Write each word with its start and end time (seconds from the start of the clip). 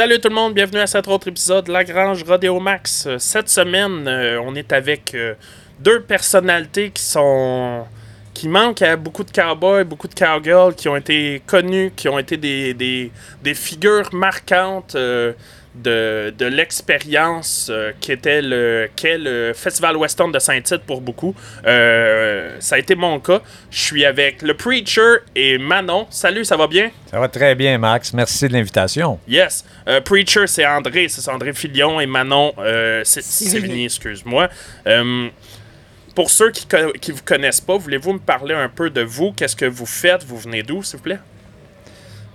Salut 0.00 0.18
tout 0.18 0.30
le 0.30 0.34
monde, 0.34 0.54
bienvenue 0.54 0.80
à 0.80 0.86
cet 0.86 1.08
autre 1.08 1.28
épisode 1.28 1.66
de 1.66 1.72
La 1.72 1.84
Grange 1.84 2.24
Rodeo 2.24 2.58
Max. 2.58 3.04
Euh, 3.06 3.18
Cette 3.18 3.50
semaine, 3.50 4.08
euh, 4.08 4.40
on 4.42 4.54
est 4.54 4.72
avec 4.72 5.14
euh, 5.14 5.34
deux 5.78 6.00
personnalités 6.00 6.90
qui 6.90 7.02
sont 7.02 7.84
qui 8.32 8.48
manquent 8.48 8.80
à 8.80 8.96
beaucoup 8.96 9.24
de 9.24 9.30
cowboys, 9.30 9.84
beaucoup 9.84 10.08
de 10.08 10.14
cowgirls, 10.14 10.74
qui 10.74 10.88
ont 10.88 10.96
été 10.96 11.42
connus, 11.46 11.92
qui 11.94 12.08
ont 12.08 12.18
été 12.18 12.38
des, 12.38 13.12
figures 13.54 14.08
marquantes 14.14 14.96
de, 15.74 16.34
de 16.36 16.46
l'expérience 16.46 17.68
euh, 17.70 17.92
qui 18.00 18.12
était 18.12 18.42
le, 18.42 18.88
qu'est 18.96 19.18
le 19.18 19.52
Festival 19.54 19.96
Western 19.96 20.32
de 20.32 20.38
Saint-Tite 20.38 20.82
pour 20.82 21.00
beaucoup. 21.00 21.34
Euh, 21.66 22.56
ça 22.58 22.74
a 22.74 22.78
été 22.78 22.94
mon 22.94 23.20
cas. 23.20 23.40
Je 23.70 23.80
suis 23.80 24.04
avec 24.04 24.42
le 24.42 24.54
Preacher 24.54 25.18
et 25.34 25.58
Manon. 25.58 26.06
Salut, 26.10 26.44
ça 26.44 26.56
va 26.56 26.66
bien? 26.66 26.90
Ça 27.10 27.18
va 27.18 27.28
très 27.28 27.54
bien, 27.54 27.78
Max. 27.78 28.12
Merci 28.12 28.48
de 28.48 28.52
l'invitation. 28.52 29.18
Yes. 29.28 29.64
Euh, 29.88 30.00
Preacher, 30.00 30.46
c'est 30.46 30.66
André, 30.66 31.08
c'est 31.08 31.28
André 31.30 31.52
Filion 31.52 32.00
et 32.00 32.06
Manon, 32.06 32.52
euh, 32.58 33.02
c'est 33.04 33.22
Sévigny, 33.22 33.84
excuse-moi. 33.84 34.48
Euh, 34.86 35.28
pour 36.14 36.30
ceux 36.30 36.50
qui 36.50 36.66
ne 36.72 37.12
vous 37.12 37.22
connaissent 37.24 37.60
pas, 37.60 37.76
voulez-vous 37.78 38.14
me 38.14 38.18
parler 38.18 38.54
un 38.54 38.68
peu 38.68 38.90
de 38.90 39.02
vous? 39.02 39.32
Qu'est-ce 39.32 39.56
que 39.56 39.64
vous 39.64 39.86
faites? 39.86 40.24
Vous 40.24 40.38
venez 40.38 40.62
d'où, 40.62 40.82
s'il 40.82 40.96
vous 40.98 41.04
plaît? 41.04 41.18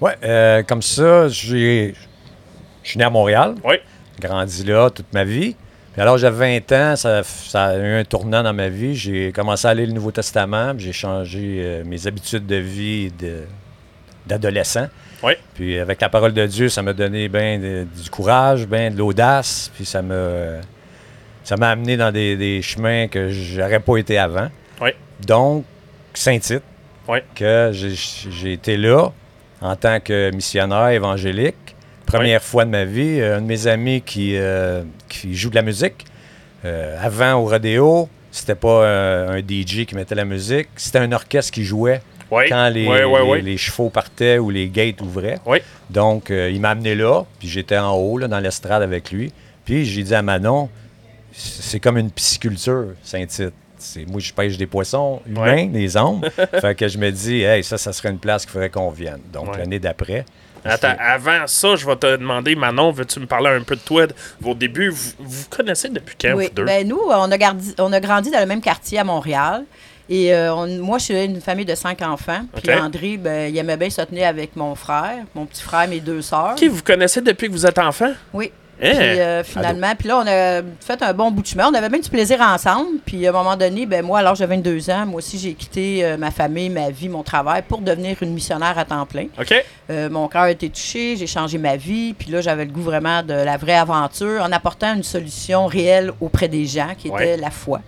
Ouais, 0.01 0.15
euh, 0.23 0.63
comme 0.63 0.81
ça, 0.81 1.27
j'ai, 1.27 1.93
je 2.85 2.91
suis 2.91 2.97
né 2.99 3.03
à 3.03 3.09
Montréal, 3.09 3.55
Oui. 3.65 3.75
grandi 4.21 4.63
là 4.63 4.89
toute 4.89 5.11
ma 5.13 5.25
vie. 5.25 5.55
Puis 5.93 6.01
alors, 6.01 6.17
j'avais 6.17 6.59
20 6.59 6.71
ans, 6.73 6.95
ça, 6.95 7.23
ça 7.23 7.65
a 7.65 7.75
eu 7.77 7.99
un 7.99 8.03
tournant 8.03 8.43
dans 8.43 8.53
ma 8.53 8.67
vie. 8.69 8.95
J'ai 8.95 9.31
commencé 9.31 9.65
à 9.67 9.73
lire 9.73 9.87
le 9.87 9.93
Nouveau 9.93 10.11
Testament, 10.11 10.73
j'ai 10.77 10.91
changé 10.93 11.59
euh, 11.63 11.83
mes 11.85 12.05
habitudes 12.07 12.45
de 12.45 12.57
vie 12.57 13.11
d'adolescent. 14.27 14.87
Oui. 15.23 15.33
Puis 15.53 15.79
avec 15.79 16.01
la 16.01 16.09
parole 16.09 16.33
de 16.33 16.45
Dieu, 16.45 16.69
ça 16.69 16.81
m'a 16.81 16.93
donné 16.93 17.27
de- 17.29 17.85
du 17.85 18.09
courage, 18.09 18.67
ben 18.67 18.93
de 18.93 18.97
l'audace, 18.99 19.71
puis 19.75 19.85
ça 19.85 20.01
m'a 20.01 20.61
ça 21.43 21.57
m'a 21.57 21.69
amené 21.69 21.95
dans 21.95 22.11
des, 22.11 22.35
des 22.35 22.61
chemins 22.63 23.07
que 23.07 23.29
j'aurais 23.29 23.79
pas 23.79 23.97
été 23.97 24.17
avant. 24.17 24.49
Oui. 24.81 24.89
Donc, 25.25 25.63
Saint-Tite, 26.15 26.63
Oui. 27.07 27.19
que 27.35 27.69
j'ai 27.71 28.53
été 28.53 28.77
là 28.77 29.09
en 29.61 29.75
tant 29.75 29.99
que 29.99 30.31
missionnaire 30.31 30.89
évangélique. 30.89 31.55
Première 32.05 32.43
fois 32.43 32.65
de 32.65 32.69
ma 32.69 32.85
vie, 32.85 33.19
euh, 33.19 33.37
un 33.37 33.41
de 33.41 33.47
mes 33.47 33.67
amis 33.67 34.01
qui, 34.01 34.35
euh, 34.37 34.83
qui 35.09 35.35
joue 35.35 35.49
de 35.49 35.55
la 35.55 35.61
musique. 35.61 36.05
Euh, 36.63 36.97
avant 37.01 37.33
au 37.35 37.45
rodéo, 37.45 38.09
c'était 38.31 38.55
pas 38.55 38.87
un 39.29 39.39
DJ 39.39 39.85
qui 39.85 39.95
mettait 39.95 40.15
la 40.15 40.25
musique, 40.25 40.67
c'était 40.75 40.99
un 40.99 41.11
orchestre 41.11 41.51
qui 41.51 41.63
jouait 41.63 42.01
Oui. 42.31 42.43
quand 42.49 42.69
les, 42.69 42.87
Oui, 42.87 43.41
les- 43.41 43.57
chevaux 43.57 43.89
partaient 43.89 44.37
ou 44.39 44.49
les 44.49 44.67
gates 44.69 45.01
ouvraient. 45.01 45.39
Donc, 45.89 46.29
il 46.31 46.59
m'a 46.59 46.71
amené 46.71 46.95
là, 46.95 47.23
puis 47.39 47.47
j'étais 47.47 47.77
en 47.77 47.93
haut, 47.93 48.17
là, 48.17 48.27
dans 48.27 48.39
l'estrade 48.39 48.81
avec 48.81 49.11
lui. 49.11 49.31
Puis 49.63 49.85
j'ai 49.85 50.03
dit 50.03 50.15
à 50.15 50.21
Manon, 50.21 50.69
c'est 51.31 51.79
comme 51.79 51.97
une 51.97 52.11
pisciculture, 52.11 52.87
Saint-Tite. 53.03 53.53
C'est- 53.77 54.05
Moi, 54.09 54.19
je 54.19 54.33
pêche 54.33 54.57
des 54.57 54.65
poissons 54.67 55.21
humains, 55.27 55.67
des 55.67 55.95
ombres. 55.97 56.27
fait 56.61 56.75
que 56.75 56.87
je 56.87 56.97
me 56.97 57.11
dis, 57.11 57.41
hey, 57.43 57.63
ça, 57.63 57.77
ça 57.77 57.93
serait 57.93 58.09
une 58.09 58.17
place 58.19 58.43
qu'il 58.43 58.51
faudrait 58.53 58.69
qu'on 58.69 58.89
vienne. 58.89 59.19
Donc, 59.31 59.51
Ouais. 59.51 59.59
l'année 59.59 59.79
d'après. 59.79 60.25
Attends, 60.65 60.95
avant 60.99 61.45
ça, 61.47 61.75
je 61.75 61.85
vais 61.85 61.95
te 61.95 62.15
demander, 62.17 62.55
Manon, 62.55 62.91
veux-tu 62.91 63.19
me 63.19 63.25
parler 63.27 63.49
un 63.51 63.61
peu 63.61 63.75
de 63.75 63.81
toi, 63.81 64.07
de 64.07 64.13
vos 64.41 64.53
débuts? 64.53 64.89
Vous 64.89 65.13
vous 65.19 65.45
connaissez 65.49 65.89
depuis 65.89 66.15
quand, 66.19 66.33
Oui, 66.35 66.45
vous 66.47 66.53
deux? 66.55 66.65
ben 66.65 66.87
nous, 66.87 66.99
on 67.07 67.31
a, 67.31 67.37
gardi- 67.37 67.75
on 67.79 67.93
a 67.93 67.99
grandi 67.99 68.31
dans 68.31 68.39
le 68.39 68.45
même 68.45 68.61
quartier 68.61 68.99
à 68.99 69.03
Montréal. 69.03 69.63
Et 70.07 70.33
euh, 70.35 70.53
on- 70.53 70.67
moi, 70.83 70.97
je 70.99 71.05
suis 71.05 71.23
une 71.23 71.41
famille 71.41 71.65
de 71.65 71.73
cinq 71.75 72.01
enfants. 72.03 72.45
Puis. 72.61 72.71
André, 72.73 73.17
ben, 73.17 73.51
il 73.51 73.57
aimait 73.57 73.77
bien 73.77 73.89
se 73.89 74.01
tenir 74.01 74.27
avec 74.27 74.55
mon 74.55 74.75
frère, 74.75 75.23
mon 75.33 75.45
petit 75.47 75.63
frère, 75.63 75.87
mes 75.87 75.99
deux 75.99 76.21
sœurs. 76.21 76.55
Qui 76.55 76.67
vous 76.67 76.83
connaissez 76.83 77.21
depuis 77.21 77.47
que 77.47 77.53
vous 77.53 77.65
êtes 77.65 77.79
enfant? 77.79 78.11
Oui. 78.33 78.51
Hein? 78.81 78.89
Puis 78.91 78.99
euh, 78.99 79.43
finalement, 79.43 79.93
puis 79.97 80.07
là, 80.07 80.17
on 80.17 80.27
a 80.27 80.61
fait 80.81 81.01
un 81.01 81.13
bon 81.13 81.31
bout 81.31 81.41
de 81.41 81.47
chemin. 81.47 81.69
On 81.69 81.73
avait 81.73 81.89
même 81.89 82.01
du 82.01 82.09
plaisir 82.09 82.41
ensemble. 82.41 82.99
Puis 83.05 83.25
à 83.25 83.29
un 83.29 83.33
moment 83.33 83.55
donné, 83.55 83.85
ben 83.85 84.03
moi, 84.05 84.19
alors 84.19 84.35
j'ai 84.35 84.45
22 84.45 84.89
ans, 84.89 85.05
moi 85.05 85.19
aussi, 85.19 85.39
j'ai 85.39 85.53
quitté 85.53 86.03
euh, 86.03 86.17
ma 86.17 86.31
famille, 86.31 86.69
ma 86.69 86.89
vie, 86.89 87.07
mon 87.07 87.23
travail 87.23 87.61
pour 87.67 87.79
devenir 87.79 88.17
une 88.21 88.33
missionnaire 88.33 88.77
à 88.77 88.83
temps 88.85 89.05
plein. 89.05 89.27
OK? 89.39 89.53
Euh, 89.89 90.09
mon 90.09 90.27
cœur 90.27 90.43
a 90.43 90.51
été 90.51 90.69
touché, 90.69 91.15
j'ai 91.15 91.27
changé 91.27 91.57
ma 91.57 91.77
vie, 91.77 92.13
puis 92.13 92.31
là, 92.31 92.41
j'avais 92.41 92.65
le 92.65 92.71
goût 92.71 92.81
vraiment 92.81 93.23
de 93.23 93.33
la 93.33 93.57
vraie 93.57 93.75
aventure 93.77 94.41
en 94.43 94.51
apportant 94.51 94.93
une 94.95 95.03
solution 95.03 95.67
réelle 95.67 96.11
auprès 96.19 96.47
des 96.47 96.65
gens, 96.65 96.89
qui 96.97 97.07
était 97.07 97.15
Ouais. 97.15 97.37
la 97.37 97.51
foi. 97.51 97.79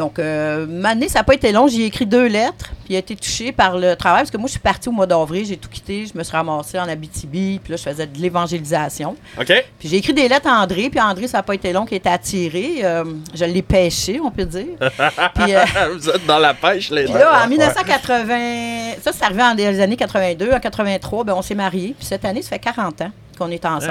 Donc, 0.00 0.18
euh, 0.18 0.64
ma 0.66 0.90
année, 0.90 1.10
ça 1.10 1.18
n'a 1.18 1.24
pas 1.24 1.34
été 1.34 1.52
long. 1.52 1.68
J'ai 1.68 1.84
écrit 1.84 2.06
deux 2.06 2.26
lettres, 2.26 2.70
puis 2.84 2.94
il 2.94 2.96
a 2.96 3.00
été 3.00 3.14
touché 3.14 3.52
par 3.52 3.76
le 3.76 3.94
travail, 3.96 4.22
parce 4.22 4.30
que 4.30 4.38
moi, 4.38 4.46
je 4.46 4.52
suis 4.52 4.58
partie 4.60 4.88
au 4.88 4.92
mois 4.92 5.06
d'avril, 5.06 5.44
j'ai 5.44 5.58
tout 5.58 5.68
quitté, 5.68 6.06
je 6.06 6.16
me 6.16 6.24
suis 6.24 6.34
ramassée 6.34 6.78
en 6.78 6.88
Abitibi, 6.88 7.60
puis 7.62 7.72
là, 7.72 7.76
je 7.76 7.82
faisais 7.82 8.06
de 8.06 8.18
l'évangélisation. 8.18 9.14
OK? 9.38 9.52
Puis 9.78 9.90
j'ai 9.90 9.98
écrit 9.98 10.14
des 10.14 10.26
lettres 10.26 10.48
à 10.48 10.62
André, 10.62 10.88
puis 10.88 10.98
André, 10.98 11.28
ça 11.28 11.36
n'a 11.36 11.42
pas 11.42 11.54
été 11.54 11.70
long, 11.74 11.84
qui 11.84 11.96
était 11.96 12.08
attiré. 12.08 12.76
Euh, 12.82 13.04
je 13.34 13.44
l'ai 13.44 13.60
pêché, 13.60 14.18
on 14.24 14.30
peut 14.30 14.46
dire. 14.46 14.78
Puis, 15.34 15.54
euh, 15.54 15.64
vous 15.94 16.08
êtes 16.08 16.24
dans 16.24 16.38
la 16.38 16.54
pêche, 16.54 16.90
les 16.90 17.04
puis 17.04 17.12
deux. 17.12 17.18
là, 17.18 17.44
en 17.44 17.46
1980, 17.46 18.94
ça, 19.02 19.12
c'est 19.12 19.24
arrivé 19.24 19.42
en 19.42 19.54
des 19.54 19.80
années 19.80 19.96
82. 19.96 20.50
En 20.50 20.60
83, 20.60 21.24
ben, 21.24 21.34
on 21.34 21.42
s'est 21.42 21.54
mariés. 21.54 21.94
Puis 21.98 22.06
cette 22.06 22.24
année, 22.24 22.40
ça 22.40 22.48
fait 22.48 22.58
40 22.58 23.02
ans 23.02 23.10
qu'on 23.40 23.50
est 23.50 23.64
ensemble. 23.64 23.90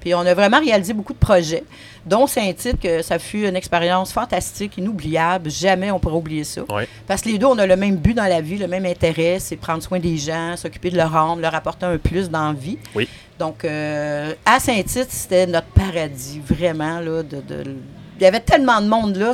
Puis 0.00 0.14
on 0.14 0.20
a 0.20 0.34
vraiment 0.34 0.60
réalisé 0.60 0.92
beaucoup 0.92 1.12
de 1.14 1.18
projets, 1.18 1.64
dont 2.06 2.26
Saint-Tite, 2.26 2.80
que 2.80 3.02
ça 3.02 3.18
fut 3.18 3.46
une 3.48 3.56
expérience 3.56 4.12
fantastique, 4.12 4.76
inoubliable. 4.78 5.50
Jamais 5.50 5.90
on 5.90 5.98
pourra 5.98 6.16
oublier 6.16 6.44
ça. 6.44 6.62
Parce 7.06 7.22
que 7.22 7.30
les 7.30 7.38
deux, 7.38 7.46
on 7.46 7.58
a 7.58 7.66
le 7.66 7.76
même 7.76 7.96
but 7.96 8.14
dans 8.14 8.24
la 8.26 8.40
vie, 8.40 8.58
le 8.58 8.68
même 8.68 8.86
intérêt, 8.86 9.38
c'est 9.40 9.56
prendre 9.56 9.82
soin 9.82 9.98
des 9.98 10.16
gens, 10.18 10.56
s'occuper 10.56 10.90
de 10.90 10.96
leur 10.96 11.10
rendre, 11.12 11.40
leur 11.42 11.54
apporter 11.54 11.86
un 11.86 11.98
plus 11.98 12.28
dans 12.30 12.48
la 12.48 12.58
vie. 12.58 12.78
Oui. 12.94 13.08
Donc, 13.38 13.64
euh, 13.64 14.34
à 14.44 14.60
Saint-Tite, 14.60 15.10
c'était 15.10 15.46
notre 15.46 15.68
paradis, 15.68 16.40
vraiment. 16.46 17.00
Là, 17.00 17.22
de, 17.22 17.36
de- 17.40 17.76
il 18.20 18.24
y 18.24 18.26
avait 18.26 18.40
tellement 18.40 18.80
de 18.82 18.86
monde 18.86 19.16
là, 19.16 19.32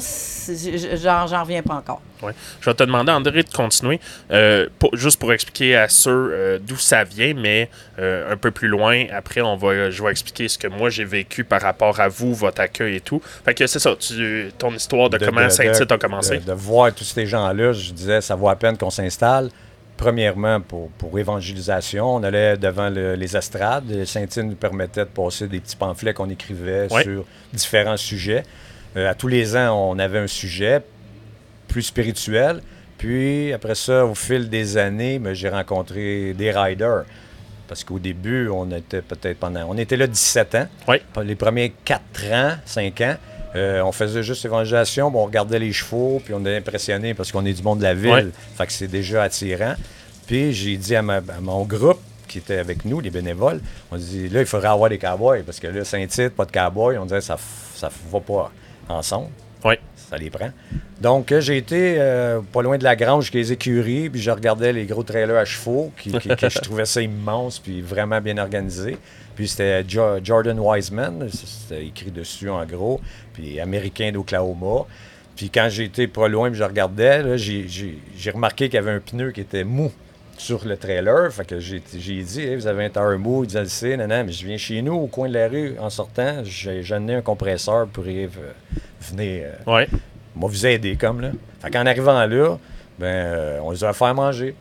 j'en 1.03 1.27
j'en 1.27 1.43
reviens 1.43 1.63
pas 1.63 1.75
encore. 1.75 2.01
Ouais. 2.23 2.33
Je 2.61 2.71
vais 2.71 2.75
te 2.75 2.83
demander, 2.83 3.13
André, 3.13 3.43
de 3.43 3.51
continuer, 3.51 4.01
euh, 4.31 4.69
pour- 4.79 4.97
juste 4.97 5.19
pour 5.21 5.33
expliquer 5.33 5.77
à 5.77 5.89
ceux 5.89 6.11
euh, 6.33 6.59
d'où 6.63 6.77
ça 6.77 7.05
vient, 7.05 7.35
mais 7.35 7.69
euh, 7.99 8.33
un 8.33 8.37
peu 8.39 8.51
plus 8.51 8.69
loin, 8.69 9.05
après, 9.13 9.43
on 9.43 9.57
va, 9.57 9.91
je 9.91 10.03
vais 10.03 10.11
expliquer 10.11 10.49
ce 10.49 10.57
que 10.57 10.67
moi 10.69 10.89
j'ai 10.89 11.05
vécu 11.05 11.45
par 11.45 11.61
rapport 11.61 12.01
à 12.01 12.09
vous, 12.09 12.33
votre 12.35 12.61
accueil 12.63 12.97
et 12.97 13.01
tout. 13.01 13.21
Fait 13.45 13.53
que 13.55 13.67
c'est 13.67 13.79
ça, 13.81 13.95
tu, 13.97 14.51
ton 14.57 14.73
histoire 14.73 15.11
de, 15.11 15.19
comment 15.19 15.51
Saint-Tite 15.51 15.93
a 15.93 15.99
commencé. 15.99 16.39
De, 16.39 16.45
de 16.45 16.53
voir 16.53 16.95
tous 16.95 17.05
ces 17.05 17.27
gens-là, 17.27 17.73
je 17.73 17.91
disais, 17.93 18.21
ça 18.23 18.35
vaut 18.35 18.49
à 18.49 18.57
peine 18.57 18.79
qu'on 18.79 18.91
s'installe. 18.91 19.51
Premièrement, 19.99 20.61
pour, 20.61 20.91
pour 20.91 21.19
évangélisation, 21.19 22.17
on 22.17 22.23
allait 22.23 22.57
devant 22.59 22.91
le- 22.91 23.15
les 23.15 23.37
estrades. 23.37 24.05
Saint-Tite 24.05 24.45
nous 24.45 24.55
permettait 24.55 25.01
de 25.05 25.11
passer 25.11 25.49
des 25.49 25.59
petits 25.61 25.77
pamphlets 25.77 26.13
qu'on 26.15 26.29
écrivait 26.31 26.87
Ouais. 26.93 27.03
sur 27.03 27.25
différents 27.53 27.97
sujets. 27.97 28.43
Euh, 28.97 29.11
à 29.11 29.15
tous 29.15 29.29
les 29.29 29.57
ans, 29.57 29.91
on 29.91 29.99
avait 29.99 30.19
un 30.19 30.27
sujet 30.27 30.81
plus 31.69 31.83
spirituel. 31.83 32.61
Puis, 32.99 33.53
après 33.53 33.75
ça, 33.75 34.07
au 34.07 34.15
fil 34.15 34.49
des 34.49 34.79
années, 34.79 35.19
ben, 35.19 35.35
j'ai 35.35 35.49
rencontré 35.51 36.33
des 36.35 36.51
riders. 36.51 37.05
Parce 37.69 37.83
qu'au 37.85 37.99
début, 37.99 38.49
on 38.49 38.71
était 38.71 39.03
peut-être 39.03 39.39
pendant. 39.39 39.67
On 39.69 39.77
était 39.77 39.97
là 39.97 40.07
17 40.07 40.55
ans. 40.55 40.67
Oui. 40.89 40.97
Les 41.25 41.35
premiers 41.35 41.73
4 41.85 42.01
ans, 42.33 42.53
5 42.65 43.01
ans, 43.01 43.17
euh, 43.57 43.81
on 43.83 43.91
faisait 43.93 44.23
juste 44.23 44.45
évangélisation, 44.45 45.11
bon, 45.11 45.23
on 45.23 45.27
regardait 45.27 45.59
les 45.59 45.73
chevaux, 45.73 46.21
puis 46.25 46.33
on 46.35 46.41
était 46.41 46.57
impressionné 46.57 47.13
parce 47.15 47.33
qu'on 47.33 47.45
est 47.45 47.53
du 47.55 47.63
monde 47.63 47.79
de 47.79 47.85
la 47.85 47.95
ville. 47.95 48.11
Ouais. 48.11 48.27
Fait 48.57 48.67
que 48.67 48.73
c'est 48.73 48.87
déjà 48.87 49.25
attirant. 49.25 49.75
Puis 50.27 50.53
j'ai 50.53 50.77
dit 50.77 50.95
à, 50.95 51.03
ma- 51.03 51.17
à 51.17 51.41
mon 51.41 51.65
groupe 51.65 52.01
qui 52.29 52.39
était 52.39 52.59
avec 52.59 52.85
nous, 52.85 53.01
les 53.01 53.11
bénévoles, 53.11 53.61
on 53.91 53.97
dit 53.97 54.29
là, 54.29 54.41
il 54.41 54.47
faudrait 54.47 54.69
avoir 54.69 54.91
des 54.91 54.99
cowboys 54.99 55.43
parce 55.43 55.59
que 55.61 55.69
là, 55.69 55.85
Saint-Tite, 55.85 56.31
pas 56.31 56.45
de 56.45 56.53
cowboys, 56.53 56.99
on 56.99 57.05
disait 57.05 57.21
ça, 57.21 57.37
ça 57.75 57.91
va 58.13 58.21
pas 58.21 58.51
ensemble. 58.89 59.29
Oui. 59.65 59.75
Ça 59.97 60.17
les 60.17 60.31
prend. 60.31 60.51
Donc, 61.01 61.33
euh, 61.33 61.41
j'ai 61.41 61.57
été 61.57 61.97
euh, 61.99 62.41
pas 62.53 62.63
loin 62.63 62.79
de 62.79 62.85
la 62.85 62.95
grange 62.95 63.25
jusqu'à 63.25 63.39
les 63.39 63.53
écuries, 63.53 64.09
puis 64.09 64.21
je 64.21 64.31
regardais 64.31 64.73
les 64.73 64.85
gros 64.87 65.03
trailers 65.03 65.37
à 65.37 65.45
chevaux, 65.45 65.93
qui, 66.01 66.13
qui- 66.13 66.29
que 66.29 66.49
je 66.49 66.59
trouvais 66.61 66.85
ça 66.85 67.03
immense, 67.03 67.59
puis 67.59 67.81
vraiment 67.83 68.21
bien 68.21 68.39
organisé. 68.39 68.97
Puis 69.35 69.49
c'était 69.49 69.85
Jo- 69.89 70.19
Jordan 70.23 70.59
Wiseman, 70.61 71.29
c'était 71.33 71.85
écrit 71.87 72.11
dessus 72.13 72.49
en 72.49 72.65
gros, 72.65 73.01
puis 73.33 73.59
américain 73.61 74.11
d'Oklahoma. 74.13 74.87
Puis 75.35 75.51
quand 75.51 75.67
j'ai 75.69 75.85
été 75.85 76.07
pas 76.07 76.29
loin, 76.29 76.49
puis 76.51 76.59
je 76.59 76.65
regardais, 76.65 77.37
j'ai 77.37 78.31
remarqué 78.33 78.67
qu'il 78.69 78.77
y 78.77 78.79
avait 78.79 78.93
un 78.93 79.01
pneu 79.01 79.33
qui 79.33 79.41
était 79.43 79.65
mou 79.65 79.91
sur 80.39 80.67
le 80.67 80.77
trailer. 80.77 81.33
Fait 81.33 81.45
que 81.47 81.59
j'ai 81.61 81.83
j'ai 81.97 82.23
dit, 82.23 82.43
Hey, 82.43 82.57
vous 82.57 82.67
avez 82.67 82.85
un 82.87 82.91
tire 82.91 83.19
mou, 83.19 83.45
il 83.45 83.49
dit, 83.49 83.57
le 83.57 83.67
sait, 83.67 83.97
non, 83.97 84.07
non, 84.07 84.25
mais 84.25 84.33
je 84.33 84.47
viens 84.47 84.57
chez 84.57 84.83
nous, 84.83 84.95
au 84.95 85.07
coin 85.07 85.29
de 85.29 85.35
la 85.35 85.49
rue, 85.49 85.75
en 85.81 85.91
sortant, 85.91 86.43
j'ai 86.45 86.81
ai 86.81 87.15
un 87.15 87.23
compresseur 87.23 87.87
pour 87.89 88.07
y, 88.07 88.25
euh, 88.25 88.29
venir. 89.01 89.47
euh, 89.67 89.73
Ouais. 89.73 89.89
moi, 90.35 90.49
vous 90.51 90.67
aider 90.67 90.97
comme 90.97 91.21
là. 91.21 91.31
Fait 91.61 91.71
qu'en 91.71 91.87
arrivant 91.87 92.27
là, 92.27 92.57
ben, 92.99 93.07
euh, 93.07 93.59
on 93.63 93.71
les 93.71 93.85
a 93.85 93.93
fait 93.93 94.15
manger. 94.15 94.55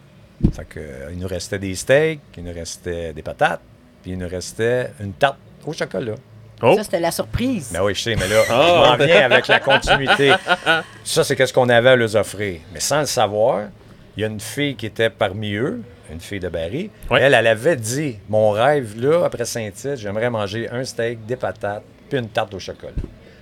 Fait 0.53 0.65
que, 0.65 0.79
euh, 0.79 1.09
il 1.13 1.19
nous 1.19 1.27
restait 1.27 1.59
des 1.59 1.73
steaks, 1.75 2.19
il 2.37 2.43
nous 2.43 2.53
restait 2.53 3.13
des 3.13 3.21
patates, 3.21 3.61
puis 4.01 4.11
il 4.11 4.17
nous 4.17 4.27
restait 4.27 4.91
une 4.99 5.13
tarte 5.13 5.37
au 5.65 5.71
chocolat. 5.73 6.15
Oh. 6.61 6.73
Ça, 6.77 6.83
c'était 6.83 6.99
la 7.01 7.11
surprise. 7.11 7.69
Ben 7.73 7.81
oui, 7.83 7.93
je 7.95 8.01
sais, 8.01 8.15
mais 8.15 8.27
là, 8.29 8.41
Ah. 8.49 8.65
je 8.67 8.89
m'en 9.01 9.05
viens 9.05 9.25
avec 9.25 9.47
la 9.47 9.59
continuité. 9.59 10.31
Ça, 11.03 11.23
c'est 11.23 11.35
qu'est-ce 11.35 11.51
qu'on 11.53 11.67
avait 11.69 11.89
à 11.89 11.95
leur 11.95 12.15
offrir. 12.15 12.59
Mais 12.73 12.79
sans 12.79 13.01
le 13.01 13.05
savoir, 13.05 13.67
il 14.17 14.21
y 14.21 14.23
a 14.23 14.27
une 14.27 14.39
fille 14.39 14.75
qui 14.75 14.85
était 14.85 15.09
parmi 15.09 15.53
eux, 15.55 15.81
une 16.11 16.19
fille 16.19 16.39
de 16.39 16.49
Barry. 16.49 16.89
Ouais. 17.09 17.21
Elle, 17.21 17.33
elle 17.33 17.47
avait 17.47 17.75
dit 17.75 18.17
Mon 18.29 18.51
rêve, 18.51 18.93
là, 19.01 19.23
après 19.25 19.45
Saint-Tite, 19.45 19.97
j'aimerais 19.97 20.29
manger 20.29 20.69
un 20.71 20.83
steak, 20.83 21.25
des 21.25 21.35
patates, 21.35 21.83
puis 22.09 22.19
une 22.19 22.29
tarte 22.29 22.53
au 22.53 22.59
chocolat. 22.59 22.91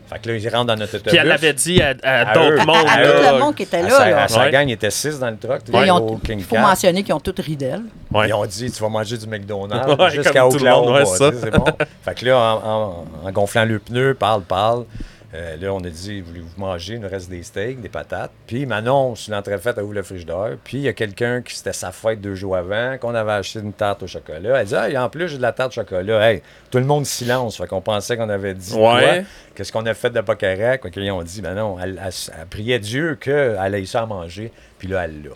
Fait 0.06 0.20
que 0.20 0.30
là, 0.30 0.36
ils 0.36 0.50
rentrent 0.50 0.66
dans 0.68 0.76
notre 0.76 0.96
autobus. 0.96 1.12
Puis 1.14 1.18
elle 1.18 1.32
avait 1.32 1.54
dit 1.54 1.82
à, 1.82 1.94
à 2.04 2.30
À 2.30 2.34
d'autres 2.34 2.62
eux. 2.62 2.66
mondes. 2.66 2.76
À 2.88 2.94
Ah, 2.96 2.98
tout 3.04 3.24
là, 3.24 3.32
le 3.34 3.40
monde 3.40 3.56
qui 3.56 3.64
était 3.64 3.78
À 3.78 3.82
là. 3.84 3.90
sa, 3.90 4.10
là. 4.10 4.24
à 4.24 4.28
sa 4.28 4.40
Ouais. 4.42 4.52
gang, 4.52 4.68
il 4.68 4.74
était 4.74 4.92
six 4.92 5.18
dans 5.18 5.30
le 5.30 5.38
truck. 5.38 5.64
King 5.64 6.40
Il 6.40 6.44
faut 6.44 6.56
Cat. 6.56 6.62
mentionner 6.62 7.04
qu'ils 7.04 7.14
ont 7.14 7.20
toutes 7.22 7.40
ri 7.40 7.56
d'elle. 7.56 7.84
Ouais. 8.12 8.28
Ils 8.28 8.34
ont 8.34 8.46
dit, 8.46 8.70
tu 8.70 8.82
vas 8.84 8.90
manger 8.90 9.18
du 9.18 9.26
McDonald's 9.28 9.88
Ouais, 9.98 10.12
jusqu'à 10.12 10.46
ouais, 10.46 11.06
sais, 11.06 11.32
c'est 11.42 11.52
bon. 11.52 11.66
fait 12.04 12.16
que 12.16 12.26
là, 12.26 12.38
en, 12.38 12.70
en- 12.70 13.06
en 13.28 13.32
gonflant 13.32 13.64
le 13.66 13.80
pneu, 13.80 14.14
parle, 14.14 14.42
parle, 14.44 14.84
euh, 15.34 15.58
là, 15.58 15.74
on 15.74 15.80
a 15.84 15.90
dit, 15.90 16.22
voulez-vous 16.22 16.60
manger? 16.60 16.94
Il 16.96 17.00
nous 17.02 17.10
reste 17.10 17.30
des 17.30 17.42
steaks, 17.44 17.82
des 17.82 17.90
patates. 17.90 18.32
Puis 18.46 18.66
Manon, 18.66 19.16
sur 19.16 19.34
l'entrée-faite, 19.34 19.76
elle 19.78 19.84
ouvre 19.84 19.94
le 19.96 20.04
frigidaire. 20.04 20.58
Puis 20.64 20.78
il 20.78 20.84
y 20.84 20.88
a 20.88 20.94
quelqu'un 20.94 21.42
qui, 21.42 21.56
c'était 21.56 21.74
sa 21.74 21.92
fête 21.92 22.22
deux 22.22 22.36
jours 22.36 22.56
avant, 22.56 22.98
qu'on 23.00 23.16
avait 23.16 23.32
acheté 23.32 23.60
une 23.60 23.74
tarte 23.74 24.04
au 24.04 24.08
chocolat. 24.08 24.62
Elle 24.62 24.68
dit, 24.68 24.76
hey, 24.76 24.98
en 24.98 25.10
plus, 25.10 25.30
j'ai 25.30 25.38
de 25.38 25.42
la 25.42 25.52
tarte 25.52 25.72
au 25.72 25.76
chocolat. 25.82 26.32
Hey, 26.32 26.42
tout 26.70 26.78
le 26.78 26.86
monde 26.86 27.06
silence. 27.06 27.58
Fait 27.58 27.68
qu'on 27.68 27.82
pensait 27.82 28.16
qu'on 28.18 28.30
avait 28.30 28.54
dit, 28.54 28.74
Ouais. 28.76 29.26
Qu'est-ce 29.56 29.72
qu'on 29.72 29.86
a 29.86 29.94
fait 29.94 30.10
de 30.12 30.22
pas 30.22 30.36
correct? 30.36 30.90
Qu'ils 30.92 31.12
ont 31.12 31.24
dit, 31.24 31.42
ben 31.42 31.56
non, 31.56 31.78
elle, 31.82 32.00
elle- 32.04 32.12
elle 32.40 32.48
priait 32.48 32.80
Dieu 32.80 33.16
qu'elle 33.16 33.76
ait 33.76 33.86
ça 33.86 34.02
à 34.02 34.06
manger. 34.06 34.52
Puis 34.78 34.88
là, 34.88 35.06
elle 35.06 35.24
l'a. 35.24 35.30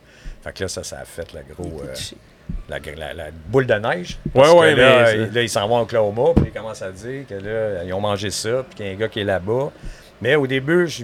Fait 0.44 0.54
que 0.54 0.64
là, 0.64 0.68
ça, 0.68 0.84
ça 0.84 1.00
a 1.00 1.06
fait 1.06 1.34
la 1.34 1.42
gros. 1.42 1.82
euh, 1.84 1.94
la, 2.70 2.80
la- 2.98 3.14
la 3.14 3.26
boule 3.48 3.66
de 3.66 3.74
neige. 3.76 4.18
Parce 4.34 4.50
Ouais, 4.50 4.56
que 4.56 4.60
ouais, 4.62 4.76
là, 4.76 5.04
mais 5.06 5.14
il- 5.28 5.34
là, 5.34 5.42
ils 5.42 5.50
s'en 5.50 5.68
vont 5.68 5.80
au 5.80 5.82
Oklahoma, 5.84 6.32
puis 6.36 6.46
ils 6.48 6.52
commencent 6.52 6.82
à 6.82 6.92
dire 6.92 7.24
que 7.28 7.36
là, 7.36 7.84
ils 7.86 7.94
ont 7.94 8.02
mangé 8.02 8.30
ça, 8.30 8.64
puis 8.68 8.76
qu'il 8.78 8.86
y 8.86 8.90
a 8.90 8.92
un 8.94 8.96
gars 8.96 9.08
qui 9.08 9.20
est 9.22 9.26
là-bas. 9.26 9.72
Mais 10.22 10.36
au 10.36 10.48
début, 10.48 10.88
je 10.88 11.04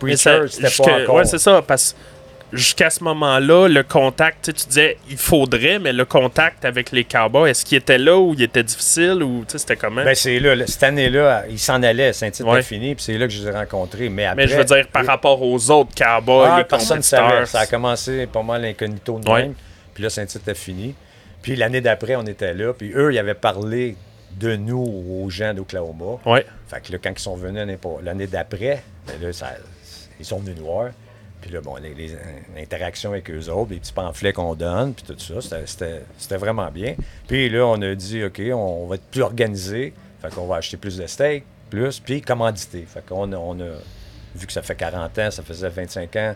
Preacher, 0.00 0.40
c'était 0.48 0.68
pas 0.82 1.02
encore. 1.02 1.14
Ouais, 1.16 1.24
c'est 1.24 1.38
ça, 1.38 1.62
parce 1.66 1.92
que 1.92 2.56
jusqu'à 2.56 2.90
ce 2.90 3.02
moment-là, 3.04 3.68
le 3.68 3.82
contact, 3.82 4.44
tu 4.44 4.50
sais, 4.50 4.52
tu 4.52 4.68
disais 4.68 4.98
il 5.08 5.16
faudrait, 5.16 5.78
mais 5.78 5.92
le 5.92 6.04
contact 6.04 6.64
avec 6.66 6.92
les 6.92 7.04
Cowboys, 7.04 7.48
est-ce 7.50 7.64
qu'il 7.64 7.78
était 7.78 7.96
là 7.98 8.18
ou 8.18 8.34
il 8.34 8.42
était 8.42 8.62
difficile 8.62 9.22
ou 9.22 9.44
tu 9.46 9.52
sais, 9.52 9.58
c'était 9.58 9.76
comment? 9.76 10.04
Ben, 10.04 10.14
c'est 10.14 10.38
là, 10.38 10.54
cette 10.66 10.82
année-là, 10.82 11.44
ils 11.48 11.58
s'en 11.58 11.82
allaient, 11.82 12.12
Saint-Tite 12.12 12.44
Ouais. 12.44 12.62
fini, 12.62 12.94
puis 12.94 13.04
c'est 13.04 13.16
là 13.16 13.26
que 13.26 13.32
je 13.32 13.40
les 13.42 13.48
ai 13.48 13.52
rencontrés. 13.52 14.08
Mais 14.10 14.26
après. 14.26 14.44
mais 14.44 14.48
je 14.52 14.56
veux 14.56 14.64
dire, 14.64 14.86
par 14.92 15.06
rapport 15.06 15.40
aux 15.42 15.70
autres 15.70 15.92
Cowboys, 15.96 16.48
Ah, 16.52 16.58
les 16.58 16.64
personne 16.64 17.02
savait. 17.02 17.46
Ça 17.46 17.60
a 17.60 17.66
commencé 17.66 18.26
pas 18.26 18.42
mal 18.42 18.64
incognito 18.64 19.18
de 19.18 19.30
Ouais. 19.30 19.42
même. 19.42 19.54
Puis 19.94 20.02
là, 20.02 20.10
Saint-Tite 20.10 20.42
était 20.42 20.54
fini. 20.54 20.94
Puis 21.42 21.56
l'année 21.56 21.80
d'après, 21.80 22.16
on 22.16 22.22
était 22.26 22.54
là. 22.54 22.72
Puis 22.72 22.92
eux, 22.94 23.12
ils 23.12 23.18
avaient 23.18 23.34
parlé 23.34 23.96
de 24.38 24.56
nous 24.56 24.78
aux 24.78 25.28
gens 25.28 25.52
d'Oklahoma. 25.52 26.18
Ouais. 26.24 26.46
Fait 26.68 26.80
que 26.80 26.92
là, 26.92 26.98
quand 27.02 27.10
ils 27.10 27.18
sont 27.18 27.36
venus 27.36 27.78
l'année 28.02 28.26
d'après, 28.26 28.82
ben 29.06 29.20
là, 29.20 29.32
ça- 29.32 29.56
ils 30.18 30.24
sont 30.24 30.38
venus 30.38 30.56
nous 30.58 30.64
voir. 30.64 30.90
Puis 31.40 31.50
là, 31.50 31.60
bon, 31.60 31.74
les, 31.76 31.92
les, 31.94 32.16
interactions 32.56 33.10
avec 33.10 33.28
eux 33.28 33.48
autres, 33.50 33.72
les 33.72 33.80
petits 33.80 33.92
pamphlets 33.92 34.32
qu'on 34.32 34.54
donne, 34.54 34.94
puis 34.94 35.04
tout 35.04 35.18
ça, 35.18 35.40
c'était- 35.66 36.36
vraiment 36.36 36.70
bien. 36.70 36.94
Puis 37.26 37.50
là, 37.50 37.66
on 37.66 37.82
a 37.82 37.94
dit, 37.96 38.22
OK, 38.24 38.40
on, 38.54 38.86
va 38.86 38.94
être 38.94 39.04
plus 39.10 39.22
organisé. 39.22 39.92
Fait 40.20 40.32
qu'on 40.32 40.46
va 40.46 40.56
acheter 40.56 40.76
plus 40.76 40.96
de 40.96 41.06
steaks, 41.06 41.44
plus, 41.68 41.98
puis 41.98 42.22
commandité. 42.22 42.84
Fait 42.86 43.04
qu'on 43.04 43.32
a, 43.32 43.36
on 43.36 43.58
a, 43.58 43.70
vu 44.36 44.46
que 44.46 44.52
ça 44.52 44.62
fait 44.62 44.76
40 44.76 45.18
ans, 45.18 45.30
ça 45.32 45.42
faisait 45.42 45.68
25 45.68 46.14
ans 46.16 46.34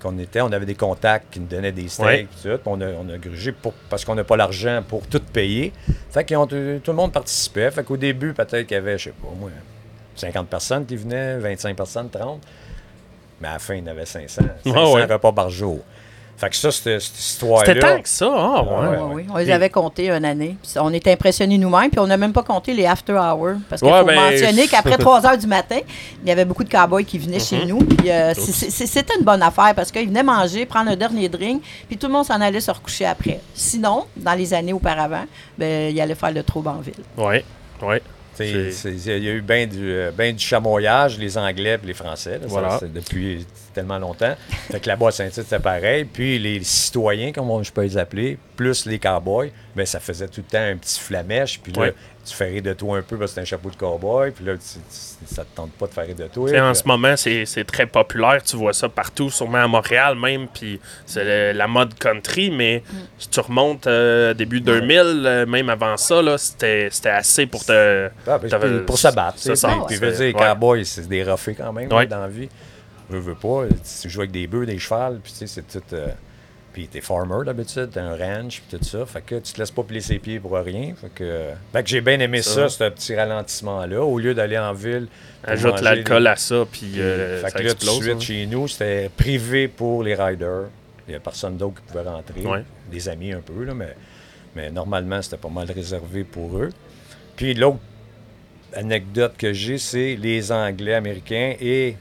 qu'on 0.00 0.18
était, 0.18 0.40
on 0.40 0.52
avait 0.52 0.66
des 0.66 0.74
contacts 0.74 1.32
qui 1.32 1.40
nous 1.40 1.46
donnaient 1.46 1.72
des 1.72 1.88
steaks, 1.88 2.06
Ouais. 2.06 2.26
tout 2.42 2.48
ça. 2.48 2.58
On 2.66 2.80
a, 2.80 2.86
on 2.88 3.08
a 3.08 3.18
grugé 3.18 3.52
pour, 3.52 3.72
parce 3.90 4.04
qu'on 4.04 4.14
n'a 4.14 4.24
pas 4.24 4.36
l'argent 4.36 4.82
pour 4.86 5.06
tout 5.06 5.20
payer. 5.32 5.72
Fait 6.10 6.24
que 6.24 6.78
tout 6.78 6.90
le 6.90 6.96
monde 6.96 7.12
participait. 7.12 7.70
Fait 7.70 7.84
qu'au 7.84 7.96
début, 7.96 8.32
peut-être 8.32 8.62
qu'il 8.66 8.74
y 8.74 8.78
avait, 8.78 8.98
je 8.98 9.04
sais 9.04 9.10
pas, 9.10 9.28
moi, 9.38 9.50
50 10.14 10.48
personnes 10.48 10.86
qui 10.86 10.96
venaient, 10.96 11.38
25 11.38 11.76
personnes, 11.76 12.10
30. 12.10 12.40
Mais 13.40 13.48
à 13.48 13.52
la 13.54 13.58
fin, 13.58 13.74
il 13.74 13.80
y 13.80 13.82
en 13.82 13.88
avait 13.88 14.06
500. 14.06 14.42
500 14.64 14.94
ouais. 14.94 15.04
repas 15.04 15.32
par 15.32 15.50
jour. 15.50 15.80
Fait 16.38 16.50
que 16.50 16.56
ça, 16.56 16.70
c'était 16.70 17.00
cette 17.00 17.18
histoire-là. 17.18 17.64
C'était 17.66 17.80
tant 17.80 18.00
que 18.02 18.08
ça, 18.08 18.28
ah, 18.30 18.62
ouais. 18.62 18.68
Ouais, 18.68 18.88
Oui, 18.88 18.96
ouais. 18.96 19.14
oui. 19.14 19.26
On 19.32 19.36
les 19.38 19.50
avait 19.50 19.70
comptés 19.70 20.10
une 20.10 20.24
année. 20.24 20.56
Puis 20.62 20.72
on 20.78 20.92
était 20.92 21.12
impressionnés 21.12 21.56
nous-mêmes. 21.56 21.88
Puis 21.90 21.98
on 21.98 22.06
n'a 22.06 22.18
même 22.18 22.34
pas 22.34 22.42
compté 22.42 22.74
les 22.74 22.84
after 22.84 23.14
hours. 23.14 23.54
Parce 23.70 23.80
qu'il 23.80 23.90
Ouais, 23.90 24.00
faut 24.00 24.06
ben, 24.06 24.14
mentionner 24.16 24.68
qu'après 24.68 24.98
3 24.98 25.26
heures 25.26 25.38
du 25.38 25.46
matin, 25.46 25.78
il 26.22 26.28
y 26.28 26.30
avait 26.30 26.44
beaucoup 26.44 26.62
de 26.64 26.68
cowboys 26.68 27.04
qui 27.06 27.18
venaient 27.18 27.40
chez 27.40 27.64
nous. 27.64 27.78
Puis 27.78 28.10
euh, 28.10 28.34
c'était 28.34 29.14
une 29.18 29.24
bonne 29.24 29.42
affaire 29.42 29.72
parce 29.74 29.90
qu'ils 29.90 30.08
venaient 30.08 30.22
manger, 30.22 30.66
prendre 30.66 30.90
un 30.90 30.96
dernier 30.96 31.28
drink. 31.30 31.62
Puis 31.88 31.96
tout 31.96 32.06
le 32.06 32.12
monde 32.12 32.26
s'en 32.26 32.40
allait 32.40 32.60
se 32.60 32.70
recoucher 32.70 33.06
après. 33.06 33.40
Sinon, 33.54 34.04
dans 34.16 34.34
les 34.34 34.52
années 34.52 34.74
auparavant, 34.74 35.24
ben, 35.56 35.90
il 35.94 35.98
allait 36.00 36.14
faire 36.14 36.32
le 36.32 36.42
trouble 36.42 36.68
en 36.68 36.80
ville. 36.80 36.94
Ouais, 37.16 37.44
ouais. 37.82 38.02
T'sais, 38.34 38.70
C'est- 38.70 38.98
c'est- 38.98 39.16
Il 39.16 39.24
y 39.24 39.28
a 39.30 39.32
eu 39.32 39.40
bien 39.40 39.66
du, 39.66 39.96
ben 40.14 40.34
du 40.36 40.44
chamoyage, 40.44 41.18
les 41.18 41.38
Anglais 41.38 41.78
et 41.82 41.86
les 41.86 41.94
Français. 41.94 42.32
là, 42.32 42.40
ça, 42.42 42.46
Voilà. 42.48 42.80
depuis 42.94 43.46
tellement 43.76 43.98
longtemps. 43.98 44.34
Fait 44.70 44.80
que 44.80 44.88
là-bas, 44.88 45.08
à 45.08 45.10
Saint-Tite, 45.12 45.44
c'était 45.44 45.58
pareil. 45.60 46.04
Puis 46.04 46.38
les 46.38 46.62
citoyens, 46.64 47.30
comme 47.32 47.50
on- 47.50 47.62
je 47.62 47.70
peux 47.72 47.82
les 47.82 47.96
appeler, 47.96 48.38
plus 48.56 48.86
les 48.86 48.98
cowboys, 48.98 49.52
ben, 49.76 49.86
ça 49.86 50.00
faisait 50.00 50.28
tout 50.28 50.40
le 50.44 50.50
temps 50.50 50.62
un 50.64 50.76
petit 50.76 50.98
flamèche. 50.98 51.60
Puis 51.62 51.72
là, 51.72 51.82
Ouais. 51.82 51.94
tu 52.26 52.34
fais 52.34 52.46
rire 52.46 52.62
de 52.62 52.72
toi 52.72 52.96
un 52.98 53.02
peu 53.02 53.16
parce 53.18 53.30
que 53.30 53.34
c'est 53.36 53.40
un 53.42 53.44
chapeau 53.44 53.68
de 53.70 53.76
cowboy. 53.76 54.30
Puis 54.30 54.44
là, 54.46 54.54
tu- 54.54 54.80
tu- 54.80 55.34
ça 55.34 55.44
te 55.44 55.54
tente 55.54 55.72
pas 55.72 55.86
de 55.86 55.92
faire 55.92 56.06
rire 56.06 56.16
de 56.16 56.26
toi. 56.26 56.50
En 56.70 56.72
ce 56.74 56.82
moment, 56.86 57.14
c'est 57.16 57.44
c'est 57.44 57.64
très 57.64 57.86
populaire. 57.86 58.42
Tu 58.42 58.56
vois 58.56 58.72
ça 58.72 58.88
partout, 58.88 59.28
sûrement 59.30 59.58
à 59.58 59.68
Montréal 59.68 60.16
même. 60.16 60.48
Puis 60.48 60.80
c'est 61.04 61.52
la 61.52 61.66
mode 61.68 61.94
country. 61.98 62.50
Mais 62.50 62.82
si 63.18 63.28
tu 63.28 63.40
remontes 63.40 63.86
euh, 63.86 64.32
début 64.34 64.60
2000, 64.62 65.22
euh, 65.26 65.46
même 65.46 65.68
avant 65.68 65.96
ça, 65.98 66.22
là, 66.22 66.38
c'était 66.38 66.88
c'était 66.90 67.10
assez 67.10 67.44
pour 67.46 67.62
te. 67.64 68.08
Ah, 68.26 68.38
ben, 68.38 68.84
pour 68.86 68.98
se 68.98 69.08
battre. 69.08 69.34
C'est 69.36 69.54
ça. 69.54 69.68
Puis, 69.68 69.76
puis, 69.86 69.96
c'est- 69.96 70.00
je 70.00 70.06
veux 70.06 70.12
dire, 70.12 70.20
les 70.20 70.32
ouais. 70.32 70.48
cowboys, 70.54 70.84
c'est 70.86 71.06
des 71.08 71.22
roughés 71.22 71.54
quand 71.54 71.72
même 71.74 71.92
Ouais. 71.92 72.06
dans 72.06 72.20
la 72.20 72.28
vie. 72.28 72.48
Je 73.10 73.16
veux 73.16 73.34
pas. 73.34 73.64
Tu 74.00 74.08
joues 74.10 74.20
avec 74.20 74.32
des 74.32 74.46
bœufs, 74.46 74.66
des 74.66 74.78
chevals, 74.78 75.20
puis 75.22 75.32
tu 75.32 75.46
sais, 75.46 75.46
c'est 75.46 75.66
tout. 75.66 75.94
euh, 75.94 76.08
puis 76.72 76.88
t'es 76.88 77.00
farmer 77.00 77.42
d'habitude, 77.46 77.88
t'as 77.92 78.02
un 78.02 78.16
ranch, 78.16 78.60
puis 78.68 78.76
tout 78.78 78.84
ça. 78.84 79.06
Fait 79.06 79.22
que 79.22 79.36
tu 79.36 79.52
te 79.54 79.58
laisses 79.58 79.70
pas 79.70 79.82
plier 79.82 80.00
ses 80.02 80.18
pieds 80.18 80.38
pour 80.40 80.52
rien. 80.52 80.92
Fait 81.00 81.08
que, 81.14 81.48
fait 81.72 81.82
que 81.82 81.88
j'ai 81.88 82.00
bien 82.02 82.20
aimé 82.20 82.42
Ça. 82.42 82.68
ça, 82.68 82.68
ce 82.68 82.90
petit 82.90 83.14
ralentissement-là. 83.16 84.02
Au 84.02 84.18
lieu 84.18 84.34
d'aller 84.34 84.58
en 84.58 84.74
ville. 84.74 85.06
Ajoute 85.44 85.80
l'alcool 85.80 86.24
des- 86.24 86.28
à 86.28 86.36
ça, 86.36 86.64
puis 86.70 87.00
euh, 87.00 87.40
fait 87.42 87.50
ça 87.50 87.58
que 87.58 87.62
là, 87.64 87.74
tout 87.74 87.86
de 87.86 87.90
suite, 87.90 88.12
hein. 88.16 88.20
chez 88.20 88.46
nous, 88.46 88.68
c'était 88.68 89.08
privé 89.16 89.68
pour 89.68 90.02
les 90.02 90.14
riders. 90.14 90.64
Il 91.08 91.12
n'y 91.12 91.16
a 91.16 91.20
personne 91.20 91.56
d'autre 91.56 91.76
qui 91.80 91.92
pouvait 91.92 92.02
rentrer. 92.08 92.40
Ouais. 92.44 92.64
Des 92.90 93.08
amis 93.08 93.32
un 93.32 93.40
peu, 93.40 93.64
là, 93.64 93.72
mais, 93.72 93.96
mais 94.54 94.70
normalement, 94.70 95.22
c'était 95.22 95.36
pas 95.38 95.48
mal 95.48 95.70
réservé 95.70 96.24
pour 96.24 96.58
eux. 96.58 96.70
Puis 97.36 97.54
l'autre 97.54 97.78
anecdote 98.74 99.34
que 99.38 99.52
j'ai, 99.52 99.78
c'est 99.78 100.16
les 100.16 100.52
Anglais 100.52 100.94
américains 100.94 101.54
et 101.60 101.96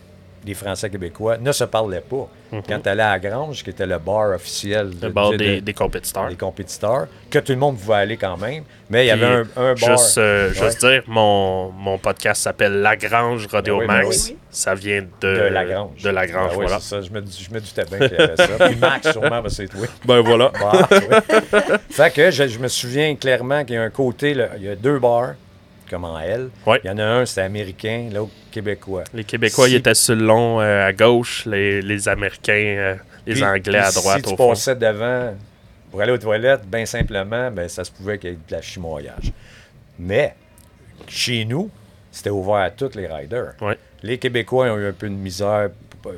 les 0.46 0.54
Français 0.54 0.90
québécois 0.90 1.38
ne 1.38 1.52
se 1.52 1.64
parlaient 1.64 2.02
pas. 2.08 2.28
Quand 2.70 2.80
tu 2.82 2.88
allais 2.88 3.04
à 3.04 3.12
la 3.12 3.20
Grange, 3.20 3.64
qui 3.64 3.70
était 3.72 3.86
le 3.86 3.98
bar 3.98 4.30
officiel 4.34 4.98
de- 4.98 5.08
Mhm. 5.10 5.14
Le 5.16 5.32
de- 5.32 5.38
des, 5.38 5.56
de- 5.56 5.60
des 5.62 5.74
compétiteurs. 5.74 6.30
des 6.30 6.36
compétiteurs, 6.38 7.08
que 7.30 7.40
tout 7.40 7.52
le 7.52 7.58
monde 7.58 7.78
pouvait 7.78 7.96
aller 7.96 8.16
quand 8.18 8.38
même, 8.38 8.64
mais 8.90 9.04
il 9.06 9.08
y 9.08 9.12
avait 9.12 9.26
un, 9.26 9.44
bar. 9.56 9.76
Juste, 9.76 10.18
euh, 10.20 10.50
Ouais. 10.50 10.54
juste 10.56 10.80
dire, 10.86 11.04
mon, 11.08 11.72
mon 11.72 11.98
podcast 11.98 12.44
s'appelle 12.44 12.82
Lagrange 12.82 13.46
Rodeo 13.48 13.80
Ben 13.80 13.82
oui, 13.82 13.88
ben 13.88 14.04
Max. 14.06 14.28
oui. 14.30 14.38
Ça 14.52 14.74
vient 14.74 15.02
de, 15.02 15.28
de 15.28 15.42
Lagrange. 15.48 16.02
De 16.02 16.10
Lagrange, 16.10 16.52
Ah 16.54 16.58
ouais, 16.58 16.66
voilà. 16.66 16.80
ça. 16.80 17.02
Je 17.02 17.10
me, 17.10 17.22
je 17.26 17.54
me 17.54 17.60
doutais 17.60 17.84
bien 17.86 18.08
qu'il 18.08 18.18
y 18.18 18.22
avait 18.22 18.38
ça. 18.38 18.68
Puis 18.68 18.76
Max, 18.78 19.12
sûrement, 19.12 19.42
que 19.44 19.50
c'est 19.50 19.68
toi. 19.68 19.86
Ben 20.06 20.22
voilà. 20.22 20.50
Bar, 20.58 20.88
ouais. 20.92 21.62
fait 21.90 22.14
que 22.14 22.32
je, 22.32 22.48
je 22.48 22.60
me 22.60 22.68
souviens 22.70 23.16
clairement 23.16 23.66
qu'il 23.66 23.76
y 23.76 23.78
a 23.78 23.82
un 23.84 23.90
côté, 23.90 24.34
là, 24.34 24.50
il 24.58 24.64
y 24.64 24.70
a 24.70 24.76
deux 24.76 25.00
bars, 25.00 25.34
comme 25.90 26.04
en 26.06 26.20
L. 26.20 26.50
Ouais. 26.66 26.80
Il 26.84 26.88
y 26.88 26.90
en 26.90 26.98
a 26.98 27.04
un, 27.04 27.26
c'est 27.26 27.42
américain, 27.42 28.10
l'autre 28.14 28.32
québécois. 28.52 29.04
Les 29.14 29.24
Québécois, 29.24 29.66
Si- 29.68 29.74
ils 29.74 29.76
étaient 29.78 29.94
sur 29.96 30.16
le 30.16 30.26
long 30.26 30.60
euh, 30.62 30.86
à 30.88 30.94
gauche, 30.94 31.46
les, 31.46 31.82
les 31.82 32.08
Américains, 32.10 32.54
euh, 32.54 32.96
les 33.28 33.34
Puis- 33.34 33.44
Anglais 33.44 33.80
à 33.80 33.92
droite 33.92 34.18
Si 34.18 34.24
tu 34.24 34.34
au 34.34 34.38
fond. 34.38 34.50
passais 34.50 34.76
devant 34.76 35.34
pour 35.92 36.02
aller 36.02 36.12
aux 36.12 36.18
toilettes, 36.18 36.66
bien 36.66 36.86
simplement, 36.86 37.52
ben, 37.52 37.68
ça 37.70 37.84
se 37.84 37.92
pouvait 37.92 38.18
qu'il 38.18 38.30
y 38.32 38.34
ait 38.34 38.36
de 38.36 38.52
la 38.56 38.62
chimoyage. 38.62 39.32
Mais 40.00 40.36
chez 41.08 41.46
nous, 41.46 41.70
c'était 42.12 42.30
ouvert 42.30 42.56
à 42.56 42.70
tous 42.72 42.96
les 42.96 43.08
riders. 43.08 43.54
Ouais. 43.62 43.78
Les 44.04 44.18
Québécois 44.18 44.68
ont 44.72 44.78
eu 44.78 44.88
un 44.88 44.94
peu 44.94 45.08
de 45.10 45.14
misère, 45.16 45.70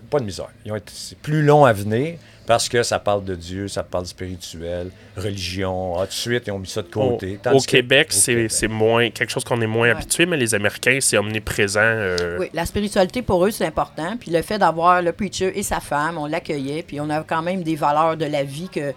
pas- 0.09 0.19
de 0.19 0.25
misère, 0.25 0.49
ils 0.65 0.71
ont 0.71 0.75
été 0.75 0.91
c'est 0.93 1.17
plus 1.17 1.43
long 1.43 1.63
à 1.65 1.73
venir 1.73 2.17
parce 2.47 2.67
que 2.69 2.81
ça 2.81 2.97
parle 2.97 3.23
de 3.25 3.35
Dieu, 3.35 3.67
ça 3.67 3.83
parle 3.83 4.05
spirituel, 4.07 4.89
religion. 5.15 5.95
Ah, 5.97 6.01
tout 6.01 6.07
de 6.07 6.13
suite, 6.13 6.43
ils 6.47 6.51
ont 6.51 6.59
mis 6.59 6.67
ça 6.67 6.81
de 6.81 6.87
Au, 6.87 7.11
côté. 7.11 7.39
au 7.53 7.59
Québec, 7.59 8.07
au 8.09 8.13
c'est 8.15 8.33
Québec. 8.33 8.51
c'est 8.51 8.67
moins 8.67 9.09
quelque 9.11 9.29
chose 9.29 9.43
qu'on 9.43 9.61
est 9.61 9.67
moins 9.67 9.87
Ouais. 9.89 9.91
habitué, 9.95 10.25
mais 10.25 10.37
les 10.37 10.55
Américains, 10.55 10.97
c'est 11.01 11.17
omniprésent. 11.17 11.79
euh, 11.83 12.37
Oui, 12.39 12.47
la 12.53 12.65
spiritualité 12.65 13.21
pour 13.21 13.45
eux, 13.45 13.51
c'est 13.51 13.65
important. 13.65 14.17
Puis 14.19 14.31
le 14.31 14.41
fait 14.41 14.57
d'avoir 14.57 15.01
le 15.01 15.11
preacher 15.11 15.57
et 15.59 15.61
sa 15.63 15.79
femme, 15.79 16.17
on 16.17 16.25
l'accueillait. 16.25 16.83
Puis 16.83 16.99
on 16.99 17.09
a 17.09 17.21
quand 17.23 17.41
même 17.41 17.61
des 17.63 17.75
valeurs 17.75 18.17
de 18.17 18.25
la 18.25 18.43
vie 18.43 18.69
que 18.69 18.93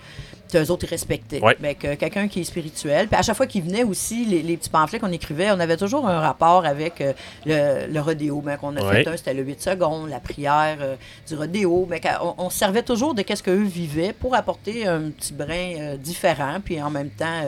Puis 0.50 0.58
eux 0.58 0.70
autres, 0.70 0.84
ils 0.84 0.90
respectaient. 0.90 1.40
Ouais. 1.40 1.56
Mais 1.60 1.74
que 1.74 1.94
quelqu'un 1.94 2.28
qui 2.28 2.40
est 2.40 2.44
spirituel. 2.44 3.08
Puis 3.08 3.16
à 3.18 3.22
chaque 3.22 3.36
fois 3.36 3.46
qu'il 3.46 3.62
venait 3.62 3.84
aussi, 3.84 4.24
les, 4.24 4.42
les 4.42 4.56
petits 4.56 4.70
pamphlets 4.70 4.98
qu'on 4.98 5.12
écrivait, 5.12 5.50
on 5.50 5.60
avait 5.60 5.76
toujours 5.76 6.08
un 6.08 6.20
rapport 6.20 6.64
avec 6.66 7.00
euh, 7.00 7.12
le, 7.46 7.92
le 7.92 8.00
rodéo. 8.00 8.42
Mais 8.44 8.56
qu'on 8.56 8.76
a 8.76 8.82
Ouais. 8.82 9.04
fait 9.04 9.08
un, 9.10 9.16
c'était 9.16 9.34
le 9.34 9.42
8 9.42 9.60
secondes, 9.62 10.08
la 10.08 10.20
prière 10.20 10.78
euh, 10.80 10.96
du 11.28 11.34
rodéo. 11.34 11.86
Mais 11.88 12.00
qu'on- 12.00 12.34
on, 12.38 12.50
servait 12.50 12.82
toujours 12.82 13.14
de 13.14 13.22
qu'est-ce 13.22 13.42
qu'eux 13.42 13.62
vivaient 13.62 14.12
pour 14.12 14.34
apporter 14.34 14.86
un 14.86 15.10
petit 15.10 15.32
brin 15.32 15.74
euh, 15.78 15.96
différent. 15.96 16.56
Puis 16.64 16.80
en 16.82 16.90
même 16.90 17.10
temps, 17.10 17.42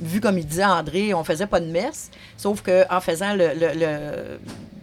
vu 0.00 0.20
comme 0.20 0.38
il 0.38 0.46
disait 0.46 0.64
André, 0.64 1.14
on 1.14 1.24
faisait 1.24 1.46
pas 1.46 1.60
de 1.60 1.66
messe. 1.66 2.10
Sauf 2.36 2.62
qu'en 2.62 3.00
faisant 3.00 3.34
le, 3.34 3.48
le, 3.54 3.68
le- 3.78 4.38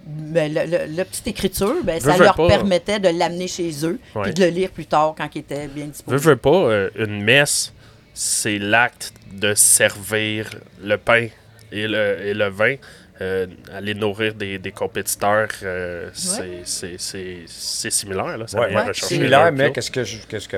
ben, 0.09 0.53
le- 0.53 0.65
le- 0.65 0.95
la 0.95 1.05
petite 1.05 1.27
écriture, 1.27 1.75
ben, 1.83 1.99
ça 1.99 2.17
leur 2.17 2.35
pas. 2.35 2.47
permettait 2.47 2.99
de 2.99 3.09
l'amener 3.09 3.47
chez 3.47 3.71
eux. 3.85 3.99
Ouais. 4.15 4.23
Puis 4.23 4.33
de 4.33 4.43
le 4.43 4.49
lire 4.49 4.71
plus 4.71 4.85
tard 4.85 5.13
quand 5.17 5.29
il 5.35 5.39
était 5.39 5.67
bien 5.67 5.85
Veux, 5.85 5.91
disposé. 5.91 6.17
veux 6.29 6.35
pas, 6.35 6.49
euh, 6.49 6.89
une 6.97 7.23
messe, 7.23 7.73
c'est 8.13 8.57
l'acte 8.59 9.13
de 9.33 9.53
servir 9.53 10.49
le 10.81 10.97
pain 10.97 11.27
et 11.71 11.87
le, 11.87 12.17
et 12.25 12.33
le 12.33 12.49
vin. 12.49 12.75
euh, 13.21 13.47
aller 13.73 13.93
nourrir 13.95 14.33
des, 14.33 14.57
des 14.59 14.71
compétiteurs, 14.71 15.49
euh, 15.63 16.09
c'est- 16.13 16.61
c'est- 16.63 16.95
c'est 16.97 17.39
c'est 17.47 17.91
similaire. 17.91 18.37
Là, 18.37 18.47
ça 18.47 18.61
Ouais, 18.61 18.73
ouais, 18.73 18.93
Similaire, 18.93 19.51
mais 19.51 19.73
qu'est-ce 19.73 19.91
que 19.91 20.05
je 20.05 20.19
qu'est-ce 20.25 20.47
que 20.47 20.55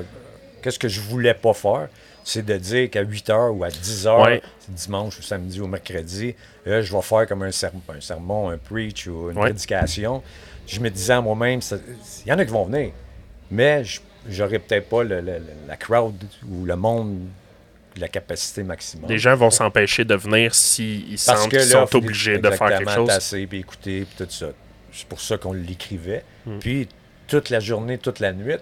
qu'est-ce 0.61 0.77
que 0.77 0.87
je 0.87 1.01
voulais 1.01 1.33
pas 1.33 1.53
faire, 1.55 1.87
c'est 2.31 2.45
de 2.45 2.57
dire 2.57 2.89
qu'à 2.89 3.01
8 3.01 3.27
h 3.29 3.49
ou 3.51 3.63
à 3.63 3.69
10 3.69 4.05
h, 4.05 4.23
Ouais. 4.23 4.41
dimanche 4.69 5.19
ou 5.19 5.21
samedi 5.21 5.59
ou 5.59 5.67
mercredi, 5.67 6.35
je 6.65 6.71
vais 6.71 7.01
faire 7.01 7.27
comme 7.27 7.43
un, 7.43 7.51
sermon, 7.51 7.81
un 7.89 8.01
sermon, 8.01 8.49
un 8.49 8.57
preach 8.57 9.07
ou 9.07 9.29
une 9.29 9.37
Ouais. 9.37 9.49
prédication. 9.49 10.23
Je 10.67 10.79
me 10.79 10.89
disais 10.89 11.13
à 11.13 11.21
moi-même, 11.21 11.59
il 12.25 12.29
y 12.29 12.33
en 12.33 12.39
a 12.39 12.45
qui 12.45 12.51
vont 12.51 12.65
venir, 12.65 12.91
mais 13.49 13.83
je- 13.83 13.99
j'aurais 14.29 14.59
peut-être 14.59 14.87
pas 14.87 15.03
le- 15.03 15.21
la 15.67 15.75
crowd 15.77 16.15
ou 16.49 16.65
le 16.65 16.75
monde, 16.75 17.19
la 17.97 18.07
capacité 18.07 18.63
maximum. 18.63 19.09
Les 19.09 19.17
gens 19.17 19.35
vont 19.35 19.49
s'empêcher 19.49 20.05
de 20.05 20.15
venir 20.15 20.55
s'ils 20.55 21.17
Parce 21.25 21.41
sentent 21.41 21.49
qu'ils 21.49 21.61
sont 21.63 21.95
obligés 21.95 22.37
de 22.37 22.49
faire 22.51 22.69
quelque 22.77 22.91
chose. 22.91 23.07
tasser, 23.07 23.45
puis 23.47 23.59
écouter, 23.59 24.05
puis 24.05 24.25
tout 24.25 24.31
ça. 24.31 24.47
C'est 24.93 25.07
pour 25.07 25.19
ça 25.19 25.37
qu'on 25.37 25.53
l'écrivait. 25.53 26.23
Hmm. 26.45 26.59
Puis 26.59 26.87
toute 27.27 27.49
la 27.49 27.59
journée, 27.59 27.97
toute 27.97 28.19
la 28.19 28.31
nuit, 28.31 28.55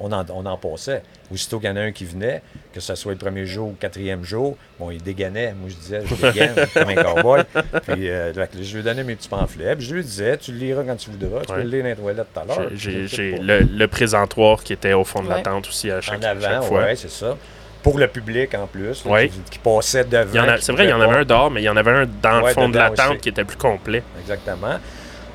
on 0.00 0.12
en, 0.12 0.24
on 0.30 0.44
en 0.46 0.56
passait. 0.56 1.02
Aussitôt 1.32 1.58
qu'il 1.58 1.68
y 1.68 1.72
en 1.72 1.76
a 1.76 1.80
un 1.80 1.92
qui 1.92 2.04
venait, 2.04 2.42
que 2.72 2.80
ce 2.80 2.94
soit 2.94 3.12
le 3.12 3.18
premier 3.18 3.46
jour 3.46 3.68
ou 3.68 3.70
le 3.70 3.76
quatrième 3.76 4.22
jour, 4.22 4.56
bon, 4.78 4.90
il 4.90 5.02
dégainait. 5.02 5.54
Moi, 5.54 5.70
je 5.70 5.74
disais, 5.74 6.02
je 6.04 6.14
dégaine 6.26 6.54
comme 6.72 6.88
un 6.88 6.94
cowboy. 7.02 7.42
Puis 7.86 8.08
euh, 8.10 8.32
je 8.62 8.76
lui 8.76 8.82
donnais 8.82 9.02
mes 9.04 9.16
petits 9.16 9.28
pamphlets. 9.28 9.74
Puis 9.76 9.86
je 9.86 9.94
lui 9.94 10.02
disais, 10.04 10.36
tu 10.38 10.52
le 10.52 10.58
liras 10.58 10.82
quand 10.86 10.96
tu 10.96 11.10
voudras. 11.10 11.40
Tu 11.44 11.52
Ouais. 11.52 11.58
peux 11.58 11.62
le 11.64 11.68
lire 11.70 11.82
dans 11.82 11.88
les 11.88 11.96
toilettes 11.96 12.26
tout 12.32 12.40
à 12.40 12.44
l'heure. 12.44 12.70
J'ai- 12.74 13.38
le, 13.38 13.60
le 13.60 13.88
présentoir 13.88 14.62
qui 14.62 14.72
était 14.72 14.92
au 14.92 15.04
fond 15.04 15.22
de 15.22 15.28
la 15.28 15.40
tente 15.42 15.66
aussi 15.68 15.90
à 15.90 16.00
chaque, 16.00 16.20
En 16.20 16.26
avant, 16.28 16.40
chaque 16.40 16.62
fois. 16.64 16.80
ouais, 16.82 16.96
c'est 16.96 17.10
ça. 17.10 17.36
Pour 17.82 17.98
le 17.98 18.08
public 18.08 18.52
en 18.54 18.66
plus, 18.66 19.04
là, 19.04 19.10
Ouais. 19.12 19.28
qui, 19.28 19.38
qui 19.52 19.58
passait 19.60 20.04
devant. 20.04 20.56
C'est 20.60 20.72
vrai, 20.72 20.84
il 20.86 20.90
y 20.90 20.92
en 20.92 21.00
avait 21.00 21.18
un 21.18 21.24
dehors, 21.24 21.50
mais 21.50 21.62
il 21.62 21.64
y 21.64 21.68
en 21.68 21.76
avait 21.76 21.92
un 21.92 22.06
dans 22.20 22.40
Ouais, 22.42 22.48
le 22.48 22.54
fond 22.54 22.68
de 22.68 22.76
la 22.76 22.90
tente 22.90 23.10
aussi. 23.12 23.18
qui 23.20 23.28
était 23.28 23.44
plus 23.44 23.56
complet. 23.56 24.02
Exactement. 24.20 24.78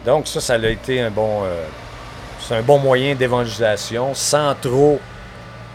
Donc 0.06 0.28
ça, 0.28 0.42
ça 0.42 0.54
a 0.56 0.68
été 0.68 1.00
un 1.02 1.10
bon, 1.12 1.44
euh, 1.46 1.64
c'est 2.48 2.56
un 2.56 2.62
bon 2.62 2.80
moyen 2.80 3.16
d'évangélisation 3.16 4.14
sans 4.14 4.56
trop 4.56 5.00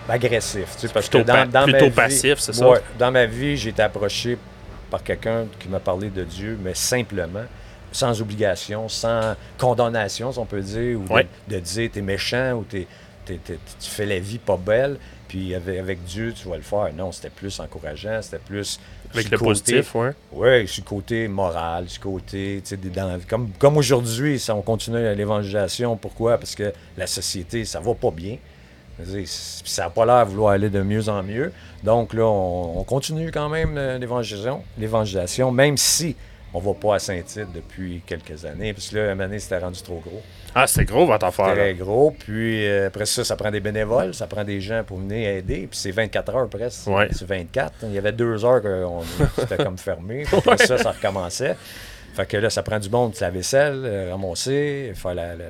agressif. 0.08 0.68
tu 0.78 0.86
sais, 0.86 0.92
parce 0.92 1.08
plutôt 1.08 1.24
que 1.24 1.28
dans, 1.28 1.64
plutôt 1.64 1.78
ma 1.78 1.88
vie, 1.88 1.94
passif, 1.94 2.38
c'est 2.38 2.52
ça? 2.54 2.68
Ouais, 2.68 2.80
dans 2.98 3.10
ma 3.10 3.26
vie, 3.26 3.56
j'ai 3.56 3.70
été 3.70 3.82
approché 3.82 4.38
par 4.90 5.02
quelqu'un 5.02 5.46
qui 5.58 5.68
m'a 5.68 5.80
parlé 5.80 6.10
de 6.10 6.22
Dieu, 6.24 6.58
mais 6.62 6.74
simplement, 6.74 7.44
sans 7.90 8.20
obligation, 8.20 8.88
sans 8.88 9.34
condamnation, 9.58 10.32
si 10.32 10.38
on 10.38 10.44
peut 10.46 10.60
dire, 10.60 10.98
ou 11.00 11.04
de- 11.48 11.58
dire 11.58 11.90
t'es 11.92 12.02
méchant 12.02 12.52
ou 12.52 12.64
t'es- 12.64 12.86
t'es- 13.24 13.38
t'es- 13.42 13.58
tu 13.80 13.90
fais 13.90 14.06
la 14.06 14.18
vie 14.18 14.38
pas 14.38 14.56
belle, 14.56 14.98
puis 15.28 15.54
avec, 15.54 15.78
avec 15.78 16.04
Dieu, 16.04 16.32
tu 16.32 16.48
vas 16.48 16.56
le 16.56 16.62
faire. 16.62 16.88
Non, 16.96 17.10
c'était 17.10 17.30
plus 17.30 17.58
encourageant, 17.58 18.20
c'était 18.22 18.38
plus... 18.38 18.78
Avec 19.14 19.30
le 19.30 19.38
côté- 19.38 19.48
positif, 19.48 19.94
ouais. 19.94 20.10
oui, 20.32 20.68
sur 20.68 20.84
le 20.84 20.88
côté 20.88 21.28
moral, 21.28 21.88
sur 21.88 22.04
le 22.04 22.10
côté, 22.12 22.60
tu 22.62 22.68
sais, 22.70 22.76
des- 22.76 22.90
dans- 22.90 23.18
comme, 23.28 23.50
comme 23.58 23.76
aujourd'hui, 23.76 24.42
on 24.50 24.62
continue 24.62 25.14
l'évangélisation. 25.14 25.96
Pourquoi? 25.96 26.38
Parce 26.38 26.54
que 26.54 26.72
la 26.96 27.06
société, 27.06 27.64
ça 27.64 27.80
va 27.80 27.94
pas 27.94 28.10
bien. 28.10 28.36
Ça 29.64 29.82
n'a 29.84 29.90
pas 29.90 30.06
l'air 30.06 30.24
de 30.24 30.30
vouloir 30.30 30.52
aller 30.52 30.70
de 30.70 30.80
mieux 30.82 31.08
en 31.08 31.22
mieux. 31.22 31.52
Donc 31.84 32.14
là, 32.14 32.24
on, 32.24 32.78
on 32.78 32.84
continue 32.84 33.30
quand 33.30 33.48
même 33.50 33.76
euh, 33.76 33.98
l'évangélisation, 33.98 34.62
l'évangélisation, 34.78 35.52
même 35.52 35.76
si 35.76 36.16
on 36.56 36.60
va 36.60 36.72
pas 36.72 36.94
à 36.94 36.98
Saint-Tite 36.98 37.48
depuis 37.54 38.00
quelques 38.06 38.44
années. 38.46 38.72
Que 38.74 38.96
là, 38.96 39.12
un 39.12 39.16
donné, 39.16 39.38
c'était 39.38 39.58
rendu 39.58 39.82
trop 39.82 40.00
gros. 40.00 40.22
Ah, 40.54 40.66
c'était 40.66 40.86
gros 40.86 41.04
votre 41.04 41.26
affaire. 41.26 41.52
Très 41.52 41.74
gros. 41.74 42.12
Puis 42.18 42.66
euh, 42.66 42.86
après 42.86 43.04
ça, 43.04 43.24
ça 43.24 43.36
prend 43.36 43.50
des 43.50 43.60
bénévoles, 43.60 44.14
ça 44.14 44.26
prend 44.26 44.42
des 44.42 44.60
gens 44.62 44.82
pour 44.84 44.96
venir 44.96 45.28
aider. 45.28 45.66
Puis 45.70 45.78
c'est 45.78 45.90
24 45.90 46.34
heures 46.34 46.48
presque. 46.48 46.86
Ouais. 46.86 47.08
C'est 47.12 47.26
24. 47.28 47.74
Il 47.82 47.92
y 47.92 47.98
avait 47.98 48.12
deux 48.12 48.42
heures 48.42 48.62
que 48.62 48.84
on- 48.84 49.02
c'était 49.38 49.62
comme 49.62 49.76
fermé. 49.76 50.22
Puis 50.24 50.36
après 50.36 50.56
ça, 50.56 50.78
ça 50.78 50.92
recommençait. 50.92 51.56
Fait 52.14 52.24
que 52.26 52.38
là, 52.38 52.48
ça 52.48 52.62
prend 52.62 52.78
du 52.78 52.88
monde, 52.88 53.12
la 53.20 53.28
vaisselle, 53.28 53.82
euh, 53.84 54.08
ramasser, 54.12 54.92
faire 54.94 55.14
la- 55.14 55.34
la- 55.36 55.44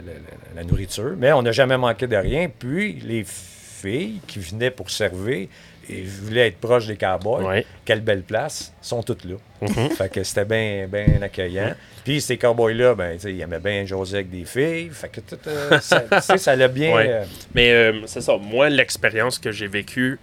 la 0.56 0.64
nourriture. 0.64 1.14
Mais 1.16 1.32
on 1.32 1.42
n'a 1.42 1.52
jamais 1.52 1.76
manqué 1.76 2.08
de 2.08 2.16
rien. 2.16 2.48
Puis 2.48 2.94
les 3.04 3.24
filles 3.24 4.20
qui 4.26 4.40
venaient 4.40 4.72
pour 4.72 4.90
servir 4.90 5.46
et 5.88 6.02
voulaient 6.02 6.48
être 6.48 6.58
proches 6.58 6.86
des 6.86 6.96
cowboys, 6.96 7.44
Ouais. 7.44 7.66
quelle 7.84 8.00
belle 8.00 8.22
place, 8.22 8.72
sont 8.82 9.02
toutes 9.02 9.24
là. 9.24 9.36
Mhm. 9.62 9.90
Fait 9.90 10.08
que 10.12 10.22
c'était 10.24 10.44
bien 10.44 10.86
bien 10.88 11.22
accueillant. 11.22 11.74
Puis 12.04 12.20
ces 12.20 12.36
cowboys-là, 12.36 12.94
ben, 12.94 13.18
ils 13.24 13.40
aimaient 13.40 13.58
bien 13.58 13.84
jaser 13.86 14.16
avec 14.16 14.30
des 14.30 14.44
filles. 14.44 14.90
Fait 14.92 15.08
que 15.08 15.20
tout, 15.20 15.38
euh, 15.46 15.78
ça, 15.80 16.04
ça 16.38 16.56
l'a 16.56 16.68
bien... 16.68 16.94
Ouais. 16.94 17.06
euh, 17.08 17.24
Mais 17.54 17.72
euh, 17.72 18.06
c'est 18.06 18.20
ça, 18.20 18.36
moi, 18.36 18.68
l'expérience 18.68 19.38
que 19.38 19.50
j'ai 19.52 19.66
vécue 19.68 20.18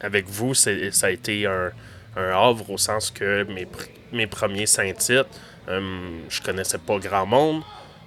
avec 0.00 0.26
vous, 0.28 0.54
c'est- 0.54 0.90
ça 0.92 1.06
a 1.08 1.10
été 1.10 1.46
un, 1.46 1.70
un 2.16 2.30
havre 2.30 2.70
au 2.70 2.78
sens 2.78 3.10
que 3.10 3.44
mes, 3.44 3.64
pr- 3.64 3.88
mes 4.12 4.26
premiers 4.26 4.66
Saint-Titres, 4.66 5.28
je 5.68 6.40
connaissais 6.42 6.78
pas 6.78 6.98
grand 6.98 7.26
monde. 7.26 7.62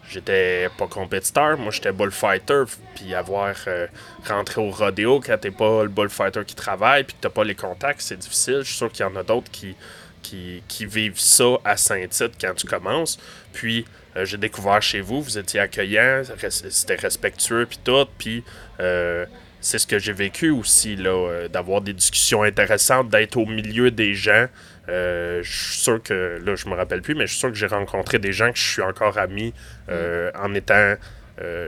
J'étais 0.09 0.69
pas 0.77 0.87
compétiteur, 0.87 1.57
moi 1.57 1.71
j'étais 1.71 1.91
bullfighter, 1.91 2.63
puis 2.95 3.15
avoir 3.15 3.55
euh, 3.67 3.87
rentré 4.27 4.61
au 4.61 4.69
rodéo 4.69 5.21
quand 5.25 5.37
t'es 5.39 5.51
pas 5.51 5.83
le 5.83 5.89
bullfighter 5.89 6.43
qui 6.45 6.55
travaille, 6.55 7.03
puis 7.03 7.15
que 7.15 7.21
t'as 7.21 7.29
pas 7.29 7.43
les 7.43 7.55
contacts, 7.55 8.01
c'est 8.01 8.17
difficile. 8.17 8.59
Je 8.59 8.67
suis 8.67 8.77
sûr 8.77 8.91
qu'il 8.91 9.05
y 9.05 9.09
en 9.09 9.15
a 9.15 9.23
d'autres 9.23 9.49
qui, 9.49 9.75
qui, 10.21 10.61
qui 10.67 10.85
vivent 10.85 11.19
ça 11.19 11.57
à 11.63 11.77
Saint-Tite 11.77 12.33
quand 12.39 12.53
tu 12.55 12.67
commences. 12.67 13.17
Puis 13.53 13.85
euh, 14.15 14.25
j'ai 14.25 14.37
découvert 14.37 14.81
chez 14.81 15.01
vous, 15.01 15.21
vous 15.21 15.37
étiez 15.37 15.59
accueillant, 15.59 16.23
c'était 16.49 16.95
respectueux, 16.95 17.65
puis 17.65 17.79
tout, 17.83 18.07
puis 18.17 18.43
euh, 18.79 19.25
c'est 19.63 19.79
ce 19.79 19.87
que 19.87 19.97
j'ai 19.97 20.11
vécu 20.11 20.49
aussi, 20.49 20.97
là, 20.97 21.09
euh, 21.09 21.47
d'avoir 21.47 21.79
des 21.79 21.93
discussions 21.93 22.43
intéressantes, 22.43 23.09
d'être 23.09 23.37
au 23.37 23.45
milieu 23.45 23.91
des 23.91 24.13
gens. 24.13 24.47
Euh, 24.89 25.41
je 25.41 25.51
suis 25.51 25.79
sûr 25.79 26.03
que, 26.03 26.41
là, 26.45 26.55
je 26.55 26.67
me 26.67 26.75
rappelle 26.75 27.01
plus, 27.01 27.15
mais 27.15 27.27
je 27.27 27.31
suis 27.31 27.39
sûr 27.39 27.49
que 27.49 27.55
j'ai 27.55 27.67
rencontré 27.67 28.19
des 28.19 28.33
gens 28.33 28.51
que 28.51 28.57
je 28.57 28.69
suis 28.73 28.81
encore 28.81 29.17
ami 29.17 29.53
euh, 29.89 30.31
en 30.37 30.53
étant 30.53 30.95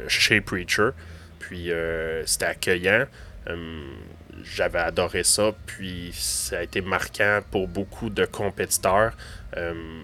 chez 0.07 0.41
Preacher. 0.41 0.89
Puis 1.39 1.71
c'était 2.25 2.45
accueillant. 2.45 3.05
Hum, 3.49 3.83
J'avais 4.43 4.79
adoré 4.79 5.23
ça. 5.23 5.53
Puis 5.65 6.11
ça 6.13 6.59
a 6.59 6.63
été 6.63 6.81
marquant 6.81 7.39
pour 7.49 7.67
beaucoup 7.67 8.09
de 8.09 8.25
compétiteurs. 8.25 9.13
Hum, 9.55 10.03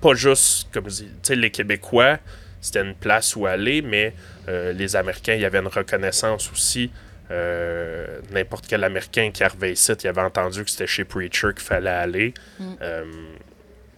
pas 0.00 0.14
juste, 0.14 0.68
comme 0.72 0.88
je 0.88 1.04
dis, 1.04 1.36
les 1.36 1.50
Québécois, 1.50 2.18
c'était 2.60 2.82
une 2.82 2.94
place 2.94 3.36
où 3.36 3.46
aller, 3.46 3.82
mais 3.82 4.14
euh, 4.48 4.72
les 4.72 4.96
Américains, 4.96 5.34
il 5.34 5.40
y 5.42 5.44
avait 5.44 5.58
une 5.60 5.68
reconnaissance 5.68 6.50
aussi. 6.50 6.90
Euh, 7.30 8.20
N'importe 8.32 8.66
quel 8.68 8.82
Américain 8.84 9.30
qui 9.32 9.44
arrivait 9.44 9.72
ici, 9.72 9.92
il 9.92 10.08
avait 10.08 10.22
entendu 10.22 10.64
que 10.64 10.70
c'était 10.70 10.86
chez 10.86 11.04
Preacher 11.04 11.48
qu'il 11.54 11.60
fallait 11.62 11.90
aller. 11.90 12.34
Euh, 12.82 13.04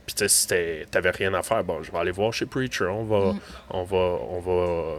Puis 0.07 0.15
tu 0.17 0.25
sais, 0.25 0.29
c'était- 0.29 0.87
t'avais 0.91 1.11
rien 1.11 1.33
à 1.35 1.43
faire. 1.43 1.63
Bon, 1.63 1.83
je 1.85 1.93
vais 1.93 1.99
aller 1.99 2.11
voir 2.11 2.33
chez 2.33 2.45
Preacher. 2.47 2.87
On 2.87 3.05
va, 3.05 3.35
on 3.71 3.85
va, 3.85 3.97
on 3.97 4.41
va 4.41 4.99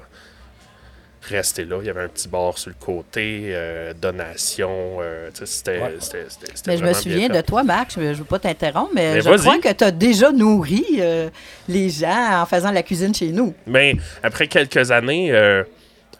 rester 1.22 1.66
là. 1.66 1.78
Il 1.82 1.88
y 1.88 1.90
avait 1.90 2.02
un 2.04 2.08
petit 2.08 2.28
bar 2.28 2.58
sur 2.58 2.70
le 2.70 2.76
côté, 2.80 3.44
euh, 3.48 3.94
donation. 3.94 4.98
euh, 5.02 5.30
c'était 5.34 5.80
Ouais. 5.80 5.96
c'était- 6.00 6.26
c'était- 6.30 6.52
c'était 6.56 6.72
Mais 6.72 6.78
je 6.78 6.84
me 6.84 6.94
souviens 6.94 7.30
de 7.30 7.42
toi, 7.42 7.64
Max, 7.64 7.96
je 7.96 8.02
ne 8.02 8.14
veux 8.14 8.24
pas 8.24 8.40
t'interrompre, 8.40 8.92
mais, 8.94 9.14
Mais 9.16 9.22
je 9.22 9.30
vas-y. 9.30 9.40
crois 9.42 9.58
que 9.60 9.72
tu 9.72 9.84
as 9.84 9.92
déjà 9.92 10.32
nourri 10.32 10.84
euh, 11.00 11.30
les 11.68 11.90
gens 11.90 12.42
en 12.42 12.46
faisant 12.46 12.72
la 12.72 12.84
cuisine 12.84 13.14
chez 13.14 13.28
nous. 13.30 13.54
Mais 13.68 13.96
après 14.24 14.48
quelques 14.48 14.92
années, 14.92 15.32
euh, 15.32 15.64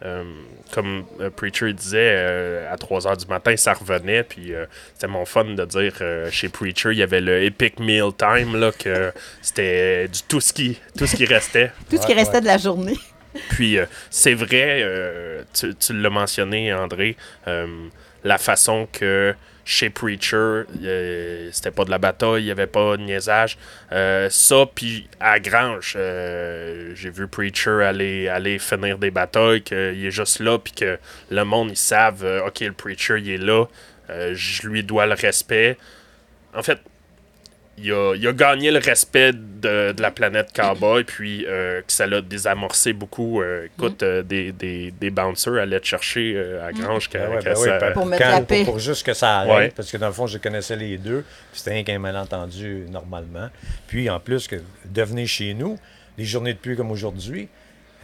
euh, 0.04 0.24
comme 0.72 1.04
euh, 1.20 1.28
Preacher 1.30 1.72
disait, 1.74 1.98
euh, 2.16 2.72
à 2.72 2.76
3 2.78 3.00
h 3.00 3.16
du 3.18 3.26
matin, 3.26 3.54
ça 3.56 3.74
revenait. 3.74 4.22
Puis 4.22 4.54
euh, 4.54 4.64
c'était 4.94 5.06
mon 5.06 5.24
fun 5.26 5.44
de 5.44 5.64
dire 5.64 5.94
euh, 6.00 6.30
chez 6.30 6.48
Preacher, 6.48 6.90
il 6.92 6.98
y 6.98 7.02
avait 7.02 7.20
le 7.20 7.42
Epic 7.44 7.78
Meal 7.78 8.10
Time, 8.16 8.56
là, 8.58 8.70
que 8.72 9.12
c'était 9.42 10.08
du 10.08 10.20
tout 10.28 10.40
ce 10.40 10.52
qui, 10.52 10.78
tout 10.96 11.06
ce 11.06 11.14
qui 11.16 11.24
restait. 11.26 11.72
Tout 11.90 11.96
ce 11.98 12.06
qui 12.06 12.12
Ouais, 12.12 12.18
restait 12.18 12.36
ouais. 12.36 12.40
de 12.40 12.46
la 12.46 12.58
journée. 12.58 12.96
Puis 13.50 13.78
euh, 13.78 13.86
c'est 14.10 14.34
vrai, 14.34 14.80
euh, 14.82 15.42
tu, 15.52 15.74
tu 15.74 15.92
l'as 15.94 16.10
mentionné, 16.10 16.72
André, 16.72 17.16
euh, 17.46 17.66
la 18.24 18.38
façon 18.38 18.88
que 18.92 19.34
chez 19.64 19.90
Preacher, 19.90 20.64
c'était 21.52 21.70
pas 21.70 21.84
de 21.84 21.90
la 21.90 21.98
bataille, 21.98 22.42
il 22.42 22.46
n'y 22.46 22.50
avait 22.50 22.66
pas 22.66 22.96
de 22.96 23.02
niaisage. 23.02 23.56
Ça, 23.90 24.66
puis 24.74 25.08
à 25.20 25.38
Grange, 25.38 25.92
j'ai 25.96 27.10
vu 27.10 27.28
Preacher 27.28 27.84
aller, 27.84 28.26
aller 28.26 28.58
finir 28.58 28.98
des 28.98 29.12
batailles, 29.12 29.62
qu'il 29.62 30.04
est 30.04 30.10
juste 30.10 30.40
là, 30.40 30.58
puis 30.58 30.72
que 30.72 30.98
le 31.30 31.44
monde, 31.44 31.70
ils 31.70 31.76
savent, 31.76 32.42
OK, 32.44 32.58
le 32.58 32.72
Preacher, 32.72 33.20
il 33.20 33.30
est 33.30 33.38
là, 33.38 33.66
je 34.08 34.66
lui 34.66 34.82
dois 34.82 35.06
le 35.06 35.14
respect. 35.14 35.78
En 36.54 36.64
fait, 36.64 36.80
il 37.78 37.90
a, 37.92 38.14
il 38.14 38.26
a 38.26 38.32
gagné 38.32 38.70
le 38.70 38.78
respect 38.78 39.32
de, 39.32 39.92
de 39.92 40.02
la 40.02 40.10
planète 40.10 40.50
Cowboy, 40.54 41.04
puis 41.06 41.44
euh, 41.48 41.80
que 41.80 41.92
ça 41.92 42.06
l'a 42.06 42.20
désamorcé 42.20 42.92
beaucoup. 42.92 43.40
Euh, 43.42 43.66
écoute, 43.66 44.02
euh, 44.02 44.22
des, 44.22 44.52
des, 44.52 44.90
des 44.92 45.10
bouncers 45.10 45.54
allaient 45.54 45.80
te 45.80 45.86
chercher 45.86 46.34
euh, 46.36 46.66
à 46.66 46.72
Grange. 46.72 47.08
ouais, 47.14 47.20
ben 47.42 47.54
oui, 47.56 47.64
ça- 47.68 47.78
ben, 47.78 47.92
Pour 47.92 48.06
mettre 48.06 48.22
quand- 48.22 48.30
la 48.30 48.40
paix. 48.42 48.64
Pour, 48.64 48.74
pour 48.74 48.78
juste 48.78 49.04
que 49.06 49.14
ça 49.14 49.38
arrête, 49.40 49.56
Ouais. 49.56 49.72
parce 49.74 49.90
que 49.90 49.96
dans 49.96 50.08
le 50.08 50.12
fond, 50.12 50.26
je 50.26 50.38
connaissais 50.38 50.76
les 50.76 50.98
deux, 50.98 51.24
puis 51.50 51.60
c'était 51.60 51.72
rien 51.72 51.84
qu'un 51.84 51.98
malentendu 51.98 52.84
normalement. 52.90 53.48
Puis 53.86 54.08
en 54.10 54.20
plus, 54.20 54.46
que 54.48 54.56
de 54.84 55.02
venir 55.02 55.26
chez 55.26 55.54
nous, 55.54 55.78
les 56.18 56.24
journées 56.24 56.52
de 56.52 56.58
pluie 56.58 56.76
comme 56.76 56.90
aujourd'hui, 56.90 57.48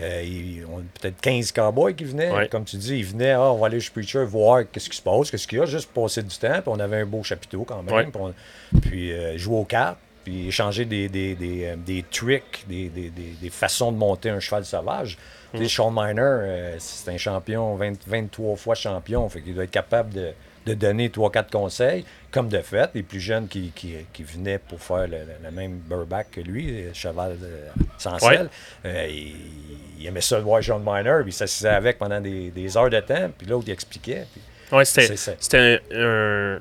euh, 0.00 0.22
il- 0.24 0.64
on 0.72 0.78
a 0.78 0.82
peut-être 1.00 1.20
15 1.20 1.52
cowboys 1.52 1.94
qui 1.94 2.04
venaient. 2.04 2.30
Ouais. 2.30 2.48
Comme 2.48 2.64
tu 2.64 2.76
dis, 2.76 2.98
ils 2.98 3.04
venaient, 3.04 3.32
ah, 3.32 3.52
on 3.52 3.58
va 3.58 3.66
aller 3.66 3.80
chez 3.80 3.90
Preacher 3.90 4.24
voir 4.24 4.62
qu'est-ce 4.70 4.88
qui 4.88 4.96
se 4.96 5.02
passe, 5.02 5.30
qu'est-ce 5.30 5.46
qu'il 5.48 5.58
y 5.58 5.60
a, 5.62 5.66
juste 5.66 5.90
pour 5.90 6.04
passer 6.04 6.22
du 6.22 6.36
temps. 6.36 6.52
Puis 6.52 6.62
on 6.66 6.78
avait 6.80 6.98
un 6.98 7.06
beau 7.06 7.22
chapiteau 7.22 7.64
quand 7.64 7.82
même. 7.82 7.94
Ouais. 7.94 8.04
Puis, 8.04 8.12
on- 8.20 8.80
puis, 8.80 9.12
euh, 9.12 9.36
jouer 9.38 9.56
aux 9.56 9.64
cartes, 9.64 9.98
puis 10.24 10.48
échanger 10.48 10.84
des, 10.84 11.08
des, 11.08 11.34
des, 11.34 11.64
euh, 11.64 11.76
des 11.76 12.04
tricks, 12.10 12.64
des, 12.68 12.88
des, 12.88 13.10
des- 13.10 13.34
des 13.40 13.50
façons 13.50 13.92
de 13.92 13.96
monter 13.96 14.30
un 14.30 14.40
cheval 14.40 14.64
sauvage. 14.64 15.16
Tu 15.52 15.58
sais, 15.62 15.68
Sean 15.68 15.90
Miner, 15.90 16.20
euh, 16.20 16.76
c'est 16.78 17.10
un 17.10 17.16
champion, 17.16 17.74
20 17.76 17.94
23 18.06 18.56
fois 18.56 18.74
champion, 18.74 19.26
fait 19.30 19.40
qu'il 19.40 19.54
doit 19.54 19.64
être 19.64 19.70
capable 19.70 20.12
de, 20.12 20.32
de 20.68 20.74
donner 20.74 21.08
3-4 21.08 21.50
conseils, 21.50 22.04
comme 22.30 22.48
de 22.48 22.60
fait. 22.60 22.90
Les 22.94 23.02
plus 23.02 23.20
jeunes 23.20 23.48
qui, 23.48 23.72
qui, 23.74 23.94
qui 24.12 24.22
venaient 24.22 24.58
pour 24.58 24.80
faire 24.82 25.08
le, 25.08 25.50
même 25.50 25.78
burback 25.78 26.30
que 26.32 26.40
lui, 26.40 26.84
le 26.84 26.92
cheval 26.94 27.36
euh, 27.42 27.68
sans 27.98 28.14
Ouais. 28.24 28.36
selle, 28.36 28.50
euh, 28.84 29.06
il, 29.08 29.34
il 30.00 30.06
aimait 30.06 30.20
ça 30.20 30.36
de 30.36 30.42
voir 30.42 30.62
Sean 30.62 30.78
Miner, 30.78 31.20
puis 31.22 31.30
il 31.30 31.32
s'assisait 31.32 31.68
avec 31.70 31.98
pendant 31.98 32.20
des, 32.20 32.50
des 32.50 32.76
heures 32.76 32.90
de 32.90 33.00
temps, 33.00 33.30
puis 33.36 33.46
l'autre, 33.46 33.64
il 33.66 33.72
expliquait. 33.72 34.26
Ouais, 34.70 34.84
c'était, 34.84 35.80
un, 35.92 36.56
un- 36.56 36.60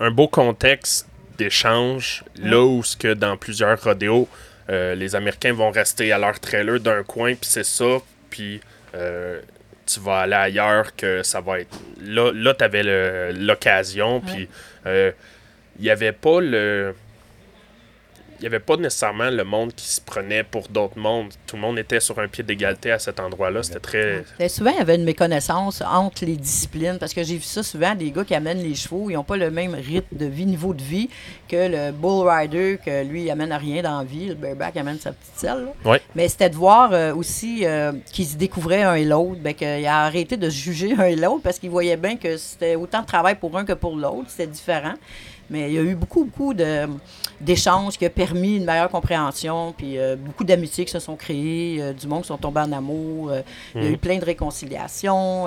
un 0.00 0.10
beau 0.12 0.28
contexte 0.28 1.08
d'échange, 1.38 2.24
là 2.36 2.62
où 2.64 2.82
ce 2.84 2.96
que 2.96 3.14
dans 3.14 3.36
plusieurs 3.36 3.82
rodéos, 3.82 4.28
euh, 4.70 4.94
les 4.94 5.16
Américains 5.16 5.52
vont 5.52 5.70
rester 5.70 6.12
à 6.12 6.18
leur 6.18 6.38
trailer 6.40 6.78
d'un 6.78 7.02
coin, 7.02 7.34
puis 7.34 7.48
c'est 7.50 7.64
ça, 7.64 7.98
puis 8.30 8.60
euh, 8.94 9.40
tu 9.88 10.00
vas 10.00 10.20
aller 10.20 10.34
ailleurs, 10.34 10.94
que 10.94 11.22
ça 11.22 11.40
va 11.40 11.60
être... 11.60 11.76
Là, 12.02 12.30
là 12.32 12.54
tu 12.54 12.64
avais 12.64 13.32
l'occasion, 13.32 14.20
puis 14.20 14.48
euh, 14.86 15.12
il 15.78 15.84
n'y 15.84 15.90
avait 15.90 16.12
pas 16.12 16.40
le... 16.40 16.94
Il 18.38 18.42
n'y 18.42 18.46
avait 18.46 18.60
pas 18.60 18.76
nécessairement 18.76 19.30
le 19.30 19.42
monde 19.42 19.74
qui 19.74 19.88
se 19.88 20.00
prenait 20.00 20.44
pour 20.44 20.68
d'autres 20.68 20.98
mondes. 20.98 21.32
Tout 21.46 21.56
le 21.56 21.62
monde 21.62 21.78
était 21.78 21.98
sur 21.98 22.18
un 22.20 22.28
pied 22.28 22.44
d'égalité 22.44 22.92
à 22.92 22.98
cet 22.98 23.18
endroit-là. 23.18 23.62
C'était 23.62 23.80
très... 23.80 24.48
Souvent, 24.48 24.70
il 24.70 24.78
y 24.78 24.80
avait 24.80 24.94
une 24.94 25.04
méconnaissance 25.04 25.82
entre 25.82 26.24
les 26.24 26.36
disciplines, 26.36 26.98
parce 26.98 27.12
que 27.14 27.24
j'ai 27.24 27.36
vu 27.36 27.42
ça 27.42 27.62
souvent, 27.62 27.94
des 27.94 28.10
gars 28.12 28.24
qui 28.24 28.34
amènent 28.34 28.62
les 28.62 28.74
chevaux, 28.74 29.10
ils 29.10 29.14
n'ont 29.14 29.24
pas 29.24 29.36
le 29.36 29.50
même 29.50 29.74
rythme 29.74 30.16
de 30.16 30.26
vie, 30.26 30.46
niveau 30.46 30.72
de 30.72 30.82
vie, 30.82 31.10
que 31.48 31.56
le 31.56 31.92
bull 31.92 32.28
rider, 32.28 32.78
que 32.84 33.04
lui, 33.04 33.24
il 33.24 33.30
amène 33.30 33.50
à 33.50 33.58
rien 33.58 33.82
dans 33.82 33.98
la 33.98 34.04
vie, 34.04 34.28
le 34.28 34.34
bareback 34.34 34.76
amène 34.76 34.98
sa 34.98 35.12
petite 35.12 35.36
selle. 35.36 35.66
Ouais. 35.84 36.00
Mais 36.14 36.28
c'était 36.28 36.50
de 36.50 36.56
voir 36.56 36.92
euh, 36.92 37.14
aussi 37.14 37.64
euh, 37.64 37.92
qu'ils 38.12 38.26
se 38.26 38.36
découvraient 38.36 38.82
un 38.82 38.94
et 38.94 39.04
l'autre, 39.04 39.40
ben, 39.40 39.54
qu'il 39.54 39.66
a 39.86 40.04
arrêté 40.04 40.36
de 40.36 40.48
se 40.48 40.56
juger 40.56 40.94
un 40.96 41.06
et 41.06 41.16
l'autre, 41.16 41.42
parce 41.42 41.58
qu'il 41.58 41.70
voyait 41.70 41.96
bien 41.96 42.16
que 42.16 42.36
c'était 42.36 42.76
autant 42.76 43.00
de 43.00 43.06
travail 43.06 43.34
pour 43.34 43.56
un 43.58 43.64
que 43.64 43.72
pour 43.72 43.96
l'autre, 43.96 44.26
c'était 44.28 44.46
différent. 44.46 44.94
Mais 45.50 45.70
il 45.70 45.74
y 45.74 45.78
a 45.78 45.82
eu 45.82 45.94
beaucoup, 45.94 46.24
beaucoup 46.24 46.52
d'échanges 47.40 47.96
qui 47.96 48.04
a 48.04 48.10
permis 48.10 48.56
une 48.56 48.64
meilleure 48.64 48.88
compréhension, 48.90 49.72
puis 49.76 49.98
euh, 49.98 50.16
beaucoup 50.16 50.44
d'amitiés 50.44 50.84
qui 50.84 50.90
se 50.90 50.98
sont 50.98 51.16
créées, 51.16 51.78
euh, 51.80 51.92
du 51.92 52.06
monde 52.06 52.22
qui 52.22 52.28
sont 52.28 52.36
tombés 52.36 52.60
en 52.60 52.72
amour. 52.72 53.30
euh, 53.30 53.42
Il 53.74 53.84
y 53.84 53.86
a 53.86 53.90
eu 53.90 53.96
plein 53.96 54.18
de 54.18 54.24
réconciliations. 54.24 55.46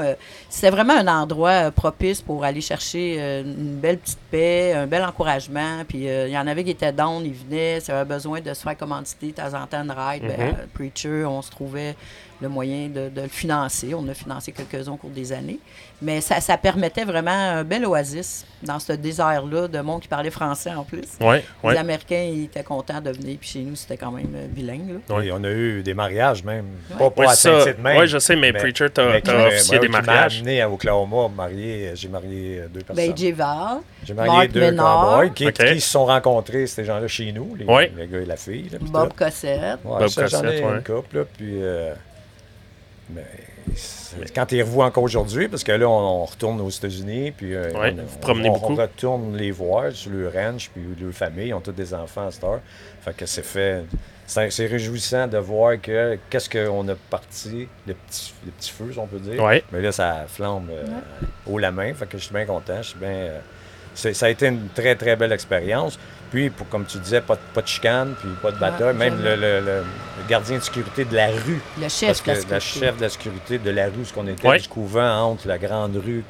C'était 0.50 0.70
vraiment 0.70 0.93
un 0.96 1.08
endroit 1.08 1.72
propice 1.72 2.22
pour 2.22 2.43
aller 2.43 2.62
chercher 2.62 3.41
une 3.41 3.75
belle 3.75 3.98
petite 3.98 4.20
paix, 4.29 4.74
un 4.74 4.88
bel 4.88 5.03
encouragement. 5.03 5.84
Puis 5.88 6.05
il 6.05 6.29
y 6.29 6.38
en 6.38 6.48
avait 6.48 6.63
qui 6.63 6.72
étaient 6.72 6.91
down, 6.93 7.24
ils 7.25 7.34
venaient, 7.34 7.79
ça 7.79 8.00
avait 8.00 8.13
besoin 8.13 8.41
de 8.41 8.53
se 8.53 8.62
faire 8.62 8.77
commanditer 8.77 9.27
de 9.27 9.31
temps 9.34 9.53
en 9.53 9.67
temps 9.67 9.81
une 9.84 9.91
ride. 9.91 10.24
ben, 10.24 10.39
euh, 10.39 10.65
Preacher, 10.74 11.25
on 11.25 11.41
se 11.41 11.51
trouvait 11.51 11.96
le 12.42 12.50
moyen 12.50 12.90
de, 12.90 13.10
de 13.10 13.22
le 13.22 13.28
financer. 13.28 13.94
On 13.94 14.08
a 14.08 14.14
financé 14.14 14.52
quelques-uns 14.52 14.92
au 14.94 14.98
cours 14.98 15.10
des 15.12 15.32
années. 15.32 15.60
Mais 16.02 16.20
ça, 16.22 16.42
ça 16.42 16.58
permettait 16.58 17.06
vraiment 17.06 17.30
un 17.32 17.64
bel 17.64 17.86
oasis 17.86 18.46
dans 18.64 18.80
ce 18.80 18.94
désert-là 18.94 19.68
de 19.68 19.80
monde 19.82 20.01
qui 20.01 20.08
parlait 20.08 20.32
français 20.32 20.72
en 20.74 20.84
plus. 20.84 21.04
Ouais, 21.20 21.44
ouais. 21.64 21.74
Les 21.74 21.80
Américains, 21.80 22.27
ils 22.34 22.46
étaient 22.46 22.64
contents 22.64 23.00
de 23.01 23.12
venir. 23.12 23.38
Puis 23.40 23.50
chez 23.50 23.60
nous, 23.60 23.75
c'était 23.75 23.98
quand 23.98 24.12
même 24.12 24.34
euh, 24.36 24.48
bilingue. 24.48 25.00
là. 25.10 25.24
Et 25.24 25.32
on 25.32 25.44
a 25.44 25.50
eu 25.51 25.84
des 25.84 25.94
mariages 25.94 26.44
même. 26.44 26.66
Ouais. 26.90 26.98
Pas, 26.98 27.10
pas 27.12 27.22
Ouais, 27.27 27.48
à 27.48 27.66
même. 27.82 27.98
ouais, 28.00 28.08
je 28.08 28.18
sais, 28.18 28.36
mais 28.36 28.51
Preacher, 28.51 28.88
t'as 28.92 29.22
qui 29.22 29.30
m'a- 29.30 29.46
officié 29.48 29.75
ouais, 29.77 29.82
des 29.82 29.88
mariages. 29.90 30.34
m'a 30.36 30.40
amené 30.40 30.62
à 30.62 30.70
Oklahoma, 30.72 31.27
marié, 31.36 31.92
j'ai 31.94 32.08
marié 32.08 32.64
deux 32.74 32.80
personnes. 32.82 33.06
Ben, 33.08 33.16
J-Val, 33.16 33.77
J'ai 34.04 34.14
marié 34.16 34.32
Mark 34.32 34.51
deux 34.51 34.72
cowboys 34.75 35.32
qui, 35.34 35.51
qui 35.51 35.80
se 35.82 35.90
sont 35.90 36.06
rencontrés, 36.06 36.66
ces 36.66 36.84
gens-là, 36.84 37.08
chez 37.08 37.32
nous, 37.32 37.56
les, 37.56 37.66
Ouais. 37.66 37.92
le 37.96 38.06
gars 38.08 38.20
et 38.22 38.25
la 38.25 38.38
fille. 38.38 38.70
Là, 38.72 38.80
Bob. 38.82 39.14
Cossette. 39.16 39.80
Ouais, 39.86 40.00
Bob 40.00 40.08
ça, 40.08 40.25
j'en 40.25 40.40
ai 40.40 40.60
Cossette, 40.62 40.64
une 40.64 40.84
couple, 40.96 41.18
là, 41.18 41.24
puis... 41.38 41.62
euh, 41.62 41.94
mais 43.14 44.26
quand 44.36 44.52
ils 44.52 44.62
revoient 44.64 44.86
encore 44.86 45.04
aujourd'hui, 45.04 45.48
parce 45.48 45.64
que 45.64 45.72
là, 45.72 45.88
on, 45.88 46.22
on 46.22 46.26
retourne 46.26 46.60
aux 46.62 46.70
États-Unis, 46.70 47.32
puis 47.32 47.56
euh, 47.56 47.72
Ouais, 47.72 47.94
on, 47.98 48.04
vous 48.04 48.18
promenez 48.20 48.50
on- 48.50 48.54
beaucoup. 48.54 48.74
on 48.74 48.76
retourne 48.76 49.38
les 49.38 49.52
voir 49.52 49.92
sur 49.92 50.12
leur 50.12 50.34
ranch, 50.34 50.70
puis 50.74 50.84
leur 51.00 51.14
famille, 51.14 51.48
ils 51.50 51.54
ont 51.54 51.62
tous 51.62 51.72
des 51.72 51.94
enfants 51.94 52.28
à 52.28 52.32
cette 52.32 52.44
heure. 52.44 52.60
Fait 53.02 53.16
que 53.16 53.26
c'est 53.26 53.46
fait... 53.46 53.84
C'est 54.28 54.66
réjouissant 54.66 55.28
de 55.28 55.38
voir 55.38 55.74
que 55.82 56.18
qu'est-ce 56.30 56.50
qu'on 56.50 56.88
a 56.88 56.96
parti, 57.10 57.68
le 57.86 57.94
petit, 57.94 58.34
le 58.46 58.52
petit 58.54 58.72
feu, 58.72 58.86
si 58.94 58.98
on 58.98 59.06
peut 59.06 59.20
dire. 59.20 59.44
Ouais. 59.44 59.62
Mais 59.74 59.82
là, 59.82 59.92
ça 59.92 60.24
flambe 60.26 60.70
euh, 60.72 60.86
haut 61.46 61.58
la 61.58 61.70
main. 61.74 61.94
Fait 61.94 62.06
que 62.06 62.18
je 62.18 62.24
suis 62.24 62.34
bien 62.34 62.46
content. 62.46 62.78
Je 62.82 62.88
suis 62.90 62.98
bien. 63.00 63.10
euh, 63.10 63.40
ça 63.94 64.26
a 64.26 64.30
été 64.30 64.48
une 64.48 64.70
très, 64.70 64.96
très 64.96 65.18
belle 65.18 65.34
expérience. 65.34 66.00
Puis, 66.31 66.50
pour, 66.50 66.67
comme 66.70 66.85
tu 66.85 66.98
disais, 66.98 67.20
pas 67.22 67.35
de, 67.35 67.41
pas 67.53 67.61
de 67.61 67.67
chicane, 67.67 68.15
puis 68.20 68.29
pas 68.41 68.51
de 68.51 68.57
bataille. 68.57 68.96
Même 68.96 69.22
le, 69.22 69.35
le- 69.35 69.59
le- 69.59 69.83
gardien 70.29 70.57
de 70.57 70.63
sécurité 70.63 71.03
de 71.03 71.13
la 71.15 71.27
rue. 71.27 71.59
Le 71.77 71.81
Parce 71.81 72.00
chef 72.00 72.22
que 72.24 72.31
de 72.31 72.31
la 72.31 72.35
la 72.35 72.41
sécurité. 72.61 72.79
chef 72.79 72.98
de 72.98 73.01
la 73.01 73.09
sécurité 73.09 73.57
de 73.59 73.70
la 73.72 73.85
rue, 73.87 74.05
ce 74.05 74.13
qu'on 74.13 74.27
était, 74.27 74.48
Ouais. 74.48 74.59
du 74.59 74.67
couvent 74.70 75.24
entre 75.31 75.48
la 75.48 75.57
grande 75.57 75.98
rue 75.98 76.24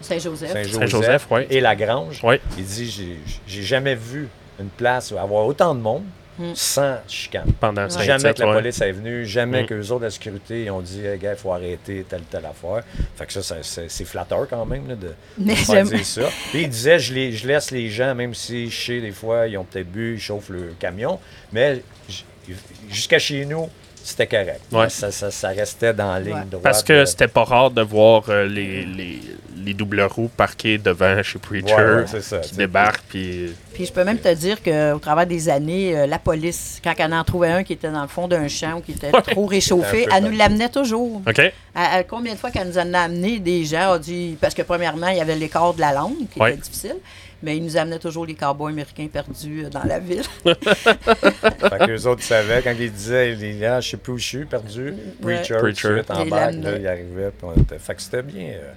Saint-Joseph. 0.00 0.52
Saint-Joseph 0.52 0.78
Saint-Joseph, 0.90 1.26
ouais. 1.30 1.46
et 1.50 1.60
la 1.60 1.74
Grange. 1.74 2.22
Ouais. 2.22 2.40
Il 2.56 2.64
dit 2.64 2.88
j'ai- 2.88 3.18
J'ai 3.46 3.62
jamais 3.62 3.96
vu 3.96 4.28
une 4.60 4.68
place 4.68 5.10
où 5.10 5.18
avoir 5.18 5.44
autant 5.46 5.74
de 5.74 5.80
monde 5.80 6.04
Mm. 6.42 6.54
sans 6.54 6.96
chicane. 7.08 7.52
Pendant 7.60 7.88
Jamais 7.88 8.34
que 8.34 8.40
la 8.40 8.48
ouais. 8.48 8.54
police 8.54 8.80
est 8.80 8.92
venue, 8.92 9.24
jamais 9.26 9.62
Mm. 9.62 9.66
que 9.66 9.74
les 9.74 9.90
autres 9.90 10.00
de 10.00 10.04
la 10.06 10.10
sécurité 10.10 10.64
ils 10.64 10.70
ont 10.70 10.80
dit 10.80 11.04
hey, 11.06 11.18
gars, 11.18 11.32
il 11.32 11.38
faut 11.38 11.52
arrêter 11.52 12.04
telle 12.08 12.22
telle 12.22 12.44
affaire. 12.46 12.82
Fait 13.16 13.26
que 13.26 13.32
ça, 13.32 13.42
ça, 13.42 13.56
c'est 13.88 14.04
flatteur 14.04 14.46
quand 14.48 14.64
même 14.66 14.88
là, 14.88 14.94
de, 14.96 15.12
Mais 15.38 15.54
faire 15.54 15.84
dire 15.84 16.04
ça. 16.04 16.22
Puis 16.50 16.62
il 16.62 16.68
disait 16.68 16.98
je, 16.98 17.14
les- 17.14 17.32
je 17.32 17.46
laisse 17.46 17.70
les 17.70 17.88
gens, 17.90 18.14
même 18.14 18.34
si 18.34 18.70
je 18.70 18.84
sais 18.86 19.00
des 19.00 19.12
fois, 19.12 19.46
ils 19.46 19.56
ont 19.58 19.64
peut-être 19.64 19.90
bu, 19.90 20.14
ils 20.14 20.20
chauffent 20.20 20.48
le 20.50 20.74
camion, 20.78 21.18
mais 21.52 21.82
jusqu'à 22.90 23.18
chez 23.18 23.44
nous, 23.44 23.68
c'était 24.04 24.26
correct. 24.26 24.60
Ouais. 24.72 24.88
Ça, 24.88 25.10
ça, 25.12 25.30
ça 25.30 25.48
restait 25.50 25.94
dans 25.94 26.12
la 26.12 26.20
ligne 26.20 26.34
Ouais. 26.34 26.44
droite. 26.46 26.62
Parce 26.64 26.82
que 26.82 27.04
c'était 27.04 27.28
pas 27.28 27.44
rare 27.44 27.70
de 27.70 27.82
voir 27.82 28.24
euh, 28.28 28.44
les, 28.46 28.84
les, 28.84 29.20
les 29.64 29.74
doubles 29.74 30.00
roues 30.02 30.30
parquées 30.36 30.78
devant 30.78 31.22
chez 31.22 31.38
Preacher 31.38 31.74
Ouais, 31.74 31.94
ouais, 31.96 32.04
c'est 32.06 32.20
ça, 32.22 32.38
qui 32.38 32.54
débarquent. 32.56 33.02
Puis 33.08 33.54
Puis 33.74 33.86
je 33.86 33.92
peux 33.92 34.04
même 34.04 34.18
te 34.18 34.32
dire 34.34 34.62
qu'au 34.62 34.98
travers 34.98 35.26
des 35.26 35.48
années, 35.48 35.96
euh, 35.96 36.06
la 36.06 36.18
police, 36.18 36.80
quand 36.84 36.94
elle 36.98 37.14
en 37.14 37.24
trouvait 37.24 37.50
un 37.52 37.64
qui 37.64 37.72
était 37.74 37.90
dans 37.90 38.02
le 38.02 38.08
fond 38.08 38.28
d'un 38.28 38.48
champ 38.48 38.78
ou 38.78 38.80
qui 38.80 38.92
était 38.92 39.14
Ouais. 39.14 39.22
trop 39.22 39.46
réchauffé, 39.46 40.06
elle 40.14 40.24
nous 40.24 40.36
l'amenait 40.36 40.68
toujours. 40.68 41.22
OK. 41.26 41.40
À- 41.74 41.96
à 41.96 42.02
combien 42.04 42.34
de 42.34 42.38
fois 42.38 42.50
qu'elle 42.50 42.68
nous 42.68 42.78
en 42.78 42.92
a 42.94 43.00
amené 43.00 43.38
des 43.38 43.64
gens, 43.64 43.92
a 43.92 43.98
dit, 43.98 44.36
parce 44.40 44.54
que 44.54 44.62
premièrement, 44.62 45.08
il 45.08 45.16
y 45.16 45.20
avait 45.20 45.36
l'écart 45.36 45.72
de 45.74 45.80
la 45.80 45.92
langue 45.92 46.28
qui 46.32 46.38
Ouais. 46.40 46.52
était 46.52 46.60
difficile, 46.62 46.96
mais 47.42 47.56
il 47.56 47.64
nous 47.64 47.76
amenait 47.76 47.98
toujours 47.98 48.26
les 48.26 48.34
cowboys 48.34 48.72
américains 48.72 49.08
perdus 49.12 49.64
euh, 49.64 49.70
dans 49.70 49.82
la 49.84 49.98
ville. 49.98 50.22
Fait 50.44 51.78
que 51.78 51.90
les 51.90 52.06
autres 52.06 52.22
savaient 52.22 52.62
quand 52.62 52.74
ils 52.78 52.92
disaient 52.92 53.34
les 53.34 53.56
gars, 53.58 53.80
je 53.80 53.90
sais 53.90 53.96
plus 53.96 54.12
où 54.12 54.18
je 54.18 54.26
suis, 54.26 54.44
perdu. 54.44 54.90
Ouais. 55.22 55.36
Preacher, 55.38 55.56
Preacher. 55.56 55.88
tout 55.88 55.94
de 55.94 55.94
suite 55.96 56.10
en 56.10 56.26
bac, 56.26 56.52
lames, 56.52 56.62
là, 56.62 56.70
là. 56.72 56.78
il 56.78 56.86
arrivait. 56.86 57.30
puis 57.30 57.48
on 57.56 57.60
était- 57.60 57.78
Fait 57.78 57.94
que 57.94 58.02
c'était 58.02 58.22
bien. 58.22 58.48
euh, 58.50 58.72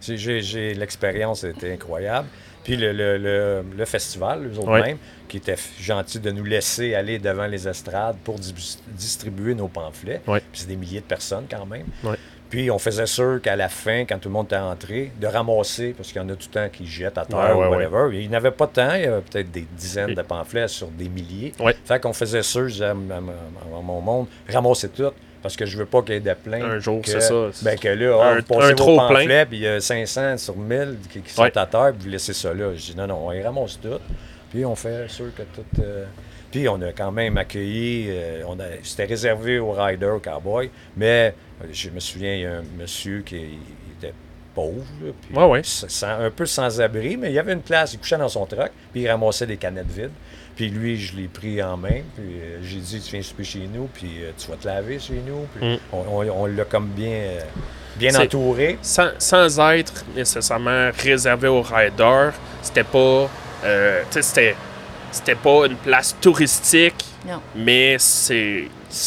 j'ai- 0.00 0.74
L'expérience 0.74 1.44
était 1.44 1.72
incroyable. 1.72 2.28
Puis 2.64 2.76
le, 2.76 2.92
le, 2.92 3.16
le, 3.16 3.64
le 3.76 3.84
festival, 3.86 4.46
eux 4.46 4.58
autres 4.58 4.68
Ouais. 4.70 4.82
mêmes, 4.82 4.98
qui 5.28 5.38
étaient 5.38 5.54
f- 5.54 5.80
gentils 5.80 6.20
de 6.20 6.30
nous 6.30 6.44
laisser 6.44 6.94
aller 6.94 7.18
devant 7.18 7.46
les 7.46 7.66
estrades 7.66 8.16
pour 8.22 8.38
dis- 8.38 8.78
distribuer 8.88 9.54
nos 9.54 9.68
pamphlets. 9.68 10.20
Ouais. 10.26 10.40
Puis 10.52 10.60
c'est 10.62 10.68
des 10.68 10.76
milliers 10.76 11.00
de 11.00 11.04
personnes 11.06 11.46
quand 11.50 11.64
même. 11.64 11.86
Ouais. 12.04 12.16
Puis 12.50 12.70
on 12.70 12.78
faisait 12.78 13.06
sûr 13.06 13.40
qu'à 13.40 13.54
la 13.56 13.68
fin, 13.68 14.04
quand 14.04 14.18
tout 14.18 14.28
le 14.28 14.32
monde 14.34 14.46
était 14.46 14.56
entré, 14.56 15.12
de 15.20 15.26
ramasser, 15.26 15.94
parce 15.96 16.08
qu'il 16.12 16.20
y 16.20 16.24
en 16.24 16.28
a 16.28 16.34
tout 16.34 16.48
le 16.52 16.60
temps 16.60 16.68
qui 16.70 16.84
jettent 16.84 17.16
à 17.16 17.24
terre 17.24 17.38
Ouais, 17.38 17.52
ouais, 17.54 17.66
ou 17.68 17.70
whatever. 17.70 18.20
Il 18.22 18.28
n'avait 18.28 18.50
pas 18.50 18.66
de 18.66 18.72
temps, 18.72 18.92
il 18.94 19.02
y 19.02 19.06
avait 19.06 19.22
peut-être 19.22 19.50
des 19.52 19.66
dizaines 19.76 20.14
de 20.14 20.22
pamphlets 20.22 20.66
sur 20.68 20.88
des 20.88 21.08
milliers. 21.08 21.52
Ouais. 21.60 21.76
Fait 21.84 22.00
qu'on 22.00 22.12
faisait 22.12 22.42
sûr, 22.42 22.66
à, 22.82 22.92
mon 22.92 24.00
monde, 24.00 24.26
ramassez 24.48 24.88
tout, 24.88 25.12
Parce 25.42 25.56
que 25.56 25.64
je 25.64 25.76
veux 25.78 25.86
pas 25.86 26.02
qu'il 26.02 26.14
y 26.14 26.16
ait 26.18 26.20
de 26.20 26.34
plein. 26.34 26.62
Un 26.62 26.78
jour, 26.80 27.00
c'est 27.04 27.20
ça. 27.20 27.34
Ben 27.62 27.78
que 27.78 27.88
là, 27.88 28.22
Un- 28.22 28.34
vous 28.36 28.42
passez 28.42 28.62
un 28.66 28.68
vos 28.70 28.74
trop 28.74 28.96
plein. 28.96 29.08
pamphlets, 29.08 29.46
puis 29.46 29.56
il 29.58 29.62
y 29.62 29.66
a 29.68 29.80
500 29.80 30.36
sur 30.38 30.56
1000 30.56 30.96
qui, 31.10 31.20
qui 31.22 31.32
sont 31.32 31.42
Ouais. 31.42 31.56
à 31.56 31.66
terre, 31.66 31.92
puis 31.94 32.04
vous 32.04 32.10
laissez 32.10 32.34
ça 32.34 32.52
là. 32.52 32.74
Je 32.74 32.80
dis 32.92 32.94
non, 32.96 33.06
non, 33.06 33.26
on 33.26 33.30
les 33.30 33.42
ramasse 33.42 33.78
tout. 33.80 33.98
Puis 34.50 34.64
on 34.64 34.74
fait 34.74 35.08
sûr 35.08 35.26
que 35.34 35.42
tout. 35.42 35.80
euh, 35.82 36.04
Puis 36.50 36.68
on 36.68 36.82
a 36.82 36.92
quand 36.92 37.12
même 37.12 37.38
accueilli, 37.38 38.06
euh, 38.10 38.42
on 38.48 38.58
a- 38.58 38.64
c'était 38.82 39.04
réservé 39.04 39.60
aux 39.60 39.70
riders, 39.70 40.16
aux 40.16 40.18
cowboys, 40.18 40.68
mais 40.96 41.32
euh, 41.62 41.66
je 41.72 41.90
me 41.90 42.00
souviens, 42.00 42.34
il 42.34 42.40
y 42.40 42.46
a 42.46 42.56
un 42.58 42.64
monsieur 42.76 43.22
qui 43.24 43.36
était 43.98 44.12
pauvre, 44.52 44.84
là, 45.00 45.12
puis 45.22 45.36
Ouais, 45.38 45.44
ouais. 45.46 45.60
s- 45.60 45.84
sans- 45.88 46.08
un 46.20 46.30
peu 46.30 46.44
sans 46.46 46.80
abri, 46.80 47.16
mais 47.16 47.28
il 47.30 47.34
y 47.34 47.38
avait 47.38 47.52
une 47.52 47.60
place, 47.62 47.94
il 47.94 48.00
couchait 48.00 48.18
dans 48.18 48.28
son 48.28 48.46
truck, 48.46 48.72
puis 48.92 49.02
il 49.02 49.08
ramassait 49.08 49.46
des 49.46 49.58
canettes 49.58 49.86
vides. 49.92 50.10
Puis 50.56 50.68
lui, 50.68 50.96
je 50.98 51.16
l'ai 51.16 51.28
pris 51.28 51.62
en 51.62 51.76
main, 51.76 52.02
puis 52.16 52.24
euh, 52.38 52.58
j'ai 52.62 52.78
dit, 52.80 53.00
tu 53.00 53.12
viens 53.12 53.22
souper 53.22 53.44
chez 53.44 53.68
nous, 53.72 53.88
puis 53.94 54.10
euh, 54.22 54.32
tu 54.36 54.50
vas 54.50 54.56
te 54.56 54.66
laver 54.66 54.98
chez 54.98 55.20
nous. 55.26 55.46
Puis 55.54 55.74
Mm. 55.74 55.78
on, 55.92 55.98
on- 56.20 56.42
on 56.42 56.46
l'a 56.46 56.64
comme 56.64 56.88
bien, 56.88 57.10
euh, 57.12 57.40
bien 57.96 58.14
entouré. 58.14 58.78
sans, 58.82 59.08
sans 59.18 59.58
être 59.72 60.04
nécessairement 60.14 60.90
réservé 60.98 61.48
aux 61.48 61.62
riders, 61.62 62.32
c'était 62.62 62.84
pas. 62.84 63.28
C'était 65.12 65.34
pas 65.34 65.66
une 65.66 65.76
place 65.76 66.16
touristique, 66.20 67.04
Non. 67.26 67.40
mais 67.54 67.96
c'est. 67.98 68.64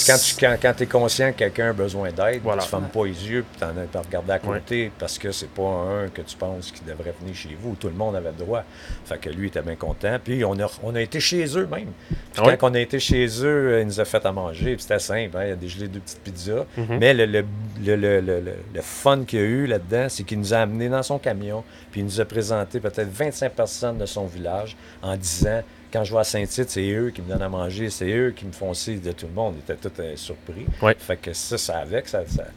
Quand 0.07 0.15
tu 0.17 0.35
quand, 0.39 0.55
quand 0.61 0.79
es 0.79 0.85
conscient 0.85 1.33
que 1.33 1.39
quelqu'un 1.39 1.71
a 1.71 1.73
besoin 1.73 2.09
d'aide, 2.11 2.39
Voilà. 2.41 2.61
tu 2.63 2.69
fermes 2.69 2.87
pas 2.87 3.03
les 3.05 3.27
yeux 3.29 3.43
puis 3.51 3.59
t'en 3.59 3.75
as 3.77 3.85
pas 3.91 3.99
regardé 4.01 4.31
à 4.31 4.39
côté 4.39 4.91
parce 4.97 5.17
que 5.17 5.31
c'est 5.33 5.49
pas 5.49 5.63
un 5.63 6.07
que 6.07 6.21
tu 6.21 6.37
penses 6.37 6.71
qui 6.71 6.81
devrait 6.85 7.13
venir 7.19 7.35
chez 7.35 7.57
vous. 7.59 7.75
Tout 7.77 7.87
le 7.89 7.93
monde 7.95 8.15
avait 8.15 8.31
le 8.31 8.45
droit. 8.45 8.63
Fait 9.03 9.17
que 9.17 9.29
lui 9.29 9.47
était 9.47 9.61
bien 9.61 9.75
content. 9.75 10.17
Puis 10.23 10.45
on 10.45 10.57
a, 10.57 10.71
on 10.83 10.95
a 10.95 11.01
été 11.01 11.19
chez 11.19 11.43
eux 11.57 11.67
même. 11.69 11.89
Puis 12.07 12.17
Ah 12.37 12.45
ouais? 12.45 12.57
quand 12.57 12.71
on 12.71 12.75
a 12.75 12.79
été 12.79 12.97
chez 12.97 13.25
eux, 13.43 13.73
euh, 13.73 13.81
ils 13.81 13.87
nous 13.87 13.99
a 13.99 14.05
fait 14.05 14.25
à 14.25 14.31
manger. 14.31 14.75
Puis 14.75 14.83
c'était 14.83 14.99
simple. 14.99 15.35
hein. 15.35 15.45
Il 15.47 15.51
a 15.51 15.55
dégelé 15.55 15.89
deux 15.89 15.99
petites 15.99 16.21
pizzas. 16.21 16.65
Mhm. 16.77 16.97
Mais 16.99 17.13
le, 17.13 17.25
le, 17.25 17.45
le, 17.83 17.95
le, 17.97 18.21
le- 18.21 18.39
le- 18.39 18.55
le 18.73 18.81
fun 18.81 19.25
qu'il 19.25 19.39
y 19.39 19.41
a 19.41 19.45
eu 19.45 19.65
là-dedans, 19.67 20.05
c'est 20.07 20.23
qu'il 20.23 20.39
nous 20.39 20.53
a 20.53 20.59
amenés 20.59 20.87
dans 20.87 21.03
son 21.03 21.19
camion. 21.19 21.61
Puis 21.91 21.99
il 21.99 22.05
nous 22.05 22.21
a 22.21 22.25
présenté 22.25 22.79
peut-être 22.79 23.09
25 23.11 23.51
personnes 23.51 23.97
de 23.97 24.05
son 24.05 24.27
village 24.27 24.77
en 25.01 25.17
disant 25.17 25.61
quand 25.91 26.03
je 26.03 26.11
vais 26.11 26.21
à 26.21 26.23
Saint-Tite, 26.23 26.71
c'est 26.71 26.89
eux 26.89 27.11
qui 27.13 27.21
me 27.21 27.29
donnent 27.29 27.43
à 27.43 27.49
manger, 27.49 27.91
c'est 28.03 28.11
eux 28.17 28.31
qui 28.31 28.45
me 28.45 28.51
font 28.51 28.73
ci 28.73 28.97
de 28.97 29.11
tout 29.13 29.27
le 29.27 29.33
monde. 29.33 29.55
Ils 29.57 29.71
étaient 29.71 29.89
tous 29.89 30.01
euh, 30.01 30.15
surpris. 30.15 30.65
Ouais. 30.81 30.95
Fait 30.99 31.17
que 31.17 31.31
ça, 31.33 31.57
ça 31.57 31.77
avec, 31.79 32.07
ça, 32.07 32.23
ça- 32.27 32.47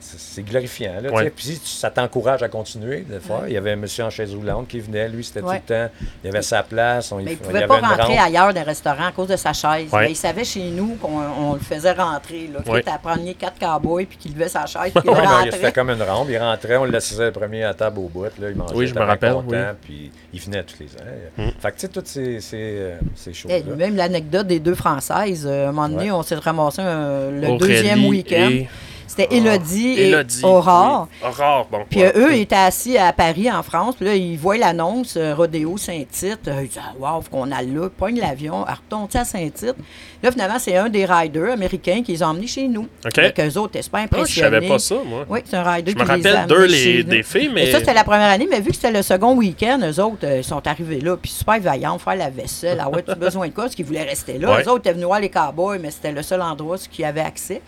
c'est 0.00 0.42
glorifiant. 0.42 0.94
Là, 1.02 1.10
Ouais. 1.12 1.30
Puis 1.30 1.58
tu- 1.62 1.66
ça 1.68 1.90
t'encourage 1.90 2.42
à 2.42 2.48
continuer 2.48 3.02
de 3.02 3.14
le 3.14 3.20
faire. 3.20 3.42
Il 3.46 3.52
y 3.52 3.56
avait 3.56 3.72
un 3.72 3.76
monsieur 3.76 4.04
en 4.04 4.10
chaise 4.10 4.34
roulante 4.34 4.66
qui 4.68 4.80
venait, 4.80 5.08
lui, 5.08 5.22
c'était 5.22 5.42
Ouais. 5.42 5.56
tout 5.58 5.64
le 5.68 5.74
temps. 5.86 5.92
Il 6.24 6.30
avait 6.30 6.42
sa 6.42 6.62
place. 6.62 7.12
On, 7.12 7.16
Mais 7.16 7.24
il 7.24 7.30
ne 7.32 7.36
pouvait 7.36 7.64
y 7.64 7.66
pas 7.66 7.78
rentrer 7.80 8.16
rampe. 8.16 8.26
ailleurs 8.26 8.54
d'un 8.54 8.62
restaurant 8.62 9.06
à 9.06 9.12
cause 9.12 9.28
de 9.28 9.36
sa 9.36 9.52
chaise. 9.52 9.90
Ouais. 9.92 10.00
Mais 10.06 10.10
il 10.12 10.16
savait 10.16 10.44
chez 10.44 10.70
nous 10.70 10.96
qu'on 10.96 11.18
on 11.20 11.52
le 11.54 11.60
faisait 11.60 11.92
rentrer. 11.92 12.48
Là. 12.52 12.60
Ouais. 12.72 12.82
Tu 12.82 12.88
apprendre 12.90 13.22
quatre 13.38 13.58
cowboys 13.58 14.06
puis 14.06 14.16
qu'il 14.18 14.32
levait 14.34 14.48
sa 14.48 14.66
chaise 14.66 14.90
puis 14.94 15.02
qu'il 15.02 15.10
Ouais, 15.10 15.16
non, 15.18 15.22
il 15.24 15.26
rentrait. 15.28 15.50
c'était 15.52 15.72
comme 15.72 15.90
une 15.90 16.02
rampe. 16.02 16.28
Il 16.30 16.38
rentrait, 16.38 16.76
on 16.76 16.84
le 16.84 16.90
laissait 16.92 17.26
le 17.26 17.32
premier 17.32 17.64
à 17.64 17.74
table 17.74 17.98
au 17.98 18.08
bout. 18.08 18.24
Là, 18.24 18.30
il 18.50 18.56
mangeait, 18.56 18.74
Oui, 18.74 18.86
je 18.86 18.94
me 18.94 19.00
rappelle, 19.00 19.32
content, 19.34 19.46
oui. 19.50 19.56
Puis 19.82 20.10
il 20.32 20.40
venait 20.40 20.62
tous 20.62 20.76
les 20.80 20.86
ans. 20.86 21.06
Mm. 21.36 21.50
Fait 21.60 21.68
que 21.70 21.74
tu 21.76 21.80
sais, 21.80 21.88
toutes 21.88 22.06
ces, 22.08 22.40
ces, 22.40 22.56
euh, 22.56 22.96
ces 23.14 23.30
Eh, 23.30 23.34
choses-là. 23.34 23.76
même 23.76 23.96
l'anecdote 23.96 24.46
des 24.46 24.60
deux 24.60 24.74
Françaises. 24.74 25.46
euh, 25.46 25.66
à 25.66 25.68
un 25.68 25.72
moment 25.72 25.88
donné, 25.88 26.04
Ouais. 26.10 26.10
on 26.16 26.22
s'est 26.22 26.34
ramassé 26.36 26.80
un- 26.82 27.30
le 27.30 27.46
Aurélie 27.48 27.58
deuxième 27.58 28.04
week-end. 28.06 28.48
et- 28.50 28.68
C'était 29.16 29.34
Élodie 29.34 29.94
et 29.98 30.08
Élodie, 30.08 30.40
Aurore. 30.44 31.08
oui. 31.22 31.28
Aurore, 31.28 31.66
bon. 31.70 31.78
Puis 31.90 31.98
ouais. 32.00 32.12
euh, 32.16 32.28
eux, 32.28 32.34
ils 32.36 32.42
étaient 32.42 32.54
assis 32.54 32.96
à 32.96 33.12
Paris, 33.12 33.50
en 33.50 33.62
France. 33.64 33.96
Puis 33.96 34.04
là, 34.06 34.14
ils 34.14 34.38
voient 34.38 34.56
l'annonce, 34.56 35.14
euh, 35.16 35.34
Rodéo 35.34 35.76
Saint-Tite. 35.76 36.46
Euh, 36.46 36.60
ils 36.62 36.68
disent, 36.68 36.78
ah, 36.80 36.92
wow, 36.96 37.20
faut 37.20 37.30
qu'on 37.30 37.50
aille 37.50 37.70
là. 37.72 37.84
Ils 37.86 37.90
pognent 37.90 38.20
l'avion, 38.20 38.60
retourne 38.64 39.08
à 39.12 39.24
Saint-Tite? 39.24 39.74
Là, 40.22 40.30
finalement, 40.30 40.58
c'est 40.60 40.76
un 40.76 40.88
des 40.88 41.04
riders 41.06 41.52
américains 41.54 42.02
qui 42.04 42.12
les 42.12 42.22
a 42.22 42.28
emmenés 42.28 42.46
chez 42.46 42.68
nous. 42.68 42.82
OK. 43.04 43.14
Fait 43.14 43.32
qu'eux 43.34 43.58
autres 43.58 43.70
étaient 43.74 43.82
super 43.82 44.00
Ah, 44.02 44.06
je 44.10 44.16
impressionnés. 44.16 44.50
savais 44.50 44.68
pas 44.68 44.78
ça, 44.78 44.94
moi. 45.04 45.24
Oui, 45.28 45.40
c'est 45.44 45.56
un 45.56 45.62
rider 45.72 45.90
Je 45.92 45.96
me 45.96 46.04
qui 46.04 46.10
a 46.10 46.14
rappelle 46.14 46.46
d'eux, 46.46 46.64
les- 46.66 47.02
des 47.02 47.22
filles, 47.24 47.50
mais- 47.52 47.66
Et 47.68 47.72
ça, 47.72 47.78
c'était 47.80 47.94
la 47.94 48.04
première 48.04 48.30
année, 48.30 48.46
mais 48.48 48.60
vu 48.60 48.68
que 48.70 48.76
c'était 48.76 48.92
le 48.92 49.02
second 49.02 49.34
week-end, 49.34 49.80
eux 49.82 50.00
autres, 50.00 50.24
euh, 50.24 50.36
ils 50.38 50.44
sont 50.44 50.64
arrivés 50.68 51.00
là, 51.00 51.16
puis 51.16 51.30
super 51.32 51.58
vaillants, 51.58 51.98
faire 51.98 52.14
la 52.14 52.30
vaisselle. 52.30 52.78
Ah 52.80 52.88
ouais, 52.88 53.02
tu 53.02 53.10
as 53.10 53.14
besoin 53.16 53.48
de 53.48 53.52
quoi? 53.54 53.64
Parce 53.64 53.74
qu'ils 53.74 53.86
voulaient 53.86 54.04
rester 54.04 54.38
là. 54.38 54.52
Ouais. 54.54 54.62
Eux 54.62 54.68
autres 54.68 54.78
étaient 54.80 54.92
venus 54.92 55.06
voir 55.06 55.18
les 55.18 55.30
cowboys, 55.30 55.78
mais 55.82 55.90
c'était 55.90 56.12
le 56.12 56.22
seul 56.22 56.40
endroit 56.42 56.76
où 56.76 56.80
ils 56.98 57.04
avaient 57.04 57.20
accès. 57.20 57.60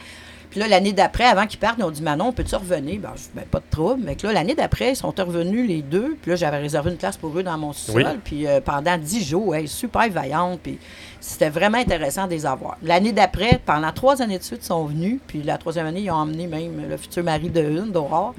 Puis 0.52 0.60
là, 0.60 0.68
l'année 0.68 0.92
d'après, 0.92 1.24
avant 1.24 1.46
qu'ils 1.46 1.58
partent, 1.58 1.76
ils 1.78 1.84
ont 1.84 1.90
dit 1.90 2.02
Manon, 2.02 2.30
peux-tu 2.30 2.54
revenir? 2.56 3.00
Ben, 3.00 3.12
je 3.16 3.22
Ben, 3.34 3.46
pas 3.46 3.60
de 3.60 3.64
trouble. 3.70 4.02
Mais 4.04 4.16
que 4.16 4.26
là, 4.26 4.34
l'année 4.34 4.54
d'après, 4.54 4.90
ils 4.90 4.96
sont 4.96 5.10
revenus 5.16 5.66
les 5.66 5.80
deux. 5.80 6.14
Puis 6.20 6.30
là, 6.30 6.36
j'avais 6.36 6.58
réservé 6.58 6.90
une 6.90 6.98
place 6.98 7.16
pour 7.16 7.38
eux 7.38 7.42
dans 7.42 7.56
mon 7.56 7.72
sous-sol. 7.72 8.04
Oui. 8.06 8.20
Puis 8.22 8.46
euh, 8.46 8.60
pendant 8.60 8.98
dix 8.98 9.24
jours, 9.24 9.54
hey, 9.54 9.66
super 9.66 10.10
vaillantes. 10.10 10.60
Puis 10.62 10.78
c'était 11.22 11.50
vraiment 11.50 11.78
intéressant 11.78 12.26
de 12.26 12.32
les 12.32 12.44
avoir. 12.44 12.76
L'année 12.82 13.12
d'après, 13.12 13.60
pendant 13.64 13.92
trois 13.92 14.20
années 14.20 14.38
de 14.38 14.42
suite, 14.42 14.60
ils 14.62 14.66
sont 14.66 14.84
venus. 14.84 15.20
Puis 15.26 15.42
la 15.42 15.56
troisième 15.56 15.86
année, 15.86 16.00
ils 16.00 16.10
ont 16.10 16.14
emmené 16.16 16.46
même 16.48 16.88
le 16.90 16.96
futur 16.96 17.22
mari 17.22 17.48
de 17.48 17.60
une, 17.60 17.92
d'Aurore. 17.92 18.34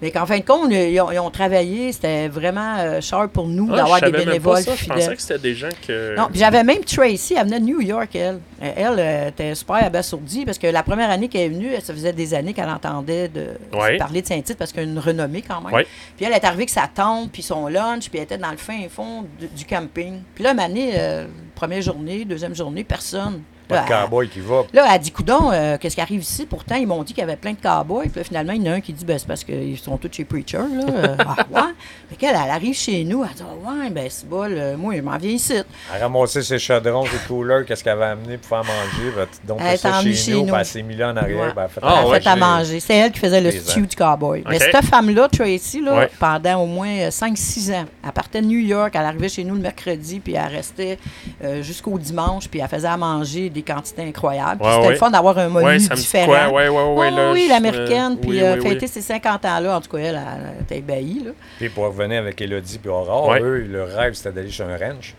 Mais 0.00 0.12
qu'en 0.12 0.26
fin 0.26 0.38
de 0.38 0.44
compte, 0.44 0.70
ils 0.70 1.00
ont, 1.00 1.10
ils 1.10 1.18
ont 1.18 1.30
travaillé. 1.30 1.90
C'était 1.90 2.28
vraiment 2.28 2.76
euh, 2.78 3.00
cher 3.00 3.28
pour 3.28 3.48
nous 3.48 3.68
Ah, 3.72 3.78
d'avoir 3.78 3.98
des 4.00 4.06
savais 4.06 4.18
même 4.18 4.26
bénévoles 4.26 4.54
pas 4.54 4.62
ça. 4.62 4.76
Je 4.76 4.86
pensais 4.86 5.00
fidèles. 5.00 5.16
que 5.16 5.22
c'était 5.22 5.38
des 5.40 5.54
gens 5.56 5.68
que. 5.84 6.16
Non, 6.16 6.28
puis 6.30 6.38
j'avais 6.38 6.62
même 6.62 6.84
Tracy, 6.84 7.34
elle 7.36 7.46
venait 7.46 7.58
de 7.58 7.64
New 7.64 7.80
York, 7.80 8.14
elle. 8.14 8.38
Euh, 8.62 8.72
Elle 8.76 8.98
euh, 8.98 9.28
était 9.30 9.56
super 9.56 9.84
abasourdie 9.84 10.44
parce 10.44 10.58
que 10.58 10.68
la 10.68 10.84
première 10.84 11.10
année 11.10 11.26
qu'elle 11.26 11.40
est 11.40 11.48
venue, 11.48 11.70
ça 11.82 11.92
faisait 11.92 12.12
des 12.12 12.32
années 12.32 12.54
qu'elle 12.54 12.68
entendait 12.68 13.26
de, 13.26 13.48
Ouais. 13.76 13.96
parler 13.96 14.22
de 14.22 14.26
Saint-Tite 14.28 14.56
parce 14.56 14.72
qu'elle 14.72 14.84
a 14.88 14.92
une 14.92 15.00
renommée 15.00 15.42
quand 15.42 15.60
même. 15.62 15.74
Ouais. 15.74 15.86
Puis 16.16 16.24
elle 16.26 16.32
est 16.32 16.44
arrivée 16.44 16.62
avec 16.62 16.70
sa 16.70 16.86
tante, 16.86 17.32
puis 17.32 17.42
son 17.42 17.66
lunch, 17.66 18.08
puis 18.08 18.18
elle 18.18 18.24
était 18.24 18.38
dans 18.38 18.52
le 18.52 18.56
fin 18.56 18.78
fond 18.88 19.24
du, 19.40 19.48
du 19.48 19.64
camping. 19.64 20.20
Puis 20.36 20.44
là, 20.44 20.54
année, 20.58 20.92
euh, 20.94 21.26
première 21.58 21.82
journée, 21.82 22.24
deuxième 22.24 22.54
journée, 22.54 22.84
personne. 22.84 23.42
Pas 23.68 23.84
de 23.84 23.90
Là, 23.90 24.02
cowboy 24.02 24.28
qui 24.28 24.40
va. 24.40 24.62
Là, 24.72 24.86
elle 24.92 25.00
dit, 25.00 25.10
coudon, 25.10 25.50
euh, 25.52 25.76
qu'est-ce 25.78 25.94
qui 25.94 26.00
arrive 26.00 26.22
ici? 26.22 26.46
Pourtant, 26.46 26.76
ils 26.76 26.86
m'ont 26.86 27.02
dit 27.02 27.12
qu'il 27.12 27.20
y 27.20 27.24
avait 27.24 27.36
plein 27.36 27.52
de 27.52 27.58
cowboys. 27.62 28.08
Puis 28.08 28.18
là, 28.20 28.24
finalement, 28.24 28.52
il 28.54 28.62
y 28.64 28.68
en 28.68 28.72
a 28.72 28.76
un 28.76 28.80
qui 28.80 28.92
dit, 28.92 29.04
ben, 29.04 29.18
c'est 29.18 29.28
parce 29.28 29.44
qu'ils 29.44 29.78
sont 29.78 29.96
tous 29.98 30.08
chez 30.12 30.24
Preacher, 30.24 30.58
là. 30.58 30.84
Euh, 30.88 31.16
ah, 31.26 31.36
ouais. 31.50 31.72
Fait 32.10 32.16
qu'elle, 32.16 32.34
elle 32.42 32.50
arrive 32.50 32.74
chez 32.74 33.04
nous, 33.04 33.22
elle 33.24 33.34
dit, 33.36 33.42
Ah, 33.44 33.70
ouais, 33.70 33.90
ben, 33.90 34.06
c'est 34.08 34.26
euh, 34.32 34.76
moi, 34.76 34.96
je 34.96 35.02
m'en 35.02 35.16
viens 35.18 35.32
ici. 35.32 35.54
Elle 35.94 36.02
ramassait 36.02 36.42
ses 36.42 36.58
chaudrons, 36.58 37.04
ses 37.04 37.18
couleurs, 37.26 37.64
qu'est-ce 37.66 37.84
qu'elle 37.84 37.92
avait 37.94 38.06
amené 38.12 38.38
pour 38.38 38.48
faire 38.48 38.64
manger? 38.64 39.12
ben, 39.14 39.26
donc, 39.46 39.58
Elle 39.60 39.74
est 39.74 39.76
ça 39.76 40.00
chez 40.02 40.14
chez 40.14 40.42
nous, 40.42 40.54
elle 40.54 40.64
s'est 40.64 40.82
mis 40.82 40.96
là 40.96 41.10
en 41.12 41.16
arrière. 41.16 41.38
Ouais. 41.48 41.52
ben, 41.54 41.62
elle 41.64 41.68
fait 41.70 41.80
Ah, 41.82 41.96
elle 42.00 42.06
a 42.06 42.08
ouais, 42.10 42.20
fait 42.20 42.28
à 42.28 42.36
manger. 42.36 42.80
C'est 42.80 42.96
elle 42.96 43.12
qui 43.12 43.18
faisait 43.20 43.40
le 43.40 43.50
stew 43.50 43.80
du 43.86 43.96
cowboy. 43.96 44.44
Mais 44.48 44.58
cette 44.58 44.84
femme-là, 44.84 45.28
Tracy, 45.28 45.80
là, 45.82 45.94
Ouais. 45.98 46.10
pendant 46.18 46.62
au 46.62 46.66
moins 46.66 47.08
5-6 47.10 47.72
ans, 47.74 47.84
elle 48.04 48.12
partait 48.12 48.40
de 48.40 48.46
New 48.46 48.58
York, 48.58 48.92
elle 48.94 49.02
arrivait 49.04 49.28
chez 49.28 49.44
nous 49.44 49.54
le 49.54 49.60
mercredi, 49.60 50.20
puis 50.20 50.34
elle 50.34 50.46
restait 50.54 50.98
euh, 51.44 51.62
jusqu'au 51.62 51.98
dimanche, 51.98 52.48
puis 52.48 52.60
elle 52.60 52.68
faisait 52.68 52.88
à 52.88 52.96
manger 52.96 53.50
des 53.58 53.72
quantités 53.72 54.02
incroyables. 54.02 54.60
Puis 54.60 54.66
Ouais, 54.66 54.74
c'était 54.74 54.86
ouais. 54.86 54.92
le 54.92 54.98
fun 54.98 55.10
d'avoir 55.10 55.38
un 55.38 55.48
menu 55.48 55.64
Ouais, 55.66 55.78
différent. 55.78 56.26
quoi? 56.26 56.48
Ouais, 56.52 56.68
ouais, 56.68 56.78
ouais, 56.84 56.94
Ouais, 56.94 57.10
là, 57.10 57.32
oui, 57.32 57.46
l'américaine, 57.48 58.12
euh, 58.12 58.20
puis 58.20 58.30
oui, 58.30 58.40
euh, 58.42 58.54
oui, 58.54 58.60
oui. 58.62 58.68
fêter 58.70 58.86
ses 58.86 59.00
50 59.02 59.44
ans-là, 59.44 59.76
en 59.76 59.80
tout 59.80 59.90
cas, 59.90 59.98
elle, 59.98 60.20
était 60.62 60.78
ébahie. 60.78 61.22
Là. 61.24 61.30
Puis 61.58 61.68
pour 61.68 61.84
revenir 61.84 62.20
avec 62.20 62.40
Elodie 62.40 62.80
et 62.84 62.88
Aurore, 62.88 63.28
Ouais. 63.28 63.40
eux, 63.40 63.58
leur 63.70 63.88
rêve, 63.88 64.14
c'était 64.14 64.32
d'aller 64.32 64.50
chez 64.50 64.62
un 64.64 64.76
ranch 64.76 65.14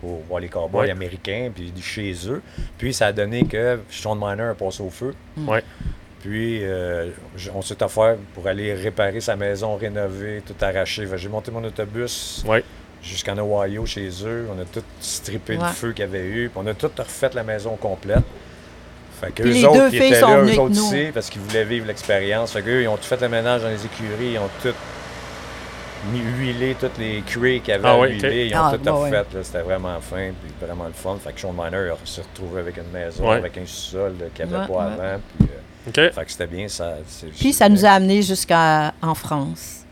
pour 0.00 0.20
voir 0.28 0.40
les 0.40 0.48
cowboys 0.48 0.82
Ouais. 0.86 0.90
américains, 0.90 1.50
puis 1.54 1.72
chez 1.82 2.12
eux. 2.28 2.42
Puis 2.78 2.92
ça 2.94 3.06
a 3.06 3.12
donné 3.12 3.44
que 3.44 3.80
Sean 3.90 4.14
Miner 4.16 4.50
a 4.50 4.54
passé 4.54 4.82
au 4.82 4.90
feu. 4.90 5.14
Ouais. 5.36 5.62
Puis 6.22 6.60
euh, 6.62 7.10
on 7.54 7.60
s'est 7.60 7.82
offert 7.82 8.16
pour 8.34 8.46
aller 8.46 8.72
réparer 8.72 9.20
sa 9.20 9.36
maison, 9.36 9.76
rénover, 9.76 10.42
tout 10.46 10.54
arracher. 10.64 11.06
J'ai 11.16 11.28
monté 11.28 11.50
mon 11.50 11.62
autobus 11.64 12.42
Ouais. 12.48 12.64
Jusqu'en 13.04 13.36
Ohio 13.38 13.86
chez 13.86 14.08
eux. 14.24 14.48
On 14.56 14.60
a 14.60 14.64
tout 14.64 14.82
strippé 15.00 15.56
Ouais. 15.56 15.62
le 15.64 15.72
feu 15.72 15.92
qu'il 15.92 16.04
y 16.04 16.08
avait 16.08 16.24
eu. 16.26 16.48
Puis 16.48 16.60
on 16.64 16.66
a 16.66 16.74
tout 16.74 16.90
refait 16.96 17.30
la 17.34 17.42
maison 17.44 17.76
complète. 17.76 18.22
Fait 19.20 19.30
que 19.32 19.42
les 19.44 19.64
autres 19.64 19.74
deux 19.78 19.90
qui 19.90 19.98
filles 19.98 20.06
étaient 20.08 20.20
sont 20.20 20.28
là, 20.28 20.42
eux 20.42 20.58
autres 20.58 20.80
aussi, 20.88 21.06
parce 21.14 21.30
qu'ils 21.30 21.40
voulaient 21.42 21.64
vivre 21.64 21.86
l'expérience. 21.86 22.52
Fait 22.52 22.62
qu'eux, 22.62 22.82
ils 22.82 22.88
ont 22.88 22.96
tout 22.96 23.04
fait 23.04 23.20
le 23.20 23.28
ménage 23.28 23.62
dans 23.62 23.68
les 23.68 23.84
écuries. 23.84 24.32
Ils 24.32 24.38
ont 24.38 24.50
tout 24.62 24.74
mis 26.12 26.20
huilé, 26.20 26.76
toutes 26.78 26.98
les 26.98 27.22
cuirs 27.22 27.62
qu'il 27.62 27.72
y 27.72 27.76
avait 27.76 27.88
Ah 27.88 27.98
ouais. 27.98 28.16
Ils 28.16 28.54
ont 28.54 28.58
Ah, 28.62 28.72
tout 28.76 28.82
bah 28.84 28.92
ouais. 28.92 28.98
refait. 29.10 29.10
là. 29.36 29.42
C'était 29.42 29.60
vraiment 29.62 29.98
fin, 30.00 30.30
puis 30.42 30.52
vraiment 30.66 30.84
le 30.86 30.92
fun. 30.92 31.16
Fait 31.22 31.32
que 31.32 31.40
Sean 31.40 31.52
Miner 31.52 31.92
s'est 32.04 32.22
retrouvé 32.22 32.60
avec 32.60 32.76
une 32.76 32.90
maison, 32.92 33.28
Ouais. 33.30 33.36
avec 33.36 33.56
un 33.56 33.64
sous-sol 33.66 34.14
qu'il 34.34 34.46
n'y 34.46 34.52
avait 34.54 34.62
Ouais, 34.70 34.74
pas 34.76 34.86
ouais. 34.86 34.92
avant. 35.04 35.20
Puis, 35.38 35.48
euh, 35.50 36.08
OK. 36.08 36.14
fait 36.14 36.24
que 36.24 36.30
c'était 36.30 36.46
bien 36.46 36.68
ça. 36.68 36.94
Puis 37.38 37.52
ça 37.52 37.68
nous 37.68 37.84
a 37.86 37.90
amenés 37.90 38.20
jusqu'en 38.22 38.90
France. 39.14 39.83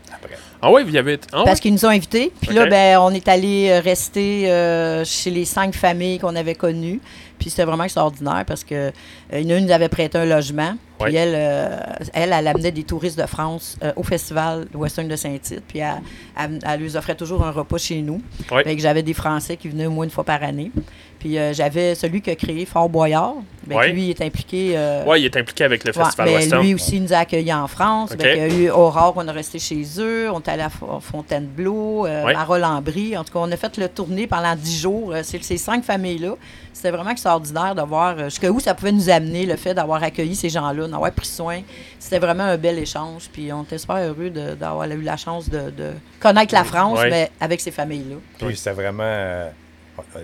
Ah 0.65 0.71
ouais, 0.71 0.85
vous 0.85 0.95
y 0.95 0.97
avez. 0.97 1.19
Ah? 1.33 1.43
Parce 1.43 1.59
qu'ils 1.59 1.73
nous 1.73 1.85
ont 1.85 1.89
invités. 1.89 2.31
Puis 2.39 2.55
là, 2.55 2.65
ben, 2.67 2.97
on 2.99 3.09
est 3.09 3.27
allé 3.27 3.67
euh, 3.69 3.81
rester 3.81 4.49
euh, 4.49 5.03
chez 5.03 5.29
les 5.29 5.43
cinq 5.43 5.75
familles 5.75 6.19
qu'on 6.19 6.37
avait 6.37 6.55
connues. 6.55 7.01
Puis 7.43 7.49
c'était 7.49 7.65
vraiment 7.65 7.83
extraordinaire 7.83 8.45
parce 8.47 8.63
que 8.63 8.73
euh, 8.73 8.91
une, 9.33 9.51
une 9.51 9.65
nous 9.65 9.71
avait 9.73 9.89
prêté 9.89 10.17
un 10.17 10.23
logement. 10.23 10.75
Puis 10.99 11.11
Oui. 11.11 11.15
elle, 11.17 11.33
euh, 11.35 11.77
elle, 12.13 12.31
elle 12.31 12.47
amenait 12.47 12.71
des 12.71 12.83
touristes 12.83 13.19
de 13.19 13.25
France 13.25 13.77
euh, 13.83 13.91
au 13.97 14.03
festival 14.03 14.67
Western 14.73 15.09
de 15.09 15.15
Saint-Tite. 15.17 15.63
Puis 15.67 15.79
elle, 15.79 16.01
elle, 16.39 16.59
elle 16.65 16.79
lui 16.79 16.95
offrait 16.95 17.15
toujours 17.15 17.43
un 17.45 17.51
repas 17.51 17.77
chez 17.77 18.01
nous. 18.01 18.21
Oui. 18.49 18.63
Fait 18.63 18.75
que 18.77 18.81
j'avais 18.81 19.03
des 19.03 19.13
Français 19.13 19.57
qui 19.57 19.67
venaient 19.67 19.87
au 19.87 19.91
moins 19.91 20.05
une 20.05 20.09
fois 20.11 20.23
par 20.23 20.41
année. 20.41 20.71
Puis 21.19 21.37
euh, 21.37 21.51
j'avais 21.53 21.95
celui 21.95 22.21
qui 22.21 22.29
a 22.29 22.35
créé 22.35 22.65
Fort 22.65 22.87
Boyard. 22.87 23.33
Ben, 23.67 23.77
Oui. 23.77 23.91
lui, 23.91 24.03
il 24.05 24.09
est 24.11 24.21
impliqué. 24.21 24.73
euh, 24.77 25.03
Ouais, 25.05 25.21
il 25.21 25.25
est 25.25 25.35
impliqué 25.35 25.63
avec 25.65 25.83
le 25.83 25.91
Ouais, 25.95 26.03
Festival 26.03 26.27
mais 26.29 26.35
Western. 26.35 26.63
lui 26.63 26.73
aussi, 26.75 26.95
il 26.97 27.03
nous 27.03 27.13
a 27.13 27.17
accueillis 27.17 27.53
en 27.53 27.67
France. 27.67 28.11
Il 28.17 28.25
y 28.25 28.29
a 28.29 28.47
eu 28.47 28.69
Aurore, 28.69 29.13
on 29.17 29.27
est 29.27 29.31
resté 29.31 29.57
chez 29.59 29.83
eux. 29.99 30.29
On 30.31 30.39
est 30.39 30.49
allé 30.49 30.63
à 30.63 30.67
Fo- 30.69 31.01
Fontainebleau, 31.01 32.05
euh, 32.05 32.25
Ouais. 32.25 32.33
Marolles-en-Brie. 32.33 33.17
En 33.17 33.23
tout 33.23 33.33
cas, 33.33 33.39
on 33.39 33.51
a 33.51 33.57
fait 33.57 33.77
le 33.77 33.89
tournée 33.89 34.27
pendant 34.27 34.55
dix 34.55 34.79
jours. 34.79 35.11
Euh, 35.13 35.21
C'est 35.23 35.41
ces 35.43 35.57
cinq 35.57 35.83
familles-là. 35.83 36.35
C'était 36.73 36.91
vraiment 36.91 37.11
extraordinaire. 37.11 37.32
Extraordinaire 37.37 37.75
de 37.75 37.81
voir 37.81 38.15
euh, 38.17 38.23
jusqu'où 38.25 38.59
ça 38.59 38.73
pouvait 38.73 38.91
nous 38.91 39.09
amener, 39.09 39.45
le 39.45 39.55
fait 39.55 39.73
d'avoir 39.73 40.01
accueilli 40.03 40.35
ces 40.35 40.49
gens-là, 40.49 40.87
d'avoir 40.87 41.11
pris 41.11 41.25
soin. 41.27 41.61
C'était 41.99 42.19
vraiment 42.19 42.43
un 42.43 42.57
bel 42.57 42.77
échange. 42.77 43.29
Puis 43.31 43.51
on 43.51 43.63
était 43.63 43.77
super 43.77 43.97
heureux 43.97 44.29
d'avoir 44.29 44.87
eu 44.89 45.01
la 45.01 45.17
chance 45.17 45.49
de, 45.49 45.69
de 45.71 45.91
connaître 46.19 46.53
la 46.53 46.63
France, 46.63 46.99
mais 47.09 47.31
avec 47.39 47.61
ces 47.61 47.71
familles-là. 47.71 48.15
Puis 48.45 48.57
c'était 48.57 48.71
vraiment. 48.73 49.03
euh, 49.05 49.49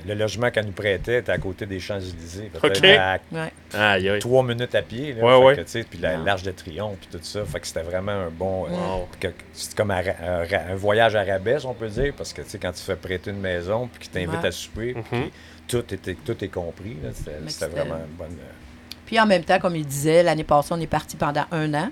le 0.08 0.16
logement 0.16 0.50
qu'elle 0.50 0.66
nous 0.66 0.72
prêtait 0.72 1.20
était 1.20 1.32
à 1.32 1.38
côté 1.38 1.68
des 1.68 1.80
Champs-Élysées. 1.80 2.50
À 2.98 3.20
Ouais. 3.32 4.20
Trois 4.20 4.42
minutes 4.44 4.74
à 4.74 4.82
pied. 4.82 5.14
Là, 5.14 5.24
Ouais, 5.24 5.46
ouais. 5.46 5.56
que, 5.58 5.84
puis 5.84 6.00
la- 6.00 6.18
Ouais. 6.18 6.26
l'Arche 6.26 6.42
de 6.42 6.50
Triomphe, 6.50 6.98
puis 7.00 7.10
tout 7.12 7.20
ça. 7.24 7.46
Fait 7.46 7.60
que 7.60 7.68
c'était 7.68 7.84
vraiment 7.84 8.12
un 8.14 8.30
bon. 8.32 8.66
euh, 8.66 8.70
Wow. 8.70 9.08
que- 9.20 9.28
C'est 9.54 9.76
comme 9.76 9.92
un, 9.92 10.02
voyage 10.76 11.16
à 11.16 11.24
rabais, 11.24 11.64
on 11.66 11.76
peut 11.76 11.88
dire, 11.88 12.14
parce 12.18 12.34
que 12.34 12.42
tu 12.42 12.50
sais, 12.50 12.58
quand 12.58 12.72
tu 12.72 12.82
fais 12.82 12.96
prêter 12.96 13.30
une 13.30 13.40
maison, 13.42 13.88
puis 13.88 14.08
qu'ils 14.10 14.12
t'invitent 14.26 14.42
Ouais. 14.42 14.48
à 14.48 14.52
souper, 14.52 14.96
puis 15.12 15.20
Mhm. 15.20 15.30
Tout, 15.70 15.94
était, 15.94 16.16
tout 16.16 16.44
est 16.44 16.48
compris. 16.50 16.98
c'était- 17.48 17.68
vraiment 17.68 17.96
une 17.98 18.16
bonne. 18.18 18.38
euh, 18.40 18.52
Puis 19.06 19.20
en 19.20 19.26
même 19.26 19.44
temps, 19.44 19.60
comme 19.60 19.76
il 19.76 19.86
disait, 19.86 20.24
l'année 20.24 20.44
passée, 20.44 20.70
on 20.74 20.80
est 20.80 20.88
parti 20.88 21.16
pendant 21.16 21.46
un 21.52 21.74
an. 21.74 21.90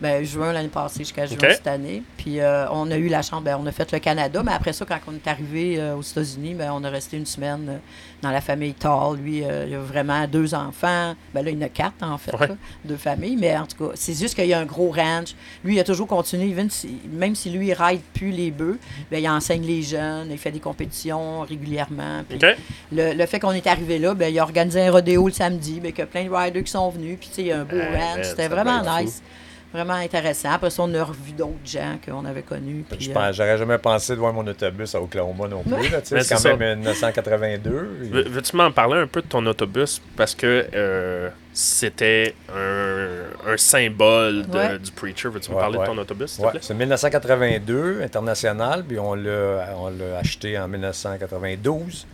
Ben, 0.00 0.24
juin 0.24 0.52
l'année 0.52 0.68
passée 0.68 1.00
jusqu'à 1.00 1.26
juin 1.26 1.36
cette 1.54 1.66
année. 1.66 2.02
Puis 2.16 2.38
euh, 2.40 2.68
on 2.70 2.88
a 2.90 2.96
eu 2.96 3.08
la 3.08 3.22
chance, 3.22 3.42
ben, 3.42 3.58
on 3.60 3.66
a 3.66 3.72
fait 3.72 3.90
le 3.92 3.98
Canada, 3.98 4.42
mais 4.44 4.52
après 4.52 4.72
ça, 4.72 4.84
quand 4.84 4.98
on 5.08 5.14
est 5.14 5.26
arrivé 5.26 5.76
euh, 5.80 5.96
aux 5.96 6.02
États-Unis, 6.02 6.54
ben, 6.54 6.70
on 6.72 6.84
a 6.84 6.88
resté 6.90 7.16
une 7.16 7.26
semaine 7.26 7.66
euh, 7.68 7.76
dans 8.22 8.30
la 8.30 8.40
famille 8.40 8.74
Tall. 8.74 9.16
Lui, 9.16 9.38
il 9.38 9.74
a 9.74 9.78
vraiment 9.80 10.26
deux 10.28 10.54
enfants. 10.54 11.14
Ben 11.34 11.44
là, 11.44 11.50
il 11.50 11.58
en 11.58 11.62
a 11.62 11.68
quatre, 11.68 12.02
en 12.02 12.16
fait, 12.18 12.32
Ouais. 12.38 12.46
là, 12.48 12.54
deux 12.84 12.96
familles. 12.96 13.36
Mais 13.36 13.56
en 13.56 13.66
tout 13.66 13.76
cas, 13.88 13.92
c'est 13.96 14.16
juste 14.16 14.34
qu'il 14.36 14.46
y 14.46 14.54
a 14.54 14.60
un 14.60 14.64
gros 14.66 14.90
ranch. 14.92 15.34
Lui, 15.64 15.74
il 15.74 15.80
a 15.80 15.84
toujours 15.84 16.06
continué, 16.06 16.46
even 16.48 16.70
si- 16.70 17.00
même 17.10 17.34
si 17.34 17.50
lui, 17.50 17.68
il 17.68 17.74
ride 17.74 18.00
plus 18.14 18.30
les 18.30 18.50
bœufs, 18.52 18.78
ben, 19.10 19.18
il 19.22 19.28
enseigne 19.28 19.62
les 19.64 19.82
jeunes, 19.82 20.28
il 20.30 20.38
fait 20.38 20.52
des 20.52 20.60
compétitions 20.60 21.40
régulièrement. 21.40 22.22
Puis 22.28 22.38
le, 22.92 23.14
le 23.14 23.26
fait 23.26 23.40
qu'on 23.40 23.50
est 23.52 23.66
arrivé 23.66 23.98
là, 23.98 24.14
ben, 24.14 24.32
il 24.32 24.38
a 24.38 24.42
organisé 24.42 24.80
un 24.86 24.92
rodéo 24.92 25.26
le 25.26 25.32
samedi, 25.34 25.80
ben, 25.80 25.90
qu'il 25.90 26.00
y 26.00 26.02
a 26.02 26.06
plein 26.06 26.24
de 26.24 26.30
riders 26.30 26.62
qui 26.64 26.70
sont 26.70 26.88
venus. 26.90 27.18
Puis, 27.18 27.28
tu 27.30 27.34
sais, 27.34 27.42
il 27.42 27.48
y 27.48 27.52
a 27.52 27.60
un 27.60 27.64
beau 27.64 27.76
ranch. 27.76 28.24
C'était 28.24 28.48
vraiment 28.48 28.78
fou. 28.84 29.10
Vraiment 29.72 29.94
intéressant. 29.94 30.50
Après 30.52 30.70
ça, 30.70 30.82
on 30.82 30.94
a 30.94 31.04
revu 31.04 31.32
d'autres 31.32 31.52
gens 31.66 31.98
qu'on 32.04 32.24
avait 32.24 32.42
connus. 32.42 32.84
puis, 32.88 32.98
Je 33.00 33.10
euh, 33.10 33.14
pense- 33.14 33.36
J'aurais 33.36 33.58
jamais 33.58 33.76
pensé 33.76 34.14
de 34.14 34.18
voir 34.18 34.32
mon 34.32 34.46
autobus 34.46 34.94
à 34.94 35.02
Oklahoma 35.02 35.46
non 35.46 35.62
plus. 35.62 35.90
là, 35.90 36.00
tu 36.00 36.18
C'est 36.22 36.34
quand 36.42 36.56
même 36.56 36.78
1982. 36.78 37.70
Veux- 38.10 38.22
Veux-tu 38.28 38.56
m'en 38.56 38.70
parler 38.72 38.98
un 39.00 39.06
peu 39.06 39.20
de 39.20 39.26
ton 39.26 39.44
autobus? 39.44 40.00
Parce 40.16 40.34
que 40.34 40.66
euh, 40.74 41.28
c'était 41.52 42.34
un, 42.54 43.50
un 43.52 43.56
symbole 43.58 44.46
de- 44.46 44.56
Ouais. 44.56 44.78
du 44.78 44.90
Preacher. 44.90 45.28
Veux-tu 45.28 45.50
me 45.50 45.56
Ouais, 45.56 45.60
parler 45.60 45.76
ouais. 45.78 45.86
de 45.86 45.90
ton 45.92 45.98
autobus, 45.98 46.30
s'il 46.30 46.40
te 46.40 46.46
Ouais, 46.46 46.50
plaît? 46.52 46.60
c'est 46.62 46.74
1982, 46.74 48.00
international, 48.02 48.84
puis 48.88 48.98
on 48.98 49.14
l'a, 49.14 49.74
on 49.76 49.90
l'a 49.90 50.18
acheté 50.18 50.58
en 50.58 50.66
1992. 50.68 52.06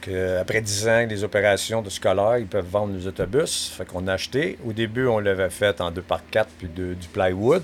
Que, 0.00 0.38
après 0.38 0.60
10 0.62 0.88
ans 0.88 1.06
des 1.06 1.24
opérations 1.24 1.82
de 1.82 1.90
scolaire, 1.90 2.38
ils 2.38 2.46
peuvent 2.46 2.66
vendre 2.66 2.94
les 2.96 3.06
autobus. 3.06 3.68
Fait 3.76 3.84
qu'on 3.84 4.06
a 4.08 4.14
acheté. 4.14 4.56
Au 4.66 4.72
début, 4.72 5.06
on 5.06 5.18
l'avait 5.18 5.50
fait 5.50 5.80
en 5.80 5.90
2 5.90 6.00
par 6.02 6.20
4 6.30 6.48
puis 6.58 6.68
de- 6.68 6.94
du 6.94 7.08
plywood 7.08 7.62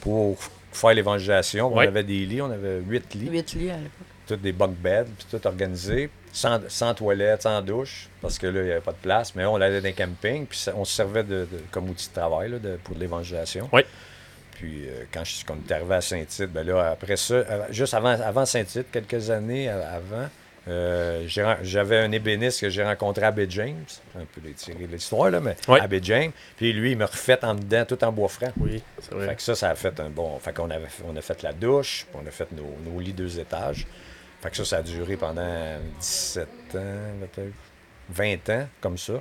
pour 0.00 0.36
faire 0.72 0.92
l'évangélisation. 0.94 1.74
Ouais. 1.74 1.86
On 1.86 1.88
avait 1.88 2.04
des 2.04 2.26
lits, 2.26 2.42
on 2.42 2.50
avait 2.50 2.80
8 2.86 3.14
lits, 3.14 3.28
huit 3.30 3.54
lits 3.54 3.70
à 3.70 3.76
l'époque. 3.76 3.90
tous 4.26 4.36
des 4.36 4.52
bunk 4.52 4.76
beds, 4.76 5.04
puis 5.16 5.26
tout 5.30 5.46
organisé. 5.46 6.10
Sans, 6.30 6.60
sans 6.68 6.92
toilette, 6.94 7.42
sans 7.42 7.62
douche, 7.62 8.10
parce 8.20 8.38
que 8.38 8.46
là, 8.46 8.60
il 8.60 8.66
n'y 8.66 8.70
avait 8.72 8.80
pas 8.82 8.92
de 8.92 8.98
place. 8.98 9.34
Mais 9.34 9.46
on 9.46 9.54
allait 9.56 9.80
dans 9.80 9.88
un 9.88 9.92
camping, 9.92 10.44
puis 10.46 10.58
ça- 10.58 10.74
on 10.76 10.84
se 10.84 10.94
servait 10.94 11.24
de, 11.24 11.48
de- 11.50 11.62
comme 11.70 11.88
outil 11.88 12.08
de 12.10 12.12
travail 12.20 12.50
là, 12.50 12.58
de- 12.58 12.76
pour 12.84 12.96
l'évangélisation. 12.98 13.68
Ouais. 13.72 13.86
Puis 14.52 14.84
euh, 14.88 15.04
quand 15.12 15.24
je 15.24 15.32
suis 15.32 15.46
arrivé 15.70 15.94
à 15.94 16.00
Saint-Tite, 16.02 16.52
ben 16.52 16.66
là, 16.66 16.90
après 16.90 17.16
ça, 17.16 17.34
euh, 17.34 17.62
juste 17.70 17.94
avant, 17.94 18.10
avant 18.20 18.44
Saint-Tite, 18.44 18.90
quelques 18.92 19.30
années 19.30 19.68
avant, 19.70 20.28
euh, 20.68 21.24
j'avais 21.62 21.98
un 21.98 22.12
ébéniste 22.12 22.60
que 22.60 22.68
j'ai 22.68 22.84
rencontré 22.84 23.24
à 23.24 23.30
Bay 23.30 23.46
James. 23.48 23.84
Un 24.16 24.24
peu 24.32 24.40
tirer 24.52 24.86
de 24.86 24.92
l'histoire, 24.92 25.30
là, 25.30 25.40
mais 25.40 25.56
Ouais. 25.66 25.80
à 25.80 25.86
Bay 25.86 26.00
James. 26.02 26.32
Puis 26.56 26.72
lui, 26.72 26.92
il 26.92 26.98
me 26.98 27.04
refait 27.04 27.42
en 27.44 27.54
dedans, 27.54 27.84
tout 27.86 28.02
en 28.04 28.12
bois 28.12 28.28
franc. 28.28 28.52
Oui, 28.58 28.82
c'est 29.00 29.14
vrai. 29.14 29.28
Fait 29.28 29.34
que 29.36 29.42
ça, 29.42 29.54
ça 29.54 29.70
a 29.70 29.74
fait 29.74 29.98
un 30.00 30.10
bon. 30.10 30.38
Fait 30.38 30.52
qu'on 30.52 30.70
avait, 30.70 30.88
on 31.06 31.16
a 31.16 31.20
fait 31.20 31.42
la 31.42 31.52
douche, 31.52 32.06
puis 32.10 32.20
on 32.22 32.26
a 32.26 32.30
fait 32.30 32.48
nos, 32.52 32.76
nos 32.90 33.00
lits 33.00 33.12
deux 33.12 33.38
étages. 33.38 33.86
Fait 34.42 34.50
que 34.50 34.56
ça, 34.56 34.64
ça 34.64 34.76
a 34.78 34.82
duré 34.82 35.16
pendant 35.16 35.78
17 36.00 36.48
ans, 36.76 36.78
peut-être 37.34 37.52
20 38.10 38.50
ans, 38.50 38.68
comme 38.80 38.96
ça. 38.98 39.14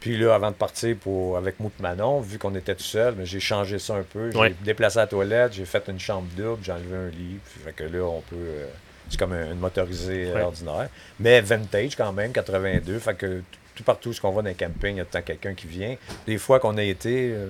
Puis 0.00 0.16
là, 0.18 0.34
avant 0.34 0.50
de 0.50 0.56
partir 0.56 0.96
pour, 0.96 1.36
avec 1.36 1.58
Mout 1.58 1.72
Manon, 1.80 2.20
vu 2.20 2.38
qu'on 2.38 2.54
était 2.54 2.74
tout 2.74 2.82
seul, 2.84 3.14
mais 3.16 3.26
j'ai 3.26 3.40
changé 3.40 3.78
ça 3.78 3.94
un 3.94 4.02
peu. 4.02 4.30
J'ai 4.32 4.54
déplacé 4.62 4.98
la 4.98 5.06
toilette, 5.06 5.52
j'ai 5.54 5.64
fait 5.64 5.82
une 5.88 5.98
chambre 5.98 6.28
double, 6.36 6.62
j'ai 6.62 6.72
enlevé 6.72 6.96
un 6.96 7.08
lit. 7.08 7.38
Puis 7.44 7.60
fait 7.64 7.72
que 7.72 7.84
là, 7.84 8.02
on 8.04 8.20
peut. 8.20 8.36
euh, 8.36 8.66
c'est 9.08 9.18
comme 9.18 9.32
un- 9.32 9.52
une 9.52 9.58
motorisée 9.58 10.26
euh, 10.30 10.34
Ouais. 10.34 10.42
ordinaire. 10.42 10.88
Mais 11.20 11.40
vintage 11.40 11.96
quand 11.96 12.12
même, 12.12 12.32
82. 12.32 12.98
Fait 12.98 13.14
que 13.14 13.42
tout 13.74 13.82
partout 13.84 14.10
où 14.10 14.26
on 14.26 14.30
va 14.32 14.42
dans 14.42 14.48
un 14.50 14.54
camping, 14.54 14.94
il 14.94 14.98
y 14.98 15.00
a 15.00 15.04
temps 15.04 15.22
quelqu'un 15.22 15.54
qui 15.54 15.66
vient. 15.66 15.96
Des 16.26 16.38
fois 16.38 16.58
qu'on 16.60 16.76
a 16.78 16.82
été. 16.82 17.32
euh, 17.32 17.48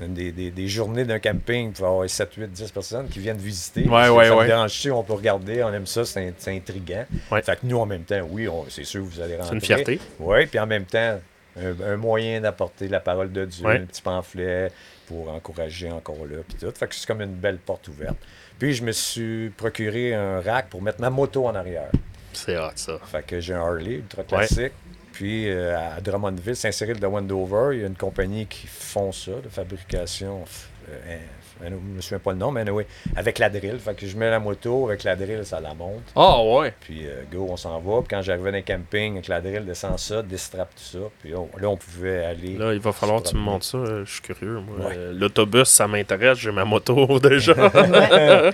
des, 0.00 0.32
des- 0.32 0.50
des 0.50 0.68
journées 0.68 1.04
d'un 1.04 1.18
camping, 1.18 1.66
il 1.68 1.72
peut 1.72 1.82
y 1.82 1.86
avoir 1.86 2.08
7, 2.08 2.32
8, 2.34 2.50
10 2.50 2.70
personnes 2.70 3.08
qui 3.08 3.18
viennent 3.18 3.36
visiter. 3.36 3.82
Ouais, 3.82 4.08
ouais, 4.08 4.28
ça 4.28 4.36
ouais. 4.36 4.46
dérange 4.46 4.88
on 4.90 5.02
peut 5.02 5.12
regarder, 5.12 5.62
on 5.62 5.70
aime 5.72 5.84
ça, 5.86 6.04
c'est, 6.06 6.28
in- 6.28 6.32
c'est 6.38 6.56
intriguant. 6.56 7.04
Ouais. 7.30 7.42
Fait 7.42 7.56
que 7.56 7.66
nous, 7.66 7.76
en 7.78 7.84
même 7.84 8.04
temps, 8.04 8.20
oui, 8.30 8.48
c'est 8.70 8.84
sûr 8.84 9.02
que 9.02 9.06
vous 9.08 9.20
allez 9.20 9.36
rentrer. 9.36 9.54
une 9.54 9.60
fierté. 9.60 10.00
Oui, 10.18 10.46
puis 10.46 10.58
en 10.58 10.66
même 10.66 10.84
temps, 10.86 11.20
un, 11.60 11.92
un 11.92 11.96
moyen 11.98 12.40
d'apporter 12.40 12.88
la 12.88 13.00
parole 13.00 13.30
de 13.32 13.44
Dieu, 13.44 13.66
Ouais. 13.66 13.76
un 13.76 13.84
petit 13.84 14.00
pamphlet 14.00 14.70
pour 15.08 15.30
encourager 15.30 15.90
encore 15.90 16.24
là, 16.28 16.38
puis 16.48 16.56
tout. 16.58 16.72
Fait 16.74 16.86
que 16.86 16.94
c'est 16.94 17.06
comme 17.06 17.20
une 17.20 17.34
belle 17.34 17.58
porte 17.58 17.86
ouverte. 17.88 18.16
Puis 18.58 18.74
je 18.74 18.84
me 18.84 18.92
suis 18.92 19.50
procuré 19.50 20.14
un 20.14 20.40
rack 20.40 20.68
pour 20.68 20.82
mettre 20.82 21.00
ma 21.00 21.10
moto 21.10 21.46
en 21.46 21.54
arrière. 21.54 21.90
C'est 22.32 22.56
hot, 22.56 22.70
ça. 22.74 22.98
Fait 23.04 23.24
que 23.24 23.40
j'ai 23.40 23.54
un 23.54 23.60
Harley 23.60 23.96
ultra 23.96 24.24
classique. 24.24 24.72
Puis 25.12 25.48
euh, 25.48 25.78
à 25.78 26.00
Drummondville, 26.00 26.56
Saint-Cyril 26.56 27.00
de 27.00 27.06
Wendover, 27.06 27.74
il 27.74 27.80
y 27.80 27.84
a 27.84 27.86
une 27.86 27.96
compagnie 27.96 28.46
qui 28.46 28.66
font 28.66 29.12
ça, 29.12 29.32
de 29.42 29.48
fabrication. 29.48 30.44
Euh, 30.88 31.16
hein, 31.16 31.18
je 31.62 31.70
me 31.74 32.00
souviens 32.02 32.18
pas 32.18 32.32
le 32.32 32.38
nom, 32.38 32.50
mais 32.50 32.60
anyway, 32.60 32.86
avec 33.16 33.38
la 33.38 33.48
drill. 33.48 33.78
Fait 33.78 33.94
que 33.94 34.06
je 34.06 34.16
mets 34.16 34.28
la 34.30 34.38
moto, 34.38 34.88
avec 34.88 35.04
la 35.04 35.16
drill, 35.16 35.40
ça 35.44 35.58
la 35.60 35.72
monte. 35.74 36.02
Oh, 36.14 36.58
ouais. 36.60 36.74
Puis 36.80 37.06
euh, 37.06 37.22
go, 37.32 37.46
on 37.50 37.56
s'en 37.56 37.78
va. 37.80 37.98
Puis 38.00 38.08
quand 38.10 38.20
j'arrivais 38.22 38.50
dans 38.52 38.58
le 38.58 38.62
camping, 38.62 39.14
avec 39.14 39.28
la 39.28 39.40
drill, 39.40 39.64
descend 39.64 39.98
ça, 39.98 40.22
déstrape 40.22 40.74
tout 40.74 40.82
ça. 40.98 40.98
Puis 41.22 41.34
on- 41.34 41.48
là, 41.58 41.68
on 41.70 41.76
pouvait 41.76 42.24
aller. 42.24 42.56
Là, 42.58 42.72
il 42.74 42.80
va 42.80 42.92
falloir 42.92 43.22
que 43.22 43.28
tu 43.28 43.36
me 43.36 43.40
montres 43.40 43.64
ça. 43.64 43.78
euh, 43.78 44.04
Je 44.04 44.12
suis 44.12 44.20
curieux. 44.22 44.60
moi. 44.60 44.88
Ouais. 44.88 44.96
L'autobus, 45.14 45.64
ça 45.68 45.88
m'intéresse. 45.88 46.38
J'ai 46.38 46.52
ma 46.52 46.64
moto 46.66 47.18
déjà. 47.20 47.54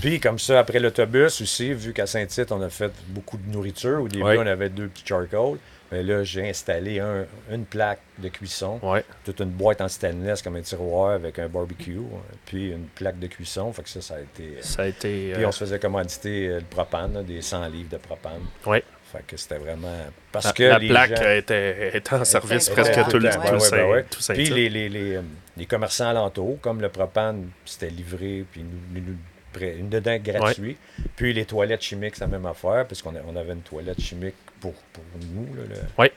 Puis 0.00 0.18
comme 0.18 0.38
ça, 0.38 0.58
après 0.60 0.78
l'autobus 0.78 1.40
aussi, 1.42 1.72
vu 1.74 1.92
qu'à 1.92 2.06
Saint-Tite, 2.06 2.52
on 2.52 2.62
a 2.62 2.70
fait 2.70 2.90
beaucoup 3.08 3.36
de 3.36 3.50
nourriture. 3.52 4.02
Au 4.02 4.08
début, 4.08 4.24
Ouais. 4.24 4.38
on 4.38 4.46
avait 4.46 4.70
deux 4.70 4.88
petits 4.88 5.04
charcoal. 5.06 5.58
Mais 5.92 6.02
là, 6.04 6.22
j'ai 6.22 6.48
installé 6.48 7.00
un- 7.00 7.26
une 7.50 7.64
plaque 7.64 7.98
de 8.18 8.28
cuisson, 8.28 8.78
ouais. 8.82 9.04
toute 9.24 9.40
une 9.40 9.50
boîte 9.50 9.80
en 9.80 9.88
stainless 9.88 10.40
comme 10.40 10.56
un 10.56 10.60
tiroir 10.62 11.12
avec 11.14 11.38
un 11.40 11.48
barbecue, 11.48 11.98
puis 12.46 12.70
une 12.70 12.84
plaque 12.86 13.18
de 13.18 13.26
cuisson. 13.26 13.72
Fait 13.72 13.82
que 13.82 13.88
ça, 13.88 14.00
ça 14.00 14.14
a 14.14 14.20
été. 14.20 14.58
Ça 14.60 14.82
a 14.82 14.86
été. 14.86 15.32
Puis 15.34 15.42
euh, 15.44 15.48
on 15.48 15.52
se 15.52 15.58
faisait 15.58 15.78
commanditer 15.80 16.48
euh, 16.48 16.58
le 16.60 16.64
propane, 16.64 17.14
là, 17.14 17.22
des 17.22 17.42
100 17.42 17.66
livres 17.68 17.90
de 17.90 17.96
propane. 17.96 18.42
ouais. 18.66 18.84
Fait 19.12 19.24
que 19.26 19.36
c'était 19.36 19.58
vraiment. 19.58 19.92
Parce 20.30 20.44
La, 20.46 20.52
que 20.52 20.62
la 20.62 20.78
les 20.78 20.88
plaque 20.88 21.16
gens- 21.16 21.22
euh, 21.24 21.36
était, 21.38 21.96
était 21.98 22.14
en 22.14 22.24
service 22.24 22.66
était 22.68 22.80
presque 22.80 22.92
tout 23.06 23.10
tout 23.10 23.18
le 23.18 23.28
temps. 23.28 23.40
tout 23.40 23.40
Ouais, 23.40 23.48
le 23.48 23.54
ouais, 23.54 23.60
Saint- 23.60 23.76
ben 23.78 23.90
ouais. 23.90 24.04
tout 24.04 24.20
Puis 24.32 24.50
les, 24.50 24.68
les, 24.68 24.88
les, 24.88 25.16
euh, 25.16 25.22
les 25.56 25.66
commerçants 25.66 26.06
alentours, 26.10 26.60
comme 26.60 26.80
le 26.80 26.88
propane, 26.90 27.48
c'était 27.64 27.90
livré, 27.90 28.44
puis 28.52 28.62
nous, 28.62 29.00
nous, 29.00 29.16
une 29.60 29.88
dedans 29.88 30.16
gratuit. 30.22 30.76
Puis 31.16 31.32
les 31.32 31.44
toilettes 31.44 31.82
chimiques, 31.82 32.14
c'est 32.14 32.20
la 32.20 32.28
même 32.28 32.46
affaire, 32.46 32.86
parce 32.86 33.02
qu'on 33.02 33.12
on 33.26 33.34
avait 33.34 33.52
une 33.54 33.62
toilette 33.62 34.00
chimique 34.00 34.36
pour, 34.60 34.74
pour 34.92 35.04
nous. 35.32 35.54
Là, 35.54 35.62
le- 35.68 36.02
Ouais. 36.02 36.12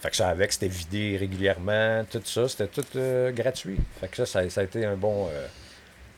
Fait 0.00 0.10
que 0.10 0.16
ça 0.16 0.28
avec, 0.28 0.52
c'était 0.52 0.68
vidé 0.68 1.16
régulièrement, 1.18 2.04
tout 2.10 2.20
ça, 2.24 2.48
c'était 2.48 2.66
tout 2.68 2.84
euh, 2.96 3.32
gratuit. 3.32 3.78
Fait 4.00 4.08
que 4.08 4.16
ça, 4.16 4.26
ça, 4.26 4.48
ça 4.50 4.60
a 4.60 4.64
été 4.64 4.84
un 4.84 4.94
bon. 4.94 5.26
euh, 5.32 5.46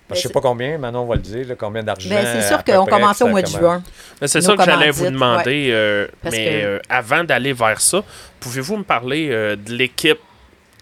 Ben, 0.08 0.14
je 0.16 0.22
sais 0.22 0.28
pas 0.30 0.40
combien, 0.40 0.78
Manon 0.78 1.04
va 1.06 1.14
le 1.16 1.20
dire, 1.20 1.46
là, 1.46 1.54
combien 1.54 1.82
d'argent. 1.82 2.08
Ben, 2.10 2.24
c'est 2.40 2.48
sûr 2.48 2.64
qu'on 2.64 2.86
commençait 2.86 3.24
au 3.24 3.28
mois 3.28 3.42
de 3.42 3.46
juin. 3.60 3.82
Mais 4.20 4.28
c'est 4.28 4.40
ça 4.40 4.56
que 4.56 4.62
j'allais 4.64 4.90
vous 4.90 5.04
demander. 5.12 5.68
euh, 5.70 6.08
mais 6.24 6.30
que- 6.30 6.64
euh, 6.64 6.78
avant 6.88 7.24
d'aller 7.24 7.52
vers 7.52 7.80
ça, 7.80 8.02
pouvez-vous 8.40 8.78
me 8.78 8.84
parler 8.84 9.28
euh, 9.30 9.54
de 9.56 9.72
l'équipe 9.74 10.18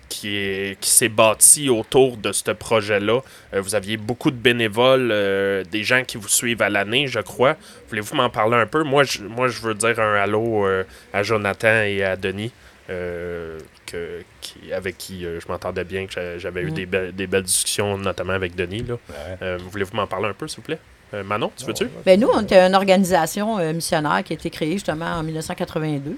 qui 0.08 0.36
est- 0.36 0.80
qui 0.80 0.90
s'est 0.90 1.08
bâtie 1.08 1.68
autour 1.68 2.16
de 2.16 2.32
ce 2.32 2.50
projet-là? 2.52 3.20
Euh, 3.54 3.60
vous 3.60 3.74
aviez 3.74 3.96
beaucoup 3.96 4.30
de 4.30 4.36
bénévoles, 4.36 5.10
euh, 5.12 5.64
des 5.70 5.82
gens 5.84 6.04
qui 6.04 6.16
vous 6.16 6.28
suivent 6.28 6.62
à 6.62 6.68
l'année, 6.70 7.06
je 7.06 7.20
crois. 7.20 7.56
Voulez-vous 7.88 8.14
m'en 8.16 8.30
parler 8.30 8.56
un 8.56 8.66
peu? 8.66 8.82
Moi, 8.82 9.02
je, 9.04 9.22
moi, 9.22 9.48
je 9.48 9.60
veux 9.60 9.74
dire 9.74 9.98
un 10.00 10.14
allô 10.14 10.66
euh, 10.66 10.84
à 11.12 11.22
Jonathan 11.22 11.82
et 11.82 12.02
à 12.04 12.16
Denis. 12.16 12.52
euh, 12.88 13.58
que, 13.84 14.22
qui, 14.40 14.72
avec 14.72 14.96
qui 14.96 15.26
euh, 15.26 15.40
je 15.40 15.48
m'entendais 15.48 15.82
bien, 15.82 16.06
que 16.06 16.12
j'a- 16.12 16.38
j'avais 16.38 16.60
eu 16.62 16.66
Mhm. 16.66 16.72
des, 16.74 16.86
belles- 16.86 17.12
des 17.12 17.26
belles 17.26 17.42
discussions, 17.42 17.98
notamment 17.98 18.32
avec 18.34 18.54
Denis. 18.54 18.84
Là. 18.86 18.94
Ouais. 18.94 19.14
Euh, 19.42 19.58
Voulez-vous 19.72 19.96
m'en 19.96 20.06
parler 20.06 20.28
un 20.28 20.34
peu, 20.34 20.46
s'il 20.46 20.58
vous 20.58 20.62
plaît? 20.62 20.78
Euh, 21.12 21.24
Manon, 21.24 21.50
tu 21.56 21.64
veux-tu? 21.66 21.88
Ben, 22.04 22.20
nous, 22.20 22.28
on 22.32 22.42
était 22.42 22.60
une 22.60 22.76
organisation 22.76 23.58
euh, 23.58 23.72
missionnaire 23.72 24.22
qui 24.24 24.34
a 24.34 24.36
été 24.36 24.50
créée 24.50 24.70
justement 24.74 25.06
en 25.16 25.24
1982. 25.24 26.16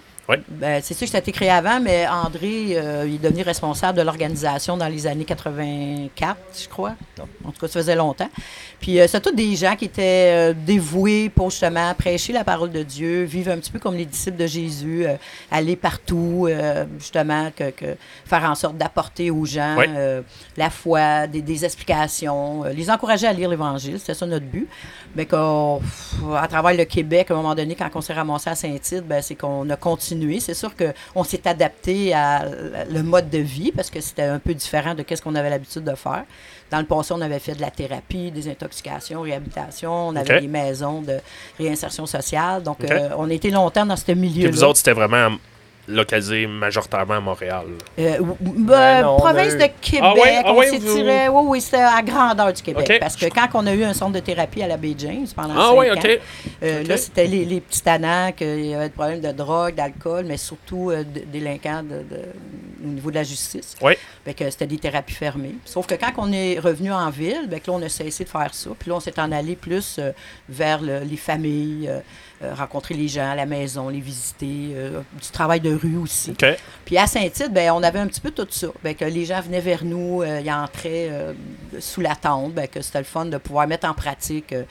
Ben, 0.49 0.83
c'est 0.83 0.93
sûr 0.93 1.07
que 1.07 1.11
ça 1.11 1.19
a 1.19 1.21
été 1.21 1.33
créé 1.33 1.49
avant, 1.49 1.81
mais 1.81 2.07
André, 2.07 2.77
euh, 2.77 3.07
il 3.09 3.15
est 3.15 3.19
devenu 3.19 3.43
responsable 3.43 3.97
de 3.97 4.03
l'organisation 4.03 4.77
dans 4.77 4.89
les 4.89 5.07
années 5.07 5.25
84, 5.25 6.39
je 6.63 6.69
crois. 6.69 6.97
En 7.45 7.51
tout 7.51 7.61
cas, 7.61 7.69
ça 7.69 7.81
faisait 7.81 7.95
longtemps. 7.95 8.29
Puis, 8.79 9.01
euh, 9.01 9.07
c'est 9.09 9.21
tous 9.21 9.35
des 9.35 9.57
gens 9.57 9.75
qui 9.75 9.87
étaient 9.87 10.51
euh, 10.51 10.55
dévoués 10.55 11.31
pour 11.31 11.51
justement 11.51 11.95
prêcher 11.95 12.35
la 12.35 12.45
parole 12.45 12.71
de 12.71 12.83
Dieu, 12.83 13.25
vivre 13.25 13.51
un 13.51 13.57
petit 13.57 13.71
peu 13.71 13.79
comme 13.79 13.97
les 13.97 14.05
disciples 14.05 14.37
de 14.37 14.47
Jésus, 14.47 15.07
euh, 15.07 15.17
aller 15.51 15.77
partout, 15.77 16.49
justement, 16.99 17.51
que, 17.57 17.71
que 17.71 17.97
faire 18.27 18.45
en 18.45 18.55
sorte 18.55 18.77
d'apporter 18.77 19.31
aux 19.31 19.45
gens 19.45 19.77
la 20.57 20.71
foi, 20.71 21.27
des, 21.27 21.43
des 21.43 21.65
explications, 21.65 22.65
les 22.65 22.91
encourager 22.91 23.27
à 23.27 23.33
lire 23.33 23.49
l'Évangile, 23.49 23.99
c'était 23.99 24.15
ça 24.15 24.27
notre 24.27 24.45
but. 24.45 24.69
Mais 25.17 25.25
qu'à 25.25 25.79
travers 26.49 26.75
le 26.77 26.85
Québec, 26.85 27.31
à 27.31 27.35
un 27.35 27.39
moment 27.39 27.55
donné, 27.55 27.75
quand 27.75 27.89
on 27.95 28.01
s'est 28.01 28.13
ramassé 28.13 28.51
à 28.51 28.55
Saint-Tite, 28.55 29.07
ben, 29.07 29.23
c'est 29.23 29.35
qu'on 29.35 29.69
a 29.71 29.77
continué. 29.77 30.18
C'est 30.41 30.55
sûr 30.55 30.73
qu'on 30.77 31.25
s'est 31.25 31.47
adapté 31.47 32.13
à 32.15 32.45
le 32.91 33.03
mode 33.03 33.31
de 33.31 33.39
vie 33.39 33.73
parce 33.73 33.91
que 33.91 34.01
c'était 34.01 34.23
un 34.23 34.39
peu 34.39 34.55
différent 34.55 34.95
de 34.95 35.05
ce 35.09 35.23
qu'on 35.23 35.35
avait 35.35 35.51
l'habitude 35.51 35.85
de 35.85 35.95
faire. 35.95 36.25
Dans 36.71 36.79
le 36.79 36.85
passé, 36.85 37.15
on 37.17 37.21
avait 37.21 37.39
fait 37.39 37.55
de 37.55 37.61
la 37.61 37.71
thérapie, 37.71 38.31
des 38.31 38.49
intoxications, 38.49 39.23
réhabilitation, 39.23 40.09
on 40.09 40.17
avait 40.17 40.41
des 40.41 40.49
maisons 40.49 41.01
de 41.01 41.19
réinsertion 41.59 42.05
sociale. 42.05 42.63
Donc, 42.63 42.85
euh, 42.85 43.09
on 43.17 43.31
a 43.31 43.33
été 43.33 43.51
longtemps 43.51 43.87
dans 43.87 43.97
ce 43.97 44.13
milieu-là. 44.13 44.51
vous 44.51 44.65
autres, 44.65 44.77
c'était 44.79 44.93
vraiment 44.93 45.31
localisé 45.89 46.47
majoritairement 46.47 47.15
à 47.15 47.21
Montréal. 47.21 47.65
Euh, 47.99 48.19
ou- 48.21 48.37
ben, 48.41 49.03
non, 49.03 49.17
province 49.17 49.55
eu- 49.55 49.59
de 49.59 49.67
Québec, 49.81 50.03
Ah 50.03 50.15
ouais, 50.15 50.41
ah 50.45 50.53
on 50.53 50.57
ouais, 50.59 50.69
s'est 50.71 50.79
vous- 50.79 50.95
tiré. 50.97 51.29
Oui, 51.29 51.43
oui, 51.47 51.61
c'était 51.61 51.77
à 51.79 52.03
grandeur 52.03 52.53
du 52.53 52.63
Québec. 52.63 52.99
Parce 53.01 53.17
que 53.17 53.27
quand 53.27 53.49
on 53.55 53.67
a 53.67 53.73
eu 53.75 53.85
un 53.85 53.95
centre 53.95 54.13
de 54.13 54.21
thérapie 54.21 54.63
à 54.63 54.67
la 54.69 54.77
Baie 54.77 54.95
James 54.99 55.27
pendant 55.35 55.55
Ah 55.57 55.71
cinq 55.75 55.97
ans, 56.05 56.11
euh, 56.63 56.85
là, 56.85 56.97
c'était 56.97 57.27
les, 57.27 57.45
les 57.45 57.61
petits 57.61 57.83
tannants, 57.83 58.33
qu'il 58.33 58.67
y 58.67 58.75
avait 58.75 58.89
des 58.89 58.95
problèmes 58.95 59.21
de 59.21 59.33
drogue, 59.33 59.75
d'alcool, 59.75 60.25
mais 60.27 60.37
surtout 60.37 60.91
euh, 60.91 61.03
délinquants 61.33 61.83
de- 61.83 62.05
de- 62.15 62.25
au 62.85 62.89
niveau 62.89 63.11
de 63.11 63.17
la 63.17 63.23
justice. 63.25 63.75
Oui. 63.83 63.95
C'était 64.51 64.67
des 64.67 64.79
thérapies 64.79 65.15
fermées. 65.15 65.55
Sauf 65.65 65.87
que 65.87 65.95
quand 65.95 66.13
on 66.19 66.31
est 66.33 66.59
revenu 66.59 66.93
en 66.93 67.09
ville, 67.11 67.47
ben, 67.49 67.59
que 67.61 67.71
là, 67.71 67.77
on 67.79 67.83
a 67.83 67.89
cessé 67.89 68.25
de 68.25 68.29
faire 68.29 68.53
ça. 68.53 68.71
Puis 68.79 68.91
là, 68.91 68.97
on 68.97 69.01
s'est 69.01 69.19
en 69.19 69.33
allé 69.33 69.57
plus 69.57 69.97
euh, 69.99 70.13
vers 70.49 70.81
le- 70.83 71.01
les 71.01 71.17
familles, 71.17 71.89
euh, 71.89 71.99
euh, 71.99 72.01
rencontrer 72.55 72.95
les 72.95 73.09
gens 73.09 73.31
à 73.31 73.35
la 73.35 73.47
maison, 73.47 73.89
les 73.89 74.01
visiter, 74.01 74.71
euh, 74.75 75.01
du 75.21 75.29
travail 75.31 75.61
de 75.61 75.75
rue 75.75 75.97
aussi. 75.97 76.33
Puis 76.85 76.97
à 76.99 77.07
Saint-Tite, 77.07 77.53
ben, 77.53 77.73
on 77.73 77.83
avait 77.83 77.99
un 77.99 78.07
petit 78.07 78.21
peu 78.21 78.31
tout 78.31 78.47
ça. 78.51 78.69
Ben, 78.85 78.95
que 78.95 79.05
les 79.05 79.25
gens 79.25 79.41
venaient 79.41 79.61
vers 79.61 79.85
nous, 79.85 80.23
euh, 80.23 80.41
ils 80.45 80.51
entraient 80.53 81.09
euh, 81.11 81.33
sous 81.81 82.01
la 82.01 82.15
tente, 82.15 82.53
ben, 82.55 82.69
que 82.69 82.81
c'était 82.81 82.99
le 82.99 83.05
fun 83.05 83.25
de 83.27 83.37
pouvoir 83.39 83.67
mettre 83.67 83.89
en 83.89 83.95
pratique 83.95 84.53
euh, 84.53 84.63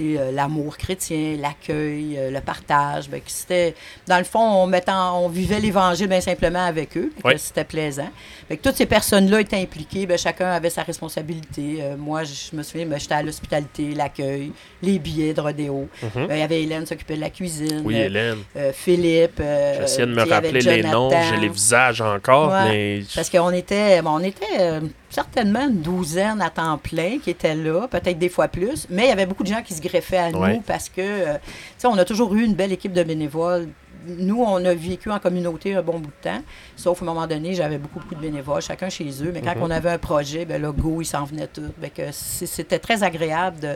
euh, 0.00 0.30
l'amour 0.30 0.76
chrétien, 0.76 1.36
l'accueil, 1.40 2.16
euh, 2.18 2.30
le 2.30 2.40
partage. 2.40 3.08
Ben, 3.08 3.20
que 3.20 3.30
c'était, 3.30 3.74
dans 4.06 4.18
le 4.18 4.24
fond, 4.24 4.38
on, 4.40 4.66
mettait 4.66 4.90
en- 4.92 5.20
on 5.24 5.28
vivait 5.28 5.58
l'Évangile 5.60 6.06
bien 6.08 6.20
simplement 6.20 6.64
avec 6.64 6.96
eux. 6.96 7.12
Oui. 7.24 7.32
C'était 7.38 7.64
plaisant. 7.64 8.10
Fait 8.48 8.56
que 8.56 8.62
toutes 8.62 8.76
ces 8.76 8.86
personnes-là 8.86 9.40
étaient 9.40 9.60
impliquées. 9.60 10.06
Ben, 10.06 10.16
chacun 10.16 10.50
avait 10.52 10.70
sa 10.70 10.82
responsabilité. 10.82 11.78
Euh, 11.80 11.96
moi, 11.96 12.22
je 12.24 12.56
me 12.56 12.62
souviens, 12.62 12.86
ben, 12.86 12.98
j'étais 12.98 13.14
à 13.14 13.22
l'hospitalité, 13.22 13.92
l'accueil, 13.94 14.52
les 14.82 14.98
billets 15.00 15.34
de 15.34 15.40
rodéo. 15.40 15.88
Ben, 16.14 16.28
Il 16.30 16.38
y 16.38 16.42
avait 16.42 16.62
Hélène 16.62 16.82
qui 16.82 16.88
s'occupait 16.90 17.16
de 17.16 17.20
la 17.20 17.30
cuisine. 17.30 17.80
Mhm. 17.80 17.86
Oui, 17.86 17.94
euh, 17.96 18.04
Hélène. 18.06 18.38
euh, 18.56 18.72
Philippe. 18.72 19.42
J'essayais 19.80 20.06
de 20.06 20.14
me 20.14 20.22
rappeler 20.28 20.60
les 20.60 20.82
noms. 20.82 21.10
J'ai 21.10 21.40
les 21.40 21.48
visages 21.48 22.00
encore, 22.00 22.50
Ouais. 22.52 22.68
mais. 22.68 23.00
Parce 23.14 23.30
qu'on 23.30 23.50
était, 23.50 24.00
bon, 24.02 24.10
on 24.20 24.20
était 24.22 24.80
certainement 25.10 25.66
une 25.68 25.80
douzaine 25.82 26.40
à 26.42 26.50
temps 26.50 26.78
plein 26.78 27.18
qui 27.22 27.30
étaient 27.30 27.54
là, 27.54 27.88
peut-être 27.88 28.18
des 28.18 28.28
fois 28.28 28.48
plus, 28.48 28.86
mais 28.90 29.04
il 29.04 29.08
y 29.08 29.12
avait 29.12 29.26
beaucoup 29.26 29.42
de 29.42 29.48
gens 29.48 29.62
qui 29.62 29.74
se 29.74 29.80
greffaient 29.80 30.16
à 30.18 30.30
nous 30.30 30.60
parce 30.60 30.88
que, 30.88 31.24
tu 31.34 31.40
sais, 31.78 31.86
on 31.86 31.96
a 31.98 32.04
toujours 32.04 32.34
eu 32.34 32.44
une 32.44 32.54
belle 32.54 32.72
équipe 32.72 32.92
de 32.92 33.02
bénévoles. 33.02 33.68
Nous, 34.06 34.42
on 34.42 34.64
a 34.64 34.74
vécu 34.74 35.10
en 35.10 35.18
communauté 35.18 35.74
un 35.74 35.82
bon 35.82 35.98
bout 35.98 36.10
de 36.22 36.22
temps, 36.30 36.42
sauf 36.76 37.00
à 37.00 37.04
un 37.04 37.08
moment 37.08 37.26
donné, 37.26 37.54
j'avais 37.54 37.78
beaucoup, 37.78 37.98
beaucoup 38.00 38.14
de 38.14 38.20
bénévoles, 38.20 38.62
chacun 38.62 38.88
chez 38.88 39.08
eux, 39.22 39.30
mais 39.32 39.42
quand 39.42 39.56
Mhm. 39.56 39.62
on 39.62 39.70
avait 39.70 39.90
un 39.90 39.98
projet, 39.98 40.44
ben 40.44 40.60
là, 40.62 40.70
go, 40.72 41.00
ils 41.00 41.04
s'en 41.06 41.24
venaient 41.24 41.48
tous. 41.48 41.70
C'était 42.12 42.78
très 42.78 43.02
agréable 43.02 43.60
de, 43.60 43.68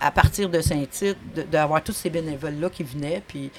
à, 0.00 0.06
à 0.06 0.10
partir 0.10 0.48
de 0.48 0.60
Saint-Tite 0.60 1.16
d'avoir 1.50 1.82
tous 1.82 1.92
ces 1.92 2.10
bénévoles-là 2.10 2.70
qui 2.70 2.82
venaient, 2.82 3.22
puis 3.26 3.50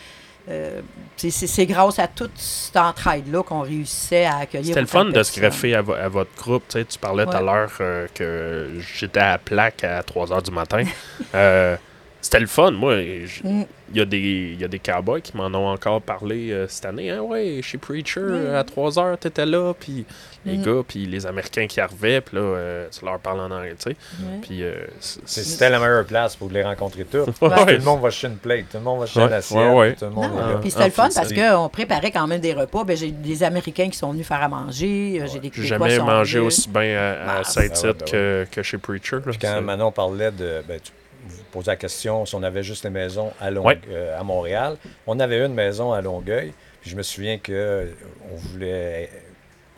euh, 0.49 0.82
c'est- 1.15 1.65
grâce 1.65 1.99
à 1.99 2.08
toute 2.08 2.38
cette 2.38 2.76
entraide-là 2.76 3.43
qu'on 3.43 3.62
réussissait 3.62 4.26
à 4.26 4.39
accueillir. 4.39 4.67
C'était 4.67 4.82
le 4.82 4.88
fun 4.88 5.06
de 5.06 5.23
se 5.23 5.39
greffer 5.39 5.73
à, 5.73 5.82
vo- 5.82 5.93
à 5.93 6.10
votre 6.10 6.36
groupe. 6.36 6.63
Tu, 6.67 6.99
parlais 6.99 7.23
tout 7.26 7.32
à 7.32 7.41
l'heure 7.41 7.71
euh, 7.80 8.08
que 8.13 8.71
j'étais 8.80 9.21
à 9.21 9.30
la 9.32 9.38
plaque 9.38 9.86
à 9.86 10.04
3 10.04 10.28
h 10.28 10.43
du 10.43 10.52
matin. 10.52 10.84
Euh, 11.36 11.78
C'était 12.24 12.40
le 12.40 12.48
fun. 12.48 12.72
Moi, 12.72 12.96
Mm. 13.44 13.64
il 13.92 13.98
y, 13.98 14.00
a 14.02 14.06
des- 14.06 14.18
il 14.54 14.60
y 14.62 14.64
a 14.64 14.68
des 14.70 14.80
cowboys 14.80 15.22
qui 15.22 15.36
m'en 15.36 15.48
ont 15.48 15.68
encore 15.68 16.02
parlé 16.02 16.52
euh, 16.52 16.68
cette 16.70 16.86
année. 16.86 17.10
Hein, 17.12 17.20
ouais, 17.20 17.60
chez 17.62 17.78
Preacher, 17.78 18.22
Ouais. 18.22 18.56
à 18.56 18.64
3 18.64 18.92
h, 18.92 19.18
t'étais 19.18 19.46
là. 19.46 19.74
Puis 19.78 20.06
les 20.46 20.58
Mm. 20.58 20.62
gars, 20.64 20.82
puis 20.88 21.06
les 21.06 21.26
Américains 21.26 21.68
qui 21.68 21.82
arrivaient. 21.82 22.22
Puis 22.22 22.38
là, 22.38 22.42
euh, 22.42 22.88
tu 22.98 23.04
leur 23.04 23.20
parles 23.20 23.42
en 23.42 23.52
anglais, 23.52 23.76
tu 23.78 23.90
sais. 23.92 23.98
Ouais. 24.22 24.40
Puis 24.42 24.64
euh, 24.64 24.74
C'était 25.02 25.70
la 25.70 25.80
meilleure 25.80 26.06
place 26.06 26.36
pour 26.38 26.50
les 26.50 26.64
rencontrer 26.64 27.04
tous. 27.04 27.26
Ouais, 27.42 27.66
Tout 27.66 27.66
le 27.68 27.80
monde 27.82 28.02
va 28.02 28.10
chercher 28.10 28.28
une 28.34 28.38
plate, 28.40 28.66
tout 28.72 28.78
le 28.78 28.84
monde 28.84 29.02
va 29.02 29.06
chercher 29.06 29.20
Ouais, 29.20 29.28
une 29.28 29.34
assiette, 29.34 29.58
ouais, 29.60 29.70
ouais. 29.76 29.94
tout 29.96 30.06
le 30.06 30.12
monde 30.12 30.32
puis 30.62 30.72
c'était 30.72 30.86
le 30.86 30.92
fun 30.92 31.10
parce 31.14 31.30
le 31.30 31.36
qu'on 31.58 31.68
préparait 31.70 32.12
quand 32.12 32.26
même 32.26 32.40
des 32.40 32.54
repas. 32.54 32.86
Ben, 32.86 32.96
j'ai 32.96 33.12
des 33.12 33.44
Américains 33.44 33.90
qui 33.90 33.98
sont 33.98 34.12
venus 34.14 34.26
faire 34.26 34.42
à 34.42 34.48
manger. 34.48 35.20
euh, 35.22 35.28
J'ai 35.32 35.40
des 35.40 35.52
jamais 35.68 36.00
mangé 36.00 36.40
aussi 36.40 36.70
bien 36.70 36.98
à, 36.98 37.12
à 37.38 37.40
Ah, 37.40 37.44
Saint-Tite 37.44 37.84
ouais, 37.84 37.94
ben 37.94 38.06
que, 38.10 38.48
que 38.50 38.64
chez 38.64 38.78
Preacher. 38.78 39.18
là. 39.18 39.22
Puis 39.26 39.38
quand 39.40 39.62
Manon 39.62 39.92
parlait 39.92 40.32
de. 40.32 40.64
Ben, 40.68 40.80
tu 40.82 40.92
vous 41.26 41.44
posez 41.52 41.72
la 41.72 41.76
question 41.78 42.26
si 42.26 42.36
on 42.36 42.44
avait 42.44 42.64
juste 42.64 42.84
les 42.84 42.90
maisons 42.90 43.32
à, 43.40 43.52
Ouais. 43.52 43.80
euh, 43.90 44.20
à 44.20 44.24
Montréal. 44.24 44.78
On 45.08 45.20
avait 45.20 45.46
une 45.46 45.54
maison 45.54 45.94
à 45.94 46.02
Longueuil. 46.02 46.54
Puis 46.82 46.90
je 46.92 46.96
me 46.96 47.02
souviens 47.04 47.38
que 47.38 47.52
euh, 47.54 47.86
on 48.32 48.36
voulait. 48.36 49.10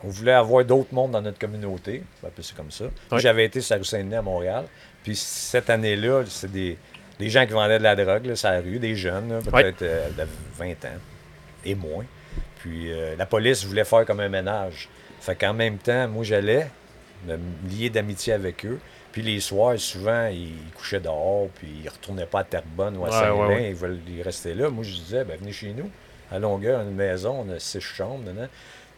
On 0.04 0.08
voulait 0.08 0.32
avoir 0.32 0.64
d'autres 0.64 0.92
mondes 0.92 1.12
dans 1.12 1.22
notre 1.22 1.38
communauté. 1.38 2.02
Ça 2.22 2.28
comme 2.56 2.70
ça. 2.70 2.84
J'avais 3.18 3.46
été 3.46 3.60
sur 3.60 3.74
la 3.74 3.78
rue 3.78 3.84
Saint-Denis 3.84 4.14
à 4.16 4.22
Montréal. 4.22 4.64
Puis 5.02 5.16
cette 5.16 5.70
année-là, 5.70 6.22
c'est 6.28 6.50
des, 6.52 6.76
des 7.18 7.30
gens 7.30 7.46
qui 7.46 7.52
vendaient 7.52 7.78
de 7.78 7.82
la 7.82 7.96
drogue 7.96 8.26
là, 8.26 8.36
sur 8.36 8.50
la 8.50 8.60
rue, 8.60 8.78
des 8.78 8.94
jeunes, 8.94 9.40
peut-être 9.50 9.82
euh, 9.82 10.08
de 10.10 10.26
20 10.58 10.70
ans 10.84 10.98
et 11.64 11.74
moins. 11.74 12.04
Puis 12.58 12.92
euh, 12.92 13.16
la 13.16 13.24
police 13.26 13.64
voulait 13.64 13.84
faire 13.84 14.04
comme 14.04 14.20
un 14.20 14.28
ménage. 14.28 14.88
Fait 15.20 15.34
qu'en 15.34 15.54
même 15.54 15.78
temps, 15.78 16.06
moi, 16.08 16.24
j'allais 16.24 16.68
me 17.26 17.36
lier 17.68 17.88
d'amitié 17.88 18.34
avec 18.34 18.66
eux. 18.66 18.78
Puis 19.16 19.24
les 19.24 19.40
soirs, 19.40 19.78
souvent, 19.78 20.26
ils 20.26 20.52
couchaient 20.74 21.00
dehors, 21.00 21.48
puis 21.54 21.68
ils 21.82 21.88
retournaient 21.88 22.26
pas 22.26 22.40
à 22.40 22.44
Terrebonne 22.44 22.98
ou 22.98 23.04
à 23.04 23.08
Ouais, 23.08 23.12
Saint-Lin. 23.12 23.34
ouais, 23.34 23.46
ouais. 23.54 23.68
Ils 23.70 23.74
veulent 23.74 23.98
y 24.14 24.20
rester 24.22 24.52
là. 24.52 24.68
Moi, 24.68 24.84
je 24.84 24.92
disais, 24.92 25.24
ben, 25.24 25.38
venez 25.40 25.52
chez 25.52 25.72
nous. 25.72 25.90
À 26.30 26.38
Longueuil, 26.38 26.74
on 26.74 26.80
a 26.80 26.82
une 26.82 26.94
maison, 26.94 27.46
on 27.48 27.50
a 27.54 27.58
six 27.58 27.80
chambres 27.80 28.24
dedans. 28.24 28.46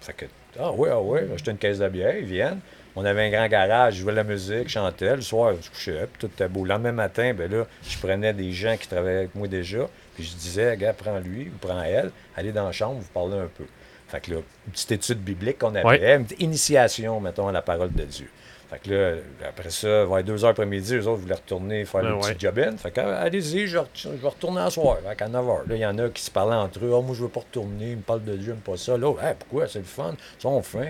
Fait 0.00 0.12
que, 0.14 0.24
ah 0.58 0.72
oui, 0.72 0.88
ah 0.90 1.00
oui, 1.00 1.20
j'étais 1.36 1.52
une 1.52 1.56
caisse 1.58 1.78
de 1.78 1.88
bière, 1.88 2.16
ils 2.16 2.24
viennent. 2.24 2.58
On 2.96 3.04
avait 3.04 3.26
un 3.26 3.30
grand 3.30 3.46
garage, 3.46 3.94
je 3.94 4.00
jouais 4.00 4.10
de 4.10 4.16
la 4.16 4.24
musique, 4.24 4.64
je 4.66 4.72
chantais. 4.72 5.14
Le 5.14 5.22
soir, 5.22 5.54
je 5.62 5.70
couchais, 5.70 6.08
puis 6.12 6.18
tout 6.18 6.26
était 6.26 6.48
beau. 6.48 6.64
Le 6.64 6.70
lendemain 6.70 6.90
matin, 6.90 7.32
ben 7.32 7.48
là, 7.48 7.64
je 7.88 7.96
prenais 7.98 8.32
des 8.32 8.50
gens 8.50 8.76
qui 8.76 8.88
travaillaient 8.88 9.18
avec 9.18 9.36
moi 9.36 9.46
déjà, 9.46 9.88
puis 10.16 10.24
je 10.24 10.34
disais, 10.34 10.76
gars, 10.76 10.94
prends 10.94 11.20
lui 11.20 11.44
ou 11.44 11.58
prends 11.64 11.80
elle, 11.84 12.10
allez 12.36 12.50
dans 12.50 12.64
la 12.66 12.72
chambre, 12.72 12.98
vous 12.98 13.08
parlez 13.14 13.36
un 13.38 13.46
peu. 13.56 13.66
Fait 14.08 14.20
que 14.20 14.32
là, 14.32 14.36
une 14.66 14.72
petite 14.72 14.90
étude 14.90 15.18
biblique 15.20 15.58
qu'on 15.58 15.76
avait, 15.76 15.84
Ouais. 15.84 16.16
une 16.16 16.24
petite 16.24 16.40
initiation, 16.40 17.20
mettons, 17.20 17.46
à 17.46 17.52
la 17.52 17.62
parole 17.62 17.92
de 17.92 18.02
Dieu. 18.02 18.28
Fait 18.70 18.78
que 18.80 18.90
là, 18.92 19.16
après 19.48 19.70
ça, 19.70 20.04
vers 20.04 20.22
2 20.22 20.44
heures 20.44 20.50
après-midi, 20.50 20.96
eux 20.96 21.06
autres 21.08 21.22
voulaient 21.22 21.34
retourner 21.36 21.86
faire 21.86 22.02
Ah 22.04 22.08
le 22.08 22.14
ouais. 22.16 22.34
petit 22.34 22.40
job-in. 22.46 22.76
Fait 22.76 22.90
que, 22.90 23.00
ah, 23.00 23.20
allez-y, 23.20 23.66
je, 23.66 23.78
je 23.94 24.08
vais 24.10 24.28
retourner 24.28 24.60
en 24.60 24.68
soir, 24.68 24.98
fait 25.02 25.16
qu'à 25.16 25.26
9 25.26 25.42
h. 25.46 25.68
Là, 25.70 25.74
il 25.74 25.80
y 25.80 25.86
en 25.86 25.96
a 25.98 26.08
qui 26.10 26.22
se 26.22 26.30
parlaient 26.30 26.54
entre 26.54 26.80
eux. 26.84 26.92
Ah, 26.94 27.00
moi, 27.00 27.14
je 27.14 27.22
veux 27.22 27.28
pas 27.30 27.40
retourner, 27.40 27.92
ils 27.92 27.96
me 27.96 28.02
parlent 28.02 28.24
de 28.24 28.36
Dieu, 28.36 28.52
ils 28.52 28.56
me 28.56 28.60
pas 28.60 28.76
ça. 28.76 28.98
Là, 28.98 29.10
Hey, 29.22 29.34
pourquoi? 29.38 29.66
C'est 29.68 29.78
le 29.78 29.84
fun. 29.86 30.14
Ils 30.38 30.42
sont 30.42 30.60
fins. 30.62 30.84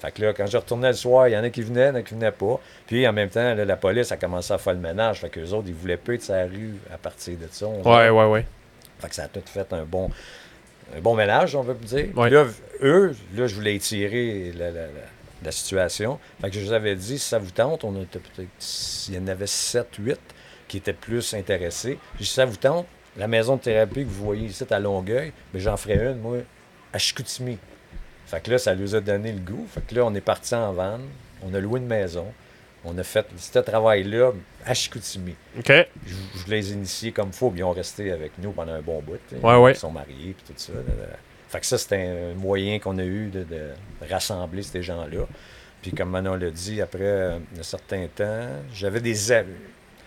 Fait 0.00 0.12
que 0.12 0.22
là, 0.22 0.32
quand 0.32 0.46
je 0.46 0.56
retournais 0.56 0.88
le 0.88 0.94
soir, 0.94 1.26
il 1.26 1.32
y 1.32 1.36
en 1.36 1.42
a 1.42 1.50
qui 1.50 1.62
venaient, 1.62 1.86
il 1.86 1.88
y 1.88 1.90
en 1.90 1.94
a 1.96 2.02
qui 2.02 2.14
venaient 2.14 2.30
pas. 2.30 2.60
Puis 2.86 3.06
en 3.08 3.12
même 3.12 3.30
temps, 3.30 3.54
là, 3.54 3.64
la 3.64 3.76
police 3.76 4.12
a 4.12 4.16
commencé 4.16 4.52
à 4.52 4.58
faire 4.58 4.74
le 4.74 4.78
ménage. 4.80 5.20
Fait 5.20 5.28
qu'eux 5.28 5.50
autres, 5.50 5.66
ils 5.68 5.74
voulaient 5.74 5.98
être 6.08 6.22
sur 6.22 6.34
la 6.34 6.44
rue 6.44 6.74
à 6.94 6.98
partir 6.98 7.36
de 7.36 7.48
ça. 7.50 7.66
On- 7.66 7.82
Ouais, 7.82 8.10
ouais, 8.10 8.26
ouais. 8.26 8.46
fait 9.00 9.08
que 9.08 9.14
ça 9.16 9.24
a 9.24 9.28
tout 9.28 9.42
fait 9.44 9.72
un 9.72 9.82
bon, 9.84 10.08
un 10.96 11.00
bon 11.00 11.14
ménage, 11.16 11.56
on 11.56 11.62
veut 11.62 11.74
dire. 11.74 12.06
Ouais. 12.16 12.30
Là, 12.30 12.46
eux, 12.82 13.12
là, 13.34 13.46
je 13.48 13.54
voulais 13.56 13.74
étirer 13.74 14.52
la, 14.56 14.66
la- 14.70 14.82
la- 14.82 14.88
la 15.44 15.52
situation. 15.52 16.18
Fait 16.40 16.50
que 16.50 16.58
je 16.58 16.64
vous 16.64 16.72
avais 16.72 16.94
dit, 16.96 17.18
si 17.18 17.28
ça 17.28 17.38
vous 17.38 17.50
tente, 17.50 17.84
on 17.84 18.00
était 18.00 18.18
peut-être. 18.18 18.48
Il 19.08 19.14
y 19.14 19.18
en 19.18 19.26
avait 19.26 19.46
7, 19.46 19.88
8 19.98 20.18
qui 20.68 20.78
étaient 20.78 20.92
plus 20.92 21.34
intéressés. 21.34 21.98
J'ai 22.14 22.18
dit, 22.20 22.26
si 22.26 22.34
ça 22.34 22.44
vous 22.44 22.56
tente, 22.56 22.86
la 23.16 23.28
maison 23.28 23.56
de 23.56 23.60
thérapie 23.60 24.04
que 24.04 24.08
vous 24.08 24.24
voyez 24.24 24.46
ici 24.46 24.64
à 24.70 24.78
Longueuil, 24.78 25.32
mais 25.52 25.60
j'en 25.60 25.76
ferai 25.76 26.12
une, 26.12 26.18
moi, 26.18 26.38
à 26.92 26.98
Chicoutimi. 26.98 27.58
Fait 28.26 28.40
que 28.42 28.50
là, 28.50 28.58
ça 28.58 28.74
nous 28.74 28.94
a 28.94 29.00
donné 29.00 29.32
le 29.32 29.40
goût. 29.40 29.66
Fait 29.68 29.82
que 29.86 29.94
là, 29.94 30.06
on 30.06 30.14
est 30.14 30.22
parti 30.22 30.54
en 30.54 30.72
van. 30.72 30.98
On 31.42 31.52
a 31.52 31.60
loué 31.60 31.80
une 31.80 31.86
maison. 31.86 32.26
On 32.84 32.96
a 32.98 33.02
fait 33.02 33.26
ce 33.36 33.58
travail-là 33.58 34.32
à 34.64 34.74
Chicoutimi 34.74 35.36
OK. 35.58 35.68
je, 35.68 36.14
je 36.44 36.50
les 36.50 36.70
ai 36.70 36.74
initiés 36.74 37.12
comme 37.12 37.28
il 37.28 37.34
faut, 37.34 37.50
puis 37.50 37.60
ils 37.60 37.64
ont 37.64 37.72
resté 37.72 38.10
avec 38.10 38.32
nous 38.38 38.50
pendant 38.52 38.72
un 38.72 38.80
bon 38.80 39.00
bout. 39.02 39.20
Ouais, 39.42 39.56
ouais. 39.56 39.72
Ils 39.72 39.76
sont 39.78 39.90
mariés, 39.90 40.34
puis 40.36 40.44
tout 40.46 40.54
ça. 40.56 40.72
là, 40.72 40.80
là. 40.80 41.16
Fait 41.52 41.60
que 41.60 41.66
ça, 41.66 41.76
c'était 41.78 42.30
un 42.32 42.34
moyen 42.34 42.78
qu'on 42.78 42.96
a 42.98 43.04
eu 43.04 43.28
de, 43.28 43.44
de 43.44 43.70
rassembler 44.10 44.62
ces 44.62 44.82
gens-là. 44.82 45.26
Puis 45.82 45.92
comme 45.92 46.08
Manon 46.10 46.34
l'a 46.36 46.50
dit, 46.50 46.80
après 46.80 46.98
euh, 47.02 47.38
un 47.58 47.62
certain 47.62 48.06
temps, 48.14 48.48
j'avais 48.72 49.00
des 49.00 49.30
amis. 49.32 49.52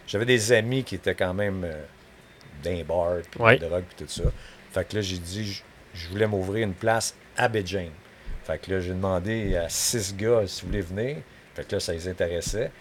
J'avais 0.07 0.25
des 0.25 0.51
amis 0.51 0.83
qui 0.83 0.95
étaient 0.95 1.13
quand 1.15 1.33
même 1.35 1.63
euh, 1.63 1.83
d'un 2.63 2.83
bar, 2.83 3.17
puis 3.29 3.39
Ouais. 3.41 3.57
de 3.59 3.65
drogue, 3.65 3.83
puis 3.95 4.05
tout 4.05 4.11
ça. 4.11 4.23
Fait 4.71 4.87
que 4.87 4.95
là, 4.95 5.01
j'ai 5.01 5.19
dit, 5.19 5.45
je, 5.45 5.61
je 5.93 6.07
voulais 6.09 6.25
m'ouvrir 6.27 6.65
une 6.65 6.73
place 6.73 7.13
à 7.37 7.47
Beijing. 7.47 7.91
Fait 8.43 8.57
que 8.57 8.71
là, 8.73 8.79
j'ai 8.79 8.89
demandé 8.93 9.55
à 9.55 9.69
six 9.69 10.15
gars 10.15 10.43
si 10.47 10.61
vous 10.61 10.67
voulez 10.69 10.81
venir. 10.81 11.17
Fait 11.53 11.67
que 11.67 11.75
là, 11.75 11.79
ça 11.79 11.93
les 11.93 12.07
intéressait. 12.07 12.71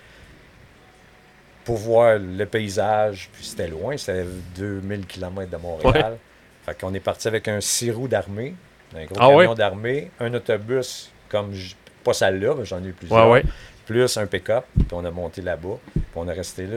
Pour 1.64 1.76
voir 1.76 2.18
le 2.18 2.44
paysage, 2.44 3.30
puis 3.32 3.44
c'était 3.44 3.68
loin, 3.68 3.96
c'était 3.96 4.24
2000 4.56 5.06
km 5.06 5.50
de 5.50 5.56
Montréal. 5.56 6.18
Fait 6.66 6.78
qu'on 6.78 6.92
est 6.94 7.00
parti 7.00 7.28
avec 7.28 7.46
un 7.48 7.60
six 7.60 7.90
roues 7.90 8.08
d'armée, 8.08 8.54
un 8.96 9.04
gros 9.04 9.16
Ah 9.18 9.26
camion 9.28 9.36
ouais? 9.50 9.54
d'armée, 9.54 10.10
un 10.20 10.32
autobus 10.34 11.10
comme, 11.28 11.52
j- 11.52 11.76
pas 12.02 12.12
celle-là, 12.14 12.54
mais 12.58 12.64
j'en 12.64 12.82
ai 12.82 12.88
eu 12.88 12.92
plusieurs, 12.92 13.26
Ouais, 13.28 13.40
ouais. 13.42 13.44
plus 13.86 14.16
un 14.16 14.26
pick-up, 14.26 14.64
puis 14.74 14.86
on 14.92 15.04
a 15.04 15.10
monté 15.10 15.42
là-bas, 15.42 15.78
puis 15.92 16.02
on 16.16 16.28
est 16.28 16.32
resté 16.32 16.66
là. 16.66 16.76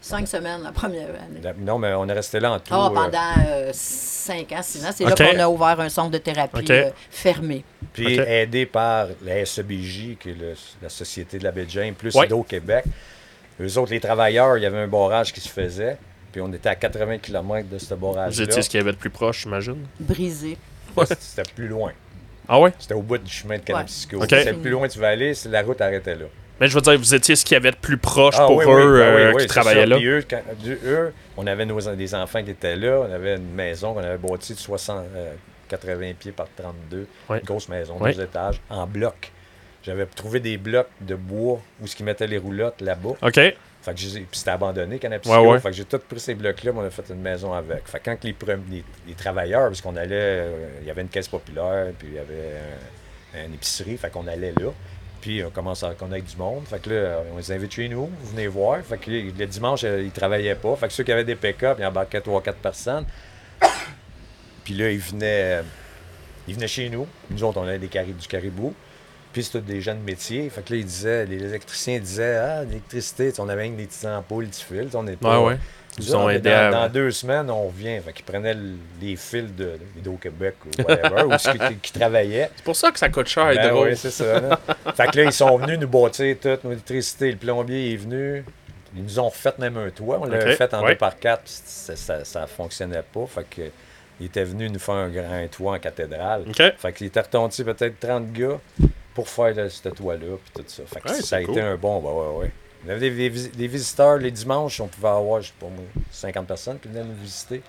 Cinq 0.00 0.28
semaines 0.28 0.62
la 0.62 0.70
première 0.70 1.08
année. 1.08 1.40
La- 1.42 1.54
Non, 1.54 1.78
mais 1.78 1.92
on 1.94 2.06
est 2.08 2.12
resté 2.12 2.38
là 2.38 2.52
en 2.52 2.58
tout. 2.60 2.72
Ah, 2.72 2.86
euh, 2.86 2.94
pendant 2.94 3.48
euh, 3.48 3.70
cinq 3.72 4.52
ans, 4.52 4.62
six 4.62 4.84
ans. 4.86 4.90
C'est 4.94 5.04
là 5.04 5.12
qu'on 5.16 5.38
a 5.40 5.48
ouvert 5.48 5.80
un 5.80 5.88
centre 5.88 6.10
de 6.12 6.18
thérapie 6.18 6.64
euh, 6.70 6.90
fermé. 7.10 7.64
Puis 7.92 8.16
aidé 8.20 8.66
par 8.66 9.08
la 9.24 9.44
SEBJ, 9.44 10.16
qui 10.20 10.30
est 10.30 10.38
le- 10.38 10.54
la 10.82 10.88
Société 10.88 11.38
de 11.38 11.44
la 11.44 11.50
baie 11.50 11.66
James, 11.68 11.94
plus 11.94 12.14
Ouais. 12.14 12.26
Hydro-Québec. 12.26 12.84
Eux 13.60 13.78
autres, 13.78 13.90
les 13.90 13.98
travailleurs, 14.00 14.56
il 14.58 14.62
y 14.62 14.66
avait 14.66 14.78
un 14.78 14.86
barrage 14.86 15.32
qui 15.32 15.40
se 15.40 15.48
faisait. 15.48 15.96
Puis 16.36 16.42
on 16.46 16.52
était 16.52 16.68
à 16.68 16.74
80 16.74 17.16
km 17.16 17.66
de 17.66 17.78
ce 17.78 17.94
Vous 17.94 18.12
barrage-là. 18.12 18.44
étiez 18.44 18.60
ce 18.60 18.68
qu'il 18.68 18.76
y 18.76 18.82
avait 18.82 18.92
de 18.92 18.98
plus 18.98 19.08
proche, 19.08 19.44
j'imagine? 19.44 19.86
Brisé. 19.98 20.58
C'était 21.18 21.50
plus 21.54 21.66
loin. 21.66 21.92
Ah 22.46 22.60
ouais? 22.60 22.74
C'était 22.78 22.92
au 22.92 23.00
bout 23.00 23.16
du 23.16 23.30
chemin 23.32 23.56
de 23.56 23.62
Canapisco. 23.62 24.18
Ok. 24.18 24.26
C'était 24.28 24.52
plus 24.52 24.68
loin 24.68 24.86
tu 24.86 24.98
vas 24.98 25.08
aller, 25.08 25.32
c'est 25.32 25.48
la 25.48 25.62
route 25.62 25.80
arrêtait 25.80 26.14
là. 26.14 26.26
Mais 26.60 26.68
je 26.68 26.74
veux 26.74 26.82
dire, 26.82 26.98
vous 26.98 27.14
étiez 27.14 27.36
ce 27.36 27.42
qu'il 27.46 27.54
y 27.54 27.56
avait 27.56 27.70
de 27.70 27.76
plus 27.76 27.96
proche 27.96 28.34
Ah 28.38 28.44
pour 28.44 28.56
oui, 28.58 28.64
eux 28.66 28.68
oui, 28.68 28.74
ben 28.74 28.82
euh, 29.06 29.28
oui, 29.28 29.32
oui, 29.36 29.42
qui 29.44 29.46
travaillaient 29.48 29.80
ça. 29.80 29.86
là. 29.86 29.96
Puis 29.96 30.06
eux, 30.08 30.24
quand- 30.28 30.42
du- 30.62 30.78
eux, 30.84 31.14
on 31.38 31.46
avait 31.46 31.64
nos, 31.64 31.80
des 31.80 32.14
enfants 32.14 32.42
qui 32.44 32.50
étaient 32.50 32.76
là. 32.76 33.00
On 33.08 33.10
avait 33.14 33.36
une 33.36 33.54
maison 33.54 33.94
qu'on 33.94 34.00
avait 34.00 34.18
bâtie 34.18 34.52
de 34.52 34.58
60, 34.58 35.06
euh, 35.16 35.32
80 35.68 36.12
pieds 36.18 36.32
par 36.32 36.48
32. 36.54 37.06
Ouais. 37.30 37.38
Une 37.38 37.44
grosse 37.46 37.70
maison, 37.70 37.96
Ouais. 37.98 38.12
deux 38.12 38.22
étages, 38.24 38.60
en 38.68 38.86
bloc. 38.86 39.32
J'avais 39.82 40.04
trouvé 40.04 40.40
des 40.40 40.58
blocs 40.58 40.88
de 41.00 41.14
bois 41.14 41.60
où 41.80 41.86
ce 41.86 41.96
qu'ils 41.96 42.04
mettaient 42.04 42.26
les 42.26 42.36
roulottes 42.38 42.82
là-bas. 42.82 43.14
OK. 43.22 43.40
Fait 43.86 43.94
que 43.94 44.00
j'ai- 44.00 44.20
puis 44.20 44.38
c'était 44.38 44.50
abandonné, 44.50 44.98
Canapisco. 44.98 45.32
Ouais, 45.36 45.46
ouais. 45.48 45.60
Fait 45.60 45.68
que 45.70 45.74
j'ai 45.76 45.84
tout 45.84 45.98
pris 46.00 46.18
ces 46.18 46.34
blocs-là, 46.34 46.72
on 46.74 46.82
a 46.84 46.90
fait 46.90 47.08
une 47.08 47.20
maison 47.20 47.52
avec. 47.52 47.86
Fait 47.86 48.00
que 48.00 48.04
quand 48.06 48.24
les, 48.24 48.34
les, 48.70 48.84
les 49.06 49.14
travailleurs, 49.14 49.68
parce 49.68 49.80
qu'on 49.80 49.94
allait, 49.96 50.14
euh, 50.16 50.68
il 50.82 50.88
y 50.88 50.90
avait 50.90 51.02
une 51.02 51.08
caisse 51.08 51.28
populaire, 51.28 51.92
puis 51.98 52.08
il 52.08 52.14
y 52.14 52.18
avait 52.18 52.52
un- 53.36 53.44
une 53.46 53.54
épicerie, 53.54 53.96
fait 53.96 54.10
qu'on 54.10 54.26
allait 54.26 54.52
là. 54.58 54.70
Puis 55.20 55.42
on 55.44 55.50
commence 55.50 55.82
à 55.84 55.94
connaître 55.94 56.26
du 56.26 56.36
monde. 56.36 56.64
Fait 56.66 56.80
que 56.82 56.90
là, 56.90 57.18
on 57.32 57.36
les 57.38 57.52
invite 57.52 57.72
chez 57.72 57.88
nous, 57.88 58.06
vous 58.06 58.30
venez 58.30 58.48
voir. 58.48 58.80
Fait 58.82 58.98
que 58.98 59.08
les- 59.10 59.30
le 59.30 59.46
dimanche, 59.46 59.84
euh, 59.84 60.02
ils 60.02 60.10
travaillaient 60.10 60.54
pas. 60.56 60.74
Fait 60.76 60.88
que 60.88 60.92
ceux 60.92 61.04
qui 61.04 61.12
avaient 61.12 61.24
des 61.24 61.36
pick-up, 61.36 61.76
ils 61.78 61.86
embarquaient 61.86 62.20
3-4 62.20 62.58
personnes. 62.58 63.06
Puis 64.64 64.74
là, 64.74 64.90
ils 64.90 64.98
venaient, 64.98 65.58
euh, 65.58 65.62
ils 66.48 66.54
venaient 66.54 66.66
chez 66.68 66.88
nous. 66.90 67.06
Nous 67.30 67.44
autres, 67.44 67.58
on 67.60 67.66
avait 67.66 67.78
des 67.78 67.86
du 67.88 68.26
caribou. 68.28 68.74
Puis 69.36 69.44
c'est 69.44 69.58
tous 69.60 69.66
des 69.66 69.82
jeunes 69.82 70.00
métiers. 70.00 70.48
Fait 70.48 70.62
que 70.64 70.72
là, 70.72 70.78
ils 70.78 70.86
disaient, 70.86 71.26
les 71.26 71.44
électriciens 71.44 71.98
disaient 71.98 72.36
Ah, 72.38 72.64
l'électricité, 72.64 73.34
on 73.38 73.50
avait 73.50 73.68
des 73.68 73.84
petites 73.84 74.06
ampoules, 74.06 74.46
des 74.46 74.50
fils. 74.52 74.94
On 74.94 75.06
est 75.06 75.16
pas. 75.16 75.38
ouais. 75.42 75.58
Ils 75.98 76.00
Ils 76.00 76.04
disaient, 76.06 76.14
ont 76.16 76.22
Ah, 76.22 76.26
mais 76.28 76.36
aidé 76.36 76.48
dans, 76.48 76.56
à- 76.56 76.70
dans 76.70 76.88
deux 76.88 77.10
semaines, 77.10 77.50
on 77.50 77.66
revient. 77.66 78.00
Fait 78.02 78.14
qu'ils 78.14 78.24
prenaient 78.24 78.56
les 78.98 79.14
fils 79.16 79.54
de 79.54 79.78
d'Hydro-Québec 79.94 80.54
ou 80.64 80.82
whatever, 80.88 81.22
ou 81.24 81.36
ceux 81.36 81.52
qui, 81.52 81.76
qui 81.82 81.92
travaillaient. 81.92 82.50
C'est 82.56 82.64
pour 82.64 82.76
ça 82.76 82.90
que 82.90 82.98
ça 82.98 83.10
coûte 83.10 83.26
cher, 83.26 83.52
Ben 83.54 83.66
Hydro. 83.66 83.84
oui, 83.84 83.94
c'est 83.94 84.10
ça. 84.10 84.40
là. 84.40 84.58
fait 84.96 85.06
que 85.10 85.16
là, 85.18 85.24
ils 85.24 85.32
sont 85.34 85.54
venus 85.58 85.78
nous 85.80 85.88
bâtir 85.88 86.34
toute 86.36 86.64
notre 86.64 86.66
électricité. 86.70 87.30
Le 87.32 87.36
plombier 87.36 87.92
est 87.92 87.96
venu. 87.96 88.42
Ils 88.96 89.02
nous 89.02 89.20
ont 89.20 89.28
refait 89.28 89.52
même 89.58 89.76
un 89.76 89.90
toit. 89.90 90.18
On 90.18 90.24
l'avait 90.24 90.52
Ok, 90.52 90.56
fait 90.56 90.72
en 90.72 90.82
ouais. 90.82 90.92
deux 90.92 90.96
par 90.96 91.18
quatre. 91.18 91.42
Ça, 91.44 92.24
ça, 92.24 92.46
fonctionnait 92.46 93.02
pas. 93.12 93.26
Fait 93.26 93.44
que 93.50 93.62
il 94.18 94.24
était 94.28 94.44
venu 94.44 94.70
nous 94.70 94.78
faire 94.78 94.94
un 94.94 95.10
grand 95.10 95.46
toit 95.50 95.74
en 95.74 95.78
cathédrale. 95.78 96.44
OK. 96.48 96.62
Fait 96.78 96.92
qu'il 96.94 97.08
était 97.08 97.20
retourné 97.20 97.50
peut-être 97.64 98.00
30 98.00 98.32
gars 98.32 98.58
pour 99.16 99.28
faire 99.28 99.52
le- 99.54 99.68
ce 99.68 99.88
toit-là 99.88 100.36
puis 100.36 100.62
tout 100.62 100.64
ça. 100.68 100.82
Fait 100.86 101.00
que 101.00 101.08
Ouais, 101.08 101.22
ça 101.22 101.36
a 101.36 101.40
été 101.40 101.60
un 101.60 101.76
bon, 101.76 102.00
bah 102.00 102.10
ouais, 102.10 102.44
ouais. 102.44 102.50
Il 102.84 102.88
y 102.88 102.90
avait 102.92 103.00
des, 103.00 103.16
des 103.16 103.28
vis- 103.30 103.48
des 103.48 103.66
visiteurs 103.66 104.18
les 104.18 104.30
dimanches, 104.30 104.78
on 104.80 104.86
pouvait 104.86 105.08
avoir, 105.08 105.40
je 105.40 105.48
sais 105.48 105.54
pas 105.58 105.66
moi, 105.66 105.84
50 106.12 106.46
personnes 106.46 106.78
qui 106.78 106.86
venaient 106.88 107.02
nous 107.02 107.14
visiter. 107.20 107.62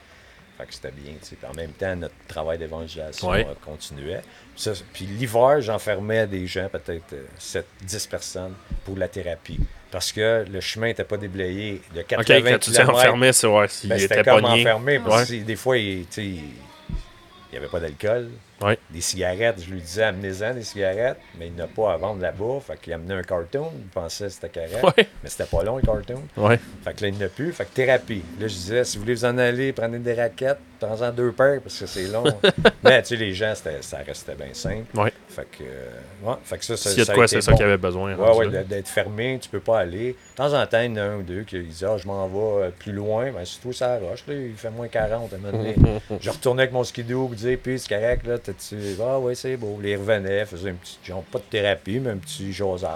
Fait 0.58 0.66
que 0.66 0.74
c'était 0.74 0.92
bien, 0.92 1.14
tu 1.22 1.26
sais. 1.26 1.36
Puis 1.36 1.48
en 1.50 1.54
même 1.56 1.72
temps, 1.72 1.96
notre 1.96 2.14
travail 2.28 2.58
d'évangélisation 2.58 3.30
Ouais. 3.30 3.46
euh, 3.48 3.54
continuait. 3.64 4.22
Puis, 4.54 4.62
ça- 4.64 4.74
puis 4.92 5.06
l'hiver, 5.06 5.62
j'enfermais 5.62 6.28
des 6.28 6.46
gens, 6.48 6.68
peut-être 6.70 7.16
7, 7.40 7.66
10 7.84 8.08
personnes, 8.08 8.54
pour 8.84 8.98
la 8.98 9.08
thérapie. 9.08 9.60
Parce 9.90 10.12
que 10.12 10.46
le 10.52 10.60
chemin 10.60 10.88
n'était 10.88 11.04
pas 11.06 11.16
déblayé 11.18 11.82
de 11.96 12.02
OK, 12.02 12.08
80 12.08 12.52
quand 12.52 12.60
tu 12.60 12.72
t'es 12.72 12.84
enfermé, 12.84 13.32
c'est 13.34 13.48
ouais, 13.48 13.68
s'il 13.70 13.90
Ben, 13.90 14.00
était 14.02 14.24
comme 14.24 14.42
pogné. 14.42 14.62
enfermé. 14.62 15.00
Parce 15.00 15.30
que 15.30 15.36
des 15.44 15.56
fois, 15.56 15.78
il 15.78 16.06
n'y 16.18 17.58
avait 17.58 17.68
pas 17.68 17.80
d'alcool. 17.80 18.32
Des 18.90 19.02
cigarettes, 19.02 19.62
je 19.64 19.72
lui 19.72 19.82
disais, 19.82 20.04
amenez-en 20.04 20.54
des 20.54 20.64
cigarettes, 20.64 21.18
mais 21.38 21.48
il 21.48 21.56
n'a 21.56 21.68
pas 21.68 21.94
à 21.94 21.98
vendre 21.98 22.22
là-bas. 22.22 22.60
Fait 22.66 22.80
qu'il 22.80 22.94
amenait 22.94 23.14
un 23.14 23.22
cartoon, 23.22 23.70
il 23.76 23.88
pensait 23.88 24.26
que 24.26 24.30
c'était 24.32 24.50
correct. 24.50 24.84
Ouais. 24.98 25.08
Mais 25.24 25.30
c'était 25.30 25.46
pas 25.46 25.64
long, 25.64 25.78
le 25.78 25.84
cartoon. 25.84 26.24
Ouais. 26.36 26.60
Fait 26.84 26.94
que 26.94 27.04
là, 27.04 27.08
il 27.10 27.18
n'a 27.18 27.28
plus. 27.30 27.52
Fait 27.54 27.66
que 27.66 27.70
thérapie. 27.72 28.24
Là, 28.40 28.48
je 28.48 28.54
disais, 28.54 28.84
si 28.84 28.98
vous 28.98 29.04
voulez 29.04 29.14
vous 29.16 29.26
en 29.26 29.38
aller, 29.38 29.74
prenez 29.74 30.00
des 30.00 30.14
raquettes, 30.14 30.58
prenez-en 30.80 31.12
deux 31.12 31.32
paires 31.32 31.62
parce 31.62 31.80
que 31.80 31.86
c'est 31.86 32.08
long. 32.08 32.24
mais 32.84 33.02
tu 33.04 33.10
sais, 33.10 33.16
les 33.16 33.34
gens, 33.34 33.54
ça 33.56 33.98
restait 34.06 34.36
bien 34.36 34.54
simple. 34.54 34.98
Ouais. 34.98 35.14
Fait 35.30 35.46
que, 35.52 35.64
ouais, 36.28 36.36
fait 36.44 36.58
que 36.58 36.66
ça, 36.66 36.78
ça, 36.78 36.90
S'il 36.90 37.00
y 37.00 37.02
a 37.04 37.06
de 37.06 37.14
quoi, 37.14 37.28
c'est 37.28 37.42
ça 37.42 37.54
qu'il 37.54 37.64
avait 37.64 37.78
besoin. 37.78 38.16
Ouais, 38.16 38.50
là. 38.50 38.64
d'être- 38.64 38.88
fermé, 38.88 39.38
tu 39.40 39.50
peux 39.50 39.60
pas 39.60 39.80
aller. 39.80 40.14
De 40.14 40.36
temps 40.36 40.54
en 40.60 40.66
temps, 40.66 40.80
il 40.82 40.92
y 40.92 40.94
en 40.94 40.98
a 40.98 41.02
un 41.04 41.16
ou 41.18 41.22
deux 41.24 41.42
qui 41.44 41.60
disent 41.60 41.84
Ah, 41.84 41.98
je 41.98 42.08
m'en 42.08 42.28
vais 42.28 42.66
euh, 42.66 42.70
plus 42.72 42.92
loin. 42.92 43.32
Ben, 43.32 43.44
c'est 43.44 43.60
tout 43.62 43.74
ça 43.74 44.00
roche, 44.00 44.24
là, 44.28 44.34
il 44.34 44.56
fait 44.56 44.72
moins 44.72 44.88
40 44.88 45.32
à 45.32 45.36
un 45.36 45.40
moment 45.40 45.58
donné. 45.58 45.76
je 46.22 46.30
retournais 46.30 46.64
avec 46.64 46.74
mon 46.74 46.84
skidoo, 46.84 47.28
puis 47.28 47.38
disais 47.38 47.58
Puis 47.58 47.78
c'est 47.80 47.90
correct, 47.94 48.26
là, 48.26 48.38
Ah, 49.02 49.20
ouais, 49.20 49.36
c'est 49.36 49.58
beau. 49.58 49.80
Les 49.82 49.96
revenaient, 49.96 50.46
faisaient 50.46 50.70
un 50.72 50.76
petit 50.76 51.00
genre, 51.04 51.24
pas 51.24 51.40
de 51.40 51.44
thérapie, 51.50 52.00
mais 52.00 52.12
un 52.12 52.18
petit 52.18 52.52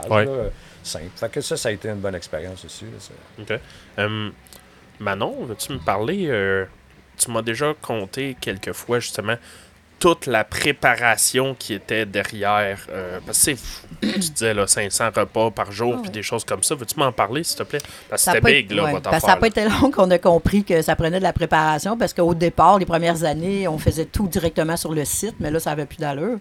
Ouais. 0.10 0.26
là, 0.26 0.50
simple. 0.84 1.06
Fait 1.16 1.30
que 1.30 1.42
ça, 1.42 1.58
ça 1.58 1.70
a 1.70 1.72
été 1.72 1.90
une 1.90 2.00
bonne 2.00 2.16
expérience 2.16 2.64
aussi. 2.66 2.86
là. 2.86 3.44
OK. 3.44 3.60
Hum, 3.98 4.34
Manon, 5.00 5.46
veux-tu 5.46 5.74
me 5.74 5.80
parler? 5.80 6.28
euh, 6.28 6.66
tu 7.18 7.30
m'as 7.32 7.42
déjà 7.42 7.74
conté 7.82 8.36
quelques 8.40 8.74
fois, 8.74 9.00
justement, 9.00 9.36
toute 10.02 10.26
la 10.26 10.44
préparation 10.44 11.56
qui 11.58 11.76
était 11.76 12.08
derrière. 12.08 12.88
euh, 12.90 13.20
parce 13.24 13.46
que 13.46 13.52
tu 13.52 13.58
sais, 13.58 14.20
tu 14.20 14.30
disais 14.34 14.54
là, 14.56 14.66
500 14.66 15.12
repas 15.16 15.52
par 15.52 15.72
jour, 15.72 16.02
puis 16.02 16.10
des 16.10 16.24
choses 16.24 16.44
comme 16.44 16.64
ça. 16.64 16.74
Veux-tu 16.74 17.00
m'en 17.00 17.12
parler, 17.12 17.44
s'il 17.44 17.58
te 17.60 17.64
plaît? 17.64 17.80
Parce 18.10 18.26
que 18.26 18.32
c'était 18.32 18.42
big, 18.42 18.72
là, 18.72 18.86
ouais, 18.86 18.92
votre 18.94 19.04
parce 19.04 19.14
que 19.14 19.18
affaire. 19.18 19.30
Ça 19.30 19.36
n'a 19.36 19.40
pas 19.40 19.48
été 19.48 19.64
long 19.64 19.92
qu'on 19.92 20.10
a 20.10 20.18
compris 20.18 20.64
que 20.64 20.82
ça 20.82 20.96
prenait 20.96 21.20
de 21.20 21.24
la 21.24 21.34
préparation 21.34 21.98
parce 21.98 22.14
qu'au 22.14 22.34
départ, 22.34 22.80
les 22.80 22.88
premières 22.88 23.24
années, 23.24 23.68
on 23.68 23.78
faisait 23.78 24.06
tout 24.06 24.28
directement 24.28 24.76
sur 24.76 24.92
le 24.92 25.06
site, 25.06 25.36
mais 25.40 25.52
là, 25.52 25.60
ça 25.60 25.70
n'avait 25.70 25.86
plus 25.86 25.98
d'allure. 26.00 26.40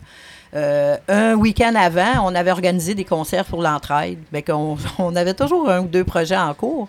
Euh, 0.54 0.96
un 1.06 1.34
week-end 1.34 1.74
avant, 1.76 2.24
on 2.24 2.34
avait 2.34 2.50
organisé 2.50 2.94
des 2.94 3.04
concerts 3.04 3.44
pour 3.44 3.62
l'entraide. 3.62 4.18
Ben, 4.32 4.42
on, 4.98 5.16
avait 5.16 5.34
toujours 5.34 5.70
un 5.70 5.82
ou 5.82 5.86
deux 5.86 6.04
projets 6.04 6.36
en 6.36 6.54
cours. 6.54 6.88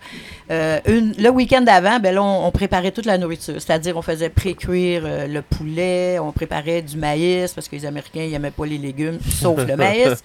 Euh, 0.49 0.79
une- 0.87 1.13
le 1.17 1.29
week-end 1.29 1.61
d'avant, 1.61 1.99
ben, 1.99 2.15
là, 2.15 2.23
on, 2.23 2.47
on 2.47 2.51
préparait 2.51 2.91
toute 2.91 3.05
la 3.05 3.17
nourriture. 3.17 3.55
C'est-à-dire, 3.59 3.95
on 3.97 4.01
faisait 4.01 4.29
pré-cuire 4.29 5.03
euh, 5.05 5.27
le 5.27 5.41
poulet, 5.41 6.17
on 6.19 6.31
préparait 6.31 6.81
du 6.81 6.97
maïs 6.97 7.53
parce 7.53 7.67
que 7.67 7.75
les 7.75 7.85
Américains, 7.85 8.27
n'aimaient 8.27 8.51
pas 8.51 8.65
les 8.65 8.77
légumes, 8.77 9.19
sauf 9.29 9.65
le 9.65 9.75
maïs. 9.75 10.23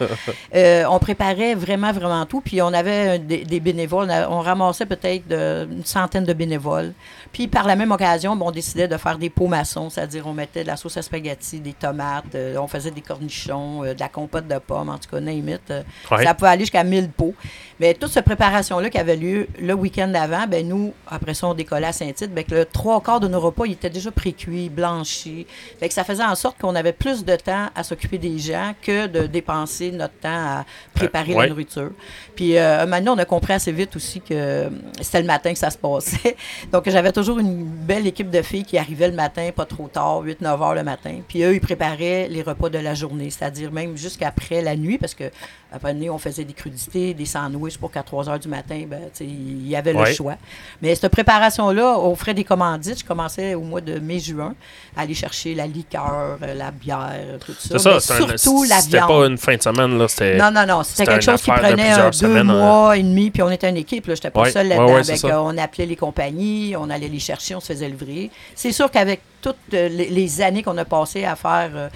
On 0.89 0.99
préparait 0.99 1.55
vraiment, 1.55 1.93
vraiment 1.93 2.25
tout. 2.27 2.41
Puis 2.41 2.63
on 2.63 2.73
avait 2.73 3.19
des, 3.19 3.45
des 3.45 3.61
bénévoles. 3.61 4.11
On, 4.31 4.41
ramassait 4.41 4.87
peut-être 4.87 5.31
une 5.31 5.85
centaine 5.85 6.25
de 6.25 6.33
bénévoles. 6.33 6.93
Puis 7.33 7.49
par 7.49 7.67
la 7.67 7.77
même 7.77 7.93
occasion, 7.93 8.37
ben, 8.37 8.47
on 8.47 8.51
décidait 8.51 8.89
de 8.89 8.97
faire 8.97 9.19
des 9.19 9.31
pots 9.31 9.47
maçons, 9.47 9.91
c'est-à-dire 9.91 10.27
on 10.27 10.33
mettait 10.33 10.63
de 10.63 10.69
la 10.69 10.77
sauce 10.77 10.97
à 10.97 11.03
spaghetti, 11.03 11.61
des 11.61 11.73
tomates, 11.73 12.37
on 12.59 12.67
faisait 12.67 12.91
des 12.91 13.01
cornichons, 13.27 13.85
euh, 13.85 13.95
de 13.95 14.01
la 14.01 14.09
compote 14.09 14.47
de 14.49 14.59
pommes, 14.59 14.89
en 14.89 14.99
tout 14.99 15.09
cas, 15.11 15.21
name 15.21 15.49
it. 15.49 15.61
euh, 15.71 15.83
Ouais. 16.11 16.25
Ça 16.25 16.35
pouvait 16.35 16.51
aller 16.51 16.61
jusqu'à 16.61 16.85
1000 16.85 17.09
pots. 17.11 17.35
Mais 17.81 17.93
toute 17.95 18.11
cette 18.11 18.25
préparation-là 18.25 18.89
qui 18.91 18.99
avait 18.99 19.17
lieu 19.17 19.49
le 19.61 19.75
week-end 19.75 20.09
d'avant, 20.09 20.47
ben 20.49 20.67
nous, 20.67 20.95
après 21.09 21.35
ça, 21.35 21.47
on 21.49 21.55
décollait 21.55 21.87
à 21.89 21.93
Saint-Tite. 21.93 22.33
Ben 22.33 22.45
que 22.45 22.55
le 22.55 22.65
trois 22.65 23.01
quarts 23.03 23.21
de 23.21 23.29
nos 23.29 23.41
repas, 23.41 23.65
ils 23.67 23.73
étaient 23.73 23.91
déjà 23.91 24.11
pré-cuits, 24.11 24.69
blanchis. 24.71 25.47
Fait 25.79 25.89
que 25.89 25.95
ça 25.95 26.05
faisait 26.05 26.25
en 26.25 26.35
sorte 26.35 26.59
qu'on 26.61 26.75
avait 26.75 26.93
plus 26.93 27.25
de 27.25 27.37
temps 27.37 27.67
à 27.75 27.83
s'occuper 27.83 28.19
des 28.19 28.39
gens 28.39 28.73
que 28.81 29.07
de 29.07 29.27
dépenser 29.27 29.91
notre 29.93 30.15
temps 30.15 30.29
à 30.61 30.65
préparer 30.95 31.33
Euh, 31.33 31.37
ouais. 31.37 31.43
la 31.45 31.49
nourriture. 31.51 31.91
Puis 32.35 32.57
euh, 32.57 32.87
maintenant, 32.87 33.15
on 33.15 33.19
a 33.19 33.25
compris 33.25 33.53
assez 33.53 33.73
vite 33.73 33.95
aussi 33.97 34.21
que 34.21 34.69
c'était 35.01 35.21
le 35.21 35.27
matin 35.27 35.53
que 35.53 35.59
ça 35.59 35.71
se 35.71 35.79
passait. 35.79 36.37
Donc, 36.73 36.89
j'avais 36.89 37.13
toujours 37.13 37.39
une 37.39 37.65
belle 37.65 38.07
équipe 38.07 38.31
de 38.31 38.43
filles 38.43 38.65
qui 38.65 38.79
arrivaient 38.79 39.09
le 39.09 39.15
matin, 39.15 39.51
pas 39.55 39.65
trop 39.67 39.89
tard, 39.89 40.23
8-9 40.25 40.47
heures 40.63 40.75
le 40.75 40.83
matin. 40.85 41.17
Puis 41.29 41.43
eux, 41.43 41.55
ils 41.55 41.61
préparaient 41.61 42.29
les 42.29 42.43
repas 42.43 42.69
de 42.69 42.79
la 42.79 42.95
journée, 42.95 43.16
c'est-à-dire 43.31 43.71
même 43.73 43.97
jusqu'après 43.97 44.63
la 44.63 44.77
nuit, 44.77 44.99
parce 44.99 45.15
que 45.15 45.25
après 45.73 45.93
la 45.93 45.99
nuit, 45.99 46.11
on 46.11 46.19
faisait 46.19 46.45
des 46.45 46.53
crudités, 46.53 47.13
des 47.13 47.25
sandwichs 47.25 47.77
pour 47.79 47.91
qu'à 47.91 48.03
3 48.03 48.29
heures 48.29 48.39
du 48.39 48.49
matin, 48.49 48.85
ben, 48.89 49.01
il 49.21 49.67
y 49.69 49.75
avait 49.77 49.93
le 49.93 49.99
Ouais. 50.01 50.15
choix. 50.15 50.35
Mais 50.81 50.95
cette 50.95 51.11
préparation-là, 51.13 51.99
on 51.99 52.15
ferait 52.15 52.35
des 52.35 52.45
commandites. 52.45 53.01
Je 53.01 53.05
commençais 53.05 53.55
au 53.55 53.63
mois 53.63 53.81
de 53.81 53.99
mai-juin 53.99 54.55
à 54.97 55.03
aller 55.03 55.15
chercher 55.15 55.55
la 55.55 55.67
liqueur, 55.67 56.39
euh, 56.43 56.55
la 56.55 56.71
bière, 56.71 57.13
tout 57.45 57.53
ça. 57.53 57.69
C'est 57.73 57.79
ça, 57.79 57.95
Mais 57.95 58.01
c'est 58.01 58.13
un- 58.13 58.37
surtout 58.37 58.65
la 58.65 58.81
c'était 58.81 58.97
viande. 58.99 59.09
pas 59.09 59.27
une 59.27 59.39
fin 59.39 59.57
de 59.57 59.63
semaine, 59.63 59.99
là. 59.99 60.09
C'était. 60.09 60.37
Non, 60.37 60.51
non, 60.51 60.67
non. 60.67 60.83
C'était 60.83 60.99
C'était 61.05 61.13
quelque 61.13 61.25
chose 61.25 61.43
qui 61.43 61.51
de 61.51 61.57
prenait 61.57 61.97
deux 61.97 62.13
semaines, 62.13 62.51
hein. 62.51 62.59
mois 62.59 62.97
et 62.97 63.03
demi, 63.03 63.31
puis 63.31 63.43
on 63.43 63.51
était 63.51 63.69
une 63.69 63.77
équipe. 63.77 64.05
Je 64.07 64.13
n'étais 64.13 64.31
pas 64.31 64.43
Ouais, 64.43 64.51
seule 64.53 64.69
là-dedans. 64.69 64.95
ouais, 64.95 65.25
euh, 65.25 65.39
on 65.41 65.59
appelait 65.59 65.87
les 65.87 65.97
compagnies, 65.97 66.75
on 66.79 66.89
allait 66.91 67.09
les 67.09 67.19
chercher, 67.19 67.55
on 67.55 67.61
se 67.61 67.67
faisait 67.73 67.89
livrer. 67.89 68.31
C'est 68.55 68.73
sûr 68.73 68.91
qu'avec 68.91 69.21
toutes 69.43 69.57
euh, 69.75 69.89
les, 69.89 70.09
les 70.09 70.41
années 70.41 70.63
qu'on 70.63 70.77
a 70.79 70.85
passées 70.85 71.25
à 71.25 71.37
faire 71.37 71.71
euh, 71.75 71.89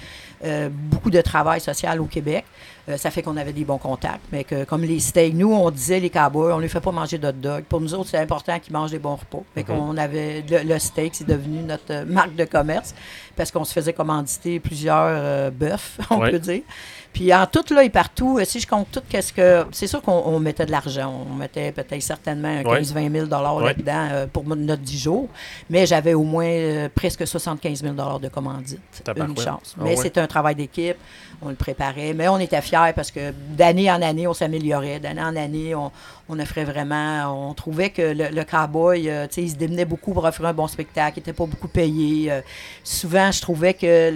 euh, 0.43 0.69
beaucoup 0.71 1.09
de 1.11 1.21
travail 1.21 1.61
social 1.61 1.99
au 2.01 2.05
Québec, 2.05 2.45
euh, 2.89 2.97
ça 2.97 3.11
fait 3.11 3.21
qu'on 3.21 3.37
avait 3.37 3.53
des 3.53 3.63
bons 3.63 3.77
contacts. 3.77 4.21
Mais 4.31 4.43
que, 4.43 4.63
comme 4.63 4.81
les 4.83 4.99
steaks, 4.99 5.33
nous, 5.35 5.53
on 5.53 5.69
disait 5.69 5.99
les 5.99 6.09
cowboys, 6.09 6.51
on 6.53 6.57
ne 6.57 6.63
les 6.63 6.67
fait 6.67 6.79
pas 6.79 6.91
manger 6.91 7.17
de 7.17 7.27
hot 7.27 7.31
dog. 7.33 7.63
Pour 7.65 7.79
nous 7.81 7.93
autres, 7.93 8.09
c'est 8.09 8.17
important 8.17 8.59
qu'ils 8.59 8.73
mangent 8.73 8.91
des 8.91 8.99
bons 8.99 9.15
repas. 9.15 9.43
Fait 9.53 9.63
qu'on 9.63 9.95
avait 9.97 10.43
le, 10.49 10.63
le 10.63 10.79
steak, 10.79 11.13
c'est 11.15 11.27
devenu 11.27 11.61
notre 11.61 11.91
euh, 11.91 12.05
marque 12.05 12.35
de 12.35 12.45
commerce 12.45 12.95
parce 13.35 13.51
qu'on 13.51 13.63
se 13.63 13.73
faisait 13.73 13.93
commanditer 13.93 14.59
plusieurs 14.59 15.51
bœufs, 15.51 15.97
on 16.09 16.19
Ouais. 16.19 16.31
peut 16.31 16.39
dire. 16.39 16.61
Puis 17.13 17.33
en 17.33 17.45
tout, 17.45 17.63
là 17.73 17.83
et 17.83 17.89
partout, 17.89 18.37
euh, 18.39 18.45
si 18.45 18.59
je 18.59 18.67
compte 18.67 18.87
tout, 18.91 19.01
qu'est-ce 19.09 19.33
que. 19.33 19.65
C'est 19.71 19.87
sûr 19.87 20.01
qu'on 20.01 20.13
on 20.25 20.39
mettait 20.39 20.65
de 20.65 20.71
l'argent. 20.71 21.25
On 21.29 21.35
mettait 21.35 21.71
peut-être 21.71 22.01
certainement 22.01 22.47
un 22.47 22.63
Ouais. 22.63 22.81
15-20 22.81 23.11
000 23.11 23.25
Ouais. 23.25 23.65
là-dedans 23.65 24.07
euh, 24.11 24.27
pour 24.31 24.43
notre 24.45 24.81
10 24.81 24.97
jours. 24.97 25.27
Mais 25.69 25.85
j'avais 25.85 26.13
au 26.13 26.23
moins 26.23 26.45
euh, 26.45 26.89
presque 26.93 27.27
75 27.27 27.81
000 27.81 27.93
de 28.19 28.27
commandite. 28.29 28.79
Une 29.15 29.37
chance. 29.37 29.75
Ah 29.77 29.81
Mais 29.83 29.89
ouais. 29.91 29.95
c'était 29.97 30.21
un 30.21 30.27
travail 30.27 30.55
d'équipe. 30.55 30.95
On 31.41 31.49
le 31.49 31.55
préparait. 31.55 32.13
Mais 32.13 32.27
on 32.27 32.39
était 32.39 32.61
fiers 32.61 32.93
parce 32.95 33.11
que 33.11 33.33
d'année 33.49 33.91
en 33.91 34.01
année, 34.01 34.27
on 34.27 34.33
s'améliorait. 34.33 34.99
D'année 34.99 35.21
en 35.23 35.35
année, 35.35 35.75
on, 35.75 35.91
on 36.29 36.39
offrait 36.39 36.63
vraiment. 36.65 37.49
On 37.49 37.53
trouvait 37.53 37.89
que 37.89 38.01
le, 38.01 38.29
le 38.29 38.43
cowboy, 38.45 39.09
euh, 39.09 39.27
tu 39.27 39.33
sais, 39.35 39.41
il 39.43 39.49
se 39.49 39.55
démenait 39.55 39.85
beaucoup 39.85 40.13
pour 40.13 40.23
offrir 40.23 40.47
un 40.47 40.53
bon 40.53 40.67
spectacle. 40.67 41.17
Il 41.17 41.19
n'était 41.21 41.33
pas 41.33 41.45
beaucoup 41.45 41.67
payé. 41.67 42.31
Souvent, 42.83 43.31
je 43.31 43.41
trouvais 43.41 43.73
que. 43.73 44.13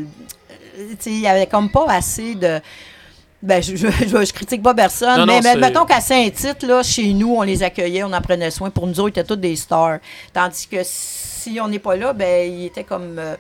Il 1.05 1.19
n'y 1.19 1.28
avait 1.28 1.47
comme 1.47 1.69
pas 1.69 1.86
assez 1.89 2.36
de. 2.36 2.59
Ben, 3.41 3.61
je, 3.61 3.76
je, 3.76 3.88
je, 3.88 4.26
je 4.26 4.34
critique 4.34 4.63
pas 4.63 4.73
personne, 4.73 5.19
Non, 5.19 5.26
non, 5.26 5.39
mais, 5.43 5.55
mettons 5.55 5.86
qu'à 5.86 6.01
Saint-Tite, 6.01 6.63
là, 6.63 6.82
chez 6.82 7.13
nous, 7.13 7.36
on 7.36 7.43
les 7.43 7.61
accueillait, 7.61 8.03
on 8.03 8.11
en 8.11 8.21
prenait 8.21 8.49
soin. 8.49 8.69
Pour 8.71 8.88
nous 8.88 8.99
autres, 8.99 9.17
ils 9.17 9.19
étaient 9.19 9.28
tous 9.28 9.36
des 9.36 9.55
stars. 9.55 9.99
Tandis 10.34 10.67
que 10.67 10.78
si 10.84 11.59
on 11.61 11.67
n'est 11.67 11.80
pas 11.80 11.95
là, 11.95 12.13
ben, 12.13 12.51
ils 12.51 12.65
étaient 12.65 12.84
comme 12.84 13.19
euh, 13.19 13.36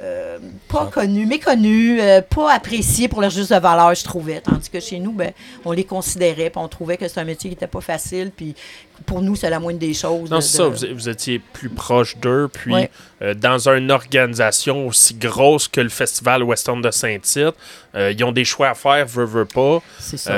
euh, 0.00 0.38
pas 0.68 0.86
connus, 0.86 1.24
méconnus, 1.26 2.00
euh, 2.02 2.20
pas 2.20 2.52
appréciés 2.52 3.06
pour 3.08 3.20
leur 3.20 3.30
juste 3.30 3.52
de 3.52 3.58
valeur, 3.58 3.94
je 3.94 4.02
trouvais. 4.04 4.40
Tandis 4.40 4.68
que 4.68 4.80
chez 4.80 4.98
nous, 4.98 5.12
ben, 5.12 5.32
on 5.64 5.70
les 5.72 5.84
considérait, 5.84 6.50
puis 6.50 6.60
on 6.60 6.66
trouvait 6.68 6.96
que 6.96 7.06
c'était 7.06 7.20
un 7.20 7.24
métier 7.24 7.48
qui 7.48 7.54
n'était 7.56 7.66
pas 7.68 7.80
facile, 7.80 8.32
puis 8.36 8.54
pour 9.06 9.22
nous, 9.22 9.36
c'est 9.36 9.50
la 9.50 9.60
moindre 9.60 9.78
des 9.78 9.94
choses. 9.94 10.30
Non, 10.30 10.38
de- 10.38 10.42
c'est 10.42 10.58
de- 10.58 10.74
ça, 10.76 10.86
vous, 10.88 10.94
vous 10.94 11.08
étiez 11.08 11.38
plus 11.38 11.68
proche 11.68 12.16
d'eux, 12.18 12.48
puis 12.52 12.72
Ouais. 12.74 12.90
euh, 13.22 13.34
dans 13.34 13.68
une 13.68 13.90
organisation 13.92 14.86
aussi 14.88 15.14
grosse 15.14 15.68
que 15.68 15.80
le 15.80 15.88
Festival 15.88 16.42
Western 16.42 16.82
de 16.82 16.90
Saint-Tite, 16.90 17.54
ils 17.94 18.24
ont 18.24 18.32
des 18.32 18.44
choix 18.44 18.70
à 18.70 18.74
faire, 18.74 19.06
veut, 19.06 19.24
veut 19.24 19.44
pas. 19.44 19.80
C'est 20.00 20.16
ça. 20.16 20.32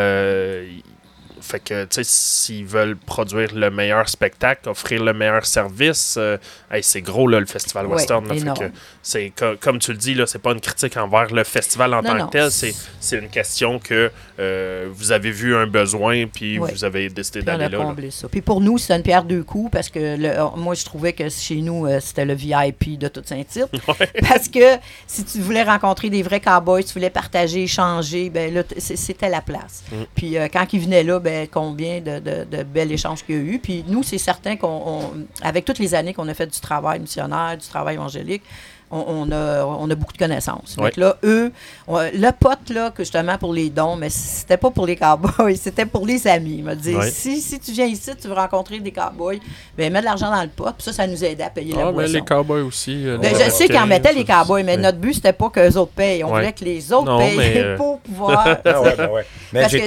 Fait 1.46 1.60
que, 1.60 1.84
tu 1.84 1.88
sais, 1.96 2.02
s'ils 2.04 2.66
veulent 2.66 2.96
produire 2.96 3.54
le 3.54 3.70
meilleur 3.70 4.08
spectacle, 4.08 4.68
offrir 4.68 5.02
le 5.04 5.12
meilleur 5.12 5.46
service, 5.46 6.16
euh, 6.18 6.36
hey, 6.70 6.82
c'est 6.82 7.02
gros, 7.02 7.28
là, 7.28 7.38
le 7.40 7.46
Festival 7.46 7.86
Ouais, 7.86 7.94
Western. 7.94 8.26
là. 8.26 8.34
Fait 8.34 8.40
énorme. 8.40 8.58
que 8.58 8.64
c'est 9.02 9.32
co- 9.36 9.56
comme 9.60 9.78
tu 9.78 9.92
le 9.92 9.98
dis, 9.98 10.14
là, 10.14 10.26
c'est 10.26 10.40
pas 10.40 10.52
une 10.52 10.60
critique 10.60 10.96
envers 10.96 11.32
le 11.32 11.44
festival 11.44 11.94
en 11.94 12.02
Non, 12.02 12.10
tant 12.10 12.14
non. 12.18 12.26
que 12.26 12.32
tel, 12.32 12.50
c'est 12.50 12.74
c'est 13.00 13.18
une 13.18 13.28
question 13.28 13.78
que 13.78 14.10
euh, 14.40 14.88
vous 14.92 15.12
avez 15.12 15.30
vu 15.30 15.54
un 15.56 15.66
besoin, 15.66 16.26
puis 16.26 16.58
Ouais. 16.58 16.70
vous 16.72 16.84
avez 16.84 17.08
décidé 17.08 17.38
Puis 17.40 17.46
d'aller 17.46 17.68
là. 17.68 17.78
là. 17.78 18.10
ça. 18.10 18.28
Puis 18.28 18.40
pour 18.42 18.60
nous, 18.60 18.78
c'était 18.78 18.96
une 18.96 19.02
pierre 19.02 19.24
deux 19.24 19.42
coups 19.44 19.70
parce 19.70 19.88
que 19.88 20.16
le- 20.16 20.28
euh, 20.28 20.44
moi, 20.56 20.74
je 20.74 20.84
trouvais 20.84 21.12
que 21.12 21.28
chez 21.28 21.56
nous, 21.56 21.86
euh, 21.86 22.00
c'était 22.00 22.24
le 22.24 22.34
VIP 22.34 22.98
de 22.98 23.08
toute 23.08 23.28
Saint-Tite. 23.28 23.68
Parce 24.28 24.48
que 24.48 24.76
si 25.06 25.24
tu 25.24 25.40
voulais 25.40 25.62
rencontrer 25.62 26.10
des 26.10 26.22
vrais 26.22 26.40
cowboys, 26.40 26.84
tu 26.84 26.92
voulais 26.94 27.10
partager, 27.10 27.62
échanger, 27.64 28.30
ben 28.30 28.52
là, 28.52 28.62
t- 28.62 28.80
c'est- 28.80 28.96
c'était 28.96 29.28
la 29.28 29.40
place. 29.40 29.82
Mm. 29.92 29.96
Puis 30.14 30.36
quand 30.52 30.72
ils 30.72 30.80
venaient 30.80 31.02
là, 31.02 31.18
ben 31.18 31.35
combien 31.44 32.00
de, 32.00 32.18
de, 32.18 32.44
de 32.50 32.62
bels 32.62 32.90
échanges 32.92 33.22
qu'il 33.24 33.34
y 33.36 33.38
a 33.38 33.42
eu. 33.42 33.58
Puis 33.58 33.84
nous, 33.86 34.02
c'est 34.02 34.18
certain 34.18 34.56
qu'on, 34.56 34.82
on- 34.86 35.12
avec 35.42 35.64
toutes 35.64 35.78
les 35.78 35.94
années 35.94 36.14
qu'on 36.14 36.28
a 36.28 36.34
fait 36.34 36.46
du 36.46 36.60
travail 36.60 36.98
missionnaire, 37.00 37.56
du 37.58 37.66
travail 37.66 37.94
évangélique, 37.94 38.42
on, 38.90 39.04
on 39.08 39.32
a, 39.32 39.64
on 39.64 39.90
a 39.90 39.94
beaucoup 39.94 40.12
de 40.12 40.18
connaissances. 40.18 40.76
Ouais. 40.78 40.84
Donc 40.90 40.96
là, 40.96 41.16
eux, 41.24 41.52
on- 41.88 41.98
le 42.00 42.30
pote, 42.32 42.70
là, 42.70 42.90
que 42.90 43.02
justement 43.02 43.36
pour 43.38 43.52
les 43.52 43.68
dons, 43.70 43.96
mais 43.96 44.10
c'était 44.10 44.56
pas 44.56 44.70
pour 44.70 44.86
les 44.86 44.96
cowboys, 44.96 45.56
c'était 45.60 45.86
pour 45.86 46.06
les 46.06 46.26
amis. 46.28 46.56
Il 46.58 46.64
m'a 46.64 46.74
dit, 46.74 46.94
Ouais. 46.94 47.10
si, 47.10 47.40
si 47.40 47.58
tu 47.58 47.72
viens 47.72 47.86
ici, 47.86 48.10
tu 48.20 48.28
veux 48.28 48.34
rencontrer 48.34 48.78
des 48.78 48.92
cowboys, 48.92 49.40
ben 49.76 49.92
mets 49.92 50.00
de 50.00 50.04
l'argent 50.04 50.30
dans 50.30 50.42
le 50.42 50.48
pot, 50.48 50.64
puis 50.76 50.84
ça, 50.84 50.92
ça 50.92 51.06
nous 51.06 51.24
aidait 51.24 51.42
à 51.44 51.50
payer 51.50 51.74
la 51.74 51.82
Ah, 51.82 51.86
mais 51.86 51.92
boisson. 51.92 52.12
les 52.12 52.20
cowboys 52.22 52.62
aussi. 52.62 53.06
euh, 53.06 53.18
Ben, 53.18 53.34
je 53.34 53.50
sais 53.50 53.66
qu'ils 53.66 53.76
en 53.78 53.86
mettaient 53.86 54.12
les 54.12 54.24
cowboys, 54.24 54.62
mais 54.62 54.76
notre 54.76 54.98
but, 54.98 55.14
c'était 55.14 55.32
pas 55.32 55.50
qu'eux 55.50 55.72
autres 55.76 55.92
payent. 55.92 56.22
On 56.24 56.28
Ouais. 56.28 56.40
voulait 56.40 56.52
que 56.52 56.64
les 56.64 56.92
autres 56.92 57.06
Non, 57.06 57.18
payent 57.18 57.36
mais, 57.36 57.58
euh, 57.58 57.76
pour 57.78 57.98
pouvoir. 58.00 58.46
Ah 58.64 58.80
ouais, 58.82 58.96
ben 58.96 59.10
ouais. 59.10 59.26
Mais 59.52 59.60
Parce 59.62 59.72
que 59.72 59.80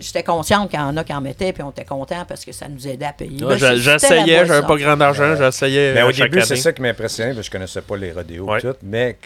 j'étais 0.00 0.22
consciente 0.22 0.70
qu'il 0.70 0.78
y 0.78 0.82
en 0.82 0.96
a 0.96 1.04
qui 1.04 1.12
en 1.12 1.20
mettaient, 1.20 1.52
puis 1.52 1.62
on 1.62 1.70
était 1.70 1.84
content 1.84 2.24
parce 2.28 2.44
que 2.44 2.52
ça 2.52 2.66
nous 2.68 2.86
aidait 2.86 3.06
à 3.06 3.12
payer. 3.12 3.38
Ben, 3.40 3.58
la 3.58 3.76
J'essayais, 3.76 4.46
j'avais 4.46 4.66
pas 4.66 4.76
grand 4.76 5.00
argent, 5.00 5.34
j'essayais. 5.36 5.94
Mais 5.94 6.02
euh, 6.02 6.08
au 6.08 6.12
début, 6.12 6.40
c'est 6.42 6.56
ça 6.56 6.72
qui 6.72 6.82
m'impressionnait, 6.82 7.32
parce 7.34 7.40
que 7.48 7.52
je 7.52 7.58
connaissais 7.58 7.80
pas 7.82 7.96
les 7.96 8.12
rodéos 8.12 8.43
Ouais. 8.46 8.60
tout, 8.60 8.74
mais 8.82 9.16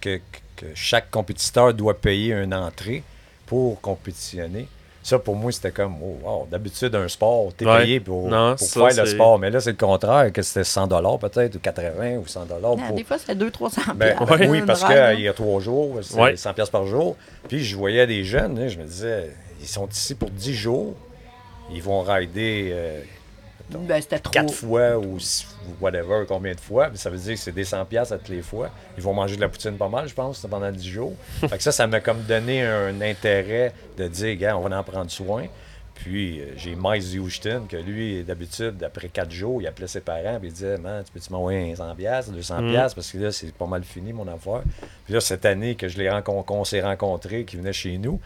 que, 0.00 0.16
que- 0.16 0.20
que 0.56 0.66
chaque 0.74 1.10
compétiteur 1.10 1.74
doit 1.74 1.94
payer 1.98 2.32
une 2.32 2.54
entrée 2.54 3.02
pour 3.46 3.80
compétitionner. 3.80 4.68
Ça, 5.02 5.20
pour 5.20 5.36
moi, 5.36 5.52
c'était 5.52 5.70
comme, 5.70 5.94
oh, 6.02 6.18
wow, 6.24 6.48
d'habitude, 6.50 6.92
un 6.96 7.06
sport, 7.06 7.52
t'es 7.56 7.64
Ouais. 7.64 7.82
payé 7.82 8.00
pour, 8.00 8.28
Non, 8.28 8.56
pour 8.56 8.66
ça, 8.66 8.88
faire 8.88 9.04
le 9.04 9.08
sport. 9.10 9.38
Mais 9.38 9.50
là, 9.50 9.60
c'est 9.60 9.70
le 9.70 9.76
contraire, 9.76 10.32
que 10.32 10.42
c'était 10.42 10.64
100 10.64 10.88
peut-être, 11.18 11.54
ou 11.54 11.58
80 11.60 12.16
ou 12.16 12.26
100 12.26 12.40
Ah, 12.50 12.54
pour... 12.60 12.96
Des 12.96 13.04
fois, 13.04 13.16
c'était 13.18 13.36
200-300 13.36 13.94
Ben, 13.94 14.16
ben 14.26 14.50
oui, 14.50 14.62
parce 14.66 14.82
qu'il 14.82 15.20
y 15.20 15.28
a 15.28 15.32
trois 15.32 15.60
jours, 15.60 15.98
c'est 16.02 16.18
Ouais. 16.18 16.36
100 16.36 16.54
pièces 16.54 16.70
par 16.70 16.86
jour. 16.86 17.16
Puis 17.48 17.62
je 17.62 17.76
voyais 17.76 18.04
des 18.08 18.24
jeunes, 18.24 18.58
là, 18.58 18.66
je 18.66 18.78
me 18.78 18.84
disais, 18.84 19.30
ils 19.60 19.68
sont 19.68 19.86
ici 19.86 20.16
pour 20.16 20.30
10 20.30 20.54
jours. 20.54 20.94
Ils 21.70 21.82
vont 21.82 22.00
rider 22.02 22.70
euh, 22.72 23.00
Ben, 23.70 24.00
c'était 24.00 24.18
trop. 24.20 24.30
quatre 24.32 24.52
fois 24.54 24.96
ou 24.98 25.18
six- 25.18 25.46
whatever, 25.80 26.24
combien 26.28 26.54
de 26.54 26.60
fois. 26.60 26.90
Ça 26.94 27.10
veut 27.10 27.18
dire 27.18 27.34
que 27.34 27.40
c'est 27.40 27.52
des 27.52 27.64
100 27.64 27.84
pièces 27.84 28.12
à 28.12 28.18
toutes 28.18 28.28
les 28.28 28.42
fois. 28.42 28.70
Ils 28.96 29.02
vont 29.02 29.12
manger 29.12 29.36
de 29.36 29.40
la 29.40 29.48
poutine 29.48 29.76
pas 29.76 29.88
mal, 29.88 30.08
je 30.08 30.14
pense, 30.14 30.46
pendant 30.48 30.70
10 30.70 30.88
jours. 30.88 31.14
fait 31.40 31.56
que 31.56 31.62
ça, 31.62 31.72
ça 31.72 31.86
m'a 31.86 32.00
comme 32.00 32.22
donné 32.22 32.62
un 32.62 33.00
intérêt 33.00 33.72
de 33.98 34.06
dire, 34.08 34.36
gars, 34.36 34.56
on 34.56 34.68
va 34.68 34.78
en 34.78 34.82
prendre 34.84 35.10
soin. 35.10 35.46
Puis 35.96 36.40
euh, 36.42 36.52
j'ai 36.58 36.76
Miles 36.78 37.18
Houston, 37.18 37.62
que 37.68 37.76
lui, 37.78 38.22
d'habitude, 38.22 38.82
après 38.84 39.08
4 39.08 39.30
jours, 39.30 39.62
il 39.62 39.66
appelait 39.66 39.86
ses 39.86 40.02
parents, 40.02 40.38
puis 40.38 40.48
il 40.48 40.52
disait, 40.52 40.76
man, 40.76 41.02
tu 41.02 41.10
peux-tu 41.10 41.32
m'envoyer 41.32 41.74
100 41.74 41.94
pièces, 41.96 42.30
200 42.30 42.60
Mm. 42.62 42.70
pièces, 42.70 42.94
parce 42.94 43.10
que 43.10 43.16
là, 43.18 43.32
c'est 43.32 43.52
pas 43.54 43.64
mal 43.66 43.82
fini, 43.82 44.12
mon 44.12 44.28
affaire. 44.28 44.60
Puis 45.06 45.14
là, 45.14 45.20
cette 45.20 45.46
année 45.46 45.74
que 45.74 45.88
je 45.88 45.96
l'ai 45.96 46.08
rencon- 46.10 46.44
qu'on 46.44 46.64
s'est 46.64 46.82
rencontrés, 46.82 47.44
qui 47.46 47.56
venait 47.56 47.72
chez 47.72 47.96
nous, 47.96 48.20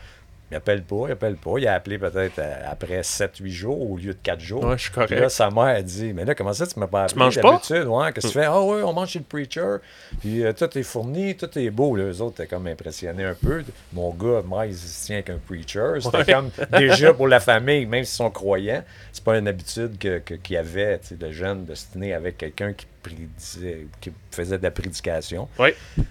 il 0.51 0.57
appelle 0.57 0.83
pas, 0.83 1.05
il 1.07 1.13
appelle 1.13 1.37
pas. 1.37 1.53
Il 1.59 1.69
a 1.69 1.75
appelé 1.75 1.99
peut-être 1.99 2.39
euh, 2.39 2.63
après 2.71 3.01
7-8 3.03 3.49
jours 3.51 3.91
au 3.91 3.97
lieu 3.97 4.13
de 4.15 4.19
4 4.23 4.41
jours. 4.41 4.65
Ouais, 4.65 4.77
je 4.77 4.83
suis 4.83 4.91
correct. 4.91 5.11
Puis 5.11 5.21
là, 5.21 5.29
sa 5.29 5.49
mère 5.51 5.63
a 5.77 5.83
dit 5.83 6.13
Mais 6.13 6.25
là, 6.25 6.35
comment 6.35 6.53
ça, 6.53 6.67
tu 6.67 6.79
m'as 6.79 6.87
pas 6.87 7.05
appelé 7.05 7.19
manges 7.19 7.41
pas? 7.41 7.61
Ouais, 7.87 8.13
qu'est-ce 8.13 8.27
que 8.27 8.33
tu 8.33 8.39
fais? 8.39 8.45
Ah, 8.47 8.61
oui, 8.61 8.83
on 8.85 8.93
mange 8.93 9.11
chez 9.11 9.19
le 9.21 9.25
preacher. 9.25 9.77
Puis 10.21 10.45
euh, 10.45 10.53
tout 10.53 10.77
est 10.77 10.83
fourni, 10.83 11.37
tout 11.37 11.59
est 11.59 11.71
beau. 11.71 11.95
Là. 11.97 12.05
Eux 12.05 12.21
autres 12.21 12.41
étaient 12.43 12.49
comme 12.55 12.67
impressionnés 12.67 13.25
un 13.25 13.35
peu. 13.35 13.63
Mon 13.93 14.11
gars, 14.11 14.43
Miles, 14.47 14.71
il 14.73 14.77
se 14.77 15.07
tient 15.07 15.17
avec 15.17 15.31
un 15.31 15.39
preacher. 15.39 15.95
C'était 16.01 16.17
Ouais. 16.19 16.25
comme 16.25 16.51
déjà 16.79 17.15
pour 17.15 17.29
la 17.29 17.41
famille, 17.41 17.87
même 17.87 18.05
s'ils 18.05 18.17
sont 18.17 18.31
croyants, 18.31 18.83
c'est 19.13 19.25
pas 19.25 19.39
une 19.39 19.49
habitude 19.49 19.99
que- 19.99 20.19
que- 20.19 20.35
qu'il 20.35 20.55
y 20.55 20.59
avait 20.59 20.99
tu 20.99 21.09
sais, 21.09 21.15
de 21.17 21.31
jeunes 21.31 21.65
de 21.65 21.75
se 21.75 21.87
tenir 21.93 22.17
avec 22.17 22.37
quelqu'un 22.39 22.73
qui, 22.73 22.87
prédisait- 23.03 23.87
qui 24.01 24.13
faisait 24.31 24.59
de 24.59 24.63
la 24.63 24.71
prédication. 24.71 25.49
Oui. 25.59 25.71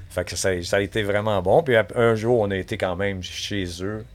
Fait 0.10 0.24
que 0.26 0.36
ça, 0.36 0.62
ça 0.64 0.78
a 0.78 0.82
été 0.82 1.04
vraiment 1.04 1.42
bon. 1.42 1.64
Puis 1.64 1.76
un 1.96 2.16
jour, 2.16 2.40
on 2.40 2.52
a 2.52 2.56
été 2.58 2.78
quand 2.78 2.96
même 2.96 3.22
chez 3.24 3.66
eux. 3.82 4.06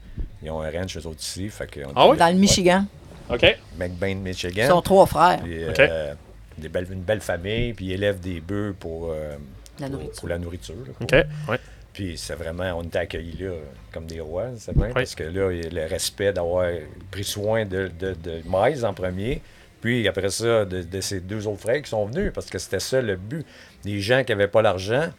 Ils 0.43 0.51
ont 0.51 0.61
un 0.61 0.71
ranch, 0.71 0.97
eux 0.97 1.07
autres 1.07 1.21
ici. 1.23 1.49
Fait 1.49 1.67
que 1.71 1.81
on 1.87 1.93
Ah 1.97 2.09
oui? 2.09 2.17
Dans 2.17 2.29
le 2.33 2.39
Michigan. 2.39 2.85
OK. 3.31 3.57
McBain, 3.79 4.17
Michigan. 4.17 4.63
Ils 4.65 4.69
sont 4.69 4.83
trois 4.83 5.07
frères. 5.07 5.41
Puis, 5.43 5.65
OK. 5.69 5.81
euh, 5.81 6.15
des 6.59 6.69
belles- 6.69 6.93
une 6.93 7.01
belle 7.03 7.21
famille, 7.21 7.73
puis 7.73 7.87
ils 7.87 7.93
élèvent 7.93 8.21
des 8.21 8.41
bœufs 8.41 8.75
pour, 8.79 9.11
euh, 9.11 9.37
La 9.79 9.87
pour- 9.89 9.97
nourriture. 9.97 10.21
pour 10.21 10.29
la 10.29 10.39
nourriture. 10.39 10.75
là, 10.87 10.93
pour- 10.99 11.03
OK. 11.07 11.27
Ouais. 11.49 11.59
Puis 11.93 12.19
c'est 12.19 12.35
vraiment, 12.35 12.73
on 12.77 12.83
était 12.83 12.99
accueillis 12.99 13.37
là 13.39 13.53
comme 13.93 14.07
des 14.07 14.21
rois, 14.21 14.49
c'est 14.59 14.77
bien, 14.77 14.87
Oui. 14.89 14.93
parce 14.95 15.15
que 15.15 15.23
là, 15.23 15.53
il 15.53 15.63
y 15.65 15.67
a 15.67 15.71
le 15.71 15.89
respect 15.89 16.33
d'avoir 16.33 16.69
pris 17.11 17.23
soin 17.25 17.65
de, 17.65 17.89
de, 17.99 18.15
de 18.15 18.43
Miles 18.47 18.85
en 18.85 18.93
premier, 18.93 19.41
puis 19.85 20.09
après 20.09 20.31
ça, 20.31 20.65
de, 20.65 20.81
de 20.83 21.01
ses 21.03 21.21
deux 21.21 21.47
autres 21.47 21.61
frères 21.61 21.83
qui 21.83 21.91
sont 21.91 22.07
venus, 22.07 22.33
parce 22.35 22.47
que 22.47 22.59
c'était 22.59 22.81
ça 22.81 23.03
le 23.03 23.17
but. 23.17 23.45
Les 23.85 24.01
gens 24.01 24.25
qui 24.25 24.33
n'avaient 24.33 24.49
pas 24.49 24.63
l'argent, 24.63 25.11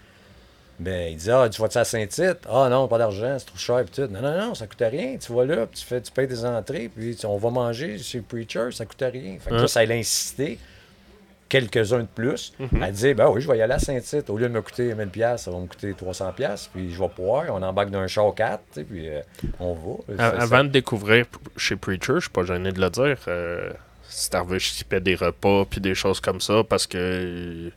ben, 0.79 1.11
ils 1.11 1.17
disaient 1.17 1.31
Ah, 1.33 1.47
tu 1.49 1.61
vas-tu 1.61 1.77
à 1.77 1.83
Saint-Tite? 1.85 2.39
Ah 2.49 2.67
non, 2.69 2.87
pas 2.87 2.97
d'argent, 2.97 3.37
c'est 3.39 3.45
trop 3.45 3.57
cher. 3.57 3.83
Puis 3.85 3.93
tout. 4.03 4.11
Non, 4.11 4.21
non, 4.21 4.37
non, 4.47 4.55
ça 4.55 4.65
coûte 4.67 4.81
rien. 4.81 5.17
Tu 5.17 5.31
vas 5.31 5.45
là, 5.45 5.67
puis 5.67 5.79
tu, 5.79 5.85
fais, 5.85 6.01
tu 6.01 6.11
payes 6.11 6.27
des 6.27 6.43
entrées, 6.43 6.89
puis 6.93 7.15
tu- 7.15 7.25
on 7.27 7.37
va 7.37 7.49
manger 7.51 7.97
chez 7.99 8.17
le 8.17 8.23
preacher, 8.23 8.71
ça 8.71 8.85
coûte 8.85 9.01
rien. 9.01 9.37
Fait 9.39 9.51
que 9.51 9.55
Hein? 9.55 9.61
là, 9.61 9.67
ça 9.67 9.85
l'a 9.85 9.93
incité 9.95 10.57
quelques-uns 11.47 11.99
de 11.99 12.07
plus 12.13 12.53
Mhm. 12.59 12.81
à 12.81 12.91
dire 12.91 13.15
ben 13.15 13.29
oui, 13.29 13.39
je 13.39 13.47
vais 13.47 13.59
y 13.59 13.61
aller 13.61 13.73
à 13.75 13.79
Saint-Tite. 13.79 14.29
Au 14.31 14.37
lieu 14.37 14.49
de 14.49 14.53
me 14.53 14.61
coûter 14.63 14.93
1000$, 14.95 15.11
pièces 15.11 15.43
ça 15.43 15.51
va 15.51 15.59
me 15.59 15.67
coûter 15.67 15.93
300$, 15.93 16.33
pièces 16.33 16.69
puis 16.73 16.91
je 16.91 16.99
vais 16.99 17.07
pouvoir. 17.07 17.45
On 17.49 17.61
embarque 17.61 17.91
d'un 17.91 18.07
char 18.07 18.33
4, 18.33 18.61
tu 18.73 18.79
sais, 18.79 18.83
puis 18.83 19.07
euh, 19.09 19.21
on 19.59 19.75
va. 19.75 20.23
Avant 20.41 20.63
de 20.63 20.69
découvrir 20.69 21.25
chez 21.55 21.75
Preacher, 21.75 22.15
je 22.15 22.19
suis 22.21 22.29
pas 22.31 22.43
gêné 22.43 22.71
de 22.71 22.81
le 22.81 22.89
dire. 22.89 23.17
Euh, 23.27 23.69
arrivé, 24.33 24.59
je 24.59 24.71
typais 24.73 25.01
des 25.01 25.15
repas 25.15 25.65
puis 25.69 25.81
des 25.81 25.95
choses 25.95 26.19
comme 26.19 26.39
ça 26.39 26.63
parce 26.63 26.87
que 26.87 26.97
euh, 26.97 27.69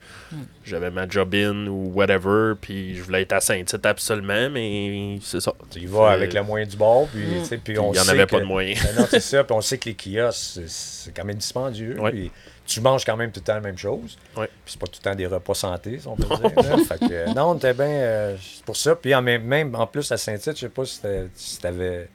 j'avais 0.64 0.90
ma 0.90 1.08
job 1.08 1.34
in 1.34 1.66
ou 1.66 1.92
whatever, 1.94 2.54
puis 2.60 2.94
je 2.96 3.02
voulais 3.02 3.22
être 3.22 3.32
à 3.32 3.40
Saint-Tite 3.40 3.84
absolument, 3.86 4.48
mais 4.50 5.18
c'est 5.22 5.40
ça. 5.40 5.52
Tu 5.70 5.80
y 5.80 5.86
vas 5.86 6.08
C'est- 6.10 6.14
avec 6.14 6.34
le 6.34 6.42
moyen 6.42 6.66
du 6.66 6.76
bord, 6.76 7.08
puis, 7.08 7.24
tu 7.40 7.44
sais, 7.44 7.56
puis 7.58 7.74
Puis 7.74 7.78
on 7.78 7.92
il 7.92 7.96
y 7.96 8.00
en 8.00 8.08
avait 8.08 8.26
que- 8.26 8.30
pas 8.30 8.40
de 8.40 8.44
moyens. 8.44 8.82
Ben 8.84 9.00
non, 9.00 9.06
c'est 9.10 9.20
ça, 9.20 9.42
puis 9.44 9.54
on 9.56 9.60
sait 9.60 9.78
que 9.78 9.88
les 9.88 9.94
kiosques, 9.94 10.60
c'est- 10.66 11.12
quand 11.14 11.24
même 11.24 11.36
dispendieux. 11.38 11.98
Ouais. 12.00 12.10
Puis 12.10 12.30
tu 12.66 12.80
manges 12.82 13.04
quand 13.04 13.16
même 13.16 13.32
tout 13.32 13.40
le 13.40 13.44
temps 13.44 13.54
la 13.54 13.60
même 13.60 13.78
chose. 13.78 14.18
Ouais. 14.36 14.46
Puis 14.64 14.74
c'est 14.74 14.80
pas 14.80 14.86
tout 14.86 15.00
le 15.02 15.10
temps 15.10 15.14
des 15.16 15.26
repas 15.26 15.54
santé, 15.54 15.98
si 15.98 16.06
on 16.06 16.16
peut 16.16 16.24
dire. 16.26 16.52
là. 16.54 16.76
Fait 16.86 16.98
que, 17.00 17.12
euh, 17.12 17.26
non, 17.34 17.50
on 17.52 17.54
était 17.56 17.72
bien 17.74 17.86
euh, 17.86 18.36
c'est 18.40 18.64
pour 18.64 18.76
ça. 18.76 18.94
Puis 18.94 19.14
en 19.14 19.22
même, 19.22 19.42
même 19.44 19.74
en 19.74 19.86
plus 19.86 20.12
à 20.12 20.18
Saint-Tite, 20.18 20.54
je 20.56 20.60
sais 20.60 20.68
pas 20.68 20.84
si 20.84 21.00
t'as- 21.00 21.24
si 21.34 21.58
t'avais 21.58 22.08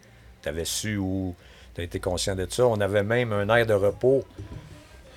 avais 0.46 0.66
su 0.66 0.98
ou 0.98 1.34
t'as 1.74 1.84
été 1.84 2.00
conscient 2.00 2.36
de 2.36 2.46
ça. 2.50 2.66
On 2.68 2.80
avait 2.82 3.04
même 3.04 3.32
un 3.34 3.48
air 3.56 3.66
de 3.66 3.74
repos 3.74 4.24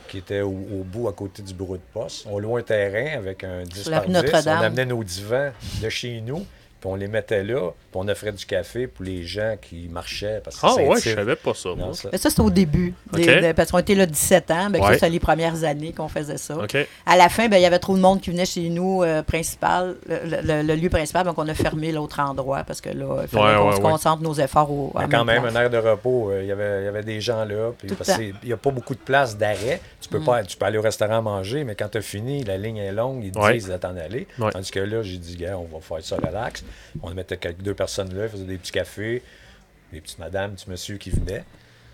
qui 0.09 0.19
était 0.19 0.41
au, 0.41 0.51
au 0.51 0.85
bout 0.85 1.09
à 1.09 1.13
côté 1.13 1.43
du 1.43 1.53
bureau 1.53 1.77
de 1.77 1.83
poste. 1.93 2.27
On 2.31 2.39
louait 2.39 2.61
un 2.61 2.65
terrain 2.65 3.19
avec 3.19 3.43
un 3.45 3.65
10 3.65 3.83
Sur 3.83 3.91
la 3.91 3.99
par 3.99 4.07
rue 4.07 4.13
10. 4.13 4.23
Notre-Dame. 4.23 4.59
On 4.61 4.63
amenait 4.65 4.87
nos 4.87 5.03
divans 5.05 5.51
de 5.83 5.89
chez 5.89 6.21
nous, 6.21 6.47
puis 6.87 6.93
on 6.93 6.97
les 6.97 7.09
mettait 7.09 7.43
là, 7.43 7.71
puis 7.71 7.91
on 7.95 8.07
offrait 8.09 8.33
du 8.33 8.47
café 8.47 8.87
pour 8.87 9.05
les 9.05 9.25
gens 9.25 9.57
qui 9.61 9.89
marchaient. 9.91 10.41
Parce 10.45 10.57
que 10.57 10.67
Ah 10.67 10.75
ouais, 10.77 11.01
je 11.01 11.11
savais 11.15 11.35
pas 11.37 11.53
ça. 11.55 11.71
Non, 11.77 11.93
ça- 11.93 12.09
Mais 12.13 12.19
ça, 12.19 12.31
c'est 12.31 12.41
au 12.41 12.51
début. 12.51 12.95
des- 13.13 13.23
OK. 13.23 13.43
de- 13.43 13.53
parce 13.53 13.71
qu'on 13.73 13.79
était 13.79 13.95
là 13.95 14.07
17 14.07 14.51
ans. 14.51 14.71
Ben, 14.71 14.81
Ouais. 14.81 14.89
Ça, 14.89 14.95
c'était 14.95 15.09
les 15.11 15.21
premières 15.21 15.65
années 15.65 15.93
qu'on 15.93 16.09
faisait 16.09 16.37
ça. 16.37 16.57
OK. 16.59 16.77
À 17.07 17.17
la 17.17 17.29
fin, 17.29 17.49
ben, 17.49 17.57
il 17.57 17.63
y 17.63 17.67
avait 17.67 17.79
trop 17.81 17.97
de 17.97 18.01
monde 18.01 18.21
qui 18.21 18.31
venait 18.31 18.47
chez 18.47 18.69
nous, 18.69 19.03
euh, 19.03 19.23
principal, 19.23 19.97
le, 20.09 20.41
le- 20.43 20.63
le 20.63 20.75
lieu 20.77 20.89
principal, 20.91 21.25
donc 21.25 21.37
on 21.39 21.49
a 21.49 21.55
fermé 21.55 21.91
l'autre 21.93 22.21
endroit 22.21 22.63
parce 22.65 22.81
que 22.81 22.91
là, 22.91 23.23
il 23.23 23.29
fallait 23.29 23.45
Ouais, 23.45 23.57
qu'on 23.57 23.67
ouais, 23.71 23.77
se 23.77 23.77
ouais. 23.81 23.83
concentre 23.91 24.23
nos 24.23 24.35
efforts 24.35 24.71
au. 24.71 24.93
la 24.95 25.09
quand 25.09 25.25
même, 25.25 25.43
place. 25.43 25.57
un 25.57 25.61
air 25.63 25.71
de 25.71 25.79
repos, 25.79 26.31
euh, 26.31 26.43
il 26.43 26.49
y 26.49 26.53
avait- 26.53 26.83
il 26.83 26.85
y 26.85 26.89
avait 26.89 27.03
des 27.03 27.21
gens 27.21 27.45
là. 27.45 27.73
Puis 27.79 27.89
qu'il 27.89 28.35
n'y 28.45 28.53
a 28.53 28.57
pas 28.57 28.71
beaucoup 28.71 28.95
de 28.95 29.01
place 29.01 29.37
d'arrêt. 29.37 29.81
Tu 30.01 30.09
Mm. 30.09 30.11
peux, 30.19 30.21
pas, 30.25 30.43
tu 30.45 30.57
peux 30.57 30.67
aller 30.67 30.79
au 30.79 30.83
restaurant 30.83 31.23
manger, 31.23 31.65
mais 31.65 31.75
quand 31.75 31.89
tu 31.89 31.99
as 31.99 32.03
fini, 32.03 32.45
la 32.45 32.57
ligne 32.59 32.77
est 32.77 32.93
longue, 32.93 33.25
ils 33.25 33.33
te 33.33 33.39
Ouais. 33.39 33.55
disent 33.55 33.69
de 33.69 33.77
t'en 33.77 33.97
aller. 33.97 34.27
Ouais. 34.39 34.51
Tandis 34.53 34.71
que 34.71 34.79
là, 34.81 35.03
j'ai 35.03 35.17
dit, 35.19 35.37
gars, 35.37 35.59
on 35.59 35.65
va 35.75 35.81
faire 35.81 36.05
ça 36.05 36.17
relax. 36.17 36.65
On 37.03 37.11
mettait 37.11 37.37
quelques 37.37 37.63
deux 37.63 37.75
personnes 37.75 38.15
là, 38.17 38.25
ils 38.25 38.29
faisaient 38.31 38.45
des 38.45 38.57
petits 38.59 38.73
cafés, 38.73 39.23
des 39.93 40.01
petites 40.01 40.19
madames, 40.19 40.51
des 40.53 40.57
petits 40.57 40.71
monsieur 40.71 40.97
qui 40.97 41.11
venaient. 41.11 41.45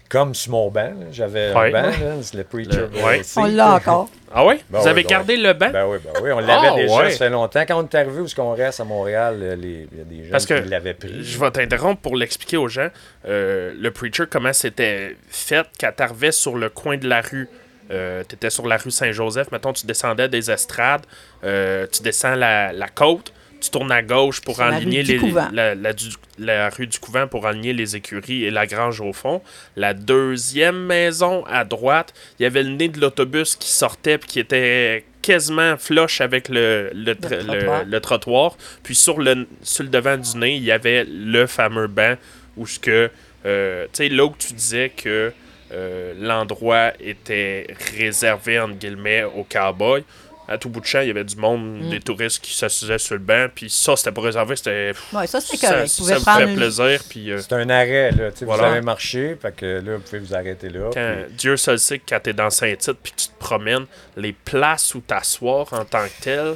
Comme 0.09 0.35
sur 0.35 0.53
mon 0.53 0.71
banc, 0.71 0.91
là, 0.91 1.07
j'avais 1.11 1.55
Ouais. 1.55 1.69
un 1.69 1.71
banc, 1.71 1.89
là, 1.89 2.15
c'est 2.21 2.37
le 2.37 2.45
Preacher. 2.45 2.87
Le- 2.93 3.03
ouais. 3.03 3.23
seat. 3.23 3.39
On 3.39 3.47
l'a 3.47 3.77
encore. 3.77 4.11
Ah 4.31 4.45
ouais? 4.45 4.61
Ben 4.69 4.81
Vous 4.81 4.87
avez 4.87 5.05
ben 5.05 5.09
gardé 5.09 5.37
le 5.39 5.55
banc? 5.55 5.71
Ben 5.71 5.87
oui, 5.87 5.97
ben 6.05 6.11
oui, 6.23 6.31
on 6.33 6.39
l'avait 6.41 6.69
Ah, 6.71 6.75
déjà, 6.77 6.97
ouais. 6.97 7.11
ça 7.13 7.17
fait 7.17 7.31
longtemps. 7.31 7.65
Quand 7.67 7.83
on 7.83 7.85
est 7.85 7.95
arrivé 7.95 8.21
où 8.21 8.25
est-ce 8.27 8.35
qu'on 8.35 8.53
reste 8.53 8.81
à 8.81 8.85
Montréal, 8.85 9.39
euh, 9.41 9.57
les- 9.57 9.89
il 9.91 9.99
y 9.99 10.01
a 10.03 10.05
des 10.05 10.25
gens 10.25 10.31
Parce 10.33 10.45
que 10.45 10.61
qui 10.61 10.69
l'avaient 10.69 10.93
pris. 10.93 11.25
Je 11.25 11.39
vais 11.39 11.51
t'interrompre 11.51 12.03
pour 12.03 12.15
l'expliquer 12.17 12.59
aux 12.59 12.69
gens. 12.69 12.89
Euh, 13.27 13.73
le 13.75 13.91
Preacher, 13.91 14.25
comment 14.31 14.53
c'était 14.53 15.17
fait 15.31 15.67
quand 15.81 15.93
t'arrivais 15.97 16.33
sur 16.33 16.57
le 16.59 16.69
coin 16.69 16.99
de 16.99 17.09
la 17.09 17.23
rue? 17.23 17.49
Euh, 17.91 18.23
tu 18.29 18.35
étais 18.35 18.51
sur 18.51 18.67
la 18.67 18.77
rue 18.77 18.91
Saint-Joseph, 18.91 19.51
mettons, 19.51 19.73
tu 19.73 19.87
descendais 19.87 20.29
des 20.29 20.51
estrades, 20.51 21.07
euh, 21.45 21.87
tu 21.91 22.03
descends 22.03 22.35
la, 22.35 22.73
la 22.73 22.89
côte, 22.89 23.33
tu 23.63 23.71
tournes 23.71 23.93
à 23.93 24.03
gauche 24.03 24.41
pour 24.41 24.57
du 24.57 24.63
les, 25.03 25.17
Couvent. 25.19 25.49
la, 25.53 25.75
la 25.75 25.93
du- 25.93 26.07
la 26.39 26.69
rue 26.71 26.87
du 26.87 26.99
Couvent 26.99 27.27
pour 27.29 27.47
aligner 27.47 27.73
les 27.73 27.95
écuries 27.97 28.45
et 28.45 28.51
la 28.51 28.67
grange 28.67 29.01
au 29.01 29.13
fond. 29.13 29.41
La 29.77 29.95
deuxième 29.95 30.85
maison 30.87 31.45
à 31.47 31.65
droite, 31.65 32.13
il 32.39 32.43
y 32.43 32.47
avait 32.47 32.63
le 32.63 32.71
nez 32.71 32.89
de 32.89 33.01
l'autobus 33.01 33.57
qui 33.57 33.69
sortait 33.71 34.19
puis 34.19 34.29
qui 34.29 34.41
était 34.41 35.05
quasiment 35.23 35.77
flush 35.77 36.21
avec 36.21 36.49
le, 36.49 36.91
le, 36.95 37.15
tra- 37.15 37.37
le- 37.41 37.45
trottoir. 37.47 37.85
le 37.87 38.01
trottoir. 38.01 38.57
Puis 38.83 38.95
sur 38.97 39.21
le, 39.21 39.47
sur 39.63 39.85
le 39.85 39.89
devant 39.91 40.17
du 40.17 40.37
nez, 40.37 40.57
il 40.57 40.65
y 40.65 40.73
avait 40.73 41.05
le 41.09 41.47
fameux 41.47 41.87
banc 41.87 42.17
où 42.57 42.67
ce 42.67 42.79
que, 42.81 43.11
euh, 43.47 43.85
tu 43.85 43.91
sais, 43.93 44.09
là 44.09 44.25
où 44.25 44.35
tu 44.37 44.53
disais 44.53 44.91
que 44.97 45.33
euh, 45.73 46.13
l'endroit 46.19 46.93
était 47.01 47.67
réservé, 47.97 48.59
entre 48.61 48.75
guillemets, 48.75 49.25
aux 49.25 49.45
cowboys. 49.45 50.03
À 50.49 50.59
tout 50.59 50.69
bout 50.69 50.81
de 50.81 50.87
champ, 50.87 51.01
il 51.01 51.07
y 51.07 51.11
avait 51.11 51.25
du 51.25 51.37
monde, 51.37 51.83
Mm. 51.85 51.91
des 51.91 52.01
touristes 52.01 52.41
qui 52.45 52.53
s'assisaient 52.55 52.99
sur 52.99 53.15
le 53.15 53.21
banc, 53.21 53.47
puis 53.55 53.71
ça, 53.71 53.95
c'était 53.97 54.11
pas 54.11 54.21
réservé, 54.23 54.57
c'était... 54.57 54.93
Ouais, 55.13 55.27
ça, 55.27 55.41
c'est 55.41 55.57
Ça, 55.57 55.69
correct. 55.71 55.87
ça 55.89 56.15
Vous 56.17 56.25
prendre 56.25 56.55
plaisir, 56.55 57.01
puis... 57.09 57.31
euh, 57.31 57.39
C'est 57.41 57.53
un 57.55 57.71
arrêt, 57.71 58.11
là. 58.11 58.31
Voilà. 58.43 58.63
Vous 58.65 58.73
avez 58.73 58.81
marché, 58.81 59.37
fait 59.41 59.55
que 59.55 59.67
là, 59.85 59.97
vous 59.97 60.03
pouvez 60.03 60.19
vous 60.19 60.35
arrêter 60.35 60.69
là. 60.69 60.91
quand, 60.93 61.15
puis- 61.27 61.35
Dieu 61.37 61.57
seul 61.57 61.79
sait 61.79 61.99
que 62.01 62.05
quand 62.09 62.21
t'es 62.21 62.33
dans 62.33 62.51
Saint-Tite 62.51 62.97
puis 63.03 63.13
que 63.13 63.17
tu 63.23 63.29
te 63.29 63.39
promènes, 63.39 63.87
les 64.17 64.33
places 64.33 64.95
où 64.97 65.01
t'asseoir 65.01 65.73
en 65.73 65.85
tant 65.85 66.05
que 66.07 66.23
tel, 66.23 66.55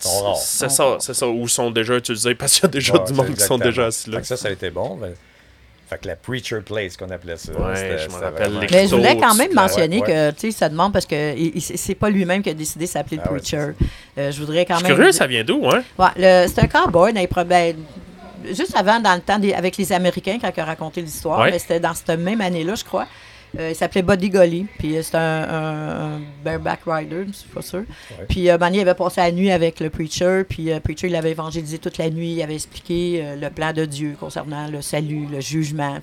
Sont 0.00 0.22
rares. 0.24 0.36
c'est 0.36 0.70
ça, 0.70 0.96
c'est 0.98 1.14
ça, 1.14 1.26
ou 1.28 1.46
sont 1.48 1.70
déjà 1.70 1.94
utilisés 1.96 2.34
parce 2.34 2.54
qu'il 2.54 2.64
y 2.64 2.66
a 2.66 2.68
déjà 2.68 2.94
Ouais, 2.94 3.04
du 3.06 3.12
monde 3.14 3.34
qui 3.34 3.40
sont 3.40 3.58
déjà 3.58 3.86
assis 3.86 4.10
là. 4.10 4.16
Fait 4.16 4.22
que 4.22 4.28
ça, 4.28 4.36
ça 4.36 4.48
a 4.48 4.50
été 4.50 4.70
bon. 4.70 4.96
mais- 4.96 5.14
Fait 5.94 6.00
que 6.00 6.08
la 6.08 6.16
Preacher 6.16 6.60
Place, 6.60 6.96
qu'on 6.96 7.08
appelait 7.10 7.36
ça. 7.36 7.52
Ouais, 7.52 7.96
je 7.98 8.08
rappelle 8.16 8.50
vraiment- 8.50 8.66
Mais 8.72 8.88
je 8.88 8.96
voulais 8.96 9.16
quand 9.16 9.34
même 9.34 9.54
là, 9.54 9.62
mentionner 9.62 10.00
ouais, 10.00 10.06
que, 10.06 10.30
tu 10.32 10.40
sais, 10.40 10.50
ça 10.50 10.68
demande 10.68 10.92
parce 10.92 11.06
que 11.06 11.34
c'est 11.60 11.94
pas 11.94 12.10
lui-même 12.10 12.42
qui 12.42 12.50
a 12.50 12.54
décidé 12.54 12.86
de 12.86 12.90
s'appeler 12.90 13.18
Ah 13.20 13.26
le 13.28 13.34
ouais, 13.34 13.38
Preacher. 13.38 13.68
Euh, 14.18 14.32
je 14.32 14.40
voudrais 14.40 14.64
quand 14.66 14.80
même. 14.82 14.86
curieux, 14.96 15.12
ça 15.12 15.26
vient 15.28 15.44
d'où, 15.44 15.68
hein? 15.68 15.82
Ouais, 15.98 16.48
c'est 16.48 16.58
un 16.58 16.66
cowboy 16.66 17.12
dans 17.12 17.20
les 17.20 17.28
pro- 17.28 17.44
ben, 17.44 17.76
juste 18.48 18.74
avant, 18.76 18.98
dans 18.98 19.14
le 19.14 19.20
temps 19.20 19.38
des- 19.38 19.54
avec 19.54 19.76
les 19.76 19.92
Américains, 19.92 20.38
quand 20.40 20.50
il 20.56 20.60
a 20.60 20.64
raconté 20.64 21.00
l'histoire, 21.00 21.40
Ouais. 21.40 21.52
mais 21.52 21.58
c'était 21.60 21.78
dans 21.80 21.94
cette 21.94 22.18
même 22.18 22.40
année-là, 22.40 22.74
je 22.74 22.82
crois. 22.84 23.06
Euh, 23.58 23.70
il 23.70 23.74
s'appelait 23.76 24.02
Buddy 24.02 24.30
Golly, 24.30 24.66
puis 24.78 24.96
euh, 24.96 25.02
c'était 25.02 25.16
un, 25.18 25.20
un- 25.48 26.14
un 26.16 26.20
bareback 26.44 26.80
rider, 26.86 27.24
je 27.28 27.32
suis 27.32 27.48
pas 27.48 27.62
sûr. 27.62 27.82
Puis 28.28 28.50
euh, 28.50 28.58
Manny 28.58 28.80
avait 28.80 28.94
passé 28.94 29.20
la 29.20 29.30
nuit 29.32 29.50
avec 29.50 29.80
le 29.80 29.90
preacher, 29.90 30.42
puis 30.48 30.64
le 30.64 30.80
preacher 30.80 31.06
il 31.08 31.16
avait 31.16 31.30
évangélisé 31.30 31.78
toute 31.78 31.98
la 31.98 32.10
nuit, 32.10 32.32
il 32.32 32.42
avait 32.42 32.54
expliqué 32.54 33.20
euh, 33.22 33.36
le 33.36 33.50
plan 33.50 33.72
de 33.72 33.84
Dieu 33.84 34.16
concernant 34.18 34.68
le 34.68 34.82
salut, 34.82 35.26
le 35.30 35.40
jugement, 35.40 35.98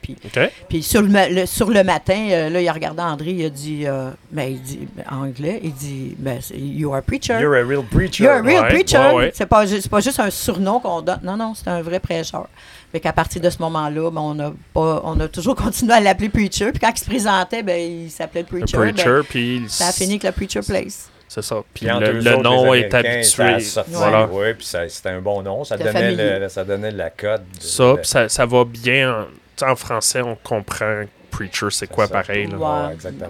puis 0.69 0.83
sur 0.83 1.01
le, 1.01 1.45
sur 1.45 1.69
le 1.69 1.83
matin, 1.83 2.27
euh, 2.31 2.49
là, 2.49 2.61
il 2.61 2.67
a 2.67 2.73
regardé 2.73 3.01
André, 3.01 3.31
il 3.31 3.45
a 3.45 3.49
dit, 3.49 3.83
euh, 3.85 4.11
ben, 4.31 4.49
il 4.51 4.61
dit, 4.61 4.79
en 5.09 5.23
anglais, 5.25 5.59
il 5.63 5.73
dit, 5.73 6.15
ben, 6.17 6.39
you 6.55 6.91
are 6.91 6.97
a 6.99 7.01
preacher. 7.01 7.39
You're 7.39 7.55
a 7.55 7.63
real 7.65 7.83
preacher. 7.83 8.23
You're 8.23 8.33
a 8.37 8.41
real 8.41 8.61
Ouais, 8.63 8.69
preacher. 8.69 9.11
ouais. 9.15 9.31
C'est 9.33 9.45
pas, 9.45 9.65
c'est 9.67 9.89
pas 9.89 9.99
juste 9.99 10.19
un 10.19 10.29
surnom 10.29 10.79
qu'on 10.79 11.01
donne. 11.01 11.19
Non, 11.23 11.35
non, 11.37 11.53
c'est 11.55 11.67
un 11.69 11.81
vrai 11.81 11.99
prêcheur. 11.99 12.47
Fait 12.91 12.99
qu'à 12.99 13.13
partir 13.13 13.41
de 13.41 13.49
ce 13.49 13.57
moment-là, 13.59 14.11
ben, 14.11 14.21
on, 14.21 14.39
a 14.39 14.51
pas, 14.73 15.01
on 15.05 15.19
a 15.19 15.27
toujours 15.27 15.55
continué 15.65 15.93
à 15.93 15.99
l'appeler 15.99 16.29
Preacher. 16.29 16.71
Puis 16.71 16.79
quand 16.79 16.91
il 16.93 16.99
se 16.99 17.05
présentait, 17.05 17.63
ben, 17.63 17.79
il 17.79 18.11
s'appelait 18.11 18.41
le 18.49 18.57
Le 18.59 18.65
Preacher. 18.65 18.77
Preacher, 18.77 19.05
Ben, 19.17 19.23
puis... 19.29 19.63
ça 19.69 19.87
a 19.87 19.91
fini 19.91 20.11
avec 20.13 20.23
le 20.23 20.31
Preacher 20.33 20.59
Place. 20.61 21.09
C'est 21.27 21.41
ça. 21.41 21.63
Puis 21.73 21.85
le, 21.85 21.93
eux 21.93 22.11
le 22.19 22.31
autres, 22.33 22.41
nom 22.43 22.73
est 22.73 22.89
ça 22.91 22.97
habitué. 22.97 23.59
sorti. 23.61 23.91
Voilà. 23.93 24.27
Ouais, 24.27 24.53
puis 24.53 24.65
ça- 24.65 24.89
c'était 24.89 25.09
un 25.09 25.21
bon 25.21 25.41
nom. 25.41 25.63
Ça 25.63 25.77
donnait, 25.77 26.39
le, 26.39 26.49
ça 26.49 26.65
donnait 26.65 26.91
la 26.91 27.09
cote. 27.09 27.43
Ça, 27.59 27.93
puis 27.95 28.05
ça, 28.07 28.27
ça 28.27 28.45
va 28.45 28.65
bien. 28.65 29.25
En, 29.61 29.71
en 29.71 29.75
français, 29.77 30.21
on 30.21 30.35
comprend 30.35 31.03
Preacher, 31.29 31.67
c'est 31.69 31.87
quoi 31.87 32.07
ça. 32.07 32.13
pareil. 32.15 32.47
Là. 32.47 32.57
Ouais. 32.87 32.93
Exactement. 32.95 33.29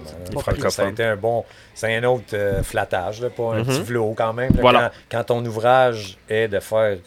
Ça 0.71 0.85
a 0.85 0.89
été 0.89 1.03
un 1.03 1.15
bon. 1.15 1.45
C'est 1.75 1.95
un 1.95 2.03
autre 2.05 2.23
euh, 2.33 2.63
flattage, 2.63 3.21
là, 3.21 3.29
pas 3.29 3.53
un 3.53 3.59
Mhm. 3.59 3.65
petit 3.65 3.81
vlot 3.83 4.15
quand 4.17 4.33
même. 4.33 4.51
là, 4.55 4.61
Voilà. 4.61 4.91
quand, 5.11 5.19
quand 5.19 5.23
ton 5.35 5.45
ouvrage 5.45 6.17
est 6.27 6.47
de 6.47 6.59
faire 6.59 6.97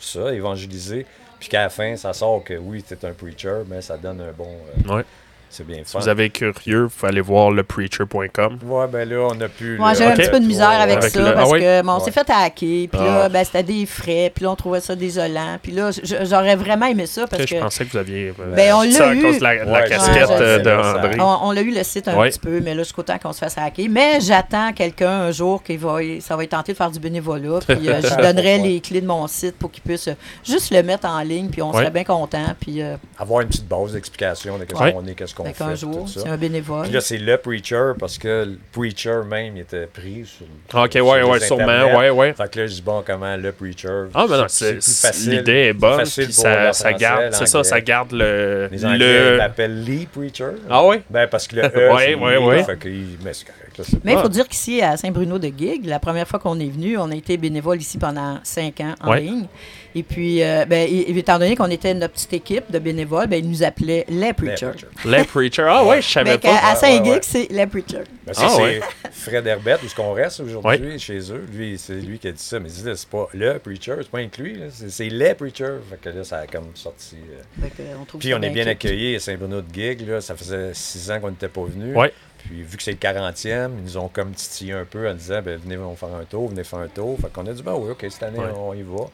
ça, 0.00 0.32
évangéliser, 0.32 1.04
puis 1.38 1.48
qu'à 1.48 1.62
la 1.62 1.68
fin, 1.68 1.96
ça 1.96 2.12
sort 2.12 2.42
que 2.44 2.54
oui, 2.54 2.82
t'es 2.82 3.04
un 3.06 3.12
preacher, 3.12 3.62
mais 3.66 3.80
ça 3.82 3.96
donne 3.96 4.20
un 4.20 4.32
bon. 4.32 4.48
euh, 4.90 4.96
Ouais. 4.96 5.04
C'est 5.50 5.66
bien 5.66 5.78
Si 5.84 5.92
fun. 5.92 5.98
vous 6.00 6.08
avez 6.08 6.30
curieux, 6.30 6.84
vous 6.84 6.88
pouvez 6.90 7.08
aller 7.08 7.20
voir 7.20 7.50
lepreacher.com. 7.50 8.58
Ouais, 8.66 8.86
ben 8.86 9.08
là, 9.08 9.28
on 9.30 9.40
a 9.40 9.48
pu. 9.48 9.76
Moi, 9.78 9.94
j'ai 9.94 10.04
un 10.04 10.12
petit 10.14 10.30
peu 10.30 10.40
de 10.40 10.46
misère 10.46 10.68
avec, 10.68 10.98
Avec 10.98 11.10
ça 11.10 11.18
le- 11.20 11.34
parce 11.34 11.48
ah 11.48 11.52
oui? 11.52 11.60
que 11.60 11.82
bon, 11.82 11.92
on 11.92 11.98
Ouais. 11.98 12.04
s'est 12.04 12.10
fait 12.10 12.28
hacker, 12.30 12.50
puis 12.58 12.88
Ah. 12.94 13.04
là, 13.04 13.28
ben, 13.28 13.44
c'était 13.44 13.62
des 13.62 13.86
frais, 13.86 14.30
puis 14.34 14.44
là, 14.44 14.50
on 14.50 14.56
trouvait 14.56 14.80
ça 14.80 14.94
désolant. 14.94 15.58
Puis 15.62 15.72
là, 15.72 15.90
j'aurais 16.22 16.56
vraiment 16.56 16.86
aimé 16.86 17.06
ça 17.06 17.26
parce 17.26 17.42
Ok, 17.42 17.48
je 17.48 17.54
que 17.54 17.60
pensais 17.60 17.84
que 17.86 17.90
vous 17.92 17.96
aviez. 17.98 18.28
euh, 18.38 18.54
Ben, 18.54 18.74
on 18.74 18.82
l'a 18.82 18.90
ça 18.90 19.08
à 19.08 19.14
eu. 19.14 19.22
cause 19.22 19.38
de 19.38 19.42
la, 19.44 19.64
de 19.64 19.70
la 19.70 19.80
Ouais, 19.82 19.88
casquette 19.88 20.30
euh, 20.30 20.58
d'André. 20.58 21.16
On, 21.20 21.48
on 21.48 21.52
l'a 21.52 21.62
eu 21.62 21.74
le 21.74 21.82
site 21.82 22.08
un 22.08 22.16
Ouais. 22.18 22.30
petit 22.30 22.38
peu, 22.40 22.60
mais 22.60 22.74
là, 22.74 22.82
jusqu'au 22.82 23.02
temps 23.02 23.18
qu'on 23.18 23.32
se 23.32 23.38
fasse 23.38 23.56
hacker. 23.56 23.86
Mais 23.90 24.20
j'attends 24.20 24.72
quelqu'un 24.72 25.10
un 25.10 25.30
jour 25.30 25.62
qui 25.62 25.76
va, 25.76 25.96
ça 26.20 26.36
va 26.36 26.44
être 26.44 26.50
tenté 26.50 26.72
de 26.72 26.76
faire 26.76 26.90
du 26.90 26.98
bénévolat. 27.00 27.60
Puis 27.66 27.88
euh, 27.88 28.00
je 28.02 28.14
lui 28.14 28.22
donnerai 28.22 28.58
les 28.58 28.80
clés 28.80 29.00
de 29.00 29.06
mon 29.06 29.26
site 29.26 29.56
pour 29.58 29.70
qu'il 29.70 29.82
puisse 29.82 30.08
euh, 30.08 30.14
juste 30.44 30.70
le 30.72 30.82
mettre 30.82 31.06
en 31.08 31.20
ligne. 31.20 31.48
Puis 31.48 31.62
on 31.62 31.72
serait 31.72 31.90
bien 31.90 32.04
content. 32.04 32.44
Puis 32.60 32.82
Avoir 33.18 33.40
une 33.40 33.48
petite 33.48 33.66
base 33.68 33.92
d'explication 33.92 34.58
de 34.58 34.64
qu'est-ce 34.64 34.92
qu'on 34.92 35.06
est, 35.06 35.14
qu'est-ce 35.14 35.34
qu'on 35.44 35.52
fait 35.52 35.64
puis 35.64 35.76
jour, 35.76 36.08
c'est 36.08 36.28
un 36.28 36.36
bénévole. 36.36 36.82
Puis 36.84 36.92
là, 36.92 37.00
c'est 37.00 37.18
le 37.18 37.36
preacher 37.38 37.92
parce 37.98 38.18
que 38.18 38.44
le 38.46 38.58
preacher 38.72 39.20
même 39.28 39.56
il 39.56 39.60
était 39.62 39.86
pris 39.86 40.24
sur. 40.26 40.46
Ok, 40.82 40.92
sur 40.92 41.06
ouais, 41.06 41.22
ouais, 41.22 41.40
sûrement, 41.40 41.96
ouais, 41.98 42.10
ouais. 42.10 42.32
Fait 42.34 42.50
que 42.50 42.60
là, 42.60 42.66
je 42.66 42.74
dis 42.74 42.82
bon, 42.82 43.02
comment 43.06 43.36
le 43.36 43.52
preacher? 43.52 44.06
Ah, 44.14 44.26
mais 44.28 44.36
non, 44.36 44.44
c'est 44.48 44.82
facile. 44.82 45.38
l'idée 45.38 45.52
est 45.52 45.72
plus 45.72 45.80
bonne, 45.80 45.98
facile 46.00 46.32
ça, 46.32 46.66
le 46.68 46.72
ça 46.72 46.92
garde, 46.92 47.32
c'est 47.32 47.46
ça, 47.46 47.64
ça 47.64 47.80
garde 47.80 48.12
le. 48.12 48.68
Les 48.70 48.84
Anglais 48.84 49.30
le... 49.32 49.36
l'appellent 49.36 49.84
Lee 49.84 50.06
Preacher. 50.12 50.50
Ah 50.68 50.84
ouais? 50.84 51.02
Ben, 51.10 51.26
parce 51.28 51.46
que 51.46 51.56
le 51.56 51.62
E, 51.74 51.92
Ouais, 51.94 52.14
ouais, 52.14 52.36
ouais. 52.36 52.64
Fait 52.64 52.76
que, 52.76 52.88
il- 52.88 53.18
mais 53.24 53.32
c'est 53.32 53.44
correct. 53.46 53.64
Mais 54.02 54.12
il 54.14 54.18
Ah. 54.18 54.22
faut 54.22 54.28
dire 54.28 54.48
qu'ici, 54.48 54.82
à 54.82 54.96
Saint-Bruno 54.96 55.38
de 55.38 55.46
Guigue, 55.48 55.86
la 55.86 56.00
première 56.00 56.26
fois 56.26 56.40
qu'on 56.40 56.58
est 56.58 56.68
venu, 56.68 56.98
on 56.98 57.10
a 57.12 57.14
été 57.14 57.36
bénévole 57.36 57.78
ici 57.80 57.96
pendant 57.96 58.40
cinq 58.42 58.80
ans 58.80 58.94
en 59.00 59.10
Ouais. 59.12 59.20
ligne. 59.20 59.46
Et 59.94 60.02
puis, 60.02 60.42
euh, 60.42 60.64
ben, 60.66 60.86
et- 60.88 61.16
étant 61.18 61.38
donné 61.38 61.56
qu'on 61.56 61.70
était 61.70 61.94
notre 61.94 62.14
petite 62.14 62.32
équipe 62.34 62.70
de 62.70 62.78
bénévoles, 62.78 63.26
ben, 63.26 63.42
ils 63.42 63.48
nous 63.50 63.62
appelaient 63.62 64.04
les 64.08 64.32
Preachers. 64.32 64.66
Preachers. 64.72 64.86
Les 65.18 65.24
Preacher. 65.24 65.66
Ah 65.68 65.84
ouais, 65.84 66.02
je 66.02 66.08
savais 66.08 66.32
Mais 66.32 66.38
pas. 66.38 66.56
à 66.56 66.74
Ouais, 66.74 66.78
Saint-Guigue, 66.78 67.04
ouais, 67.06 67.10
ouais. 67.14 67.20
c'est 67.22 67.48
les 67.50 67.66
Preachers. 67.66 68.04
Ben, 68.26 68.34
ça, 68.34 68.42
Ah, 68.44 68.52
c'est 68.54 68.62
ouais. 68.62 68.80
Fred 69.12 69.46
Herbert, 69.46 69.78
où 69.82 69.88
ce 69.88 69.94
qu'on 69.94 70.12
reste 70.12 70.40
aujourd'hui, 70.40 70.98
chez 70.98 71.18
eux. 71.32 71.46
Lui, 71.52 71.78
c'est 71.78 71.94
lui 71.94 72.18
qui 72.18 72.28
a 72.28 72.32
dit 72.32 72.42
ça. 72.42 72.60
Mais 72.60 72.68
il 72.68 72.74
dit, 72.74 72.84
là, 72.84 72.94
c'est 72.96 73.08
pas 73.08 73.28
le 73.32 73.58
preacher, 73.58 73.94
c'est 74.00 74.10
pas 74.10 74.18
inclus, 74.18 74.54
là, 74.54 74.66
c'est 74.70 74.90
c'est 74.90 75.08
les 75.08 75.34
preachers. 75.34 75.78
Fait 75.90 75.96
que 76.00 76.08
là, 76.16 76.24
ça 76.24 76.38
a 76.38 76.46
comme 76.46 76.70
sorti. 76.74 77.16
euh. 77.16 77.62
Fait 77.62 77.70
que, 77.70 77.82
on 78.00 78.04
trouve 78.04 78.20
Puis 78.20 78.34
on 78.34 78.42
est 78.42 78.50
bien 78.50 78.66
accueillis 78.66 79.16
à 79.16 79.20
Saint-Bruno 79.20 79.62
de 79.62 79.70
Guigue. 79.72 80.06
Là, 80.08 80.20
ça 80.20 80.36
faisait 80.36 80.70
six 80.74 81.10
ans 81.10 81.18
qu'on 81.20 81.30
n'était 81.30 81.48
pas 81.48 81.62
venus. 81.64 81.96
Ouais. 81.96 82.12
Puis 82.44 82.62
vu 82.62 82.76
que 82.76 82.82
c'est 82.82 82.92
le 82.92 82.98
40e, 82.98 83.72
ils 83.78 83.84
nous 83.84 83.96
ont 83.98 84.08
comme 84.08 84.30
titillé 84.32 84.72
un 84.72 84.84
peu 84.84 85.08
en 85.08 85.14
disant 85.14 85.40
ben, 85.42 85.58
venez 85.58 85.76
on 85.76 85.90
va 85.90 85.96
faire 85.96 86.16
un 86.16 86.24
tour, 86.24 86.48
venez 86.48 86.62
faire 86.64 86.78
un 86.78 86.88
tour. 86.88 87.18
Fait 87.20 87.32
qu'on 87.32 87.46
a 87.46 87.52
dit 87.52 87.62
ben 87.62 87.74
oui, 87.74 87.90
ok, 87.90 88.06
cette 88.10 88.22
année 88.22 88.38
Ouais. 88.38 88.52
on 88.56 88.74
y 88.74 88.82
va. 88.82 89.06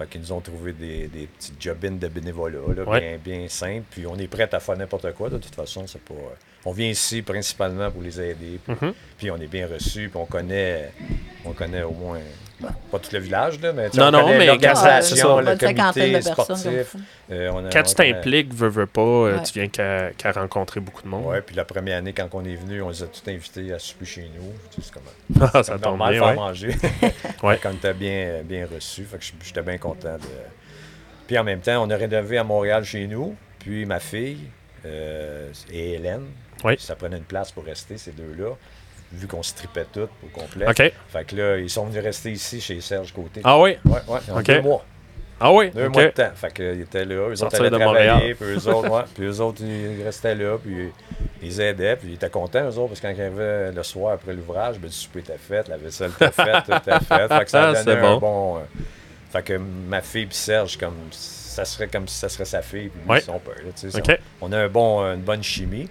Fait 0.00 0.06
qu'ils 0.08 0.22
nous 0.22 0.32
ont 0.32 0.40
trouvé 0.40 0.72
des, 0.72 1.08
des 1.08 1.26
petits 1.26 1.52
job-ins 1.60 1.90
de 1.98 2.08
bénévolat, 2.08 2.58
là, 2.74 2.84
Ouais. 2.84 3.18
bien, 3.18 3.36
bien 3.38 3.48
simples. 3.48 3.84
Puis 3.90 4.06
on 4.06 4.16
est 4.16 4.28
prêt 4.28 4.48
à 4.52 4.58
faire 4.60 4.76
n'importe 4.78 5.12
quoi. 5.12 5.28
De 5.28 5.36
toute 5.36 5.54
façon, 5.54 5.86
c'est 5.86 6.00
pas. 6.00 6.14
euh, 6.14 6.34
on 6.64 6.72
vient 6.72 6.88
ici 6.88 7.20
principalement 7.22 7.90
pour 7.90 8.00
les 8.02 8.18
aider. 8.20 8.58
Puis, 8.64 8.74
Mhm. 8.80 8.94
puis 9.18 9.30
on 9.30 9.36
est 9.36 9.46
bien 9.46 9.66
reçus, 9.66 10.08
puis 10.08 10.18
on 10.18 10.24
connaît, 10.26 10.90
on 11.44 11.52
connaît 11.52 11.82
au 11.82 11.92
moins, 11.92 12.18
pas 12.90 12.98
tout 12.98 13.10
le 13.12 13.18
village, 13.18 13.60
là, 13.60 13.72
mais 13.72 13.88
Non, 13.94 14.08
on 14.08 14.10
non, 14.10 14.28
mais 14.28 14.46
l'organisation, 14.46 15.38
le 15.40 15.56
comité 15.56 15.72
de 15.72 15.74
personnes 15.76 16.12
comme 16.12 16.44
sportif. 16.44 16.96
Euh, 17.30 17.50
on 17.52 17.64
a- 17.66 17.70
Quand 17.70 17.80
on 17.80 17.82
tu 17.82 17.94
t'impliques, 17.94 18.52
veux, 18.54 18.68
veux 18.68 18.86
pas, 18.86 19.00
euh, 19.00 19.36
Ouais. 19.36 19.42
tu 19.42 19.52
viens 19.58 19.68
qu'à 19.68 20.32
rencontrer 20.32 20.80
beaucoup 20.80 21.02
de 21.02 21.08
monde. 21.08 21.26
Ouais, 21.26 21.40
puis 21.40 21.54
la 21.56 21.64
première 21.64 21.98
année, 21.98 22.12
quand 22.12 22.28
on 22.32 22.44
est 22.44 22.56
venu, 22.56 22.82
on 22.82 22.90
les 22.90 23.02
a 23.02 23.06
tous 23.06 23.28
invités 23.30 23.72
à 23.72 23.78
souper 23.78 24.04
chez 24.04 24.30
nous. 24.34 24.52
Tu 24.74 24.80
sais, 24.82 24.88
C'est 24.88 24.92
comme, 24.94 25.50
Ah, 25.54 25.62
ça 25.62 25.72
comme 25.72 25.80
tombe 25.82 25.90
normal 25.98 26.12
bien, 26.12 26.20
faire 26.20 26.28
ouais. 26.30 26.34
manger. 26.36 26.74
Ouais. 27.42 27.58
Quand 27.62 27.70
on 27.70 27.74
était 27.74 27.94
bien, 27.94 28.40
bien 28.44 28.66
reçus. 28.72 29.04
Fait 29.04 29.18
que 29.18 29.24
j- 29.24 29.34
j'étais 29.42 29.62
bien 29.62 29.78
content 29.78 30.14
de. 30.14 30.22
Puis 31.26 31.38
en 31.38 31.44
même 31.44 31.60
temps, 31.60 31.82
on 31.84 31.90
a 31.90 31.96
rénové 31.96 32.38
à 32.38 32.44
Montréal 32.44 32.84
chez 32.84 33.06
nous. 33.06 33.34
Puis 33.60 33.86
ma 33.86 34.00
fille 34.00 34.38
euh, 34.86 35.50
et 35.72 35.92
Hélène. 35.94 36.26
Oui. 36.64 36.74
Ça 36.78 36.94
prenait 36.96 37.16
une 37.18 37.24
place 37.24 37.52
pour 37.52 37.64
rester, 37.64 37.96
ces 37.98 38.10
deux-là. 38.12 38.50
Vu 39.12 39.26
qu'on 39.26 39.42
se 39.42 39.54
tripait 39.54 39.86
toutes 39.92 40.10
au 40.22 40.28
complet. 40.32 40.66
OK. 40.68 40.92
Fait 41.08 41.24
que 41.26 41.34
là, 41.36 41.58
ils 41.58 41.68
sont 41.70 41.84
venus 41.86 42.02
rester 42.02 42.30
ici 42.30 42.60
chez 42.60 42.80
Serge 42.80 43.12
Côté. 43.12 43.40
Ah 43.42 43.58
oui? 43.58 43.76
Ouais, 43.84 43.98
ouais, 44.06 44.42
deux 44.44 44.62
mois. 44.62 44.84
Ah 45.40 45.52
oui? 45.52 45.70
Deux 45.70 45.88
mois 45.88 46.04
de 46.04 46.08
temps. 46.10 46.30
Fait 46.34 46.52
qu'ils 46.52 46.82
étaient 46.82 47.04
là. 47.04 47.28
Eux 47.28 47.42
autres 47.42 47.60
allaient 47.60 47.70
travailler. 47.70 48.34
Puis 48.34 48.44
eux 48.46 48.68
autres, 48.68 48.88
ouais, 48.90 49.02
puis 49.14 49.24
eux 49.24 49.40
autres, 49.40 49.62
ils 49.64 50.02
restaient 50.04 50.34
là. 50.34 50.58
Puis 50.62 50.92
ils 51.42 51.60
aidaient. 51.60 51.96
Puis 51.96 52.10
ils 52.10 52.14
étaient 52.14 52.28
contents, 52.30 52.62
eux 52.70 52.78
autres, 52.78 52.88
parce 52.88 53.00
que 53.00 53.06
quand 53.08 53.14
ils 53.16 53.20
arrivaient 53.22 53.72
le 53.72 53.82
soir 53.82 54.12
après 54.12 54.32
l'ouvrage, 54.34 54.76
ben, 54.78 54.86
le 54.86 54.92
souper 54.92 55.20
était 55.20 55.38
fait, 55.38 55.66
la 55.68 55.76
vaisselle 55.78 56.10
était 56.14 56.30
faite, 56.30 56.64
tout 56.66 56.72
était 56.76 57.00
fait. 57.00 57.28
Fait 57.28 57.44
que 57.44 57.50
ça 57.50 57.62
Ah, 57.62 57.66
donnait 57.72 57.82
c'est 57.84 57.90
un 57.98 58.00
bon. 58.02 58.18
bon. 58.18 58.56
euh, 58.58 58.60
fait 59.32 59.42
que 59.42 59.54
ma 59.54 60.02
fille 60.02 60.26
puis 60.26 60.36
Serge, 60.36 60.76
comme 60.78 60.94
ça 61.10 61.64
serait 61.64 61.88
comme 61.88 62.06
si 62.06 62.16
ça 62.18 62.28
serait 62.28 62.44
sa 62.44 62.62
fille 62.62 62.90
puis 62.90 63.00
Ouais. 63.08 63.20
son 63.20 63.38
père. 63.40 63.54
là, 63.56 63.90
OK. 63.98 64.18
On 64.42 64.52
a 64.52 64.58
un 64.58 64.68
bon, 64.68 65.00
une 65.02 65.22
bonne 65.22 65.42
chimie. 65.42 65.88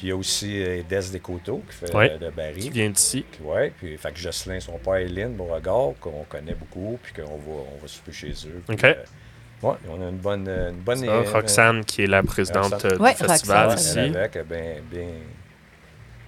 Puis 0.00 0.06
il 0.06 0.10
y 0.10 0.12
a 0.12 0.16
aussi 0.16 0.62
euh, 0.62 0.76
Des 0.88 0.96
Descoteaux 1.10 1.62
qui 1.68 1.76
fait 1.76 1.94
Ouais. 1.94 2.10
euh, 2.10 2.16
le 2.18 2.30
baril. 2.30 2.62
Qui 2.62 2.70
vient 2.70 2.88
d'ici. 2.88 3.22
Ouais, 3.42 3.70
puis 3.76 3.98
fait 3.98 4.10
que 4.12 4.18
Jocelyn, 4.18 4.58
son 4.58 4.78
père 4.78 4.94
et 4.94 5.08
Lynn, 5.08 5.34
Beauregard, 5.34 5.90
qu'on 6.00 6.24
connaît 6.26 6.54
beaucoup, 6.54 6.98
puis 7.02 7.12
qu'on 7.12 7.36
va, 7.36 7.52
on 7.76 7.82
va 7.82 7.86
souper 7.86 8.10
chez 8.12 8.30
eux. 8.46 8.62
Puis, 8.66 8.76
OK. 8.76 8.84
euh, 8.84 8.94
ouais, 9.62 9.74
on 9.90 10.00
a 10.00 10.08
une 10.08 10.16
bonne. 10.16 10.48
euh, 10.48 10.70
Une 10.70 10.76
bonne 10.76 11.04
Ça, 11.04 11.20
Roxane, 11.32 11.84
qui 11.84 12.04
est 12.04 12.06
la 12.06 12.22
présidente 12.22 12.72
Roxane. 12.72 12.92
euh, 12.92 12.96
du 12.96 13.02
Ouais, 13.02 13.14
festival 13.14 13.68
Roxane. 13.68 14.06
ici. 14.06 14.16
avec, 14.16 14.38
bien, 14.48 14.74
bien, 14.90 15.08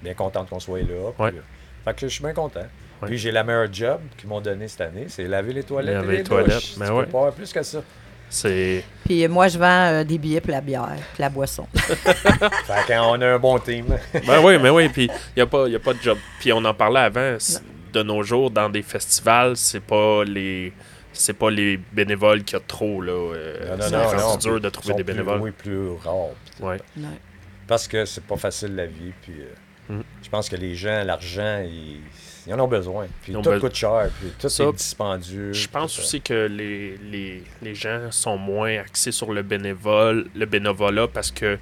bien 0.03 0.15
contente 0.15 0.51
qu'on 0.51 0.61
soit 0.61 0.81
là. 0.81 0.85
puis, 1.15 1.25
Ouais. 1.25 1.31
euh, 1.31 1.41
fait 1.87 1.95
que 1.95 2.09
je 2.09 2.13
suis 2.13 2.23
bien 2.23 2.35
content. 2.35 2.61
Ouais. 3.01 3.09
Puis 3.09 3.17
j'ai 3.17 3.31
la 3.33 3.43
meilleure 3.43 3.73
job 3.73 4.01
qu'ils 4.19 4.29
m'ont 4.29 4.43
donné 4.43 4.69
cette 4.69 4.83
année, 4.83 5.07
c'est 5.09 5.25
laver 5.27 5.55
les 5.55 5.63
toilettes. 5.65 5.95
Laver 5.95 6.09
et 6.09 6.11
les, 6.11 6.17
les 6.19 6.25
toilettes, 6.25 6.49
douches. 6.55 6.79
ben 6.79 6.87
Tu 6.89 6.93
ouais. 6.93 7.05
peux 7.07 7.11
pas 7.11 7.19
avoir 7.21 7.33
plus 7.33 7.51
que 7.51 7.63
ça. 7.63 7.83
C'est. 8.35 8.83
Puis 9.05 9.29
moi, 9.29 9.47
je 9.49 9.59
vends 9.59 9.67
euh, 9.93 10.05
des 10.05 10.17
billets 10.17 10.41
pour 10.41 10.53
la 10.53 10.63
bière, 10.63 10.89
puis 11.13 11.21
la 11.21 11.29
boisson. 11.29 11.67
fait 11.75 12.87
qu'on 12.87 13.21
a 13.21 13.27
un 13.27 13.39
bon 13.39 13.59
team. 13.59 13.87
Ben 14.27 14.41
oui, 14.43 14.57
mais 14.59 14.71
oui, 14.71 14.89
puis 14.89 15.05
il 15.05 15.11
n'y 15.37 15.43
a, 15.43 15.47
pas- 15.47 15.69
y 15.69 15.77
a 15.77 15.79
pas 15.79 15.93
de 15.93 16.01
job. 16.01 16.17
Puis 16.41 16.51
on 16.53 16.65
en 16.65 16.73
parlait 16.73 17.01
avant, 17.01 17.37
de 17.93 18.03
nos 18.03 18.23
jours, 18.23 18.51
dans 18.51 18.71
des 18.71 18.83
festivals, 18.83 19.57
c'est 19.57 19.81
pas 19.83 20.25
les. 20.25 20.73
C'est 21.13 21.35
pas 21.35 21.51
les 21.51 21.77
bénévoles 21.77 22.43
qu'il 22.43 22.57
y 22.59 22.63
a 22.63 22.65
trop, 22.67 23.03
là. 23.03 23.13
euh, 23.13 23.77
c'est 23.81 23.97
rendu 24.23 24.49
dur 24.49 24.61
de 24.63 24.71
trouver 24.71 24.95
des 24.95 25.05
plus- 25.05 25.13
bénévoles. 25.13 25.41
Oui, 25.43 25.51
plus 25.51 25.91
rares. 26.03 26.31
Ouais. 26.61 26.79
Ouais. 26.97 27.05
Parce 27.67 27.87
que 27.87 28.07
c'est 28.07 28.25
pas 28.25 28.39
facile 28.39 28.75
la 28.75 28.87
vie. 28.87 29.13
Puis 29.21 29.35
euh, 29.41 29.93
Mhm. 29.95 30.03
je 30.23 30.29
pense 30.31 30.49
que 30.49 30.57
les 30.57 30.75
gens, 30.75 31.03
l'argent, 31.05 31.61
ils, 31.67 32.01
ils 32.47 32.55
en 32.55 32.61
ont 32.61 32.69
besoin. 32.69 33.07
Puis 33.23 33.33
Ils 33.33 33.37
ont 33.37 33.43
tout 33.43 33.59
coûte 33.61 33.75
cher. 33.75 34.09
Puis 34.21 34.33
tout 34.39 34.49
Ça, 34.49 34.65
est 34.65 34.73
dispendieux. 34.73 35.53
Je 35.53 35.69
pense 35.69 35.99
aussi 35.99 36.21
que 36.21 36.47
les, 36.51 36.97
les, 36.99 37.43
les 37.63 37.75
gens 37.75 38.11
sont 38.11 38.37
moins 38.37 38.79
axés 38.79 39.13
sur 39.13 39.33
le 39.33 39.43
bénévole, 39.43 40.27
le 40.35 40.47
bénévolat 40.47 41.09
parce 41.09 41.31
que 41.31 41.59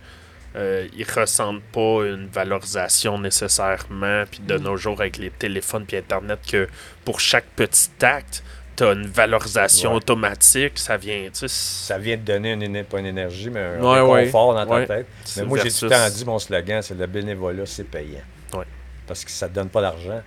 euh, 0.57 0.89
ils 0.97 1.05
ressentent 1.09 1.62
pas 1.72 2.05
une 2.07 2.26
valorisation 2.26 3.18
nécessairement. 3.18 4.24
Puis 4.31 4.41
de 4.41 4.59
nos 4.59 4.76
jours, 4.76 5.01
avec 5.01 5.18
les 5.18 5.31
téléphones 5.31 5.85
puis 5.87 5.97
Internet, 5.97 6.41
que 6.51 6.68
pour 7.05 7.20
chaque 7.20 7.47
petit 7.57 7.89
acte, 8.03 8.43
tu 8.76 8.85
as 8.85 8.93
une 8.93 9.07
valorisation 9.07 9.91
Ouais. 9.91 9.97
automatique. 9.99 10.78
Ça 10.78 10.97
vient, 10.97 11.24
tu 11.24 11.47
sais. 11.47 11.49
Ça 11.49 11.99
vient 11.99 12.16
de 12.16 12.22
donner 12.22 12.53
une, 12.53 12.85
pas 12.85 12.99
une 12.99 13.07
énergie, 13.07 13.51
mais 13.51 13.61
un 13.61 13.81
Ouais, 13.83 14.01
ouais. 14.01 14.24
confort 14.24 14.55
dans 14.55 14.66
ta 14.66 14.74
Ouais. 14.74 14.87
tête. 14.87 15.07
Mais 15.37 15.45
moi, 15.45 15.59
j'ai 15.62 15.70
tout 15.70 15.85
le 15.85 15.91
temps 15.91 16.09
dit, 16.09 16.24
mon 16.24 16.39
slogan, 16.39 16.81
c'est 16.83 16.99
le 16.99 17.07
bénévolat, 17.07 17.66
c'est 17.66 17.85
payant. 17.85 18.22
Ouais. 18.55 18.64
Parce 19.07 19.24
que 19.24 19.31
ça 19.31 19.49
te 19.49 19.55
donne 19.55 19.68
pas 19.68 19.83
d'argent, 19.83 20.20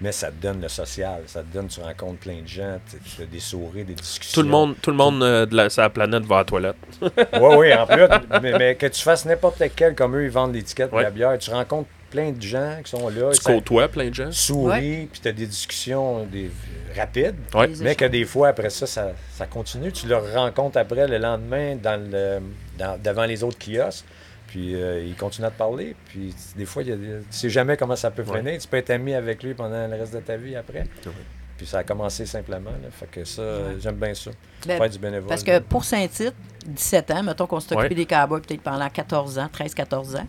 mais 0.00 0.12
ça 0.12 0.28
te 0.28 0.40
donne 0.40 0.60
le 0.60 0.68
social. 0.68 1.22
Ça 1.26 1.40
te 1.42 1.52
donne, 1.52 1.66
tu 1.68 1.80
rencontres 1.80 2.18
plein 2.20 2.40
de 2.42 2.46
gens, 2.48 2.78
tu 3.16 3.22
as 3.22 3.26
des 3.26 3.40
sourires, 3.40 3.84
des 3.84 3.94
discussions. 3.94 4.40
Tout 4.40 4.46
le 4.46 4.50
monde, 4.52 4.74
tout 4.80 4.90
le 4.90 4.96
monde 4.96 5.22
euh, 5.22 5.46
de 5.46 5.56
la, 5.56 5.70
sur 5.70 5.82
la 5.82 5.90
planète 5.90 6.24
va 6.24 6.36
à 6.36 6.38
la 6.40 6.44
toilette. 6.44 6.76
Oui, 7.00 7.54
oui, 7.56 7.74
en 7.74 7.86
plus. 7.86 8.02
mais, 8.42 8.52
mais 8.58 8.74
que 8.76 8.86
tu 8.86 9.00
fasses 9.02 9.24
n'importe 9.24 9.62
quel, 9.74 9.94
comme 9.94 10.16
eux, 10.16 10.24
ils 10.24 10.30
vendent 10.30 10.54
l'étiquette 10.54 10.92
Ouais. 10.92 10.98
de 11.00 11.04
la 11.04 11.10
bière, 11.10 11.38
tu 11.38 11.50
rencontres 11.50 11.88
plein 12.10 12.30
de 12.32 12.40
gens 12.40 12.78
qui 12.82 12.90
sont 12.90 13.08
là. 13.08 13.30
Tu 13.32 13.40
côtoies 13.42 13.88
plein 13.88 14.08
de 14.08 14.14
gens. 14.14 14.32
souris, 14.32 15.08
puis 15.12 15.20
tu 15.20 15.28
as 15.28 15.32
des 15.32 15.46
discussions 15.46 16.24
des, 16.24 16.50
rapides. 16.96 17.34
Ouais. 17.54 17.68
Mais 17.80 17.94
que 17.94 18.06
des 18.06 18.24
fois, 18.24 18.48
après 18.48 18.70
ça, 18.70 18.86
ça, 18.86 19.12
ça 19.32 19.46
continue. 19.46 19.92
Tu 19.92 20.06
le 20.06 20.16
rencontres 20.16 20.78
après 20.78 21.06
le 21.06 21.18
lendemain 21.18 21.76
dans 21.76 22.00
le, 22.00 22.38
dans- 22.78 22.98
devant 23.02 23.24
les 23.26 23.44
autres 23.44 23.58
kiosques. 23.58 24.04
Puis 24.48 24.74
euh, 24.74 25.04
il 25.04 25.14
continue 25.14 25.46
à 25.46 25.50
te 25.50 25.58
parler. 25.58 25.94
Puis 26.06 26.34
des 26.56 26.64
fois, 26.64 26.82
il 26.82 26.88
y 26.88 26.92
a 26.92 26.96
des- 26.96 27.20
tu 27.20 27.24
sais 27.30 27.50
jamais 27.50 27.76
comment 27.76 27.94
ça 27.96 28.10
peut 28.10 28.22
Ouais. 28.24 28.38
finir. 28.38 28.58
Tu 28.60 28.66
peux 28.66 28.76
être 28.78 28.90
ami 28.90 29.14
avec 29.14 29.42
lui 29.42 29.54
pendant 29.54 29.86
le 29.86 29.94
reste 29.96 30.12
de 30.14 30.20
ta 30.20 30.36
vie 30.36 30.56
après. 30.56 30.80
Ouais. 31.06 31.12
Puis 31.56 31.66
ça 31.66 31.78
a 31.78 31.84
commencé 31.84 32.24
simplement. 32.26 32.70
là. 32.70 32.88
Fait 32.90 33.06
que 33.10 33.24
ça, 33.24 33.42
j'aime 33.80 33.96
bien 33.96 34.14
ça. 34.14 34.30
Ben, 34.66 34.78
Faire 34.78 34.90
du 34.90 34.98
bénévole. 34.98 35.28
Parce 35.28 35.42
que 35.42 35.58
pour 35.58 35.84
Saint-Tite, 35.84 36.34
17 36.66 37.10
ans, 37.10 37.22
mettons 37.22 37.46
qu'on 37.46 37.60
s'est 37.60 37.74
occupé 37.74 37.88
Ouais. 37.90 37.94
des 37.94 38.06
cowboys 38.06 38.40
peut-être 38.40 38.62
pendant 38.62 38.88
14 38.88 39.38
ans, 39.38 39.48
13-14 39.52 40.16
ans. 40.16 40.26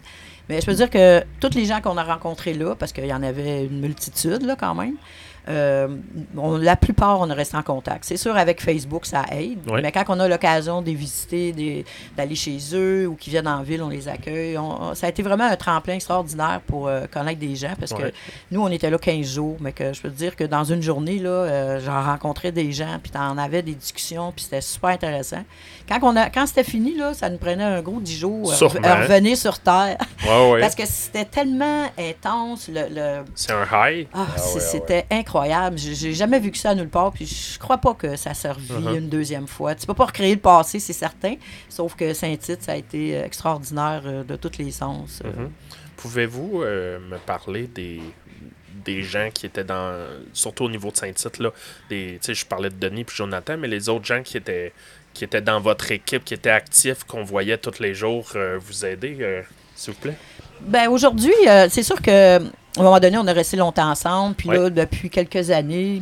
Mais 0.50 0.60
je 0.60 0.66
peux 0.66 0.74
dire 0.74 0.90
que 0.90 1.24
tous 1.40 1.54
les 1.56 1.66
gens 1.66 1.80
qu'on 1.82 1.98
a 1.98 2.04
rencontrés 2.04 2.54
là, 2.56 2.76
parce 2.76 2.92
qu'il 2.92 3.06
y 3.06 3.14
en 3.14 3.22
avait 3.22 3.66
une 3.66 3.80
multitude 3.80 4.42
là 4.42 4.56
quand 4.60 4.74
même, 4.74 4.96
euh, 5.48 5.88
on- 6.38 6.58
la 6.58 6.76
plupart, 6.76 7.20
on 7.22 7.30
est 7.30 7.34
resté 7.34 7.58
en 7.58 7.64
contact. 7.64 8.04
C'est 8.06 8.18
sûr, 8.18 8.36
avec 8.38 8.62
Facebook, 8.62 9.06
ça 9.06 9.24
aide. 9.32 9.60
Mais 9.82 9.92
quand 9.92 10.04
on 10.10 10.20
a 10.20 10.28
l'occasion 10.28 10.82
de 10.82 10.88
les 10.88 10.96
visiter, 10.96 11.86
d'aller 12.18 12.36
chez 12.36 12.58
eux 12.74 13.08
ou 13.08 13.16
qu'ils 13.16 13.32
viennent 13.32 13.48
en 13.48 13.62
ville, 13.64 13.82
on 13.82 13.90
les 13.90 14.08
accueille. 14.08 14.58
On- 14.58 14.94
ça 14.96 15.08
a 15.08 15.10
été 15.10 15.22
vraiment 15.24 15.46
un 15.46 15.56
tremplin 15.56 15.96
extraordinaire 15.96 16.62
pour 16.68 16.88
euh, 16.88 17.06
connaître 17.12 17.40
des 17.40 17.56
gens 17.56 17.74
parce 17.80 17.94
que 17.94 18.12
nous, 18.52 18.62
on 18.62 18.70
était 18.70 18.90
là 18.90 18.98
15 18.98 19.26
jours, 19.26 19.58
mais 19.60 19.72
que 19.72 19.94
je 19.94 20.02
peux 20.02 20.10
te 20.10 20.16
dire 20.16 20.36
que 20.36 20.44
dans 20.44 20.64
une 20.64 20.82
journée, 20.82 21.20
là, 21.20 21.30
euh, 21.30 21.80
j'en 21.84 22.04
rencontrais 22.04 22.52
des 22.52 22.72
gens, 22.72 22.98
puis 23.02 23.12
t'en 23.12 23.38
avais 23.38 23.62
des 23.62 23.76
discussions, 23.76 24.32
puis 24.36 24.44
c'était 24.44 24.62
super 24.62 24.90
intéressant. 24.92 25.44
Quand, 25.88 26.00
on 26.04 26.16
a, 26.16 26.30
quand 26.30 26.46
c'était 26.46 26.64
fini, 26.64 26.96
là, 26.96 27.14
ça 27.14 27.30
nous 27.30 27.38
prenait 27.38 27.64
un 27.64 27.82
gros 27.82 28.00
10 28.00 28.18
jours 28.20 28.52
à 28.88 28.96
revenir 29.08 29.38
sur 29.38 29.58
Terre. 29.60 29.98
Parce 30.62 30.76
que 30.76 30.86
c'était 30.86 31.26
tellement 31.26 31.86
intense, 31.98 32.68
le... 32.68 32.82
le- 32.90 33.26
C'est 33.36 33.52
un 33.54 33.64
high. 33.72 34.08
ah, 34.14 34.26
Ah 34.28 34.28
ah 34.36 34.40
c'était 34.60 35.06
incroyable. 35.10 35.29
J'ai 35.78 35.96
j'ai 35.96 36.14
jamais 36.14 36.40
vu 36.40 36.52
que 36.52 36.58
ça 36.58 36.74
nulle 36.76 36.90
part, 36.90 37.12
puis 37.12 37.26
je 37.26 37.58
crois 37.60 37.78
pas 37.78 37.94
que 37.94 38.16
ça 38.16 38.34
servi 38.34 38.68
Uh-huh. 38.74 38.98
une 38.98 39.10
deuxième 39.10 39.48
fois. 39.48 39.76
Tu 39.76 39.86
peux 39.88 39.94
pas 39.94 40.06
recréer 40.06 40.36
le 40.36 40.42
passé, 40.42 40.80
c'est 40.80 40.94
certain, 40.94 41.36
sauf 41.70 41.96
que 41.96 42.14
Saint-Tite, 42.14 42.64
ça 42.64 42.74
a 42.74 42.76
été 42.76 43.18
euh, 43.18 43.26
extraordinaire 43.26 44.02
euh, 44.06 44.24
de 44.24 44.36
tous 44.36 44.58
les 44.58 44.72
sens. 44.72 45.22
euh. 45.26 45.30
Mhm. 45.44 45.52
Pouvez-vous 45.98 46.60
me 46.60 47.18
parler 47.26 47.68
des, 47.68 48.00
des 48.86 49.02
gens 49.04 49.30
qui 49.34 49.46
étaient 49.46 49.66
dans. 49.66 49.94
Surtout 50.34 50.64
au 50.66 50.70
niveau 50.70 50.92
de 50.92 50.98
Saint-Tite, 50.98 51.40
là. 51.40 51.52
des- 51.90 52.20
Tu 52.22 52.28
sais, 52.28 52.34
je 52.34 52.46
parlais 52.46 52.70
de 52.70 52.76
Denis 52.76 53.04
puis 53.04 53.16
Jonathan, 53.18 53.58
mais 53.58 53.68
les 53.68 53.90
autres 53.90 54.06
gens 54.06 54.24
qui 54.24 54.38
étaient 54.38 54.72
qui 55.14 55.24
étaient 55.26 55.42
dans 55.42 55.60
votre 55.60 55.92
équipe, 55.92 56.24
qui 56.24 56.36
étaient 56.36 56.52
actifs, 56.52 57.04
qu'on 57.04 57.24
voyait 57.24 57.58
tous 57.58 57.80
les 57.80 57.94
jours 57.96 58.32
vous 58.60 58.86
aider, 58.86 59.44
s'il 59.76 59.94
vous 59.94 60.00
plaît? 60.00 60.16
Ben 60.62 60.88
aujourd'hui, 60.88 61.34
euh, 61.48 61.68
c'est 61.70 61.84
sûr 61.84 62.02
que 62.02 62.40
à 62.78 62.80
un 62.82 62.84
moment 62.84 63.00
donné, 63.00 63.18
on 63.18 63.28
a 63.28 63.34
resté 63.34 63.58
longtemps 63.58 63.90
ensemble, 63.90 64.36
puis 64.36 64.50
là, 64.50 64.70
depuis 64.70 65.10
quelques 65.10 65.50
années. 65.52 66.02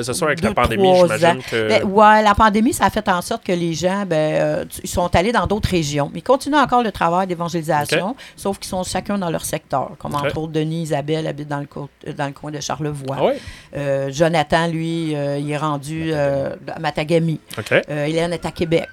C'est 0.00 0.14
sûr, 0.14 0.26
avec 0.26 0.40
la 0.40 0.54
pandémie, 0.54 0.88
j'imagine 0.96 1.42
que. 1.50 1.68
Ben, 1.68 1.84
ouais, 1.84 2.22
la 2.22 2.34
pandémie, 2.34 2.72
ça 2.72 2.86
a 2.86 2.90
fait 2.90 3.06
en 3.10 3.20
sorte 3.20 3.44
que 3.44 3.52
les 3.52 3.74
gens, 3.74 4.04
ben, 4.06 4.16
euh, 4.40 4.64
ils 4.82 4.88
sont 4.88 5.14
allés 5.14 5.32
dans 5.32 5.46
d'autres 5.46 5.68
régions. 5.68 6.10
Ils 6.14 6.22
continuent 6.22 6.56
encore 6.56 6.82
le 6.82 6.90
travail 6.90 7.26
d'évangélisation, 7.26 8.16
sauf 8.36 8.58
qu'ils 8.58 8.70
sont 8.70 8.82
chacun 8.84 9.18
dans 9.18 9.28
leur 9.28 9.44
secteur. 9.44 9.90
Comme 9.98 10.14
entre 10.14 10.38
autres, 10.38 10.52
Denis 10.52 10.84
Isabelle 10.84 11.26
habite 11.26 11.48
dans 11.48 11.60
le, 11.60 11.66
co- 11.66 11.90
euh, 12.08 12.12
dans 12.14 12.26
le 12.26 12.32
coin 12.32 12.50
de 12.50 12.58
Charlevoix. 12.60 13.16
Ah 13.20 13.24
ouais? 13.26 13.38
Euh, 13.76 14.10
Jonathan, 14.10 14.66
lui, 14.66 15.14
euh, 15.14 15.36
il 15.38 15.50
est 15.50 15.58
rendu 15.58 16.12
à 16.14 16.78
Matagami. 16.80 17.38
OK. 17.58 17.72
Euh, 17.90 18.06
Hélène 18.06 18.32
est 18.32 18.46
à 18.46 18.52
Québec. 18.52 18.88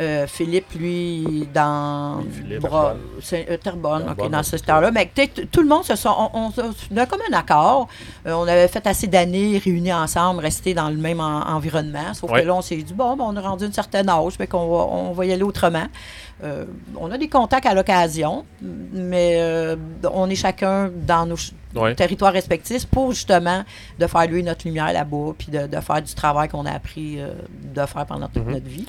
Euh, 0.00 0.26
Philippe, 0.26 0.72
lui, 0.74 1.46
dans 1.54 2.20
Philippe. 2.32 2.62
Bra- 2.62 2.94
euh, 3.32 3.56
Terrebonne, 3.58 4.12
dans 4.28 4.42
ce 4.42 4.50
secteur-là. 4.50 4.90
Mais 4.90 5.08
tout 5.52 5.60
le 5.62 5.68
monde 5.68 5.84
se 5.84 5.94
sont. 5.94 6.12
On, 6.34 6.46
on, 6.48 6.52
on 6.92 6.96
a 6.96 7.06
comme 7.06 7.20
un 7.30 7.36
accord. 7.38 7.86
Euh, 8.26 8.32
on 8.32 8.42
avait 8.42 8.66
fait 8.66 8.84
assez 8.88 9.06
d'années 9.06 9.56
réunis 9.58 9.92
ensemble, 9.92 10.40
restés 10.40 10.74
dans 10.74 10.90
le 10.90 10.96
même 10.96 11.20
en- 11.20 11.46
environnement. 11.48 12.12
Sauf 12.12 12.30
Ouais. 12.32 12.42
que 12.42 12.46
là, 12.48 12.54
on 12.56 12.60
s'est 12.60 12.76
dit, 12.76 12.92
bon, 12.92 13.16
ben, 13.16 13.24
on 13.24 13.36
a 13.36 13.40
rendu 13.40 13.66
une 13.66 13.72
certaine 13.72 14.08
âge, 14.08 14.32
mais 14.40 14.48
qu'on 14.48 14.66
va, 14.68 14.84
on 14.92 15.12
va 15.12 15.26
y 15.26 15.32
aller 15.32 15.44
autrement. 15.44 15.86
Euh, 16.42 16.64
on 16.96 17.12
a 17.12 17.16
des 17.16 17.28
contacts 17.28 17.66
à 17.66 17.74
l'occasion, 17.74 18.44
mais 18.92 19.76
on 20.12 20.28
est 20.28 20.34
chacun 20.34 20.90
dans 21.06 21.24
nos 21.26 21.36
Ouais. 21.76 21.94
territoires 21.94 22.32
respectifs 22.32 22.86
pour 22.86 23.12
justement 23.12 23.64
de 23.98 24.06
faire 24.06 24.26
lui 24.26 24.42
notre 24.44 24.64
lumière 24.66 24.92
là-bas, 24.92 25.32
puis 25.38 25.48
de, 25.52 25.66
de 25.66 25.80
faire 25.80 26.02
du 26.02 26.14
travail 26.14 26.48
qu'on 26.48 26.66
a 26.66 26.72
appris 26.72 27.18
de 27.18 27.86
faire 27.86 28.06
pendant 28.06 28.28
toute 28.28 28.44
Mhm. 28.46 28.52
notre 28.52 28.66
vie. 28.68 28.86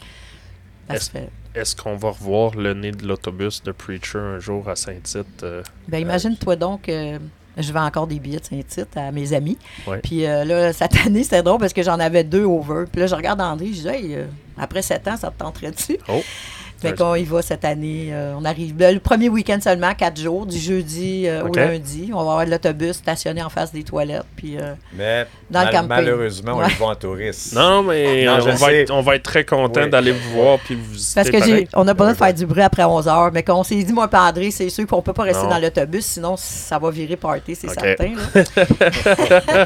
Est-ce- 0.90 1.76
qu'on 1.76 1.96
va 1.96 2.10
revoir 2.10 2.56
le 2.56 2.74
nez 2.74 2.92
de 2.92 3.08
l'autobus 3.08 3.64
de 3.64 3.72
Preacher 3.72 4.20
un 4.20 4.40
jour 4.40 4.68
à 4.70 4.76
Saint-Tite? 4.76 5.44
euh? 5.44 5.64
Ben, 5.88 6.00
imagine-toi 6.00 6.56
donc, 6.58 6.90
euh, 6.90 7.18
je 7.58 7.72
vends 7.72 7.86
encore 7.86 8.08
des 8.08 8.20
billets 8.20 8.40
de 8.40 8.46
Saint-Tite 8.46 8.96
à 8.98 9.12
mes 9.12 9.32
amis. 9.34 9.58
Ouais. 9.88 10.00
Puis 10.00 10.26
euh, 10.26 10.44
là, 10.44 10.74
cette 10.74 10.96
année, 11.06 11.24
c'était 11.24 11.42
drôle 11.44 11.60
parce 11.60 11.74
que 11.74 11.82
j'en 11.84 12.00
avais 12.00 12.24
deux 12.24 12.44
over. 12.44 12.86
Puis 12.92 13.00
là, 13.02 13.08
je 13.08 13.16
regarde 13.16 13.40
André, 13.42 13.68
je 13.68 13.82
dis, 13.82 13.88
hey, 13.88 14.16
euh, 14.16 14.26
après 14.58 14.82
sept 14.82 15.08
ans, 15.08 15.16
ça 15.18 15.32
te 15.32 15.40
tenterait-tu? 15.40 15.98
Oh! 16.10 16.22
Fait 16.82 16.94
qu'on 16.96 17.16
y 17.16 17.24
va 17.24 17.42
cette 17.42 17.66
année. 17.66 18.10
euh, 18.12 18.34
on 18.40 18.46
arrive 18.46 18.76
ben, 18.76 18.94
le 18.94 19.00
premier 19.00 19.30
week-end 19.30 19.58
seulement, 19.62 19.94
quatre 19.96 20.20
jours, 20.22 20.46
du 20.46 20.58
jeudi 20.58 21.28
euh, 21.28 21.44
au 21.44 21.54
lundi. 21.54 22.12
On 22.14 22.18
va 22.18 22.22
avoir 22.22 22.46
l'autobus 22.46 22.94
stationné 22.98 23.42
en 23.42 23.50
face 23.50 23.72
des 23.72 23.84
toilettes. 23.84 24.26
Puis 24.36 24.58
euh, 24.58 24.74
Mais 24.96 25.26
Dans 25.50 25.60
le 25.62 25.66
mal- 25.66 25.74
camping. 25.74 25.88
malheureusement, 25.90 26.54
on 26.56 26.60
Ouais. 26.60 26.72
y 26.72 26.76
va 26.76 26.86
en 26.88 26.96
touriste. 26.96 27.54
Non, 27.56 27.82
mais 27.84 28.26
Non, 28.26 28.34
euh, 28.34 28.52
on, 28.52 28.56
va 28.56 28.74
être, 28.74 28.92
on 28.92 29.02
va 29.02 29.16
être 29.16 29.24
très 29.24 29.46
content 29.46 29.84
Oui. 29.84 29.90
d'aller 29.90 30.12
vous 30.12 30.32
voir 30.32 30.60
puis 30.60 30.76
vous 30.76 30.92
visiter 30.92 31.16
parce 31.22 31.30
que 31.32 31.44
j'ai, 31.44 31.68
on 31.74 31.84
n'a 31.86 31.96
pas 31.96 32.04
droit 32.04 32.14
de 32.14 32.18
faire 32.18 32.34
du 32.34 32.46
bruit 32.46 32.62
après 32.62 32.84
11 32.84 33.08
heures. 33.08 33.32
Mais 33.34 33.42
quand 33.44 33.60
on 33.60 33.64
s'est 33.64 33.82
dit, 33.82 33.94
moi 33.94 34.10
André, 34.14 34.52
c'est 34.52 34.70
sûr 34.70 34.86
qu'on 34.86 35.02
peut 35.02 35.14
pas 35.14 35.24
rester 35.24 35.44
Non. 35.44 35.50
dans 35.50 35.60
l'autobus, 35.60 36.06
sinon 36.06 36.36
ça 36.38 36.78
va 36.78 36.90
virer 36.92 37.16
party, 37.16 37.56
c'est 37.56 37.70
certain. 37.70 38.14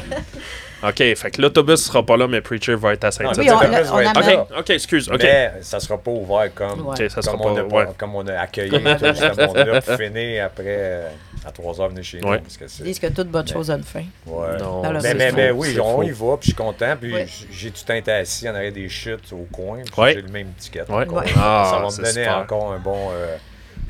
OK, 0.82 0.96
fait 1.14 1.30
que 1.30 1.42
l'autobus 1.42 1.76
sera 1.84 2.02
pas 2.04 2.16
là, 2.16 2.26
mais 2.26 2.40
Preacher 2.40 2.74
va 2.74 2.94
être 2.94 3.04
à. 3.04 3.10
Non, 3.22 3.30
Oui, 3.36 4.04
là. 4.04 4.12
OK, 4.16 4.58
OK, 4.60 4.70
excuse. 4.70 5.08
OK. 5.10 5.18
Mais 5.22 5.52
ça 5.60 5.78
sera 5.80 5.98
pas 5.98 6.10
ouvert 6.10 6.54
comme, 6.54 6.86
Ouais. 6.88 7.08
Ça 7.08 7.20
sera 7.22 7.36
comme, 7.36 7.46
on 7.46 7.54
pas... 7.54 7.60
a, 7.82 7.86
ouais. 7.86 7.92
comme 7.98 8.14
on 8.14 8.26
a 8.26 8.34
accueilli 8.38 8.70
tout 8.70 8.78
ce 8.78 9.46
monde-là 9.46 9.80
pour 9.82 9.94
finir 9.96 10.44
après 10.46 10.64
euh, 10.66 11.08
à 11.46 11.50
3 11.50 11.80
heures 11.80 11.88
venir 11.90 12.02
chez 12.04 12.20
nous. 12.20 12.28
Parce 12.28 12.56
que 12.56 12.64
Ils 12.80 12.84
disent 12.84 12.98
que 12.98 13.08
toute 13.08 13.28
bonne 13.28 13.46
chose 13.46 13.70
a 13.70 13.74
une 13.74 13.82
fin. 13.82 14.04
ouais. 14.26 14.56
Non, 14.58 14.82
Mais, 15.02 15.14
mais, 15.14 15.32
mais 15.32 15.50
oui, 15.50 15.78
on 15.80 15.96
faux. 15.96 16.02
y 16.02 16.10
va, 16.10 16.36
puis 16.38 16.42
je 16.42 16.44
suis 16.46 16.54
content. 16.54 16.96
Puis 17.00 17.14
j'ai 17.50 17.70
tout 17.70 17.92
été 17.92 18.12
assis 18.12 18.48
en 18.48 18.54
arrière 18.54 18.72
des 18.72 18.88
chutes 18.88 19.32
au 19.32 19.46
coin. 19.52 19.80
J'ai 20.08 20.22
le 20.22 20.28
même 20.28 20.52
ticket. 20.58 20.84
Ouais. 20.88 21.02
encore. 21.04 21.18
Ouais. 21.18 21.32
Ah, 21.36 21.68
ça 21.70 21.78
va 21.78 21.84
me 21.84 21.90
c'est 21.90 22.02
donner 22.02 22.12
super. 22.24 22.38
encore 22.38 22.72
un 22.72 22.78
bon, 22.78 23.10
euh, 23.12 23.36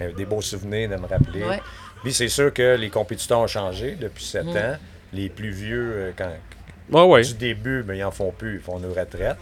euh, 0.03 0.13
des 0.13 0.25
beaux 0.25 0.41
souvenirs 0.43 0.89
de 0.89 0.97
me 0.97 1.07
rappeler. 1.07 1.45
Ouais. 1.45 1.61
Puis 2.03 2.13
c'est 2.15 2.29
sûr 2.29 2.53
que 2.53 2.77
les 2.77 2.89
compétiteurs 2.91 3.39
ont 3.41 3.47
changé 3.47 3.97
depuis 4.01 4.25
7 4.25 4.45
Mm. 4.47 4.49
ans. 4.57 4.77
Les 5.13 5.29
plus 5.29 5.51
vieux, 5.51 6.15
quand, 6.17 6.31
Ouais. 6.91 7.23
du 7.23 7.35
début, 7.35 7.83
mais 7.87 7.99
ils 7.99 8.05
en 8.05 8.11
font 8.11 8.33
plus, 8.33 8.55
ils 8.57 8.61
font 8.61 8.79
nos 8.79 8.93
retraites. 8.93 9.37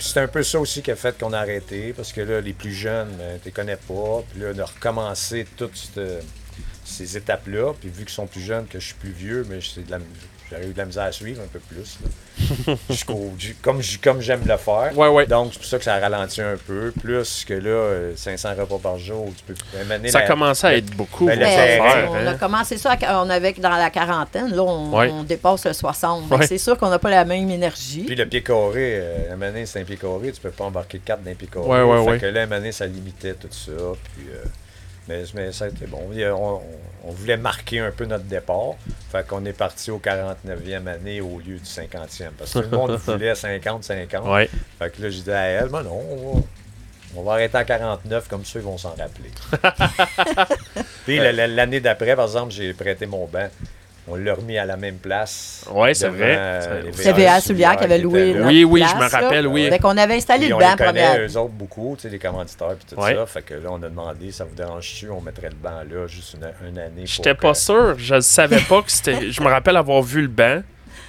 C'est 0.00 0.18
un 0.20 0.26
peu 0.26 0.42
ça 0.42 0.58
aussi 0.58 0.82
qui 0.82 0.90
a 0.90 0.96
fait 0.96 1.16
qu'on 1.16 1.32
a 1.32 1.38
arrêté, 1.38 1.92
parce 1.92 2.12
que 2.12 2.20
là, 2.22 2.40
les 2.40 2.52
plus 2.54 2.72
jeunes, 2.72 3.10
ben, 3.16 3.38
tu 3.38 3.44
les 3.46 3.52
connais 3.52 3.76
pas. 3.76 4.22
Puis 4.32 4.40
là, 4.40 4.52
de 4.52 4.62
recommencer 4.62 5.46
toutes 5.56 5.76
cette- 5.76 6.24
ces 6.84 7.16
étapes-là, 7.16 7.72
puis 7.78 7.88
vu 7.88 8.04
qu'ils 8.04 8.08
sont 8.14 8.26
plus 8.26 8.40
jeunes, 8.40 8.66
que 8.66 8.80
je 8.80 8.86
suis 8.86 8.94
plus 8.94 9.12
vieux, 9.12 9.46
mais 9.48 9.60
j'aurais 9.60 10.66
eu 10.66 10.72
de 10.72 10.78
la 10.78 10.84
misère 10.86 11.04
à 11.04 11.12
suivre 11.12 11.40
un 11.42 11.46
peu 11.46 11.60
plus. 11.60 11.98
Jusqu'au- 12.90 13.32
comme 14.02 14.20
j'aime 14.20 14.42
le 14.46 14.56
faire. 14.56 14.90
Ouais, 14.96 15.08
ouais. 15.08 15.26
Donc, 15.26 15.50
c'est 15.52 15.58
pour 15.58 15.66
ça 15.68 15.78
que 15.78 15.84
ça 15.84 15.94
a 15.94 16.00
ralenti 16.00 16.40
un 16.40 16.56
peu. 16.66 16.92
Plus 17.00 17.44
que 17.46 17.54
là, 17.54 17.68
euh, 17.70 18.12
500 18.16 18.50
repas 18.58 18.78
par 18.82 18.98
jour, 18.98 19.30
tu 19.36 19.44
peux 19.44 19.54
Ça 20.10 20.20
la- 20.20 20.26
commençait 20.26 20.66
à 20.66 20.76
être 20.76 20.90
beaucoup. 20.96 21.26
Ben, 21.26 21.38
Mais, 21.38 21.44
affaires, 21.44 22.10
on 22.10 22.14
hein. 22.16 22.26
a 22.26 22.34
commencé 22.34 22.78
ça, 22.78 22.96
à- 23.00 23.22
on 23.24 23.30
avait 23.30 23.52
dans 23.54 23.70
la 23.70 23.90
quarantaine, 23.90 24.54
là, 24.54 24.62
on, 24.62 24.96
Ouais. 24.96 25.10
on 25.10 25.22
dépasse 25.22 25.64
le 25.66 25.72
60. 25.72 26.28
Fait 26.28 26.34
que 26.34 26.40
Ouais. 26.40 26.46
C'est 26.46 26.58
sûr 26.58 26.76
qu'on 26.78 26.90
n'a 26.90 26.98
pas 26.98 27.10
la 27.10 27.24
même 27.24 27.50
énergie. 27.50 28.04
Puis 28.06 28.16
le 28.16 28.26
pied 28.26 28.42
carré, 28.42 28.98
euh, 29.00 29.32
à 29.32 29.36
c'est 29.66 29.80
un 29.80 29.84
pied 29.84 29.96
carré, 29.96 30.32
tu 30.32 30.40
peux 30.40 30.50
pas 30.50 30.64
embarquer 30.64 30.98
quatre 30.98 31.22
d'un 31.22 31.34
pied 31.34 31.48
carré. 31.52 31.66
Ouais, 31.66 31.82
ouais, 31.82 32.04
fait 32.04 32.10
ouais. 32.10 32.18
que 32.18 32.26
là, 32.26 32.42
à 32.42 32.46
ça 32.72 32.86
limitait 32.86 33.34
tout 33.34 33.48
ça. 33.50 33.72
Puis, 34.14 34.26
euh, 34.30 34.44
mais, 35.10 35.24
mais 35.34 35.52
ça 35.52 35.64
a 35.64 35.68
été 35.68 35.86
bon. 35.86 36.00
On, 37.04 37.10
voulait 37.12 37.36
marquer 37.36 37.80
un 37.80 37.90
peu 37.90 38.04
notre 38.04 38.24
départ. 38.24 38.74
Fait 39.10 39.26
qu'on 39.26 39.44
est 39.44 39.52
parti 39.52 39.90
au 39.90 39.98
49e 39.98 40.86
année 40.86 41.20
au 41.20 41.38
lieu 41.38 41.56
du 41.58 41.64
50e. 41.64 42.30
Parce 42.38 42.52
que 42.52 42.58
tout 42.60 42.68
le 42.70 42.76
monde 42.76 42.92
voulait 43.06 43.32
50-50. 43.32 44.30
Ouais. 44.32 44.48
Fait 44.78 44.90
que 44.90 45.02
là, 45.02 45.10
j'ai 45.10 45.22
dit 45.22 45.30
à 45.32 45.42
elle, 45.46 45.68
mais 45.70 45.82
non, 45.82 46.00
on 46.10 46.32
va, 46.34 46.40
on 47.16 47.22
va 47.22 47.32
arrêter 47.32 47.56
à 47.56 47.64
49, 47.64 48.28
comme 48.28 48.44
ça, 48.44 48.58
ils 48.58 48.64
vont 48.64 48.78
s'en 48.78 48.90
rappeler. 48.90 49.30
Puis 51.04 51.16
la- 51.18 51.32
la- 51.32 51.46
l'année 51.48 51.80
d'après, 51.80 52.14
par 52.14 52.26
exemple, 52.26 52.52
j'ai 52.52 52.72
prêté 52.74 53.06
mon 53.06 53.26
banc. 53.26 53.48
On 54.08 54.16
l'a 54.16 54.34
remis 54.34 54.58
à 54.58 54.64
la 54.64 54.76
même 54.76 54.96
place. 54.96 55.64
Ouais, 55.70 55.94
c'est 55.94 56.08
vrai. 56.08 56.34
euh, 56.36 56.60
C'est- 56.60 56.86
les 56.86 56.92
C'était 56.92 57.12
VA 57.12 57.34
VA 57.34 57.40
Soulière 57.40 57.76
qui 57.76 57.84
avait 57.84 57.98
loué. 57.98 58.32
là. 58.32 58.46
Oui, 58.46 58.64
oui, 58.64 58.82
je 58.90 58.96
me 58.96 59.08
rappelle, 59.08 59.44
là. 59.44 59.50
oui. 59.50 59.68
Fait 59.68 59.78
qu'on 59.78 59.96
avait 59.96 60.14
installé 60.14 60.40
Puis 60.40 60.48
le 60.48 60.54
on 60.54 60.58
banc 60.58 60.70
les 60.78 60.84
connaît, 60.86 61.26
eux 61.28 61.36
autres, 61.36 61.52
beaucoup, 61.52 61.94
tu 61.96 62.02
sais, 62.02 62.08
les 62.08 62.18
commanditaires 62.18 62.72
et 62.72 62.94
tout 62.94 63.00
Ouais. 63.00 63.14
ça. 63.14 63.26
Fait 63.26 63.42
que 63.42 63.54
là, 63.54 63.68
on 63.70 63.76
a 63.82 63.88
demandé, 63.88 64.32
ça 64.32 64.44
vous 64.44 64.54
dérange-tu, 64.54 65.10
on 65.10 65.20
mettrait 65.20 65.50
le 65.50 65.54
banc 65.54 65.82
là 65.88 66.06
juste 66.08 66.34
une, 66.34 66.68
une 66.68 66.78
année. 66.78 67.04
que- 67.04 67.32
pas 67.34 67.54
sûr. 67.54 67.96
Je 67.98 68.16
ne 68.16 68.20
savais 68.20 68.60
pas 68.68 68.82
que 68.82 68.90
c'était. 68.90 69.30
Je 69.30 69.40
me 69.42 69.48
rappelle 69.48 69.76
avoir 69.76 70.02
vu 70.02 70.22
le 70.22 70.28
banc. 70.28 70.62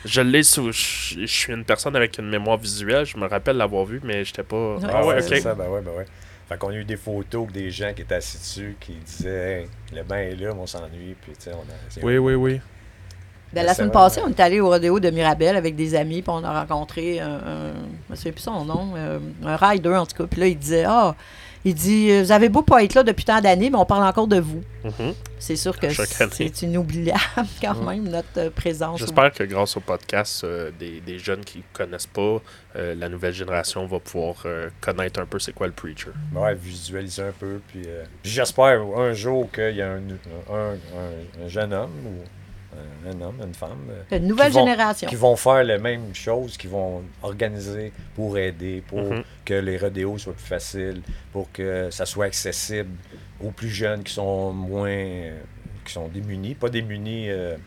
Je 0.06 0.22
l'ai 0.22 0.44
sous. 0.44 0.72
Je 0.72 1.22
je 1.22 1.26
suis 1.26 1.54
une 1.54 1.64
personne 1.66 1.96
avec 1.96 2.18
une 2.20 2.30
mémoire 2.30 2.58
visuelle. 2.58 3.06
Je 3.06 3.18
me 3.18 3.28
rappelle 3.28 3.58
l'avoir 3.58 3.86
vu, 3.86 4.00
mais 4.04 4.24
j'étais 4.26 4.44
pas. 4.44 4.76
Ouais, 4.76 4.88
Ah 4.92 5.06
ouais, 5.06 5.16
ok. 5.16 5.24
c'est 5.28 5.40
ça, 5.42 5.54
ben 5.56 5.68
ouais, 5.70 5.82
ben 5.82 5.92
ouais. 5.98 6.06
Fait 6.50 6.58
qu'on 6.58 6.70
a 6.70 6.74
eu 6.74 6.84
des 6.84 6.98
photos 6.98 7.48
des 7.52 7.72
gens 7.72 7.94
qui 7.96 8.02
étaient 8.02 8.16
assis 8.16 8.38
dessus 8.38 8.76
qui 8.80 8.94
disaient, 8.94 9.62
hey, 9.62 9.68
le 9.96 10.04
banc 10.04 10.16
est 10.16 10.36
là, 10.36 10.54
mais 10.54 10.60
on 10.60 10.68
s'ennuie, 10.68 11.16
puis 11.22 11.32
tu 11.34 11.44
sais, 11.46 11.52
on 11.54 11.62
a. 11.62 12.04
Oui, 12.06 12.18
oui, 12.18 12.34
oui. 12.36 12.62
Ben, 13.54 13.64
la 13.66 13.74
C'est 13.74 13.80
semaine 13.80 13.92
passée, 13.92 14.22
on 14.26 14.30
est 14.30 14.40
allé 14.40 14.60
au 14.60 14.68
rodéo 14.70 15.00
de 15.00 15.10
Mirabel 15.10 15.56
avec 15.56 15.76
des 15.76 15.96
amis, 15.96 16.22
puis 16.22 16.32
on 16.34 16.44
a 16.44 16.62
rencontré 16.62 17.20
un, 17.20 17.30
un 18.10 18.16
je 18.16 18.30
plus 18.30 18.42
son 18.42 18.64
nom, 18.66 18.94
euh, 18.96 19.20
un 19.46 19.56
rider 19.56 19.90
en 19.96 20.06
tout 20.06 20.16
cas. 20.18 20.26
Puis 20.30 20.40
là, 20.40 20.48
il 20.48 20.58
disait 20.58 20.86
Ah, 20.88 21.16
il 21.64 21.76
dit, 21.76 22.10
euh, 22.12 22.24
vous 22.24 22.32
avez 22.32 22.50
beau 22.50 22.64
pas 22.64 22.84
être 22.84 22.96
là 22.96 23.04
depuis 23.04 23.24
tant 23.24 23.40
d'années, 23.40 23.70
mais 23.70 23.78
on 23.78 23.86
parle 23.86 24.04
encore 24.04 24.26
de 24.28 24.40
vous. 24.40 24.64
Mhm. 24.84 25.14
C'est 25.38 25.56
sûr 25.56 25.78
que 25.80 25.88
c'est 26.32 26.62
inoubliable 26.64 27.20
quand 27.62 27.76
même, 27.84 28.10
notre 28.10 28.28
euh, 28.38 28.50
présence. 28.50 29.00
J'espère 29.00 29.32
que 29.32 29.44
grâce 29.44 29.78
au 29.78 29.80
podcast, 29.80 30.44
euh, 30.44 30.72
des, 30.80 31.02
des 31.02 31.20
jeunes 31.20 31.42
qui 31.46 31.62
connaissent 31.72 32.08
pas, 32.08 32.42
euh, 32.78 32.96
la 32.96 33.10
nouvelle 33.10 33.34
génération 33.34 33.86
va 33.86 34.00
pouvoir 34.00 34.38
euh, 34.46 34.70
connaître 34.82 35.20
un 35.20 35.26
peu 35.28 35.38
c'est 35.38 35.54
quoi 35.54 35.68
le 35.68 35.74
preacher. 35.74 36.10
Ouais, 36.34 36.56
visualiser 36.56 37.22
un 37.24 37.34
peu. 37.40 37.60
Puis, 37.68 37.84
euh, 37.86 38.06
puis 38.24 38.32
j'espère 38.32 38.82
un 38.98 39.14
jour 39.14 39.48
qu'il 39.52 39.76
y 39.76 39.82
a 39.84 39.92
un, 39.92 39.98
un, 40.52 40.72
un- 40.74 41.46
un 41.46 41.48
jeune 41.48 41.74
homme 41.74 41.92
ou 42.08 42.24
un, 43.08 43.22
homme, 43.22 43.42
une 43.46 43.54
femme. 43.54 43.88
euh, 43.90 44.18
Une 44.18 44.28
nouvelle 44.28 44.48
qui 44.52 44.54
vont- 44.58 44.66
génération. 44.66 45.08
Qui 45.10 45.16
vont 45.16 45.36
faire 45.36 45.64
les 45.64 45.78
mêmes 45.78 46.14
choses, 46.14 46.58
qui 46.58 46.68
vont 46.68 47.04
organiser 47.24 47.92
pour 48.16 48.38
aider, 48.38 48.84
pour 48.88 49.02
Mhm. 49.02 49.24
que 49.46 49.54
les 49.56 49.78
rodéos 49.78 50.18
soient 50.18 50.34
plus 50.34 50.46
faciles, 50.46 51.02
pour 51.32 51.52
que 51.52 51.90
ça 51.92 52.06
soit 52.06 52.26
accessible 52.26 52.92
aux 53.44 53.52
plus 53.52 53.70
jeunes 53.70 54.04
qui 54.04 54.14
sont 54.14 54.52
moins. 54.54 54.88
euh, 54.90 55.40
qui 55.84 55.94
sont 55.94 56.08
démunis. 56.10 56.54
Pas 56.56 56.70
démunis. 56.70 57.30
euh, 57.30 57.58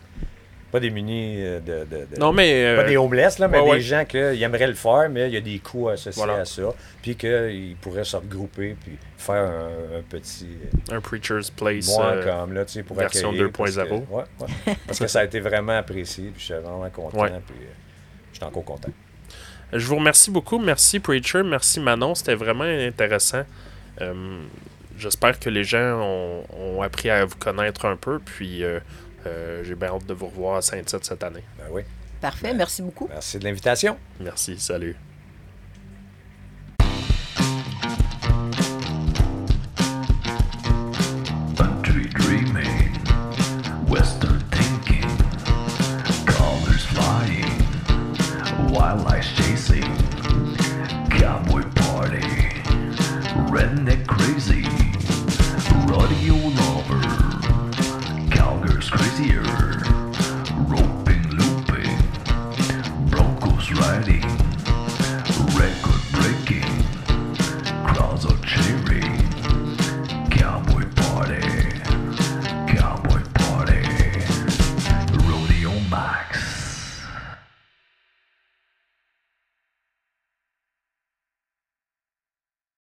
pas 0.75 0.79
démunis 0.81 1.37
euh, 1.39 1.59
de. 1.59 1.85
de- 1.85 2.05
de- 2.15 2.19
Non, 2.19 2.31
mais. 2.33 2.75
pas 2.75 2.81
euh, 2.83 2.87
des 2.87 2.97
homeless, 2.97 3.39
là, 3.39 3.47
mais 3.47 3.59
ouais, 3.59 3.65
des 3.65 3.71
ouais. 3.71 3.79
gens 3.79 4.03
qui 4.05 4.17
aimeraient 4.17 4.67
le 4.67 4.73
faire, 4.73 5.09
mais 5.09 5.27
il 5.29 5.33
y 5.33 5.37
a 5.37 5.41
des 5.41 5.59
coûts 5.59 5.89
associés 5.89 6.21
Voilà. 6.23 6.41
à 6.41 6.45
ça. 6.45 6.63
Puis 7.01 7.15
qu'ils 7.15 7.75
pourraient 7.79 8.03
se 8.03 8.17
regrouper 8.17 8.75
puis 8.83 8.97
faire 9.17 9.43
un, 9.49 9.97
un 9.99 10.01
petit 10.09 10.47
un 10.91 10.99
Preacher's 11.01 11.49
Place. 11.49 11.87
mois 11.87 12.05
euh, 12.07 12.23
comme 12.41 12.53
là, 12.53 12.65
tu 12.65 12.73
sais, 12.73 12.83
pour 12.83 12.97
version 12.97 13.29
accueillir. 13.29 13.51
parce 13.51 13.71
2.0. 13.71 14.05
que- 14.05 14.13
Ouais. 14.13 14.75
Parce 14.87 14.99
que 14.99 15.07
ça 15.07 15.19
a 15.19 15.23
été 15.23 15.39
vraiment 15.39 15.77
apprécié, 15.77 16.25
puis 16.25 16.39
je 16.39 16.45
suis 16.45 16.53
vraiment 16.53 16.89
content, 16.89 17.17
puis 17.45 17.55
euh, 17.61 17.71
je 18.31 18.37
suis 18.37 18.45
encore 18.45 18.65
content. 18.65 18.89
Je 19.73 19.85
vous 19.87 19.95
remercie 19.95 20.29
beaucoup. 20.31 20.59
Merci 20.59 20.99
Preacher. 20.99 21.41
Merci 21.43 21.79
Manon. 21.79 22.13
C'était 22.15 22.35
vraiment 22.35 22.63
intéressant. 22.65 23.43
Euh, 24.01 24.41
J'espère 24.97 25.37
que 25.39 25.49
les 25.49 25.65
gens 25.65 25.99
ont, 26.01 26.43
ont 26.57 26.81
appris 26.81 27.09
à 27.09 27.25
vous 27.25 27.35
connaître 27.35 27.83
un 27.85 27.97
peu. 27.97 28.19
Puis 28.19 28.63
euh, 28.63 28.67
euh, 28.77 28.79
euh, 29.25 29.63
j'ai 29.63 29.75
bien 29.75 29.89
hâte 29.89 30.05
de 30.05 30.13
vous 30.13 30.27
revoir 30.27 30.57
à 30.57 30.61
Sainte-Tite 30.61 31.03
cette 31.05 31.23
année. 31.23 31.43
Ben 31.57 31.65
oui. 31.71 31.81
Parfait, 32.21 32.49
ben, 32.49 32.57
merci 32.57 32.81
beaucoup. 32.81 33.07
Merci 33.09 33.39
de 33.39 33.43
l'invitation. 33.43 33.97
Merci, 34.19 34.59
salut. 34.59 34.95
Country 41.57 42.07
dreaming, 42.09 42.91
western 43.87 44.39
thinking, 44.51 45.07
colors 46.25 46.85
flying, 46.85 47.61
wildlife 48.71 49.25
chasing, 49.37 49.83
cowboy 51.09 51.63
party, 51.75 52.21
redneck 53.51 54.04
Here. 59.17 59.74